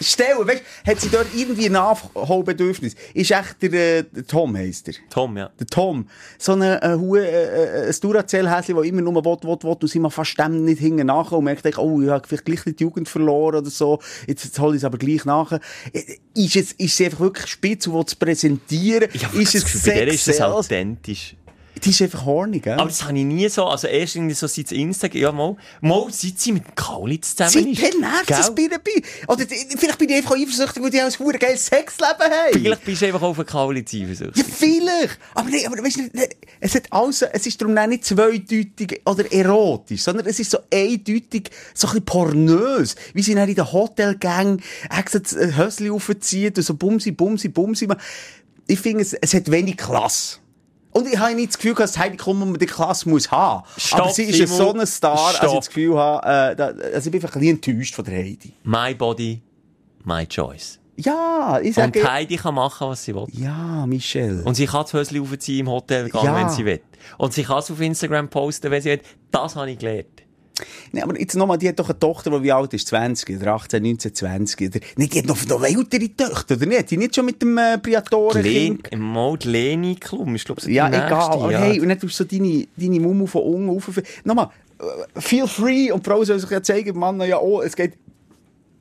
stellen, 0.01 0.47
weißt, 0.47 0.61
hat 0.85 0.99
sie 0.99 1.09
dort 1.09 1.27
irgendwie 1.35 1.65
ein 1.67 1.73
Nachholbedürfnis? 1.73 2.95
Ist 3.13 3.31
echt 3.31 3.61
der, 3.61 3.73
äh, 3.73 4.03
der 4.03 4.25
Tom 4.25 4.55
heisst 4.55 4.87
er. 4.87 4.95
Tom, 5.09 5.37
ja. 5.37 5.49
Der 5.59 5.67
Tom. 5.67 6.07
So 6.37 6.53
ein, 6.53 6.61
äh, 6.61 6.77
äh, 6.77 7.85
äh, 7.85 7.87
ein 7.87 7.95
Duracell-Häschen, 7.99 8.75
der 8.75 8.83
immer 8.83 9.01
nur 9.01 9.15
will, 9.15 9.37
will, 9.43 9.57
will, 9.61 9.77
und 9.81 9.87
sie 9.87 9.99
mal 9.99 10.09
fast 10.09 10.37
dem 10.39 10.65
nicht 10.65 10.79
hinten 10.79 11.07
nachher 11.07 11.37
und 11.37 11.45
merkt, 11.45 11.65
oh, 11.77 12.01
ich 12.01 12.09
habe 12.09 12.27
vielleicht 12.27 12.45
gleich 12.45 12.63
die 12.65 12.83
Jugend 12.83 13.09
verloren 13.09 13.57
oder 13.57 13.69
so. 13.69 13.99
Jetzt, 14.27 14.45
jetzt 14.45 14.59
hole 14.59 14.75
ich 14.75 14.81
es 14.81 14.85
aber 14.85 14.97
gleich 14.97 15.25
nachher. 15.25 15.59
Äh, 15.91 16.01
Ist 16.35 16.55
es, 16.55 16.71
ist 16.73 16.97
sie 16.97 17.05
einfach 17.05 17.19
wirklich 17.21 17.47
spitz 17.47 17.87
und 17.87 17.93
will 17.93 18.03
es 18.05 18.15
präsentieren? 18.15 19.09
Habe 19.23 19.41
ist 19.41 19.55
das 19.55 19.63
es 19.63 19.71
Gefühl, 19.71 19.93
bei 19.93 19.99
der 19.99 20.07
ist 20.13 20.27
das 20.27 20.37
Sex 20.37 20.41
authentisch. 20.41 21.35
Die 21.83 21.89
ist 21.89 22.01
einfach 22.01 22.25
horny, 22.25 22.59
gell? 22.59 22.73
Aber 22.73 22.85
das 22.85 23.03
habe 23.03 23.17
ich 23.17 23.25
nie 23.25 23.49
so, 23.49 23.65
also 23.65 23.87
erst 23.87 24.15
irgendwie 24.15 24.33
so 24.35 24.47
seit 24.47 24.71
Instagram, 24.71 25.21
ja 25.21 25.31
mal, 25.31 25.57
mal 25.81 26.05
seit 26.11 26.39
sie 26.39 26.53
mit 26.53 26.65
dem 26.65 26.75
Kaulitz 26.75 27.35
zusammen 27.35 27.67
ist. 27.71 27.99
nervt 27.99 28.31
es 28.31 28.55
bei 28.55 28.61
ihr 28.63 28.69
bei. 28.69 29.01
Oder 29.27 29.45
vielleicht 29.47 29.97
bin 29.97 30.09
ich 30.09 30.15
einfach 30.15 30.35
eifersüchtig, 30.35 30.81
weil 30.83 30.89
die 30.89 31.01
auch 31.01 31.05
ein 31.05 31.11
verdammt 31.11 31.39
geiles 31.39 31.65
Sexleben 31.65 32.19
haben. 32.21 32.53
Vielleicht 32.53 32.85
bist 32.85 33.01
du 33.01 33.05
einfach 33.07 33.21
auf 33.21 33.35
den 33.35 33.45
Kaulitz 33.45 33.91
Ja, 33.91 34.03
eifersüchtig. 34.05 34.45
vielleicht. 34.45 35.19
Aber, 35.33 35.49
nee, 35.49 35.65
aber 35.65 35.77
weißt 35.77 35.97
du, 35.97 36.09
es, 36.59 36.75
hat 36.75 36.83
alles, 36.91 37.21
es 37.21 37.45
ist 37.47 37.61
darum 37.61 37.73
nicht 37.89 38.05
zweideutig 38.05 39.01
oder 39.05 39.31
erotisch, 39.31 40.03
sondern 40.03 40.25
es 40.27 40.39
ist 40.39 40.51
so 40.51 40.59
eindeutig, 40.73 41.49
so 41.73 41.87
ein 41.87 41.93
bisschen 41.93 42.05
pornös. 42.05 42.95
Wie 43.13 43.23
sie 43.23 43.35
dann 43.35 43.49
in 43.49 43.55
der 43.55 43.71
Hotelgang 43.71 44.61
extra 44.89 45.19
das 45.19 45.35
Hösli 45.35 45.89
aufziehen 45.89 46.53
und 46.55 46.63
so 46.63 46.75
bumsi, 46.75 47.11
bumsi, 47.11 47.49
bumsi. 47.49 47.87
Ich 48.67 48.79
finde, 48.79 49.01
es, 49.01 49.13
es 49.13 49.33
hat 49.33 49.51
wenig 49.51 49.77
Klasse. 49.77 50.37
Und 50.93 51.07
ich 51.07 51.17
habe 51.17 51.33
nicht 51.35 51.49
das 51.49 51.57
Gefühl, 51.57 51.73
dass 51.75 51.97
Heidi 51.97 52.17
Klum 52.17 52.41
unbedingt 52.41 52.69
die 52.69 52.73
Klasse 52.73 53.09
muss 53.09 53.29
haben. 53.31 53.63
Stopp, 53.77 53.99
Aber 54.01 54.09
sie 54.11 54.23
ist 54.23 54.39
ja 54.39 54.47
Simon. 54.47 54.73
so 54.75 54.79
ein 54.79 54.87
Star, 54.87 55.27
als 55.27 55.43
ich 55.43 55.57
das 55.57 55.67
Gefühl 55.67 55.97
habe, 55.97 56.27
äh, 56.27 56.93
also 56.95 57.07
ich 57.07 57.11
bin 57.11 57.21
einfach 57.21 57.35
ein 57.35 57.39
bisschen 57.41 57.55
enttäuscht 57.55 57.95
von 57.95 58.05
der 58.05 58.15
Heidi. 58.19 58.53
My 58.63 58.93
body, 58.93 59.41
my 60.05 60.25
choice. 60.27 60.79
Ja, 60.95 61.59
ich 61.59 61.69
Und 61.69 61.73
sage... 61.95 62.11
Heidi 62.11 62.35
kann 62.37 62.53
machen, 62.53 62.87
was 62.87 63.03
sie 63.03 63.15
will. 63.15 63.25
Ja, 63.31 63.85
Michelle. 63.87 64.43
Und 64.43 64.53
sie 64.53 64.67
kann 64.67 64.83
das 64.83 64.93
Hösli 64.93 65.19
aufziehen 65.19 65.61
im 65.61 65.69
Hotel 65.71 66.07
gehen, 66.09 66.23
Ja. 66.23 66.35
wenn 66.35 66.49
sie 66.49 66.63
will. 66.65 66.81
Und 67.17 67.33
sie 67.33 67.41
kann 67.43 67.57
es 67.59 67.71
auf 67.71 67.81
Instagram 67.81 68.29
posten, 68.29 68.69
wenn 68.69 68.81
sie 68.81 68.91
will. 68.91 69.01
Das 69.31 69.55
habe 69.55 69.71
ich 69.71 69.79
gelernt. 69.79 70.21
Nee, 70.91 71.01
aber 71.01 71.19
jetzt 71.19 71.35
nochmal, 71.35 71.57
die 71.57 71.67
hat 71.67 71.79
doch 71.79 71.89
eine 71.89 71.97
Tochter, 71.97 72.29
die 72.29 72.43
wie 72.43 72.51
alt 72.51 72.73
ist? 72.73 72.87
20 72.87 73.41
oder 73.41 73.53
18, 73.53 73.81
19, 73.81 74.13
20. 74.13 74.69
Oder, 74.69 74.79
nee, 74.97 75.07
die 75.07 75.19
hat 75.19 75.25
noch, 75.25 75.43
noch 75.47 75.63
ältere 75.63 76.15
Töchter, 76.15 76.55
oder 76.55 76.65
nicht? 76.67 76.91
Die 76.91 76.97
nicht 76.97 77.15
schon 77.15 77.25
mit 77.25 77.41
dem 77.41 77.57
äh, 77.57 77.77
Priatoren 77.79 78.43
Len, 78.43 78.79
im 78.91 79.01
Mode 79.01 79.49
Leni 79.49 79.95
Klum, 79.95 80.35
ist 80.35 80.45
glaube 80.45 80.59
ich 80.59 80.65
so 80.65 80.69
Ja, 80.69 80.89
nächste, 80.89 81.07
egal. 81.07 81.51
Ja. 81.51 81.59
hey, 81.59 81.79
und 81.79 81.89
dann 81.89 81.99
tust 81.99 82.19
du 82.19 82.23
so 82.23 82.29
deine, 82.29 82.67
deine 82.77 82.99
Mumu 82.99 83.25
von 83.25 83.41
unten 83.41 83.69
rauf. 83.69 83.89
Nochmal, 84.23 84.49
äh, 84.79 85.21
feel 85.21 85.47
free. 85.47 85.91
Und 85.91 86.05
die 86.05 86.09
Frau 86.09 86.23
soll 86.23 86.39
sich 86.39 86.49
ja 86.49 86.61
zeigen, 86.61 86.97
Mann, 86.97 87.19
ja, 87.21 87.39
oh, 87.39 87.61
es 87.61 87.75
geht... 87.75 87.93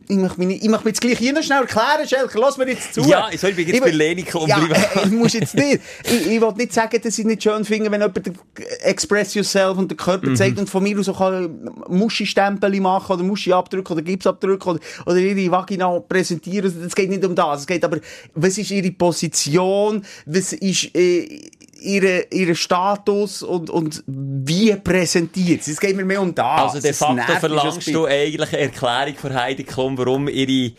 Ich 0.08 0.16
möchte 0.16 0.40
mich, 0.40 0.62
ich 0.62 0.68
möchte 0.68 0.84
mich 0.84 0.92
jetzt 0.94 1.00
gleich 1.00 1.18
hier 1.18 1.32
noch 1.32 1.42
schnell 1.42 1.60
erklären, 1.62 2.06
Schelker, 2.08 2.38
lass 2.38 2.56
mir 2.58 2.68
jetzt 2.68 2.94
zu. 2.94 3.02
Ja, 3.02 3.28
ich 3.32 3.40
soll 3.40 3.50
jetzt 3.50 3.72
will- 3.72 3.80
bei 3.80 3.90
Leni 3.90 4.22
Klum 4.22 4.48
ja, 4.48 4.58
ich 5.04 5.10
muss 5.10 5.32
jetzt 5.32 5.54
nicht. 5.54 5.80
Ich, 6.04 6.26
ich 6.26 6.40
will 6.40 6.52
nicht 6.56 6.72
sagen, 6.72 7.00
dass 7.02 7.18
ich 7.18 7.24
nicht 7.24 7.42
schön 7.42 7.64
finde, 7.64 7.90
wenn 7.90 8.00
jemand 8.00 8.24
den 8.26 8.38
Express 8.80 9.34
Yourself 9.34 9.78
und 9.78 9.90
den 9.90 9.96
Körper 9.96 10.28
Mhm. 10.30 10.36
zeigt 10.36 10.58
und 10.58 10.68
von 10.68 10.82
mir 10.82 10.98
aus 10.98 11.08
auch 11.08 11.48
Muschi-Stempel 11.88 12.80
machen 12.80 13.12
oder 13.14 13.22
Muschi-Abdrücke 13.22 13.92
oder 13.92 14.02
Gipsabdrücke 14.02 14.68
oder, 14.70 14.80
oder 15.06 15.16
ihre 15.18 15.50
Vagina 15.50 15.98
präsentieren. 16.00 16.72
Es 16.86 16.94
geht 16.94 17.10
nicht 17.10 17.24
um 17.24 17.34
das. 17.34 17.60
Es 17.60 17.66
geht 17.66 17.84
aber, 17.84 17.98
was 18.34 18.58
ist 18.58 18.70
ihre 18.70 18.90
Position? 18.92 20.04
Was 20.26 20.52
ist 20.52 20.94
äh, 20.94 21.50
ihre, 21.82 22.26
ihre 22.30 22.54
Status 22.54 23.42
und, 23.42 23.70
und 23.70 24.02
wie 24.06 24.74
präsentiert 24.76 25.62
sie? 25.62 25.72
Es 25.72 25.80
geht 25.80 25.96
mir 25.96 26.04
mehr 26.04 26.22
um 26.22 26.34
das. 26.34 26.74
Also 26.74 26.80
de 26.80 26.92
facto 26.92 27.32
verlangst 27.40 27.88
du 27.88 28.06
eigentlich 28.06 28.52
eine 28.52 28.62
Erklärung 28.62 29.14
von 29.16 29.34
Heidi 29.34 29.64
Klum, 29.64 29.98
warum 29.98 30.28
ihre 30.28 30.74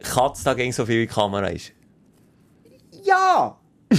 Katze 0.00 0.44
da 0.44 0.54
gegen 0.54 0.72
so 0.72 0.86
viel 0.86 1.02
in 1.02 1.08
die 1.08 1.14
Kamera 1.14 1.48
ist. 1.48 1.72
Ja! 3.04 3.56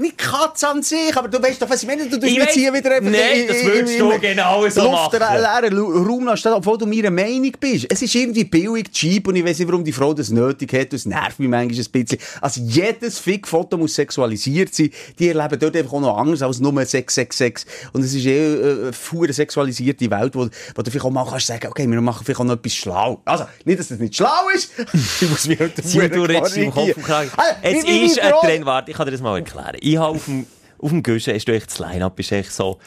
nicht 0.00 0.18
Katze 0.18 0.68
an 0.68 0.82
sich, 0.82 1.16
aber 1.16 1.28
du 1.28 1.42
weißt 1.42 1.60
doch, 1.62 1.68
was 1.70 1.82
ich 1.82 1.88
meine. 1.88 2.04
Du 2.08 2.16
tust 2.18 2.24
Ich 2.24 2.34
jetzt 2.36 2.48
weiss- 2.48 2.54
hier 2.54 2.72
wieder 2.72 2.90
einfach 2.94 3.10
Nein, 3.10 3.40
in- 3.42 3.48
das 3.48 3.64
würdest 3.64 4.00
du 4.00 4.18
genau 4.20 4.68
so 4.68 4.82
Luft 4.90 5.18
machen. 5.20 5.38
leeren 5.38 5.74
Lu- 5.76 6.02
Raum 6.06 6.24
lassen, 6.26 6.52
obwohl 6.52 6.78
du 6.78 6.86
meiner 6.86 7.10
Meinung 7.10 7.52
bist. 7.60 7.86
Es 7.90 8.02
ist 8.02 8.14
irgendwie 8.14 8.44
billig, 8.44 8.90
cheap 8.92 9.28
und 9.28 9.36
ich 9.36 9.44
weiß 9.44 9.58
nicht, 9.58 9.68
warum 9.68 9.84
die 9.84 9.92
Frau 9.92 10.12
das 10.14 10.30
nötig 10.30 10.72
hat. 10.72 10.92
Das 10.92 11.06
nervt 11.06 11.38
mich 11.38 11.48
manchmal 11.48 11.78
ein 11.84 11.90
bisschen. 11.92 12.18
Also 12.40 12.60
jedes 12.62 13.18
Fick-Foto 13.18 13.76
muss 13.76 13.94
sexualisiert 13.94 14.74
sein. 14.74 14.90
Die 15.18 15.28
erleben 15.28 15.58
dort 15.58 15.76
einfach 15.76 15.92
auch 15.92 16.00
noch 16.00 16.16
anders 16.16 16.42
als 16.42 16.60
nur 16.60 16.84
Sex, 16.86 17.14
Sex. 17.14 17.66
Und 17.92 18.02
es 18.04 18.14
ist 18.14 18.24
eh 18.26 18.54
äh, 18.54 18.72
eine 18.84 18.92
verdammt 18.92 19.34
sexualisierte 19.34 20.10
Welt, 20.10 20.34
wo, 20.34 20.48
wo 20.74 20.82
du 20.82 20.90
vielleicht 20.90 21.04
auch 21.04 21.10
mal 21.10 21.26
kannst 21.28 21.46
sagen, 21.46 21.66
okay, 21.68 21.86
wir 21.90 22.00
machen 22.00 22.24
vielleicht 22.24 22.40
auch 22.40 22.44
noch 22.44 22.54
etwas 22.54 22.74
schlau. 22.74 23.20
Also, 23.24 23.44
nicht, 23.64 23.78
dass 23.78 23.88
das 23.88 23.98
nicht 23.98 24.16
schlau 24.16 24.48
ist. 24.54 24.70
ich 25.20 25.28
muss 25.30 25.46
mich 25.46 25.58
heute 25.60 25.82
Simon, 25.82 26.10
du 26.10 26.22
redest 26.22 26.56
im 26.56 26.70
Kopf. 26.70 27.10
Also, 27.10 27.30
Es 27.62 27.84
ist 27.84 28.20
ein 28.20 28.32
Trend, 28.40 28.64
warte, 28.66 28.90
ich 28.90 28.96
kann 28.96 29.06
dir 29.06 29.12
das 29.12 29.20
mal 29.20 29.36
erklären. 29.38 29.76
Ich 29.92 29.98
habe 29.98 30.16
auf 30.16 30.24
dem, 30.26 30.46
auf 30.78 30.90
dem 30.90 31.02
Guschen, 31.02 31.36
du 31.38 31.52
echt 31.54 31.70
das 31.70 31.78
Line-Up, 31.78 32.18
ist 32.20 32.32
echt 32.32 32.52
so, 32.52 32.78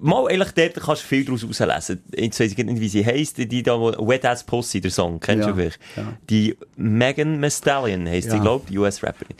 mal 0.00 0.30
ehrlich, 0.30 0.50
dort 0.52 0.74
kannst 0.74 1.02
du 1.02 1.06
viel 1.06 1.24
daraus 1.24 1.42
herauslesen. 1.60 2.02
Jetzt 2.16 2.40
weiss 2.40 2.52
ich 2.52 2.58
nicht, 2.58 2.80
wie 2.80 2.88
sie 2.88 3.04
heisst, 3.04 3.38
die 3.38 3.62
da, 3.62 3.78
wo 3.78 3.92
Wet 4.08 4.24
Ass 4.24 4.44
Pussy, 4.44 4.80
der 4.80 4.90
Song, 4.90 5.20
kennst 5.20 5.46
Ja, 5.46 5.50
du 5.52 5.56
vielleicht? 5.56 5.78
ja. 5.96 6.12
Die 6.30 6.56
Megan 6.76 7.40
Thee 7.40 7.50
Stallion 7.50 8.08
heisst 8.08 8.30
sie, 8.30 8.36
Ja. 8.36 8.42
glaube 8.42 8.64
ich, 8.70 8.78
US-Rapperin. 8.78 9.36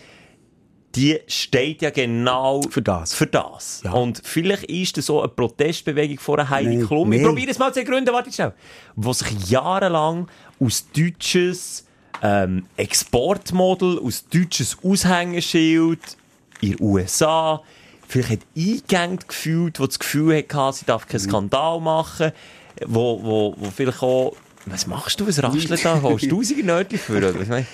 Die 0.95 1.19
steht 1.27 1.83
ja 1.83 1.91
genau 1.91 2.63
Für 2.71 2.81
das. 2.83 3.15
Für 3.15 3.27
das. 3.27 3.81
Ja. 3.85 3.93
Und 3.95 4.21
vielleicht 4.23 4.65
ist 4.65 4.97
das 4.97 5.07
so 5.07 5.19
eine 5.21 5.29
Protestbewegung 5.29 6.21
vor 6.21 6.39
einer 6.39 6.49
Heidi 6.51 6.77
Nein, 6.77 6.87
Klum. 6.87 7.13
Ich 7.13 7.21
nein. 7.21 7.29
probiere 7.31 7.51
es 7.51 7.59
mal 7.59 7.73
zu 7.75 7.81
ergründen, 7.81 8.15
warte 8.15 8.31
schnell. 8.33 8.53
Wo 8.95 9.13
sich 9.13 9.51
jahrelang 9.51 10.29
aus 10.61 10.87
deutsches 10.97 11.85
ähm, 12.23 12.67
Exportmodel, 12.77 13.99
aus 13.99 14.25
deutsches 14.29 14.79
Aushängeschild 14.85 15.99
in 16.71 16.77
den 16.77 16.87
USA 16.87 17.62
vielleicht 18.09 18.31
hat 18.31 18.41
eingängig 18.57 19.29
gefühlt, 19.29 19.81
wo 19.81 19.87
das 19.87 19.99
Gefühl 19.99 20.37
hatte, 20.37 20.79
sie 20.79 20.85
darf 20.85 21.07
keinen 21.07 21.21
Skandal 21.21 21.81
machen, 21.81 22.33
wo, 22.87 23.23
wo, 23.23 23.55
wo 23.57 23.71
vielleicht 23.71 24.03
auch, 24.03 24.37
was 24.67 24.87
machst 24.87 25.21
du, 25.21 25.27
was 25.27 25.43
raschelt 25.43 25.85
da? 25.85 26.01
Holst 26.01 26.25
du 26.25 26.37
tausende 26.37 26.65
Nötchen 26.65 26.99
für? 26.99 27.67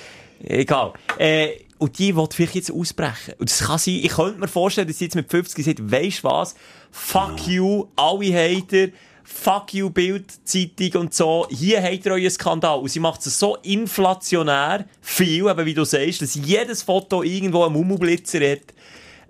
Egal. 0.43 0.93
Äh, 1.19 1.51
und 1.79 1.99
die 1.99 2.15
will 2.15 2.27
vielleicht 2.33 2.55
jetzt 2.55 2.73
ausbrechen. 2.73 3.35
Und 3.39 3.51
das 3.51 3.61
kann 3.61 3.79
sein, 3.79 4.01
ich 4.03 4.11
könnte 4.11 4.39
mir 4.39 4.49
vorstellen, 4.49 4.89
dass 4.89 4.99
sie 4.99 5.05
jetzt 5.07 5.15
mit 5.15 5.31
50 5.31 5.65
sagt, 5.65 5.91
weisst 5.91 6.25
was? 6.25 6.55
Fuck 6.91 7.47
you, 7.47 7.87
alle 7.97 8.35
Hater. 8.35 8.93
Fuck 9.23 9.75
you, 9.75 9.91
Bildzeitung 9.91 11.03
und 11.03 11.15
so. 11.15 11.47
Hier 11.51 11.83
habt 11.83 12.05
ihr 12.05 12.13
euren 12.13 12.31
Skandal. 12.31 12.81
Und 12.81 12.89
sie 12.89 13.01
macht 13.01 13.25
es 13.25 13.39
so 13.39 13.57
inflationär 13.63 14.85
viel, 15.01 15.47
eben 15.49 15.67
wie 15.67 15.75
du 15.75 15.85
sagst, 15.85 16.21
dass 16.21 16.35
jedes 16.35 16.83
Foto 16.83 17.23
irgendwo 17.23 17.65
einen 17.65 17.75
Mumublitzer 17.75 18.41
hat, 18.41 18.75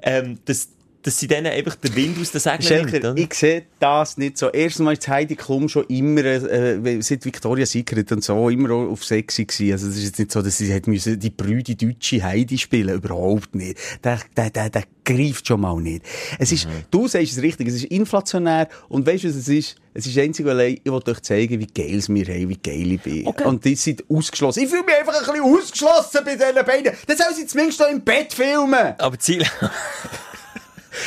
ähm, 0.03 0.39
dass, 0.45 0.69
dass 1.03 1.19
sie 1.19 1.27
denen 1.27 1.47
einfach 1.47 1.77
den 1.77 1.95
Wind 1.95 2.19
aus 2.21 2.31
den 2.31 2.41
Segeln 2.41 2.87
nimmt. 2.87 3.05
Oder? 3.05 3.17
ich 3.17 3.35
sehe 3.35 3.65
das 3.79 4.17
nicht 4.19 4.37
so. 4.37 4.51
Erstens 4.51 4.85
mal 4.85 4.93
ist 4.93 5.09
Heidi 5.09 5.37
Klum 5.37 5.69
schon 5.69 5.85
immer, 5.87 6.25
äh, 6.25 7.01
seit 7.01 7.25
Victoria's 7.25 7.71
Secret 7.71 8.11
und 8.13 8.23
so, 8.23 8.49
immer 8.49 8.71
auch 8.75 8.91
auf 8.91 9.05
sexy 9.05 9.45
gewesen. 9.45 9.73
Also 9.73 9.89
es 9.89 9.97
ist 9.97 10.05
jetzt 10.05 10.19
nicht 10.19 10.33
so, 10.33 10.43
dass 10.43 10.59
sie 10.59 10.73
hat 10.73 10.87
müssen 10.87 11.19
die 11.19 11.31
brüde 11.31 11.75
deutsche 11.75 12.23
Heidi 12.23 12.59
spielen. 12.59 12.95
Überhaupt 12.95 13.55
nicht. 13.55 13.79
Der, 14.05 14.21
der, 14.37 14.51
der, 14.51 14.71
der 14.71 14.85
greift 15.05 15.47
schon 15.47 15.61
mal 15.61 15.81
nicht. 15.81 16.05
Es 16.39 16.53
ist, 16.53 16.69
du 16.91 17.09
sagst 17.09 17.33
es 17.33 17.43
richtig, 17.43 17.69
es 17.69 17.75
ist 17.77 17.85
inflationär 17.85 18.69
und 18.89 19.07
weißt 19.07 19.25
du, 19.25 19.29
was 19.29 19.37
es 19.37 19.49
ist? 19.49 19.77
Es 19.93 20.07
ist 20.07 20.17
einzig 20.19 20.47
und 20.47 20.53
allein, 20.53 20.79
ich 20.85 20.91
wollte 20.91 21.11
euch 21.11 21.21
zeigen, 21.23 21.59
wie 21.59 21.67
geil 21.67 21.97
es 21.97 22.09
mir 22.09 22.25
haben, 22.27 22.49
wie 22.49 22.57
geil 22.57 22.93
ich 22.93 23.01
bin. 23.01 23.27
Okay. 23.27 23.45
Und 23.45 23.65
die 23.65 23.75
sind 23.75 24.05
ausgeschlossen. 24.09 24.63
Ich 24.63 24.69
fühle 24.69 24.85
mich 24.85 24.95
einfach 24.95 25.15
ein 25.15 25.33
bisschen 25.33 25.43
ausgeschlossen 25.43 26.21
bei 26.25 26.37
diesen 26.37 26.65
beiden. 26.65 26.93
Das 27.07 27.19
sollen 27.19 27.35
sie 27.35 27.47
zumindest 27.47 27.81
noch 27.81 27.89
im 27.89 28.01
Bett 28.03 28.33
filmen. 28.33 28.95
Aber 28.99 29.19
Ziel, 29.19 29.45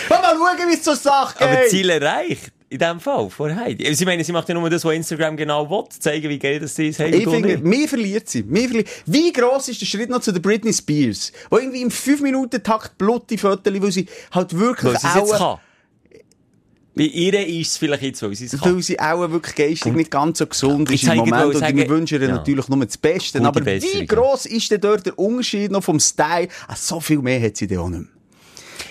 Mal 0.10 0.22
schauen, 0.22 0.70
wie 0.70 0.74
es 0.74 0.84
zur 0.84 0.96
Sache 0.96 1.38
geht. 1.38 1.48
aber 1.48 1.66
Ziel 1.68 1.90
erreicht. 1.90 2.52
In 2.70 2.80
dem 2.80 3.00
Fall, 3.00 3.30
vor 3.30 3.54
Heidi. 3.56 3.94
Sie 3.94 4.04
meinen, 4.04 4.24
sie 4.24 4.32
macht 4.32 4.50
ja 4.50 4.56
nur 4.56 4.68
das, 4.68 4.84
was 4.84 4.96
Instagram 4.96 5.38
genau 5.38 5.70
will, 5.70 5.84
zeigen, 6.00 6.28
wie 6.28 6.40
geil 6.40 6.60
das 6.60 6.80
ist. 6.80 6.98
Heidi 7.00 7.18
Ich 7.18 7.30
finde, 7.30 7.60
mir 7.60 7.88
verliert 7.88 8.28
sie. 8.28 8.42
Mir 8.42 8.64
verliert. 8.68 8.90
Wie 9.06 9.32
gross 9.32 9.68
ist 9.68 9.80
der 9.82 9.86
Schritt 9.86 10.10
noch 10.10 10.22
zu 10.22 10.32
der 10.32 10.40
Britney 10.40 10.74
Spears? 10.74 11.32
Wo 11.52 11.58
irgendwie 11.60 11.84
im 11.84 11.90
5-Minuten-Takt 11.90 12.98
blutige 12.98 13.40
Fotos, 13.40 13.72
weil 13.80 13.92
sie 13.92 14.08
halt 14.32 14.58
wirklich 14.58 14.92
Weil 14.92 15.00
sie 15.00 15.08
es 15.08 15.14
jetzt 15.16 15.34
auch, 15.34 15.60
kann. 15.60 15.60
Bei 16.96 17.04
ihr 17.04 17.48
ist 17.48 17.68
es 17.70 17.78
vielleicht 17.78 18.04
jetzt, 18.04 18.24
weil 18.24 18.34
sie 18.36 18.46
es 18.46 18.60
kann. 18.60 18.76
weil 18.76 18.82
sie 18.82 19.00
auch 19.00 19.30
wirklich 19.30 19.56
geistig 19.56 19.94
nicht 19.94 20.10
ganz 20.10 20.40
so 20.40 20.48
gesund 20.48 20.90
ist 20.92 21.04
im 21.04 21.10
ich 21.12 21.16
Moment. 21.16 21.56
Und 21.56 21.76
wir 21.76 21.90
wünschen 21.90 22.22
ihr 22.22 22.28
Ja. 22.28 22.36
natürlich 22.36 22.68
nur 22.70 22.84
das 22.84 22.98
Beste. 22.98 23.40
Aber 23.44 23.64
wie 23.64 24.06
gross 24.08 24.48
ist 24.48 24.72
denn 24.72 24.82
dort 24.82 25.06
der 25.06 25.20
Unterschied 25.20 25.70
noch 25.70 25.84
vom 25.84 26.00
Style? 26.00 26.48
Ah, 26.68 26.76
so 26.76 27.00
viel 27.00 27.20
mehr 27.20 27.40
hat 27.40 27.56
sie 27.58 27.68
dann 27.68 27.78
auch 27.78 27.90
nicht 27.90 28.00
mehr. 28.02 28.10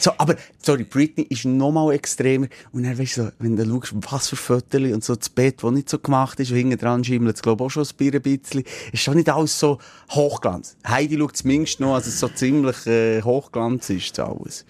So, 0.02 0.10
aber, 0.18 0.34
sorry, 0.60 0.82
Britney 0.82 1.26
ist 1.30 1.44
noch 1.44 1.70
mal 1.70 1.92
extremer. 1.92 2.48
Und 2.72 2.82
dann 2.82 2.98
weißt 2.98 3.18
du, 3.18 3.22
so, 3.22 3.30
wenn 3.38 3.54
du 3.54 3.64
schaust, 3.64 3.94
was 4.10 4.28
für 4.30 4.36
Fotos 4.36 4.80
und 4.80 5.04
so 5.04 5.14
das 5.14 5.28
Bett, 5.28 5.62
das 5.62 5.70
nicht 5.70 5.88
so 5.88 6.00
gemacht 6.00 6.40
ist, 6.40 6.50
und 6.50 6.56
hinten 6.56 6.76
dran 6.76 7.04
schimmelt 7.04 7.36
es, 7.36 7.42
glaube 7.42 7.62
ich, 7.62 7.66
auch 7.66 7.70
schon 7.70 7.86
ein 7.86 8.20
bisschen, 8.20 8.64
ist 8.92 9.00
schon 9.00 9.14
nicht 9.14 9.28
alles 9.28 9.56
so 9.56 9.78
Hochglanz. 10.10 10.76
Heidi 10.84 11.16
schaut 11.16 11.36
zumindest 11.36 11.78
noch, 11.78 11.94
als 11.94 12.08
es 12.08 12.18
so 12.18 12.26
ziemlich 12.26 12.84
äh, 12.88 13.22
Hochglanz 13.22 13.90
ist, 13.90 14.18
das 14.18 14.28
alles. 14.28 14.64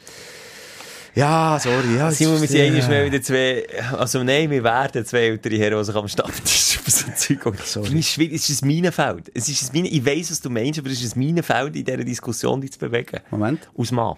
Ja, 1.14 1.59
sorry, 1.59 1.97
ja. 1.97 2.11
Simon, 2.11 2.41
wir 2.41 2.49
sind 2.49 2.61
äh, 2.61 2.66
eigentlich 2.66 2.85
schnell 2.85 3.07
wieder 3.07 3.22
zwei, 3.22 3.66
also 3.93 4.22
nein, 4.22 4.51
wir 4.51 4.62
werden 4.62 5.05
zwei 5.07 5.28
ältere 5.28 5.57
Herren, 5.57 5.78
die 5.78 5.85
sich 5.85 5.95
am 5.95 6.09
Stammtisch 6.09 6.76
über 6.80 6.91
so 6.91 7.07
Zeug 7.16 7.41
gucken. 7.41 7.59
Für 7.59 7.80
mich 7.80 7.93
ist 7.93 8.07
es 8.07 8.12
schwierig, 8.12 8.35
es 8.35 8.51
ist 8.51 8.62
ein 8.62 8.68
Minenfeld. 8.68 9.30
Es 9.33 9.49
ist 9.49 9.62
ein 9.62 9.72
Mine, 9.72 9.89
ich 9.89 10.05
weiss, 10.05 10.30
was 10.30 10.43
du 10.43 10.51
meinst, 10.51 10.78
aber 10.78 10.91
es 10.91 11.03
ist 11.03 11.16
ein 11.16 11.18
Minenfeld 11.18 11.74
in 11.76 11.85
dieser 11.85 12.05
Diskussion, 12.05 12.61
dich 12.61 12.72
zu 12.72 12.78
bewegen. 12.78 13.20
Moment. 13.30 13.68
Aus 13.76 13.93
Mann. 13.93 14.16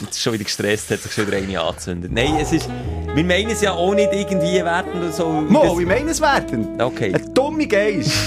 Jetzt 0.00 0.16
ist 0.16 0.22
schon 0.22 0.34
wieder 0.34 0.44
gestresst, 0.44 0.90
hat 0.90 1.00
sich 1.00 1.12
schon 1.12 1.26
wieder 1.26 1.38
eine 1.38 1.60
angezündet. 1.60 2.12
Nein, 2.12 2.36
es 2.40 2.52
ist, 2.52 2.68
wir 3.14 3.24
meinen 3.24 3.50
es 3.50 3.62
ja 3.62 3.72
auch 3.72 3.94
nicht 3.94 4.12
irgendwie 4.12 4.62
werten 4.62 4.98
oder 4.98 5.10
so. 5.10 5.26
Mo, 5.28 5.62
das- 5.64 5.78
wie 5.78 5.86
meinen 5.86 6.08
es 6.08 6.20
werden? 6.20 6.80
Okay. 6.80 7.12
Ein 7.14 7.34
dumme 7.34 7.66
Geist. 7.66 8.12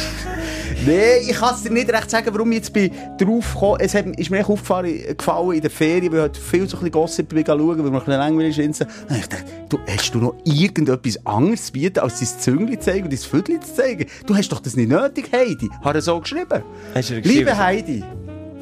Nee, 0.85 1.17
ich 1.29 1.33
kann 1.35 1.53
es 1.55 1.63
dir 1.63 1.71
nicht 1.71 1.91
recht 1.91 2.09
sagen, 2.09 2.29
warum 2.31 2.51
ich 2.53 2.59
jetzt 2.59 2.71
bin 2.71 2.89
drauf 3.17 3.53
gekommen 3.53 3.77
Es 3.81 3.93
hat, 3.93 4.05
ist 4.17 4.29
mir 4.29 4.37
echt 4.39 4.49
aufgefallen 4.49 5.17
gefallen 5.17 5.51
in 5.51 5.61
der 5.61 5.69
Ferien, 5.69 6.09
weil 6.13 6.19
ich 6.19 6.23
heute 6.23 6.39
viel 6.39 6.69
so 6.69 6.77
ein 6.77 6.79
bisschen 6.79 6.91
Gossip 6.91 7.27
bin 7.27 7.45
schauen, 7.45 7.59
weil 7.67 7.75
mir 7.75 7.85
ein 7.87 7.93
bisschen 7.99 8.13
langweilig 8.13 8.57
ist. 8.59 8.81
Und 8.81 8.87
ich 9.17 9.27
dachte, 9.27 9.43
du, 9.67 9.77
hast 9.89 10.15
du 10.15 10.19
noch 10.19 10.35
irgendetwas 10.45 11.25
anderes 11.25 11.65
zu 11.65 11.73
bieten, 11.73 11.99
als 11.99 12.19
dein 12.19 12.29
Züngli 12.39 12.79
zu 12.79 12.85
zeigen 12.85 13.03
und 13.03 13.11
dein 13.11 13.19
Viertel 13.19 13.59
zu 13.59 13.75
zeigen? 13.75 14.05
Du 14.25 14.33
hast 14.37 14.47
doch 14.53 14.61
das 14.61 14.77
nicht 14.77 14.87
nötig, 14.87 15.29
Heidi. 15.33 15.69
Hat 15.83 15.95
er 15.95 16.01
so 16.01 16.17
geschrieben. 16.21 16.63
Hast 16.95 17.09
du 17.09 17.15
geschrieben? 17.21 17.39
Liebe 17.39 17.57
Heidi. 17.57 18.03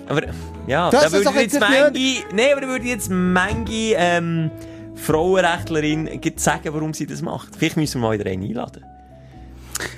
Aber, 0.07 0.21
ja, 0.67 0.89
Das 0.89 1.01
da 1.01 1.05
ist 1.07 1.13
würde 1.13 1.25
doch 1.25 1.35
ich 1.35 1.41
jetzt 1.41 1.59
manche, 1.59 1.91
nee, 2.33 2.51
aber 2.51 2.61
da 2.61 2.67
würde 2.67 2.85
jetzt 2.85 3.09
manche, 3.11 3.95
ähm, 3.97 4.51
Frauenrechtlerin 4.97 6.19
sagen, 6.39 6.73
warum 6.73 6.93
sie 6.93 7.05
das 7.05 7.21
macht. 7.21 7.55
Vielleicht 7.55 7.77
müssen 7.77 8.01
wir 8.01 8.07
mal 8.07 8.19
wieder 8.19 8.29
einen 8.29 8.43
einladen. 8.43 8.83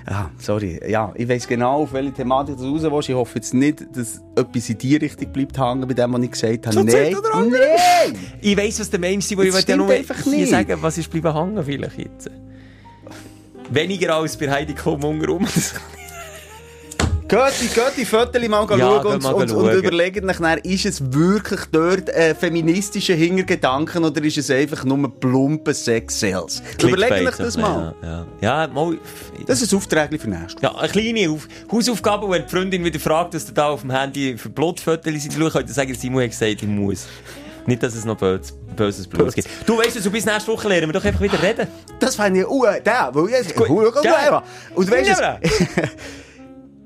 Ja, 0.09 0.29
sorry. 0.37 0.79
Ja, 0.89 1.13
ich 1.15 1.29
weiss 1.29 1.47
genau, 1.47 1.83
auf 1.83 1.93
welche 1.93 2.11
Thematik 2.11 2.57
du 2.57 2.73
raus 2.73 2.83
willst. 2.83 3.09
Ich 3.09 3.15
hoffe 3.15 3.35
jetzt 3.35 3.53
nicht, 3.53 3.85
dass 3.95 4.21
etwas 4.35 4.69
in 4.69 4.77
die 4.77 4.97
Richtung 4.97 5.31
bleibt 5.31 5.57
hängen, 5.57 5.87
bei 5.87 5.93
dem, 5.93 6.11
was 6.13 6.21
ich 6.21 6.31
gesagt 6.31 6.67
habe. 6.67 6.73
So 6.75 6.83
Nein, 6.83 7.15
nein! 7.33 8.17
Ich 8.41 8.57
weiss, 8.57 8.79
was 8.79 8.89
der 8.89 8.99
Mensch 8.99 9.25
ist, 9.25 9.33
aber 9.33 9.45
ich 9.45 9.67
ja 9.67 9.77
nur 9.77 9.89
einfach 9.89 10.25
nicht. 10.25 10.49
sagen, 10.49 10.77
was 10.81 10.97
ist 10.97 11.09
bleiben 11.09 11.33
hängen 11.33 11.63
vielleicht 11.63 11.97
jetzt. 11.97 12.29
Weniger 13.69 14.15
als 14.15 14.35
bei 14.35 14.49
Heidi 14.49 14.73
Klum 14.73 15.03
untenrum. 15.03 15.47
Geht 17.29 17.75
geht 17.75 17.97
die 17.97 18.05
Fotos 18.05 18.47
mal 18.47 18.65
Ja, 18.71 18.77
schauen 18.77 19.05
und, 19.05 19.21
mal 19.23 19.33
und, 19.35 19.51
und 19.51 19.71
überlegt 19.73 20.23
nach, 20.23 20.39
dann, 20.39 20.57
ist 20.59 20.85
es 20.87 21.13
wirklich 21.13 21.59
dort 21.71 22.09
ein 22.11 22.35
feministischer 22.35 23.13
Hintergedanken 23.13 24.03
oder 24.03 24.23
ist 24.23 24.39
es 24.39 24.49
einfach 24.49 24.83
nur 24.83 25.19
plumpe 25.19 25.71
Sex-Sales? 25.71 26.63
Überlegt 26.81 27.11
euch 27.11 27.35
das 27.35 27.55
mal. 27.55 27.93
Ja, 28.01 28.25
ja. 28.41 28.61
ja 28.63 28.67
mal. 28.73 28.97
Das 29.45 29.61
ist 29.61 29.71
ein 29.71 29.77
Auftrag 29.77 30.09
für 30.19 30.27
nächstes. 30.27 30.59
Ja, 30.63 30.75
eine 30.75 30.89
kleine 30.89 31.29
Auf 31.29 31.47
Hausaufgabe, 31.71 32.27
wenn 32.31 32.43
die 32.45 32.49
Freundin 32.49 32.83
wieder 32.83 32.99
fragt, 32.99 33.35
dass 33.35 33.45
du 33.45 33.51
da 33.53 33.67
auf 33.67 33.81
dem 33.81 33.91
Handy 33.91 34.35
für 34.35 34.49
Blutfotos 34.49 35.13
sind, 35.13 35.37
könnt 35.37 35.69
ihr 35.69 35.73
sagen, 35.73 35.93
Simon 35.93 36.23
hat 36.23 36.31
gesagt, 36.31 36.63
ich 36.63 36.67
muss. 36.67 37.05
Nicht, 37.67 37.83
dass 37.83 37.93
es 37.93 38.05
noch 38.05 38.17
böses, 38.17 38.55
böses 38.75 39.07
Blut 39.07 39.35
gibt. 39.35 39.47
Du 39.67 39.77
weißt 39.77 40.03
du, 40.03 40.09
bis 40.09 40.25
nächste 40.25 40.51
Woche 40.51 40.67
lernen 40.67 40.87
wir 40.87 40.93
doch 40.93 41.05
einfach 41.05 41.21
wieder 41.21 41.39
reden. 41.43 41.67
Das 41.99 42.15
fände 42.15 42.39
ich, 42.39 42.47
uh, 42.47 42.65
der, 42.83 43.11
weil 43.13 43.29
jetzt, 43.29 43.55
Gut. 43.55 43.69
uh, 43.69 43.81
uh, 43.89 43.91
Ja. 44.03 44.43
Und 44.73 44.89
weißt 44.89 45.07
Ja. 45.21 45.37
du, 45.43 45.49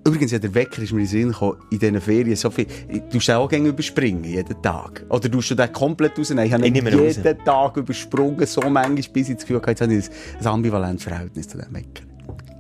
Übrigens, 0.06 0.32
ja, 0.32 0.40
der 0.40 0.54
Wecker 0.54 0.82
ist 0.82 0.92
mir 0.92 1.02
in 1.02 1.08
Sinn 1.08 1.32
gekommen, 1.32 1.58
in 1.72 1.80
diesen 1.80 2.02
Ferien 2.02 2.36
so 2.36 2.50
viel, 2.50 2.66
du 2.90 3.16
musst 3.16 3.32
auch 3.32 3.48
gerne 3.48 3.70
überspringen, 3.70 4.26
jeden 4.26 4.62
Tag. 4.62 5.06
Oder 5.10 5.30
du 5.30 5.40
den 5.40 5.74
komplett 5.74 6.20
rausnehmen. 6.20 6.46
Ich 6.46 6.52
habe 6.54 6.68
Ich 6.68 6.76
ihn 6.76 6.88
raus. 6.88 7.16
jeden 7.16 7.46
Tag 7.46 7.78
übersprungen, 7.78 8.46
so 8.46 8.62
manchmal, 8.62 8.96
bis 9.14 9.30
ich 9.30 9.36
das 9.36 9.46
Gefühl 9.46 9.58
hatte, 9.58 9.70
jetzt 9.72 9.82
habe 9.82 9.94
ich 9.94 10.10
ein, 10.40 10.48
ambivalentes 10.48 11.04
Verhältnis 11.04 11.48
zu 11.48 11.58
dem 11.58 11.74
Wecker. 11.74 12.04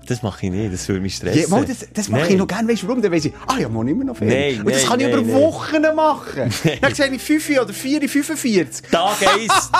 Das 0.05 0.21
mache 0.21 0.45
ich 0.45 0.51
nicht, 0.51 0.73
das 0.73 0.87
würde 0.87 1.01
mich 1.01 1.15
stressen. 1.15 1.41
Ja, 1.41 1.47
mal, 1.47 1.65
das, 1.65 1.87
das 1.93 2.09
mache 2.09 2.27
ich 2.27 2.37
noch 2.37 2.47
gerne, 2.47 2.67
weißt 2.69 2.83
du 2.83 2.87
warum? 2.87 3.01
Dann 3.01 3.11
weiss 3.11 3.25
ich, 3.25 3.33
ah 3.47 3.57
ja, 3.57 3.69
man 3.69 3.87
immer 3.87 4.03
noch 4.03 4.17
Ferien. 4.17 4.57
Nein, 4.57 4.65
Und 4.65 4.73
das 4.73 4.81
nein, 4.81 4.89
kann 4.89 4.99
ich 4.99 5.07
nein, 5.07 5.23
über. 5.23 5.33
Wochen 5.33 5.81
machen. 5.95 6.53
Dann 6.81 6.93
sehe 6.93 7.07
ich 7.07 7.21
5 7.21 7.49
oder 7.61 7.73
4, 7.73 8.09
45. 8.09 8.89
Tag 8.91 9.15
1. 9.21 9.71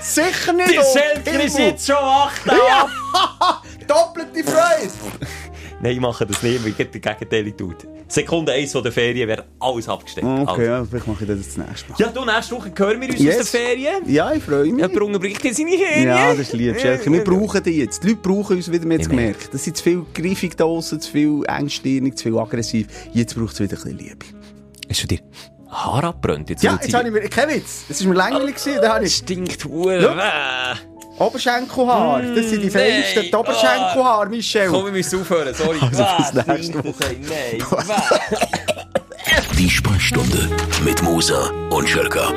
Sicher 0.00 0.52
nicht. 0.52 0.78
Oh, 0.78 0.82
Selker 0.82 1.44
ist 1.44 1.58
jetzt 1.58 1.86
schon 1.86 1.96
wach 1.96 2.32
da. 2.46 2.54
Ja, 2.68 3.62
doppelte 3.86 4.44
Freude. 4.44 4.90
Nein, 5.82 5.92
ich 5.92 6.00
mache 6.00 6.24
das 6.24 6.42
nicht, 6.42 6.62
weil 6.64 6.70
ich 6.70 6.76
den 6.76 6.90
Gegenteil 6.90 7.52
tut. 7.52 7.86
Sekunde 8.08 8.52
1 8.52 8.72
von 8.72 8.82
der 8.82 8.92
Ferien 8.92 9.28
wäre 9.28 9.44
alles 9.60 9.88
abgesteckt. 9.88 10.26
Okay, 10.26 10.44
Also. 10.48 10.62
ja, 10.62 10.84
vielleicht 10.84 11.06
mache 11.06 11.24
ich 11.24 11.28
das 11.28 11.38
das 11.54 11.56
nächste 11.58 11.90
Mal. 11.90 11.96
Ja, 11.98 12.08
du, 12.08 12.24
nächste 12.24 12.54
Woche 12.54 12.72
hören 12.76 13.00
wir 13.00 13.10
uns 13.10 13.18
Yes. 13.20 13.40
aus 13.40 13.50
der 13.50 13.60
Ferien. 13.60 13.94
Ja, 14.06 14.32
ich 14.32 14.42
freue 14.42 14.64
mich. 14.72 14.80
Ja, 14.80 14.88
Brunnen 14.88 15.20
bringt 15.20 15.42
dir 15.42 15.52
seine 15.52 15.70
Ferien. 15.76 16.06
Ja, 16.06 16.30
das 16.30 16.38
ist 16.40 16.52
lieb, 16.54 16.80
Schelke. 16.80 17.12
Wir 17.12 17.22
brauchen 17.24 17.62
die 17.62 17.70
jetzt. 17.78 18.02
Die 18.02 18.08
Leute 18.08 18.20
brauchen 18.22 18.56
uns 18.56 18.68
wieder 18.70 18.82
Ich 18.82 18.86
merke. 18.88 19.08
gemerkt. 19.08 19.48
Das 19.52 19.64
sind 19.64 19.76
zu 19.76 19.82
viel 19.82 20.06
griffig 20.14 20.56
draussen, 20.56 21.00
zu 21.00 21.10
viel 21.10 21.42
engstirnig, 21.46 22.16
zu 22.16 22.24
viel 22.24 22.38
aggressiv. 22.38 22.86
Jetzt 23.12 23.34
braucht 23.36 23.52
es 23.54 23.60
wieder 23.60 23.76
ein 23.76 23.82
bisschen 23.82 23.98
Liebe. 23.98 24.26
Hast 24.88 25.02
du 25.02 25.06
dir 25.08 25.18
Haar 25.68 26.04
abbrennt? 26.04 26.48
Jetzt 26.48 26.62
Ja, 26.62 26.78
jetzt 26.80 26.94
habe 26.94 27.08
ich 27.08 27.12
mir... 27.12 27.20
Kein 27.28 27.48
Witz. 27.50 27.84
Das 27.88 28.00
war 28.02 28.12
mir 28.12 28.18
langweilig. 28.18 28.54
gewesen. 28.54 28.78
Da 28.80 28.94
habe 28.94 29.04
ich 29.04 29.14
Stinkt 29.16 29.64
hure. 29.64 30.76
Oberschenkelhaar. 31.18 32.22
Das 32.22 32.50
sind 32.50 32.62
die 32.62 32.70
feinsten 32.70 33.22
Nein. 33.22 33.30
die 33.30 33.34
Oberschenkelhaar, 33.34 34.26
Michel. 34.28 34.68
Komm, 34.68 34.84
wir 34.86 34.92
müssen 34.92 35.20
aufhören, 35.20 35.54
sorry. 35.54 35.78
Also, 35.80 36.02
Ah, 36.02 36.16
bis 36.18 36.46
nächste 36.46 36.78
ey, 36.78 37.18
Nein. 37.58 37.66
Die 39.58 39.68
Sprechstunde 39.70 40.48
mit 40.84 41.02
Musa 41.02 41.50
und 41.70 41.88
Schelka. 41.88 42.32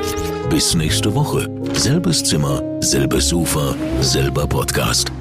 Bis 0.48 0.74
nächste 0.74 1.14
Woche. 1.14 1.46
Selbes 1.74 2.24
Zimmer, 2.24 2.62
selbes 2.80 3.28
Sofa, 3.28 3.74
selber 4.00 4.46
Podcast. 4.46 5.12